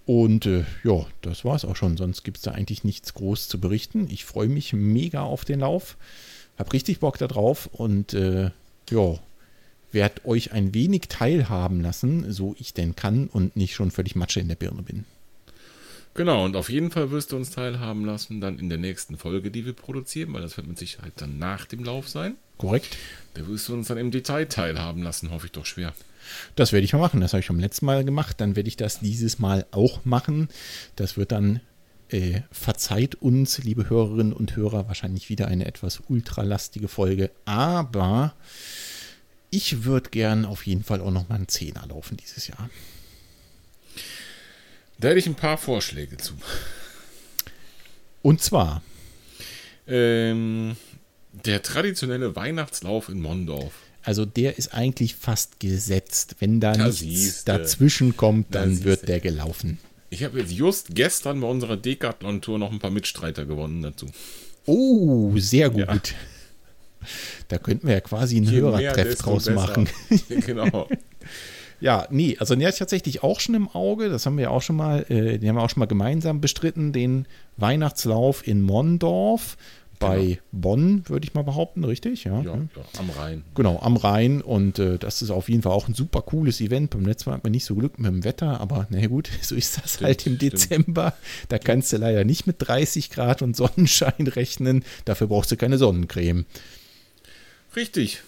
Und 0.06 0.46
äh, 0.46 0.64
ja, 0.86 1.06
das 1.22 1.44
war 1.44 1.58
es 1.58 1.66
auch 1.66 1.76
schon. 1.76 1.98
Sonst 1.98 2.24
gibt 2.24 2.38
es 2.38 2.44
da 2.44 2.52
eigentlich 2.52 2.86
nichts 2.86 3.16
groß 3.16 3.50
zu 3.50 3.60
berichten. 3.60 4.08
Ich 4.10 4.24
freue 4.24 4.48
mich 4.48 4.72
mega 4.72 5.24
auf 5.24 5.44
den 5.44 5.60
Lauf. 5.60 5.98
Hab 6.58 6.72
richtig 6.72 7.02
Bock 7.02 7.18
da 7.18 7.28
drauf 7.28 7.68
und 7.74 8.14
äh, 8.14 8.52
ja, 8.90 9.20
werde 9.92 10.26
euch 10.26 10.54
ein 10.54 10.74
wenig 10.74 11.10
teilhaben 11.10 11.82
lassen, 11.82 12.32
so 12.32 12.56
ich 12.58 12.74
denn 12.74 12.96
kann 12.96 13.28
und 13.28 13.58
nicht 13.58 13.76
schon 13.76 13.92
völlig 13.92 14.16
Matsche 14.16 14.40
in 14.40 14.48
der 14.48 14.56
Birne 14.56 14.84
bin. 14.84 15.04
Genau, 16.16 16.46
und 16.46 16.56
auf 16.56 16.70
jeden 16.70 16.92
Fall 16.92 17.10
wirst 17.10 17.32
du 17.32 17.36
uns 17.36 17.50
teilhaben 17.50 18.06
lassen, 18.06 18.40
dann 18.40 18.60
in 18.60 18.70
der 18.70 18.78
nächsten 18.78 19.18
Folge, 19.18 19.50
die 19.50 19.66
wir 19.66 19.74
produzieren, 19.74 20.32
weil 20.34 20.42
das 20.42 20.58
wird 20.58 20.68
mit 20.68 20.78
Sicherheit 20.78 21.14
dann 21.16 21.40
nach 21.40 21.66
dem 21.66 21.84
Lauf 21.84 22.08
sein. 22.08 22.36
Korrekt? 22.58 22.98
Da 23.34 23.48
wirst 23.48 23.68
du 23.68 23.74
uns 23.74 23.88
dann 23.88 23.98
im 23.98 24.12
Detail 24.12 24.46
teilhaben 24.46 25.02
lassen, 25.02 25.32
hoffe 25.32 25.48
ich 25.48 25.52
doch 25.52 25.66
schwer. 25.66 25.94
Das 26.56 26.72
werde 26.72 26.86
ich 26.86 26.94
mal 26.94 27.00
machen. 27.00 27.20
Das 27.20 27.34
habe 27.34 27.42
ich 27.42 27.48
beim 27.48 27.60
letzten 27.60 27.86
Mal 27.86 28.06
gemacht. 28.06 28.40
Dann 28.40 28.56
werde 28.56 28.70
ich 28.70 28.78
das 28.78 29.00
dieses 29.00 29.40
Mal 29.40 29.66
auch 29.72 30.06
machen. 30.06 30.50
Das 30.96 31.18
wird 31.18 31.32
dann 31.32 31.60
äh, 32.10 32.42
verzeiht 32.52 33.16
uns, 33.16 33.58
liebe 33.64 33.90
Hörerinnen 33.90 34.34
und 34.34 34.56
Hörer, 34.56 34.88
wahrscheinlich 34.88 35.30
wieder 35.30 35.48
eine 35.48 35.66
etwas 35.66 36.02
ultralastige 36.08 36.88
Folge. 36.88 37.32
Aber 37.46 38.36
ich 39.50 39.84
würde 39.84 40.12
gern 40.12 40.46
auf 40.46 40.66
jeden 40.66 40.84
Fall 40.84 41.02
auch 41.02 41.12
noch 41.12 41.28
mal 41.28 41.36
einen 41.36 41.48
Zehner 41.48 41.86
laufen 41.88 42.18
dieses 42.18 42.48
Jahr. 42.48 42.70
Da 45.04 45.10
hätte 45.10 45.20
ich 45.20 45.28
ein 45.28 45.36
paar 45.36 45.58
Vorschläge 45.58 46.16
zu. 46.16 46.34
Und 48.22 48.42
zwar 48.42 48.82
Ähm, 49.86 50.78
der 51.34 51.62
traditionelle 51.62 52.38
Weihnachtslauf 52.38 53.10
in 53.10 53.20
Mondorf. 53.22 53.74
Also 54.04 54.26
der 54.26 54.58
ist 54.58 54.74
eigentlich 54.74 55.16
fast 55.16 55.60
gesetzt. 55.60 56.38
Wenn 56.40 56.62
da 56.62 56.72
Da 56.72 56.86
nichts 56.86 57.00
siehste. 57.02 57.46
dazwischen 57.52 58.16
kommt, 58.16 58.56
Da 58.56 58.62
dann 58.62 58.70
siehste. 58.70 58.86
wird 58.86 59.08
der 59.10 59.20
gelaufen. 59.20 59.78
Ich 60.10 60.24
habe 60.24 60.40
jetzt 60.40 60.52
just 60.54 60.96
gestern 60.96 61.42
bei 61.42 61.48
unserer 61.48 61.76
Decathlon-Tour 61.76 62.58
noch 62.60 62.72
ein 62.72 62.80
paar 62.80 62.92
Mitstreiter 62.92 63.44
gewonnen 63.46 63.82
dazu. 63.82 64.06
Oh, 64.66 65.34
sehr 65.38 65.70
gut. 65.70 65.86
Ja. 65.88 65.98
Da 67.50 67.58
könnten 67.58 67.88
wir 67.88 67.96
ja 67.96 68.00
quasi 68.02 68.38
einen 68.38 68.46
Je 68.46 68.62
Hörertreff 68.62 69.16
draus 69.18 69.46
besser. 69.46 69.56
machen. 69.56 69.90
genau. 70.46 70.88
Ja, 71.84 72.08
nee, 72.10 72.38
also 72.40 72.56
hatte 72.56 72.70
ich 72.70 72.78
tatsächlich 72.78 73.24
auch 73.24 73.42
schon 73.42 73.56
im 73.56 73.68
Auge. 73.68 74.08
Das 74.08 74.26
haben 74.26 74.38
wir 74.38 74.52
auch 74.52 74.62
schon 74.62 74.78
mal, 74.78 75.06
äh, 75.10 75.38
den 75.38 75.50
haben 75.50 75.58
wir 75.58 75.64
auch 75.64 75.70
schon 75.70 75.82
mal 75.82 75.86
gemeinsam 75.86 76.40
bestritten, 76.40 76.94
den 76.94 77.26
Weihnachtslauf 77.58 78.48
in 78.48 78.62
Mondorf 78.62 79.58
bei 80.00 80.40
Bonn, 80.54 81.04
würde 81.10 81.26
ich 81.28 81.34
mal 81.34 81.44
behaupten, 81.44 81.84
richtig? 81.84 82.24
Ja. 82.24 82.42
Ja, 82.42 82.56
ja, 82.56 82.84
am 82.98 83.10
Rhein. 83.10 83.44
Genau, 83.54 83.80
am 83.82 83.98
Rhein 83.98 84.42
und 84.42 84.80
äh, 84.80 84.98
das 84.98 85.22
ist 85.22 85.30
auf 85.30 85.50
jeden 85.50 85.62
Fall 85.62 85.74
auch 85.74 85.90
ein 85.90 85.94
super 85.94 86.22
cooles 86.22 86.62
Event. 86.62 86.92
Beim 86.92 87.06
letzten 87.06 87.30
Mal 87.30 87.36
hat 87.36 87.44
man 87.44 87.52
nicht 87.52 87.66
so 87.66 87.76
Glück 87.76 88.00
mit 88.00 88.10
dem 88.10 88.24
Wetter, 88.24 88.62
aber 88.62 88.88
na 88.90 89.06
gut, 89.08 89.30
so 89.42 89.54
ist 89.54 89.84
das 89.84 90.00
halt 90.00 90.26
im 90.26 90.38
stimmt. 90.38 90.54
Dezember. 90.54 91.14
Da 91.50 91.58
kannst 91.58 91.92
du 91.92 91.98
leider 91.98 92.24
nicht 92.24 92.48
mit 92.48 92.56
30 92.60 93.10
Grad 93.10 93.42
und 93.42 93.56
Sonnenschein 93.58 94.26
rechnen. 94.28 94.86
Dafür 95.04 95.28
brauchst 95.28 95.52
du 95.52 95.58
keine 95.58 95.78
Sonnencreme. 95.78 96.46
Richtig. 97.76 98.22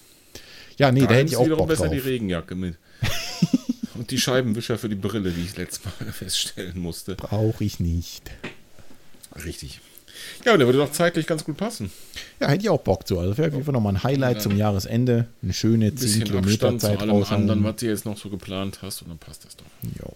Ja, 0.78 0.92
nee, 0.92 1.00
da, 1.00 1.06
hätte 1.06 1.16
nimmst 1.16 1.34
ich 1.34 1.38
auch 1.38 1.46
wiederum 1.46 1.60
Bock 1.60 1.70
besser 1.70 1.86
drauf. 1.86 1.94
die 1.94 2.00
Regenjacke 2.00 2.56
mit. 2.56 2.76
Und 3.96 4.12
die 4.12 4.20
Scheibenwischer 4.20 4.78
für 4.78 4.90
die 4.90 4.96
Brille, 4.96 5.32
die 5.32 5.42
ich 5.44 5.58
letztes 5.58 5.86
Mal 5.86 6.12
feststellen 6.12 6.80
musste. 6.80 7.16
Brauche 7.16 7.64
ich 7.64 7.80
nicht. 7.80 8.32
Richtig. 9.44 9.80
Ja, 10.46 10.54
und 10.54 10.60
der 10.60 10.68
würde 10.68 10.80
doch 10.80 10.92
zeitlich 10.92 11.28
ganz 11.28 11.44
gut 11.44 11.58
passen. 11.58 11.92
Ja, 12.40 12.48
hätte 12.50 12.64
ich 12.64 12.70
auch 12.70 12.82
Bock 12.82 13.08
zu. 13.08 13.20
Also 13.20 13.38
wäre 13.38 13.50
auf 13.50 13.54
jeden 13.54 13.66
Fall 13.66 13.74
nochmal 13.74 13.94
ein 13.94 14.04
Highlight 14.04 14.42
zum 14.42 14.56
Jahresende. 14.56 15.28
Eine 15.42 15.54
schöne 15.54 15.88
Ein 15.88 15.98
10 15.98 16.06
bisschen 16.08 16.24
Kilometer 16.24 16.52
Abstand 16.70 16.82
zu 16.82 16.88
Zeit 16.88 17.02
allem 17.02 17.24
anderen, 17.24 17.64
was 17.64 17.76
du 17.78 17.86
jetzt 17.88 18.06
noch 18.06 18.18
so 18.18 18.30
geplant 18.30 18.80
hast, 18.82 19.02
und 19.02 19.10
dann 19.10 19.18
passt 19.18 19.46
das 19.46 19.56
doch. 19.56 19.66
Ja. 20.00 20.10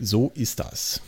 So 0.00 0.32
ist 0.34 0.58
das. 0.60 1.00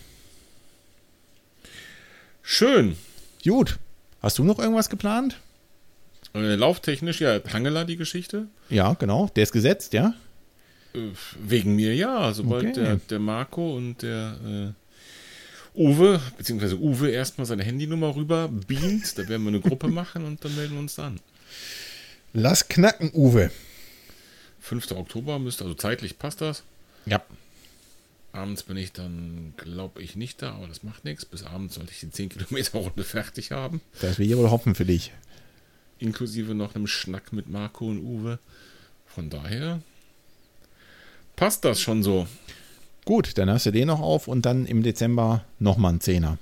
Schön. 2.42 2.96
Gut. 3.42 3.78
Hast 4.20 4.38
du 4.38 4.44
noch 4.44 4.58
irgendwas 4.58 4.90
geplant? 4.90 5.38
Äh, 6.34 6.56
lauftechnisch, 6.56 7.20
ja, 7.20 7.40
Hangela 7.52 7.84
die 7.84 7.96
Geschichte. 7.96 8.46
Ja, 8.68 8.94
genau. 8.94 9.30
Der 9.36 9.44
ist 9.44 9.52
gesetzt, 9.52 9.92
ja? 9.92 10.14
Äh, 10.94 11.08
Wegen 11.40 11.74
mir 11.76 11.94
ja, 11.94 12.32
sobald 12.32 12.64
Okay. 12.66 12.74
der, 12.74 12.96
der 12.96 13.18
Marco 13.18 13.76
und 13.76 14.02
der 14.02 14.74
äh, 15.76 15.78
Uwe, 15.78 16.20
beziehungsweise 16.38 16.78
Uwe 16.78 17.10
erstmal 17.10 17.46
seine 17.46 17.64
Handynummer 17.64 18.14
rüber 18.14 18.48
beamt, 18.48 19.18
da 19.18 19.26
werden 19.28 19.42
wir 19.42 19.48
eine 19.48 19.60
Gruppe 19.60 19.88
machen 19.88 20.24
und 20.24 20.44
dann 20.44 20.54
melden 20.54 20.74
wir 20.74 20.80
uns 20.80 20.98
an. 20.98 21.18
Lass 22.32 22.68
knacken, 22.68 23.10
Uwe. 23.12 23.50
5. 24.60 24.92
Oktober 24.92 25.38
müsste, 25.38 25.64
also 25.64 25.74
zeitlich 25.74 26.18
passt 26.18 26.40
das. 26.40 26.62
Ja. 27.06 27.22
Abends 28.32 28.62
bin 28.64 28.76
ich 28.76 28.92
dann, 28.92 29.54
glaube 29.56 30.02
ich, 30.02 30.16
nicht 30.16 30.42
da, 30.42 30.52
aber 30.54 30.66
das 30.66 30.82
macht 30.82 31.04
nichts. 31.04 31.24
Bis 31.24 31.44
abends 31.44 31.74
sollte 31.74 31.92
ich 31.92 32.00
die 32.00 32.10
10 32.10 32.30
Kilometer 32.30 32.78
Runde 32.78 33.04
fertig 33.04 33.50
haben. 33.52 33.80
Das 34.00 34.18
will 34.18 34.28
ich 34.30 34.36
wohl 34.36 34.50
hoffen 34.50 34.74
für 34.74 34.84
dich. 34.84 35.12
Inklusive 35.98 36.54
noch 36.54 36.74
einem 36.74 36.86
Schnack 36.88 37.32
mit 37.32 37.48
Marco 37.48 37.86
und 37.86 37.98
Uwe. 38.02 38.38
Von 39.06 39.30
daher 39.30 39.80
passt 41.36 41.64
das 41.64 41.80
schon 41.80 42.02
so. 42.02 42.26
Gut, 43.04 43.36
dann 43.36 43.50
hast 43.50 43.66
du 43.66 43.70
den 43.70 43.88
noch 43.88 44.00
auf 44.00 44.28
und 44.28 44.46
dann 44.46 44.66
im 44.66 44.82
Dezember 44.82 45.44
nochmal 45.58 45.94
ein 45.94 46.00
Zehner. 46.00 46.38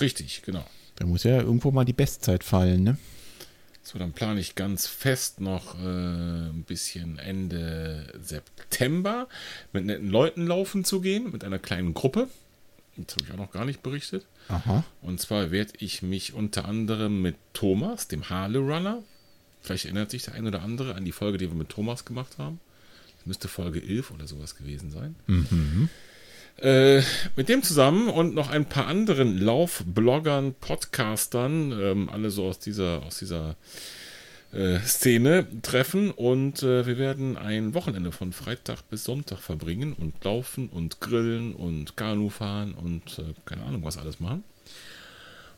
Richtig, 0.00 0.42
genau. 0.42 0.64
Da 0.96 1.06
muss 1.06 1.24
ja 1.24 1.40
irgendwo 1.40 1.70
mal 1.70 1.84
die 1.84 1.92
Bestzeit 1.92 2.44
fallen, 2.44 2.84
ne? 2.84 2.98
So, 3.82 3.98
dann 3.98 4.12
plane 4.12 4.38
ich 4.38 4.54
ganz 4.54 4.86
fest 4.86 5.40
noch 5.40 5.74
äh, 5.74 6.50
ein 6.50 6.64
bisschen 6.66 7.18
Ende 7.18 8.12
September 8.20 9.28
mit 9.72 9.86
netten 9.86 10.10
Leuten 10.10 10.46
laufen 10.46 10.84
zu 10.84 11.00
gehen, 11.00 11.32
mit 11.32 11.42
einer 11.42 11.58
kleinen 11.58 11.94
Gruppe. 11.94 12.28
Das 12.96 13.14
habe 13.14 13.24
ich 13.24 13.32
auch 13.32 13.38
noch 13.38 13.52
gar 13.52 13.64
nicht 13.64 13.82
berichtet. 13.82 14.26
Aha. 14.48 14.84
Und 15.00 15.20
zwar 15.20 15.50
werde 15.50 15.72
ich 15.78 16.02
mich 16.02 16.34
unter 16.34 16.66
anderem 16.66 17.22
mit 17.22 17.36
Thomas, 17.54 18.08
dem 18.08 18.28
Harley 18.28 18.58
Runner, 18.58 19.02
vielleicht 19.62 19.86
erinnert 19.86 20.10
sich 20.10 20.24
der 20.24 20.34
ein 20.34 20.46
oder 20.46 20.62
andere 20.62 20.94
an 20.94 21.04
die 21.04 21.12
Folge, 21.12 21.38
die 21.38 21.48
wir 21.48 21.56
mit 21.56 21.68
Thomas 21.68 22.04
gemacht 22.04 22.38
haben. 22.38 22.60
Müsste 23.28 23.46
Folge 23.46 23.80
11 23.80 24.10
oder 24.10 24.26
sowas 24.26 24.56
gewesen 24.56 24.90
sein. 24.90 25.14
Äh, 26.60 27.02
mit 27.36 27.48
dem 27.48 27.62
zusammen 27.62 28.08
und 28.08 28.34
noch 28.34 28.50
ein 28.50 28.64
paar 28.64 28.88
anderen 28.88 29.38
Laufbloggern, 29.38 30.54
Podcastern, 30.54 31.72
ähm, 31.80 32.08
alle 32.08 32.30
so 32.30 32.46
aus 32.46 32.58
dieser, 32.58 33.04
aus 33.04 33.18
dieser 33.18 33.54
äh, 34.52 34.80
Szene 34.80 35.46
treffen 35.62 36.10
und 36.10 36.64
äh, 36.64 36.84
wir 36.84 36.98
werden 36.98 37.36
ein 37.36 37.74
Wochenende 37.74 38.10
von 38.10 38.32
Freitag 38.32 38.82
bis 38.90 39.04
Sonntag 39.04 39.38
verbringen 39.38 39.92
und 39.92 40.24
laufen 40.24 40.68
und 40.68 41.00
grillen 41.00 41.54
und 41.54 41.96
Kanu 41.96 42.28
fahren 42.28 42.74
und 42.74 43.20
äh, 43.20 43.34
keine 43.44 43.62
Ahnung 43.62 43.84
was 43.84 43.98
alles 43.98 44.18
machen. 44.18 44.42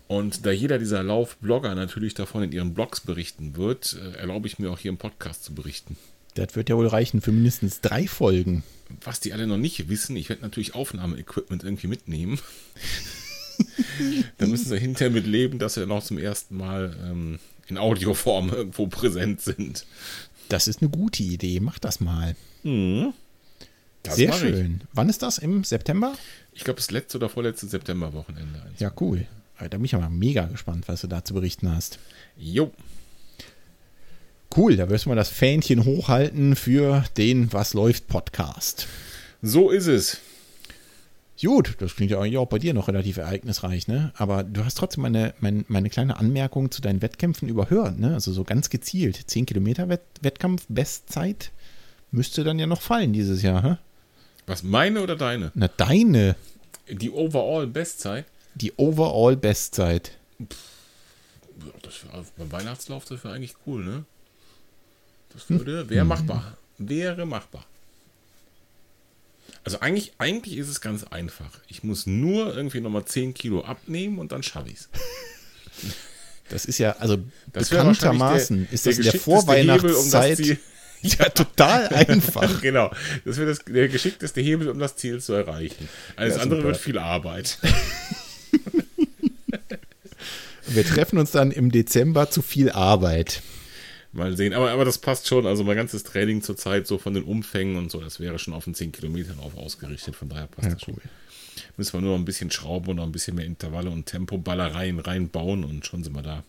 Und 0.07 0.45
da 0.45 0.51
jeder 0.51 0.79
dieser 0.81 1.05
Laufblogger 1.05 1.75
natürlich 1.77 2.15
davon 2.15 2.43
in 2.43 2.51
ihren 2.51 2.75
Blogs 2.75 3.01
berichten 3.01 3.57
wird, 3.57 3.97
äh, 3.97 4.19
erlaube 4.19 4.49
ich 4.49 4.59
mir 4.59 4.71
auch 4.71 4.79
hier 4.79 4.91
im 4.91 4.99
Podcast 4.99 5.45
zu 5.45 5.55
berichten. 5.55 5.97
Das 6.35 6.55
wird 6.57 6.69
ja 6.69 6.77
wohl 6.77 6.87
reichen 6.87 7.21
für 7.21 7.33
mindestens 7.33 7.81
drei 7.81 8.07
Folgen. 8.07 8.63
Was 9.03 9.21
die 9.21 9.33
alle 9.33 9.47
noch 9.47 9.57
nicht 9.57 9.89
wissen, 9.89 10.17
ich 10.17 10.29
werde 10.29 10.43
natürlich 10.43 10.75
Aufnahmeequipment 10.75 11.65
irgendwie 11.65 11.87
mitnehmen. 11.87 12.39
da 14.39 14.47
müssen 14.47 14.69
sie 14.69 14.79
hinterher 14.79 15.11
mit 15.11 15.27
leben, 15.27 15.59
dass 15.59 15.75
sie 15.75 15.81
dann 15.81 15.93
auch 15.93 16.03
zum 16.05 16.19
ersten 16.19 16.57
Mal 16.57 16.97
ähm, 17.05 17.39
in 17.69 17.79
Audioform 17.79 18.51
irgendwo 18.51 18.87
präsent 18.87 19.41
sind. 19.41 19.87
Das 20.49 20.67
ist 20.67 20.83
eine 20.83 20.91
gute 20.91 21.23
Idee. 21.23 21.61
Mach 21.61 21.79
das 21.79 22.01
mal. 22.01 22.35
Das 24.03 24.17
Sehr 24.17 24.29
mach 24.31 24.37
ich. 24.37 24.41
schön. 24.41 24.81
Wann 24.93 25.09
ist 25.09 25.23
das? 25.23 25.39
Im 25.39 25.63
September? 25.63 26.15
Ich 26.53 26.65
glaube, 26.65 26.79
das 26.79 26.91
letzte 26.91 27.19
oder 27.19 27.29
vorletzte 27.29 27.67
Septemberwochenende. 27.69 28.61
Ja, 28.79 28.93
cool. 29.01 29.27
Da 29.59 29.69
bin 29.69 29.85
ich 29.85 29.95
aber 29.95 30.09
mega 30.09 30.47
gespannt, 30.47 30.89
was 30.89 31.03
du 31.03 31.07
da 31.07 31.23
zu 31.25 31.35
berichten 31.35 31.71
hast. 31.71 31.99
Jo. 32.37 32.73
Cool, 34.57 34.77
da 34.77 34.89
wirst 34.89 35.05
du 35.05 35.11
mal 35.11 35.15
das 35.15 35.29
Fähnchen 35.29 35.85
hochhalten 35.85 36.57
für 36.57 37.05
den 37.17 37.53
Was 37.53 37.73
läuft 37.73 38.09
Podcast. 38.09 38.87
So 39.43 39.71
ist 39.71 39.87
es. 39.87 40.19
Gut, 41.41 41.77
das 41.79 41.95
klingt 41.97 42.11
ja 42.11 42.19
eigentlich 42.21 42.37
auch 42.37 42.49
bei 42.49 42.59
dir 42.59 42.75
noch 42.75 42.89
relativ 42.89 43.17
ereignisreich, 43.17 43.89
ne? 43.89 44.13
Aber 44.17 44.43
du 44.43 44.63
hast 44.65 44.77
trotzdem 44.77 45.03
meine, 45.03 45.33
meine, 45.41 45.65
meine 45.69 45.89
kleine 45.89 46.19
Anmerkung 46.19 46.71
zu 46.71 46.83
deinen 46.83 47.01
Wettkämpfen 47.01 47.49
überhört, 47.49 47.99
ne? 47.99 48.13
Also 48.13 48.33
so 48.33 48.45
ganz 48.45 48.69
gezielt. 48.69 49.17
10 49.31 49.47
Kilometer 49.47 49.89
Wett 49.89 50.03
Wettkampf, 50.21 50.67
Bestzeit 50.69 51.51
müsste 52.11 52.45
dann 52.45 52.59
ja 52.59 52.67
noch 52.67 52.83
fallen 52.83 53.13
dieses 53.15 53.41
Jahr, 53.43 53.63
hä? 53.63 53.77
Was, 54.47 54.63
meine 54.65 55.01
oder 55.01 55.17
deine? 55.17 55.53
Na, 55.55 55.69
deine, 55.69 56.35
Die 56.91 57.11
Overall-Bestzeit? 57.11 58.27
die 58.57 58.73
Overall 58.77 59.37
Bestzeit. 59.37 60.11
Ja, 60.41 60.47
Das 61.83 62.05
wär, 62.05 62.25
beim 62.37 62.53
Weihnachtslauf, 62.53 63.05
das 63.05 63.23
wäre 63.25 63.33
eigentlich 63.35 63.55
cool, 63.67 63.85
ne? 63.85 64.05
Das 65.33 65.49
würde, 65.49 65.89
wäre 65.89 66.05
machbar. 66.05 66.57
Wäre 66.79 67.27
machbar. 67.27 67.65
Also 69.65 69.81
eigentlich, 69.81 70.13
eigentlich 70.19 70.57
ist 70.57 70.69
es 70.69 70.81
ganz 70.81 71.05
einfach. 71.05 71.51
Ich 71.69 71.83
muss 71.85 72.07
nur 72.07 72.55
irgendwie 72.57 72.81
nochmal 72.81 73.05
10 73.05 73.35
Kilo 73.35 73.63
abnehmen 73.63 74.19
und 74.19 74.33
dann 74.33 74.43
schaffe 74.43 74.69
ich 74.71 74.75
es. 74.81 74.89
Das 76.49 76.65
ist 76.65 76.79
ja, 76.79 76.97
also 76.99 77.17
Das 77.53 77.69
bekanntermaßen 77.69 78.67
wahrscheinlich 78.69 78.73
ist 78.73 78.85
das 78.85 78.97
in 78.99 79.03
der 79.05 79.13
geschickteste 79.13 79.53
Hebel, 79.53 79.93
um 79.95 80.11
Vorweihnachtszeit 80.11 80.59
ja 81.03 81.29
total 81.29 81.89
einfach. 81.95 82.61
genau. 82.61 82.91
Das 83.25 83.37
wäre 83.37 83.47
das, 83.51 83.61
der 83.61 83.87
geschickteste 83.89 84.41
Hebel, 84.41 84.69
um 84.69 84.81
das 84.81 84.97
Ziel 84.97 85.21
zu 85.21 85.33
erreichen. 85.35 85.89
Alles 86.17 86.35
Ja, 86.35 86.43
andere 86.43 86.59
super. 86.63 86.73
wird 86.73 86.81
viel 86.83 86.99
Arbeit. 86.99 87.59
Wir 90.67 90.85
treffen 90.85 91.19
uns 91.19 91.31
dann 91.31 91.53
im 91.53 91.71
Dezember 91.71 92.31
zu 92.31 92.43
viel 92.43 92.71
Arbeit. 92.71 93.43
Mal 94.13 94.37
sehen. 94.37 94.53
Aber, 94.55 94.71
aber 94.73 94.85
das 94.85 94.99
passt 94.99 95.29
schon. 95.29 95.47
Also 95.47 95.63
mein 95.63 95.77
ganzes 95.77 96.03
Training 96.03 96.43
zurzeit 96.43 96.87
so 96.87 96.99
von 96.99 97.15
den 97.15 97.23
Umfängen 97.23 97.77
und 97.77 97.91
so, 97.93 98.01
das 98.01 98.19
wäre 98.19 98.39
schon 98.41 98.55
auf 98.55 98.65
den 98.65 98.75
10 98.75 98.91
Kilometern 98.93 99.39
auf 99.39 99.57
ausgerichtet. 99.57 100.17
Von 100.17 100.29
daher 100.29 100.49
passt 100.49 100.67
Ja, 100.69 100.75
das 100.75 100.83
schon. 100.83 100.95
cool. 100.95 101.03
Müssen 101.77 101.93
wir 101.93 102.01
nur 102.01 102.13
noch 102.13 102.19
ein 102.19 102.25
bisschen 102.25 102.51
schrauben 102.51 102.89
und 102.91 102.97
noch 102.97 103.05
ein 103.05 103.13
bisschen 103.13 103.37
mehr 103.37 103.45
Intervalle 103.45 103.91
und 103.91 104.07
Tempoballereien 104.07 104.99
reinbauen 104.99 105.63
und 105.65 105.87
schon 105.87 106.03
sind 106.03 106.15
wir 106.15 106.23
da. 106.23 106.43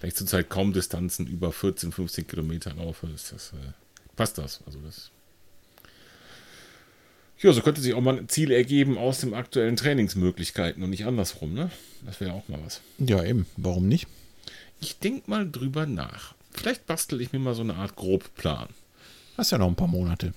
Da 0.00 0.06
ich 0.08 0.14
zurzeit 0.14 0.48
kaum 0.48 0.72
Distanzen 0.72 1.26
über 1.26 1.52
14, 1.52 1.90
15 1.90 2.26
Kilometer 2.26 2.72
laufe, 2.74 3.08
ist 3.08 3.32
das, 3.32 3.52
äh, 3.54 3.72
passt 4.14 4.38
das. 4.38 4.60
Also 4.66 4.78
das 4.80 5.10
Ja, 7.40 7.52
so 7.52 7.60
könnte 7.62 7.80
sich 7.80 7.94
auch 7.94 8.00
mal 8.00 8.16
ein 8.18 8.28
Ziel 8.28 8.50
ergeben 8.52 8.96
aus 8.96 9.20
den 9.20 9.34
aktuellen 9.34 9.76
Trainingsmöglichkeiten 9.76 10.82
und 10.82 10.90
nicht 10.90 11.04
andersrum, 11.04 11.52
ne? 11.52 11.70
Das 12.06 12.20
wäre 12.20 12.32
auch 12.32 12.46
mal 12.48 12.60
was. 12.64 12.80
Ja, 12.98 13.24
eben. 13.24 13.46
Warum 13.56 13.88
nicht? 13.88 14.06
Ich 14.80 14.98
denke 14.98 15.28
mal 15.30 15.50
drüber 15.50 15.86
nach. 15.86 16.33
Vielleicht 16.54 16.86
bastel 16.86 17.20
ich 17.20 17.32
mir 17.32 17.38
mal 17.40 17.54
so 17.54 17.62
eine 17.62 17.74
Art 17.74 17.96
Grobplan. 17.96 18.68
Hast 19.36 19.52
ja 19.52 19.58
noch 19.58 19.68
ein 19.68 19.76
paar 19.76 19.88
Monate. 19.88 20.32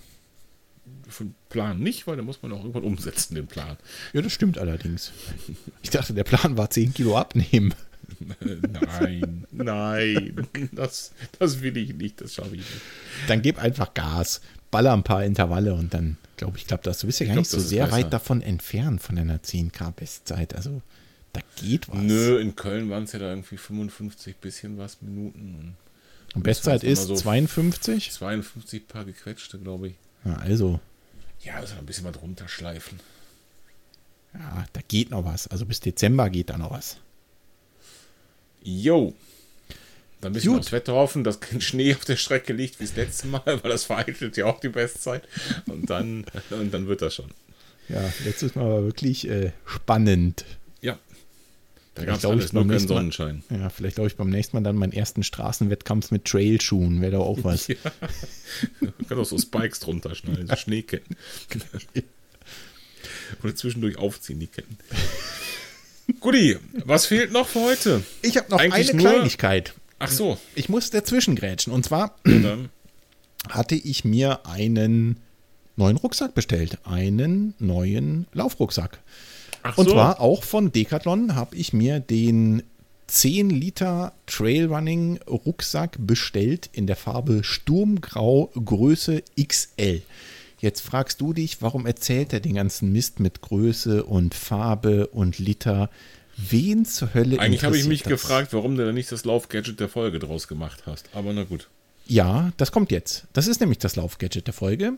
Den 1.20 1.36
Plan 1.50 1.80
nicht, 1.80 2.08
weil 2.08 2.18
da 2.18 2.24
muss 2.24 2.42
man 2.42 2.52
auch 2.52 2.60
irgendwann 2.60 2.84
umsetzen, 2.84 3.36
den 3.36 3.48
Plan. 3.48 3.78
Ja, 4.14 4.22
das 4.22 4.34
stimmt 4.34 4.58
allerdings. 4.58 5.12
Ich 5.82 5.90
dachte, 5.90 6.14
der 6.14 6.24
Plan 6.24 6.58
war 6.58 6.70
10 6.70 6.94
Kilo 6.94 7.18
abnehmen. 7.18 7.74
nein, 9.00 9.46
nein, 9.52 10.48
das, 10.72 11.12
das 11.40 11.62
will 11.62 11.76
ich 11.78 11.94
nicht, 11.94 12.22
das 12.22 12.34
schaffe 12.34 12.56
ich 12.56 12.62
nicht. 12.62 12.82
Dann 13.28 13.42
gib 13.42 13.62
einfach 13.62 13.94
Gas, 13.94 14.42
baller 14.72 14.94
ein 14.94 15.04
paar 15.04 15.24
Intervalle 15.24 15.76
und 15.76 15.94
dann, 15.94 16.18
glaube 16.38 16.58
ich, 16.58 16.68
klappt 16.68 16.88
das. 16.88 17.00
Du 17.00 17.08
bist 17.08 17.20
ja 17.20 17.26
gar 17.26 17.34
glaub, 17.34 17.42
nicht 17.44 17.52
so 17.52 17.60
sehr 17.60 17.86
besser. 17.86 17.98
weit 17.98 18.14
davon 18.14 18.42
entfernt 18.42 19.02
von 19.02 19.18
deiner 19.18 19.38
10k 19.40 19.92
Bestzeit. 19.92 20.56
Also, 20.56 20.82
da 21.34 21.42
geht 21.58 21.90
was. 21.90 21.98
Nö, 21.98 22.40
in 22.40 22.56
Köln 22.56 22.90
waren 22.90 23.04
es 23.04 23.12
ja 23.12 23.20
da 23.20 23.30
irgendwie 23.30 23.58
55 23.58 24.38
bisschen 24.38 24.78
was 24.78 25.02
Minuten 25.02 25.76
Und 26.36 26.44
Bestzeit 26.44 26.84
ist 26.84 27.04
so- 27.08 27.16
52. 27.16 28.08
und 28.10 28.14
52 28.14 28.88
paar 28.88 29.06
gequetschte, 29.06 29.58
glaube 29.60 29.90
ich. 29.90 29.94
Ja, 30.26 30.36
also, 30.38 30.80
Ja, 31.44 31.62
das 31.62 31.72
ein 31.78 31.86
bisschen 31.86 32.04
mal 32.04 32.12
drunter 32.12 32.48
schleifen. 32.48 33.00
ja, 34.34 34.66
da 34.74 34.82
geht 34.88 35.10
noch 35.12 35.24
was. 35.26 35.48
Also 35.48 35.66
bis 35.66 35.80
Dezember 35.80 36.30
geht 36.30 36.50
da 36.50 36.58
noch 36.58 36.72
was. 36.72 36.98
Jo. 38.62 39.14
Dann 40.22 40.32
müssen 40.34 40.46
wir 40.48 40.52
Gut. 40.54 40.60
aufs 40.62 40.72
Wetter 40.72 40.94
hoffen, 40.94 41.24
dass 41.24 41.40
kein 41.40 41.62
Schnee 41.62 41.94
auf 41.94 42.04
der 42.04 42.16
Strecke 42.18 42.52
liegt 42.54 42.80
wie 42.80 42.86
das 42.86 42.96
letzte 42.96 43.28
Mal, 43.28 43.42
weil 43.46 43.72
das 43.72 43.84
vereitelt 43.86 44.36
ja 44.36 44.46
auch 44.46 44.60
die 44.60 44.70
Bestzeit. 44.70 45.28
Und 45.68 45.90
dann, 45.90 46.26
und 46.50 46.74
dann 46.74 46.88
wird 46.88 47.02
das 47.02 47.16
schon. 47.16 47.30
Ja, 47.88 48.02
letztes 48.26 48.56
Mal 48.56 48.66
war 48.70 48.84
wirklich 48.84 49.30
äh, 49.30 49.52
spannend. 49.66 50.44
Da 51.98 52.06
gab 52.06 52.18
es 52.18 52.26
alles 52.26 52.54
nur 52.54 52.62
keinen 52.64 52.70
nächsten 52.72 52.90
Mal- 52.90 52.96
Sonnenschein. 52.98 53.44
Ja, 53.50 53.70
vielleicht 53.70 53.96
glaube 53.96 54.08
ich 54.10 54.16
beim 54.16 54.30
nächsten 54.30 54.56
Mal 54.56 54.62
dann 54.64 54.76
meinen 54.76 54.94
ersten 54.94 55.24
Straßenwettkampf 55.24 56.12
mit 56.12 56.26
Trailschuhen. 56.26 57.02
Wäre 57.02 57.14
da 57.14 57.18
auch 57.20 57.40
was. 57.44 57.68
Ja. 57.68 57.76
Man 58.80 58.94
kann 59.10 59.20
auch 59.20 59.26
so 59.26 59.38
Spikes 59.38 59.80
drunter 59.80 60.16
schneiden, 60.16 60.48
so 60.48 60.56
Schneeketten. 60.56 61.16
Oder 63.44 63.56
zwischendurch 63.56 63.98
aufziehen, 63.98 64.40
die 64.40 64.48
Ketten. 64.48 64.78
Guti, 66.20 66.58
was 66.86 67.06
fehlt 67.08 67.32
noch 67.32 67.48
für 67.48 67.62
heute? 67.62 68.04
Ich 68.22 68.38
habe 68.38 68.50
noch 68.50 68.60
Eigentlich 68.60 68.92
eine 68.94 69.02
nur- 69.02 69.12
Kleinigkeit. 69.12 69.74
Ach 70.00 70.12
so, 70.12 70.38
Ich 70.56 70.70
muss 70.70 70.90
dazwischen 70.92 71.36
grätschen. 71.36 71.74
Und 71.74 71.84
zwar 71.84 72.16
hatte 73.50 73.76
ich 73.76 74.06
mir 74.06 74.46
einen 74.46 75.18
neuen 75.76 75.98
Rucksack 75.98 76.34
bestellt. 76.36 76.78
Einen 76.86 77.54
neuen 77.60 78.28
Laufrucksack. 78.34 79.00
Ach 79.68 79.78
Und 79.78 79.86
so. 79.86 79.92
zwar 79.94 80.20
auch 80.22 80.44
von 80.44 80.72
Decathlon 80.72 81.36
habe 81.36 81.56
ich 81.56 81.74
mir 81.74 82.00
den 82.00 82.64
10 83.08 83.50
Liter 83.50 84.14
Trailrunning 84.26 85.20
Rucksack 85.28 85.96
bestellt 86.00 86.70
in 86.74 86.88
der 86.88 86.96
Farbe 86.98 87.44
Sturmgrau 87.44 88.52
Größe 88.64 89.24
XL. 89.42 90.02
Jetzt 90.60 90.82
fragst 90.82 91.22
du 91.22 91.34
dich, 91.34 91.62
warum 91.62 91.86
erzählt 91.86 92.34
er 92.34 92.40
den 92.40 92.56
ganzen 92.56 92.92
Mist 92.92 93.20
mit 93.20 93.42
Größe 93.42 94.04
und 94.04 94.34
Farbe 94.34 95.08
und 95.08 95.38
Liter? 95.40 95.90
Wen 96.36 96.86
zur 96.86 97.14
Hölle 97.14 97.40
Eigentlich 97.40 97.64
habe 97.64 97.78
ich 97.78 97.86
mich 97.86 98.04
das? 98.04 98.10
gefragt, 98.12 98.54
warum 98.54 98.76
du 98.76 98.86
da 98.86 98.92
nicht 98.92 99.12
das 99.12 99.24
Laufgadget 99.26 99.80
der 99.80 99.90
Folge 99.90 100.20
draus 100.20 100.48
gemacht 100.48 100.84
hast. 100.86 101.10
Aber 101.14 101.32
na 101.34 101.44
gut. 101.44 101.70
Ja, 102.10 102.54
das 102.56 102.72
kommt 102.72 102.92
jetzt. 102.92 103.26
Das 103.34 103.48
ist 103.48 103.60
nämlich 103.60 103.80
das 103.80 103.98
Laufgadget 103.98 104.48
der 104.48 104.54
Folge. 104.54 104.94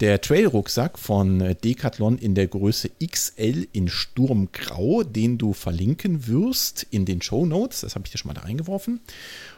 Der 0.00 0.18
Trail-Rucksack 0.20 0.98
von 0.98 1.42
äh, 1.42 1.54
Decathlon 1.54 2.16
in 2.16 2.34
der 2.34 2.46
Größe 2.46 2.90
XL 3.04 3.68
in 3.72 3.88
Sturmgrau, 3.88 5.02
den 5.02 5.36
du 5.36 5.52
verlinken 5.52 6.26
wirst 6.26 6.86
in 6.90 7.04
den 7.04 7.20
Show 7.20 7.44
Notes. 7.44 7.82
Das 7.82 7.94
habe 7.94 8.06
ich 8.06 8.12
dir 8.12 8.18
schon 8.18 8.28
mal 8.28 8.34
da 8.34 8.42
reingeworfen. 8.42 9.00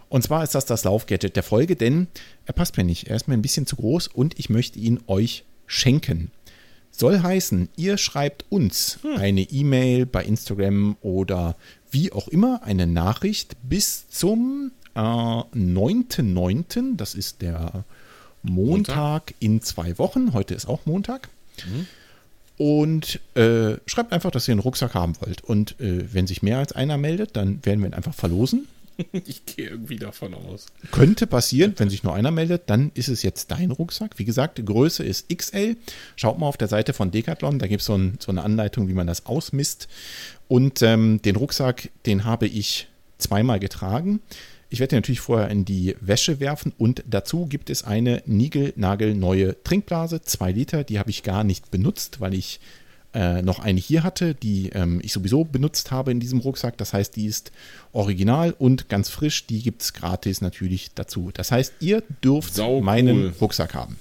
Und 0.08 0.24
zwar 0.24 0.42
ist 0.42 0.56
das 0.56 0.66
das 0.66 0.82
Laufgadget 0.82 1.36
der 1.36 1.44
Folge, 1.44 1.76
denn 1.76 2.08
er 2.44 2.54
passt 2.54 2.76
mir 2.76 2.84
nicht. 2.84 3.06
Er 3.06 3.14
ist 3.14 3.28
mir 3.28 3.34
ein 3.34 3.42
bisschen 3.42 3.66
zu 3.66 3.76
groß 3.76 4.08
und 4.08 4.36
ich 4.40 4.50
möchte 4.50 4.80
ihn 4.80 4.98
euch 5.06 5.44
schenken. 5.66 6.32
Soll 6.90 7.22
heißen, 7.22 7.68
ihr 7.76 7.98
schreibt 7.98 8.46
uns 8.48 8.98
eine 9.16 9.42
E-Mail 9.42 10.06
bei 10.06 10.24
Instagram 10.24 10.96
oder 11.02 11.56
wie 11.92 12.10
auch 12.10 12.26
immer, 12.26 12.64
eine 12.64 12.88
Nachricht 12.88 13.56
bis 13.62 14.08
zum 14.08 14.72
äh, 15.00 15.56
9.9., 15.56 16.96
das 16.96 17.14
ist 17.14 17.42
der 17.42 17.84
Montag, 18.42 19.34
in 19.40 19.62
zwei 19.62 19.98
Wochen. 19.98 20.32
Heute 20.32 20.54
ist 20.54 20.66
auch 20.66 20.86
Montag. 20.86 21.28
Und 22.56 23.20
äh, 23.34 23.76
schreibt 23.86 24.12
einfach, 24.12 24.30
dass 24.30 24.46
ihr 24.48 24.52
einen 24.52 24.60
Rucksack 24.60 24.94
haben 24.94 25.14
wollt. 25.20 25.42
Und 25.44 25.80
äh, 25.80 26.12
wenn 26.12 26.26
sich 26.26 26.42
mehr 26.42 26.58
als 26.58 26.72
einer 26.72 26.98
meldet, 26.98 27.36
dann 27.36 27.64
werden 27.64 27.80
wir 27.80 27.88
ihn 27.88 27.94
einfach 27.94 28.14
verlosen. 28.14 28.68
Ich 29.12 29.46
gehe 29.46 29.70
irgendwie 29.70 29.96
davon 29.96 30.34
aus. 30.34 30.66
Könnte 30.90 31.26
passieren, 31.26 31.72
wenn 31.78 31.88
sich 31.88 32.02
nur 32.02 32.14
einer 32.14 32.30
meldet, 32.30 32.68
dann 32.68 32.90
ist 32.92 33.08
es 33.08 33.22
jetzt 33.22 33.50
dein 33.50 33.70
Rucksack. 33.70 34.18
Wie 34.18 34.26
gesagt, 34.26 34.58
die 34.58 34.64
Größe 34.64 35.02
ist 35.02 35.34
XL. 35.34 35.76
Schaut 36.16 36.38
mal 36.38 36.46
auf 36.46 36.58
der 36.58 36.68
Seite 36.68 36.92
von 36.92 37.10
Decathlon, 37.10 37.58
da 37.58 37.66
gibt 37.66 37.80
es 37.80 37.86
so, 37.86 37.96
ein, 37.96 38.18
so 38.20 38.30
eine 38.30 38.42
Anleitung, 38.42 38.88
wie 38.88 38.92
man 38.92 39.06
das 39.06 39.24
ausmisst. 39.24 39.88
Und 40.48 40.82
ähm, 40.82 41.22
den 41.22 41.36
Rucksack, 41.36 41.88
den 42.04 42.26
habe 42.26 42.46
ich 42.46 42.88
zweimal 43.16 43.58
getragen. 43.58 44.20
Ich 44.72 44.78
werde 44.78 44.90
den 44.90 44.98
natürlich 44.98 45.20
vorher 45.20 45.50
in 45.50 45.64
die 45.64 45.96
Wäsche 46.00 46.38
werfen 46.38 46.72
und 46.78 47.02
dazu 47.08 47.46
gibt 47.46 47.70
es 47.70 47.82
eine 47.82 48.22
niegelnagelneue 48.24 49.56
Trinkblase, 49.64 50.22
zwei 50.22 50.52
Liter. 50.52 50.84
Die 50.84 51.00
habe 51.00 51.10
ich 51.10 51.24
gar 51.24 51.42
nicht 51.42 51.72
benutzt, 51.72 52.20
weil 52.20 52.34
ich 52.34 52.60
äh, 53.12 53.42
noch 53.42 53.58
eine 53.58 53.80
hier 53.80 54.04
hatte, 54.04 54.36
die 54.36 54.68
ähm, 54.68 55.00
ich 55.02 55.12
sowieso 55.12 55.42
benutzt 55.42 55.90
habe 55.90 56.12
in 56.12 56.20
diesem 56.20 56.38
Rucksack. 56.38 56.78
Das 56.78 56.92
heißt, 56.92 57.16
die 57.16 57.26
ist 57.26 57.50
original 57.92 58.54
und 58.56 58.88
ganz 58.88 59.08
frisch. 59.08 59.48
Die 59.48 59.60
gibt 59.60 59.82
es 59.82 59.92
gratis 59.92 60.40
natürlich 60.40 60.90
dazu. 60.94 61.30
Das 61.34 61.50
heißt, 61.50 61.74
ihr 61.80 62.04
dürft 62.22 62.54
Sau 62.54 62.76
cool. 62.76 62.82
meinen 62.82 63.34
Rucksack 63.40 63.74
haben, 63.74 63.98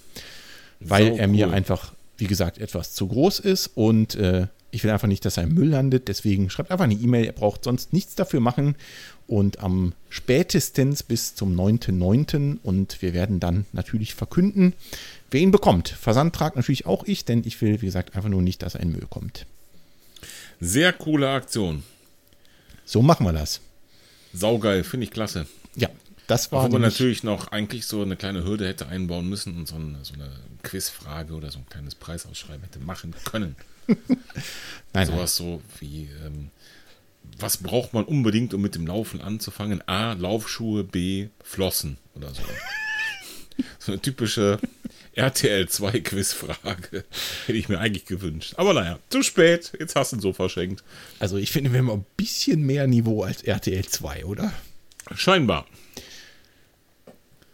weil 0.80 1.08
Sau 1.08 1.18
er 1.18 1.28
mir 1.28 1.48
cool. 1.48 1.54
einfach, 1.56 1.94
wie 2.18 2.28
gesagt, 2.28 2.60
etwas 2.60 2.94
zu 2.94 3.08
groß 3.08 3.40
ist 3.40 3.72
und 3.74 4.14
äh, 4.14 4.46
ich 4.72 4.84
will 4.84 4.91
einfach 4.91 5.08
nicht, 5.08 5.26
dass 5.26 5.38
er 5.38 5.44
im 5.44 5.54
Müll 5.54 5.70
landet. 5.70 6.08
Deswegen 6.08 6.50
schreibt 6.50 6.72
einfach 6.72 6.86
eine 6.86 6.94
E-Mail. 6.94 7.26
Ihr 7.26 7.32
braucht 7.32 7.64
sonst 7.64 7.94
nichts 7.94 8.16
dafür 8.16 8.40
machen. 8.40 8.76
Und 9.28 9.60
am 9.60 9.94
spätestens 10.10 11.04
bis 11.04 11.36
zum 11.36 11.56
9.9. 11.56 12.58
und 12.64 13.02
wir 13.02 13.14
werden 13.14 13.40
dann 13.40 13.66
natürlich 13.74 14.16
verkünden, 14.16 14.74
wer 15.30 15.41
ihn 15.41 15.52
bekommt. 15.52 15.90
Versand 15.90 16.36
tragt 16.36 16.56
natürlich 16.56 16.88
auch 16.88 17.04
ich, 17.06 17.26
denn 17.26 17.44
ich 17.46 17.62
will, 17.62 17.82
wie 17.82 17.86
gesagt, 17.86 18.16
einfach 18.16 18.30
nur 18.30 18.41
nicht, 18.41 18.64
dass 18.64 18.74
er 18.74 18.82
in 18.82 18.91
Müll 18.91 19.06
kommt. 19.08 19.46
Sehr 20.60 20.94
coole 20.94 21.30
Aktion. 21.30 21.84
So 22.86 23.04
machen 23.04 23.26
wir 23.26 23.34
das. 23.34 23.62
Saugeil, 24.34 24.84
finde 24.84 25.06
ich 25.06 25.12
klasse. 25.12 25.46
Ja, 25.76 25.90
das 26.30 26.52
war 26.52 26.66
Obwohl 26.66 26.80
man 26.80 26.90
natürlich 26.90 27.24
noch 27.24 27.48
eigentlich 27.48 27.88
so 27.88 28.04
eine 28.04 28.16
kleine 28.16 28.44
Hürde 28.44 28.68
hätte 28.68 28.88
einbauen 28.88 29.28
müssen 29.28 29.58
und 29.58 29.68
so 29.68 29.76
eine, 29.76 29.98
so 30.04 30.14
eine 30.14 30.30
Quizfrage 30.62 31.34
oder 31.34 31.50
so 31.50 31.58
ein 31.58 31.66
kleines 31.68 31.96
Preisausschreiben 31.96 32.62
hätte 32.62 32.80
machen 32.80 33.16
können. 33.26 33.56
nein, 33.88 33.98
nein. 34.94 35.08
Sowas 35.08 35.36
so 35.36 35.64
wie, 35.80 36.08
ähm, 36.24 36.52
was 37.40 37.58
braucht 37.58 37.94
man 37.94 38.06
unbedingt, 38.06 38.54
um 38.54 38.62
mit 38.62 38.76
dem 38.76 38.86
Laufen 38.86 39.22
anzufangen? 39.22 39.82
A, 39.88 40.14
Laufschuhe, 40.14 40.84
B, 40.84 41.30
Flossen 41.44 41.98
oder 42.14 42.32
so. 42.32 42.44
so 43.80 43.92
eine 43.94 44.02
typische 44.02 44.60
RTL 45.14 45.68
2 45.68 46.00
Quizfrage 46.02 47.06
hätte 47.48 47.58
ich 47.58 47.70
mir 47.70 47.80
eigentlich 47.80 48.06
gewünscht. 48.06 48.54
Aber 48.58 48.76
naja, 48.76 49.00
zu 49.10 49.24
spät, 49.24 49.74
jetzt 49.80 49.96
hast 49.96 50.12
du 50.12 50.18
ihn 50.18 50.22
so 50.22 50.32
verschenkt. 50.32 50.84
Also 51.18 51.38
ich 51.38 51.52
finde, 51.52 51.74
wir 51.74 51.80
haben 51.80 51.90
ein 51.90 52.06
bisschen 52.18 52.62
mehr 52.62 52.86
Niveau 52.86 53.24
als 53.24 53.42
RTL 53.42 53.84
2, 53.84 54.26
oder? 54.26 54.54
Scheinbar. 55.16 55.66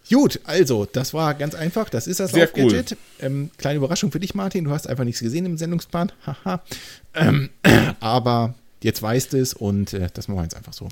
Gut, 0.09 0.39
also, 0.43 0.85
das 0.85 1.13
war 1.13 1.33
ganz 1.33 1.55
einfach. 1.55 1.89
Das 1.89 2.07
ist 2.07 2.19
das 2.19 2.31
Sehr 2.31 2.45
Laufgadget. 2.45 2.97
Ähm, 3.19 3.49
kleine 3.57 3.77
Überraschung 3.77 4.11
für 4.11 4.19
dich, 4.19 4.35
Martin. 4.35 4.65
Du 4.65 4.71
hast 4.71 4.87
einfach 4.87 5.03
nichts 5.03 5.21
gesehen 5.21 5.45
im 5.45 5.57
Sendungsplan. 5.57 6.11
Haha. 6.25 6.63
ähm, 7.13 7.49
aber 7.99 8.53
jetzt 8.83 9.01
weißt 9.01 9.33
es 9.33 9.53
und 9.53 9.93
äh, 9.93 10.09
das 10.13 10.27
machen 10.27 10.39
wir 10.39 10.43
jetzt 10.43 10.55
einfach 10.55 10.73
so. 10.73 10.89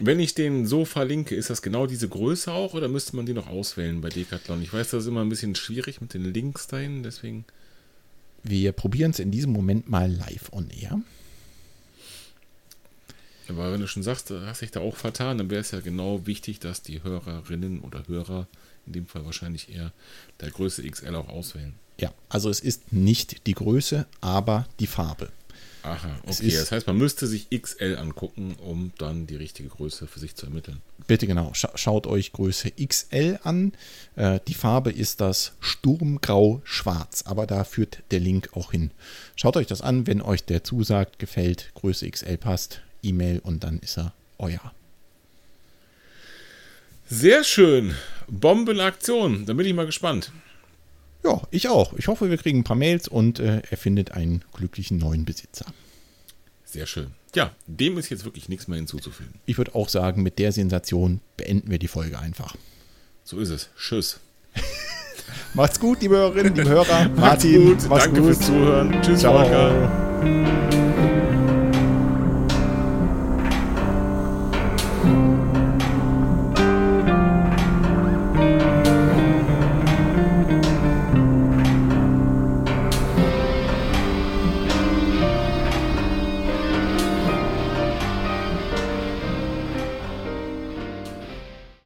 Wenn 0.00 0.20
ich 0.20 0.34
den 0.34 0.66
so 0.66 0.84
verlinke, 0.84 1.34
ist 1.34 1.50
das 1.50 1.62
genau 1.62 1.86
diese 1.86 2.08
Größe 2.08 2.52
auch 2.52 2.74
oder 2.74 2.88
müsste 2.88 3.16
man 3.16 3.26
die 3.26 3.32
noch 3.32 3.48
auswählen 3.48 4.00
bei 4.00 4.08
Decathlon? 4.08 4.62
Ich 4.62 4.72
weiß, 4.72 4.90
das 4.90 5.02
ist 5.02 5.08
immer 5.08 5.22
ein 5.22 5.28
bisschen 5.28 5.54
schwierig 5.56 6.00
mit 6.00 6.14
den 6.14 6.32
Links 6.32 6.68
dahin, 6.68 7.02
deswegen. 7.02 7.44
Wir 8.44 8.70
probieren 8.72 9.10
es 9.10 9.18
in 9.18 9.32
diesem 9.32 9.52
Moment 9.52 9.88
mal 9.88 10.10
live 10.10 10.52
on 10.52 10.68
air. 10.70 11.00
Aber 13.48 13.72
wenn 13.72 13.80
du 13.80 13.88
schon 13.88 14.02
sagst, 14.02 14.30
du 14.30 14.46
hast 14.46 14.60
dich 14.60 14.70
da 14.70 14.80
auch 14.80 14.96
vertan, 14.96 15.38
dann 15.38 15.50
wäre 15.50 15.60
es 15.60 15.70
ja 15.70 15.80
genau 15.80 16.26
wichtig, 16.26 16.60
dass 16.60 16.82
die 16.82 17.02
Hörerinnen 17.02 17.80
oder 17.80 18.06
Hörer, 18.06 18.46
in 18.86 18.92
dem 18.92 19.06
Fall 19.06 19.24
wahrscheinlich 19.24 19.74
eher 19.74 19.92
der 20.40 20.50
Größe 20.50 20.88
XL 20.88 21.14
auch 21.14 21.28
auswählen. 21.28 21.74
Ja, 21.98 22.12
also 22.28 22.48
es 22.50 22.60
ist 22.60 22.92
nicht 22.92 23.46
die 23.46 23.54
Größe, 23.54 24.06
aber 24.20 24.66
die 24.78 24.86
Farbe. 24.86 25.30
Aha, 25.82 26.20
okay. 26.26 26.50
Das 26.50 26.72
heißt, 26.72 26.86
man 26.86 26.98
müsste 26.98 27.26
sich 27.26 27.48
XL 27.50 27.96
angucken, 27.98 28.56
um 28.64 28.92
dann 28.98 29.26
die 29.26 29.36
richtige 29.36 29.68
Größe 29.68 30.06
für 30.06 30.18
sich 30.18 30.34
zu 30.34 30.46
ermitteln. 30.46 30.82
Bitte 31.06 31.26
genau, 31.26 31.52
schaut 31.54 32.06
euch 32.06 32.32
Größe 32.32 32.72
XL 32.72 33.38
an. 33.42 33.72
Äh, 34.16 34.40
die 34.48 34.54
Farbe 34.54 34.90
ist 34.90 35.20
das 35.20 35.52
Sturmgrau-Schwarz, 35.60 37.22
aber 37.26 37.46
da 37.46 37.64
führt 37.64 38.02
der 38.10 38.20
Link 38.20 38.50
auch 38.54 38.72
hin. 38.72 38.90
Schaut 39.36 39.56
euch 39.56 39.66
das 39.66 39.80
an, 39.80 40.06
wenn 40.06 40.20
euch 40.20 40.44
der 40.44 40.64
zusagt, 40.64 41.18
gefällt, 41.18 41.70
Größe 41.74 42.10
XL 42.10 42.36
passt, 42.36 42.82
E-Mail 43.02 43.40
und 43.40 43.64
dann 43.64 43.78
ist 43.78 43.98
er 43.98 44.12
euer. 44.38 44.72
Sehr 47.08 47.42
schön. 47.44 47.94
Bombenaktion. 48.28 49.46
Da 49.46 49.54
bin 49.54 49.66
ich 49.66 49.74
mal 49.74 49.86
gespannt. 49.86 50.30
Ja, 51.24 51.42
ich 51.50 51.68
auch. 51.68 51.94
Ich 51.94 52.06
hoffe, 52.08 52.30
wir 52.30 52.36
kriegen 52.36 52.60
ein 52.60 52.64
paar 52.64 52.76
Mails 52.76 53.08
und 53.08 53.38
äh, 53.40 53.62
er 53.68 53.76
findet 53.76 54.12
einen 54.12 54.44
glücklichen 54.52 54.98
neuen 54.98 55.24
Besitzer. 55.24 55.66
Sehr 56.64 56.86
schön. 56.86 57.12
Ja, 57.34 57.50
dem 57.66 57.98
ist 57.98 58.10
jetzt 58.10 58.24
wirklich 58.24 58.48
nichts 58.48 58.68
mehr 58.68 58.76
hinzuzufügen. 58.76 59.34
Ich 59.46 59.58
würde 59.58 59.74
auch 59.74 59.88
sagen, 59.88 60.22
mit 60.22 60.38
der 60.38 60.52
Sensation 60.52 61.20
beenden 61.36 61.70
wir 61.70 61.78
die 61.78 61.88
Folge 61.88 62.18
einfach. 62.18 62.56
So 63.24 63.38
ist 63.38 63.50
es. 63.50 63.70
Tschüss. 63.76 64.20
macht's 65.54 65.80
gut, 65.80 66.02
liebe 66.02 66.16
Hörerinnen, 66.16 66.54
liebe 66.54 66.68
Hörer. 66.68 67.08
Martin, 67.10 67.70
macht's 67.70 67.88
gut. 67.88 67.98
Danke 68.00 68.20
gut. 68.20 68.34
fürs 68.34 68.40
Zuhören. 68.46 69.02
Tschüss, 69.02 69.20
Ciao. 69.20 69.38
Volker. 69.38 70.77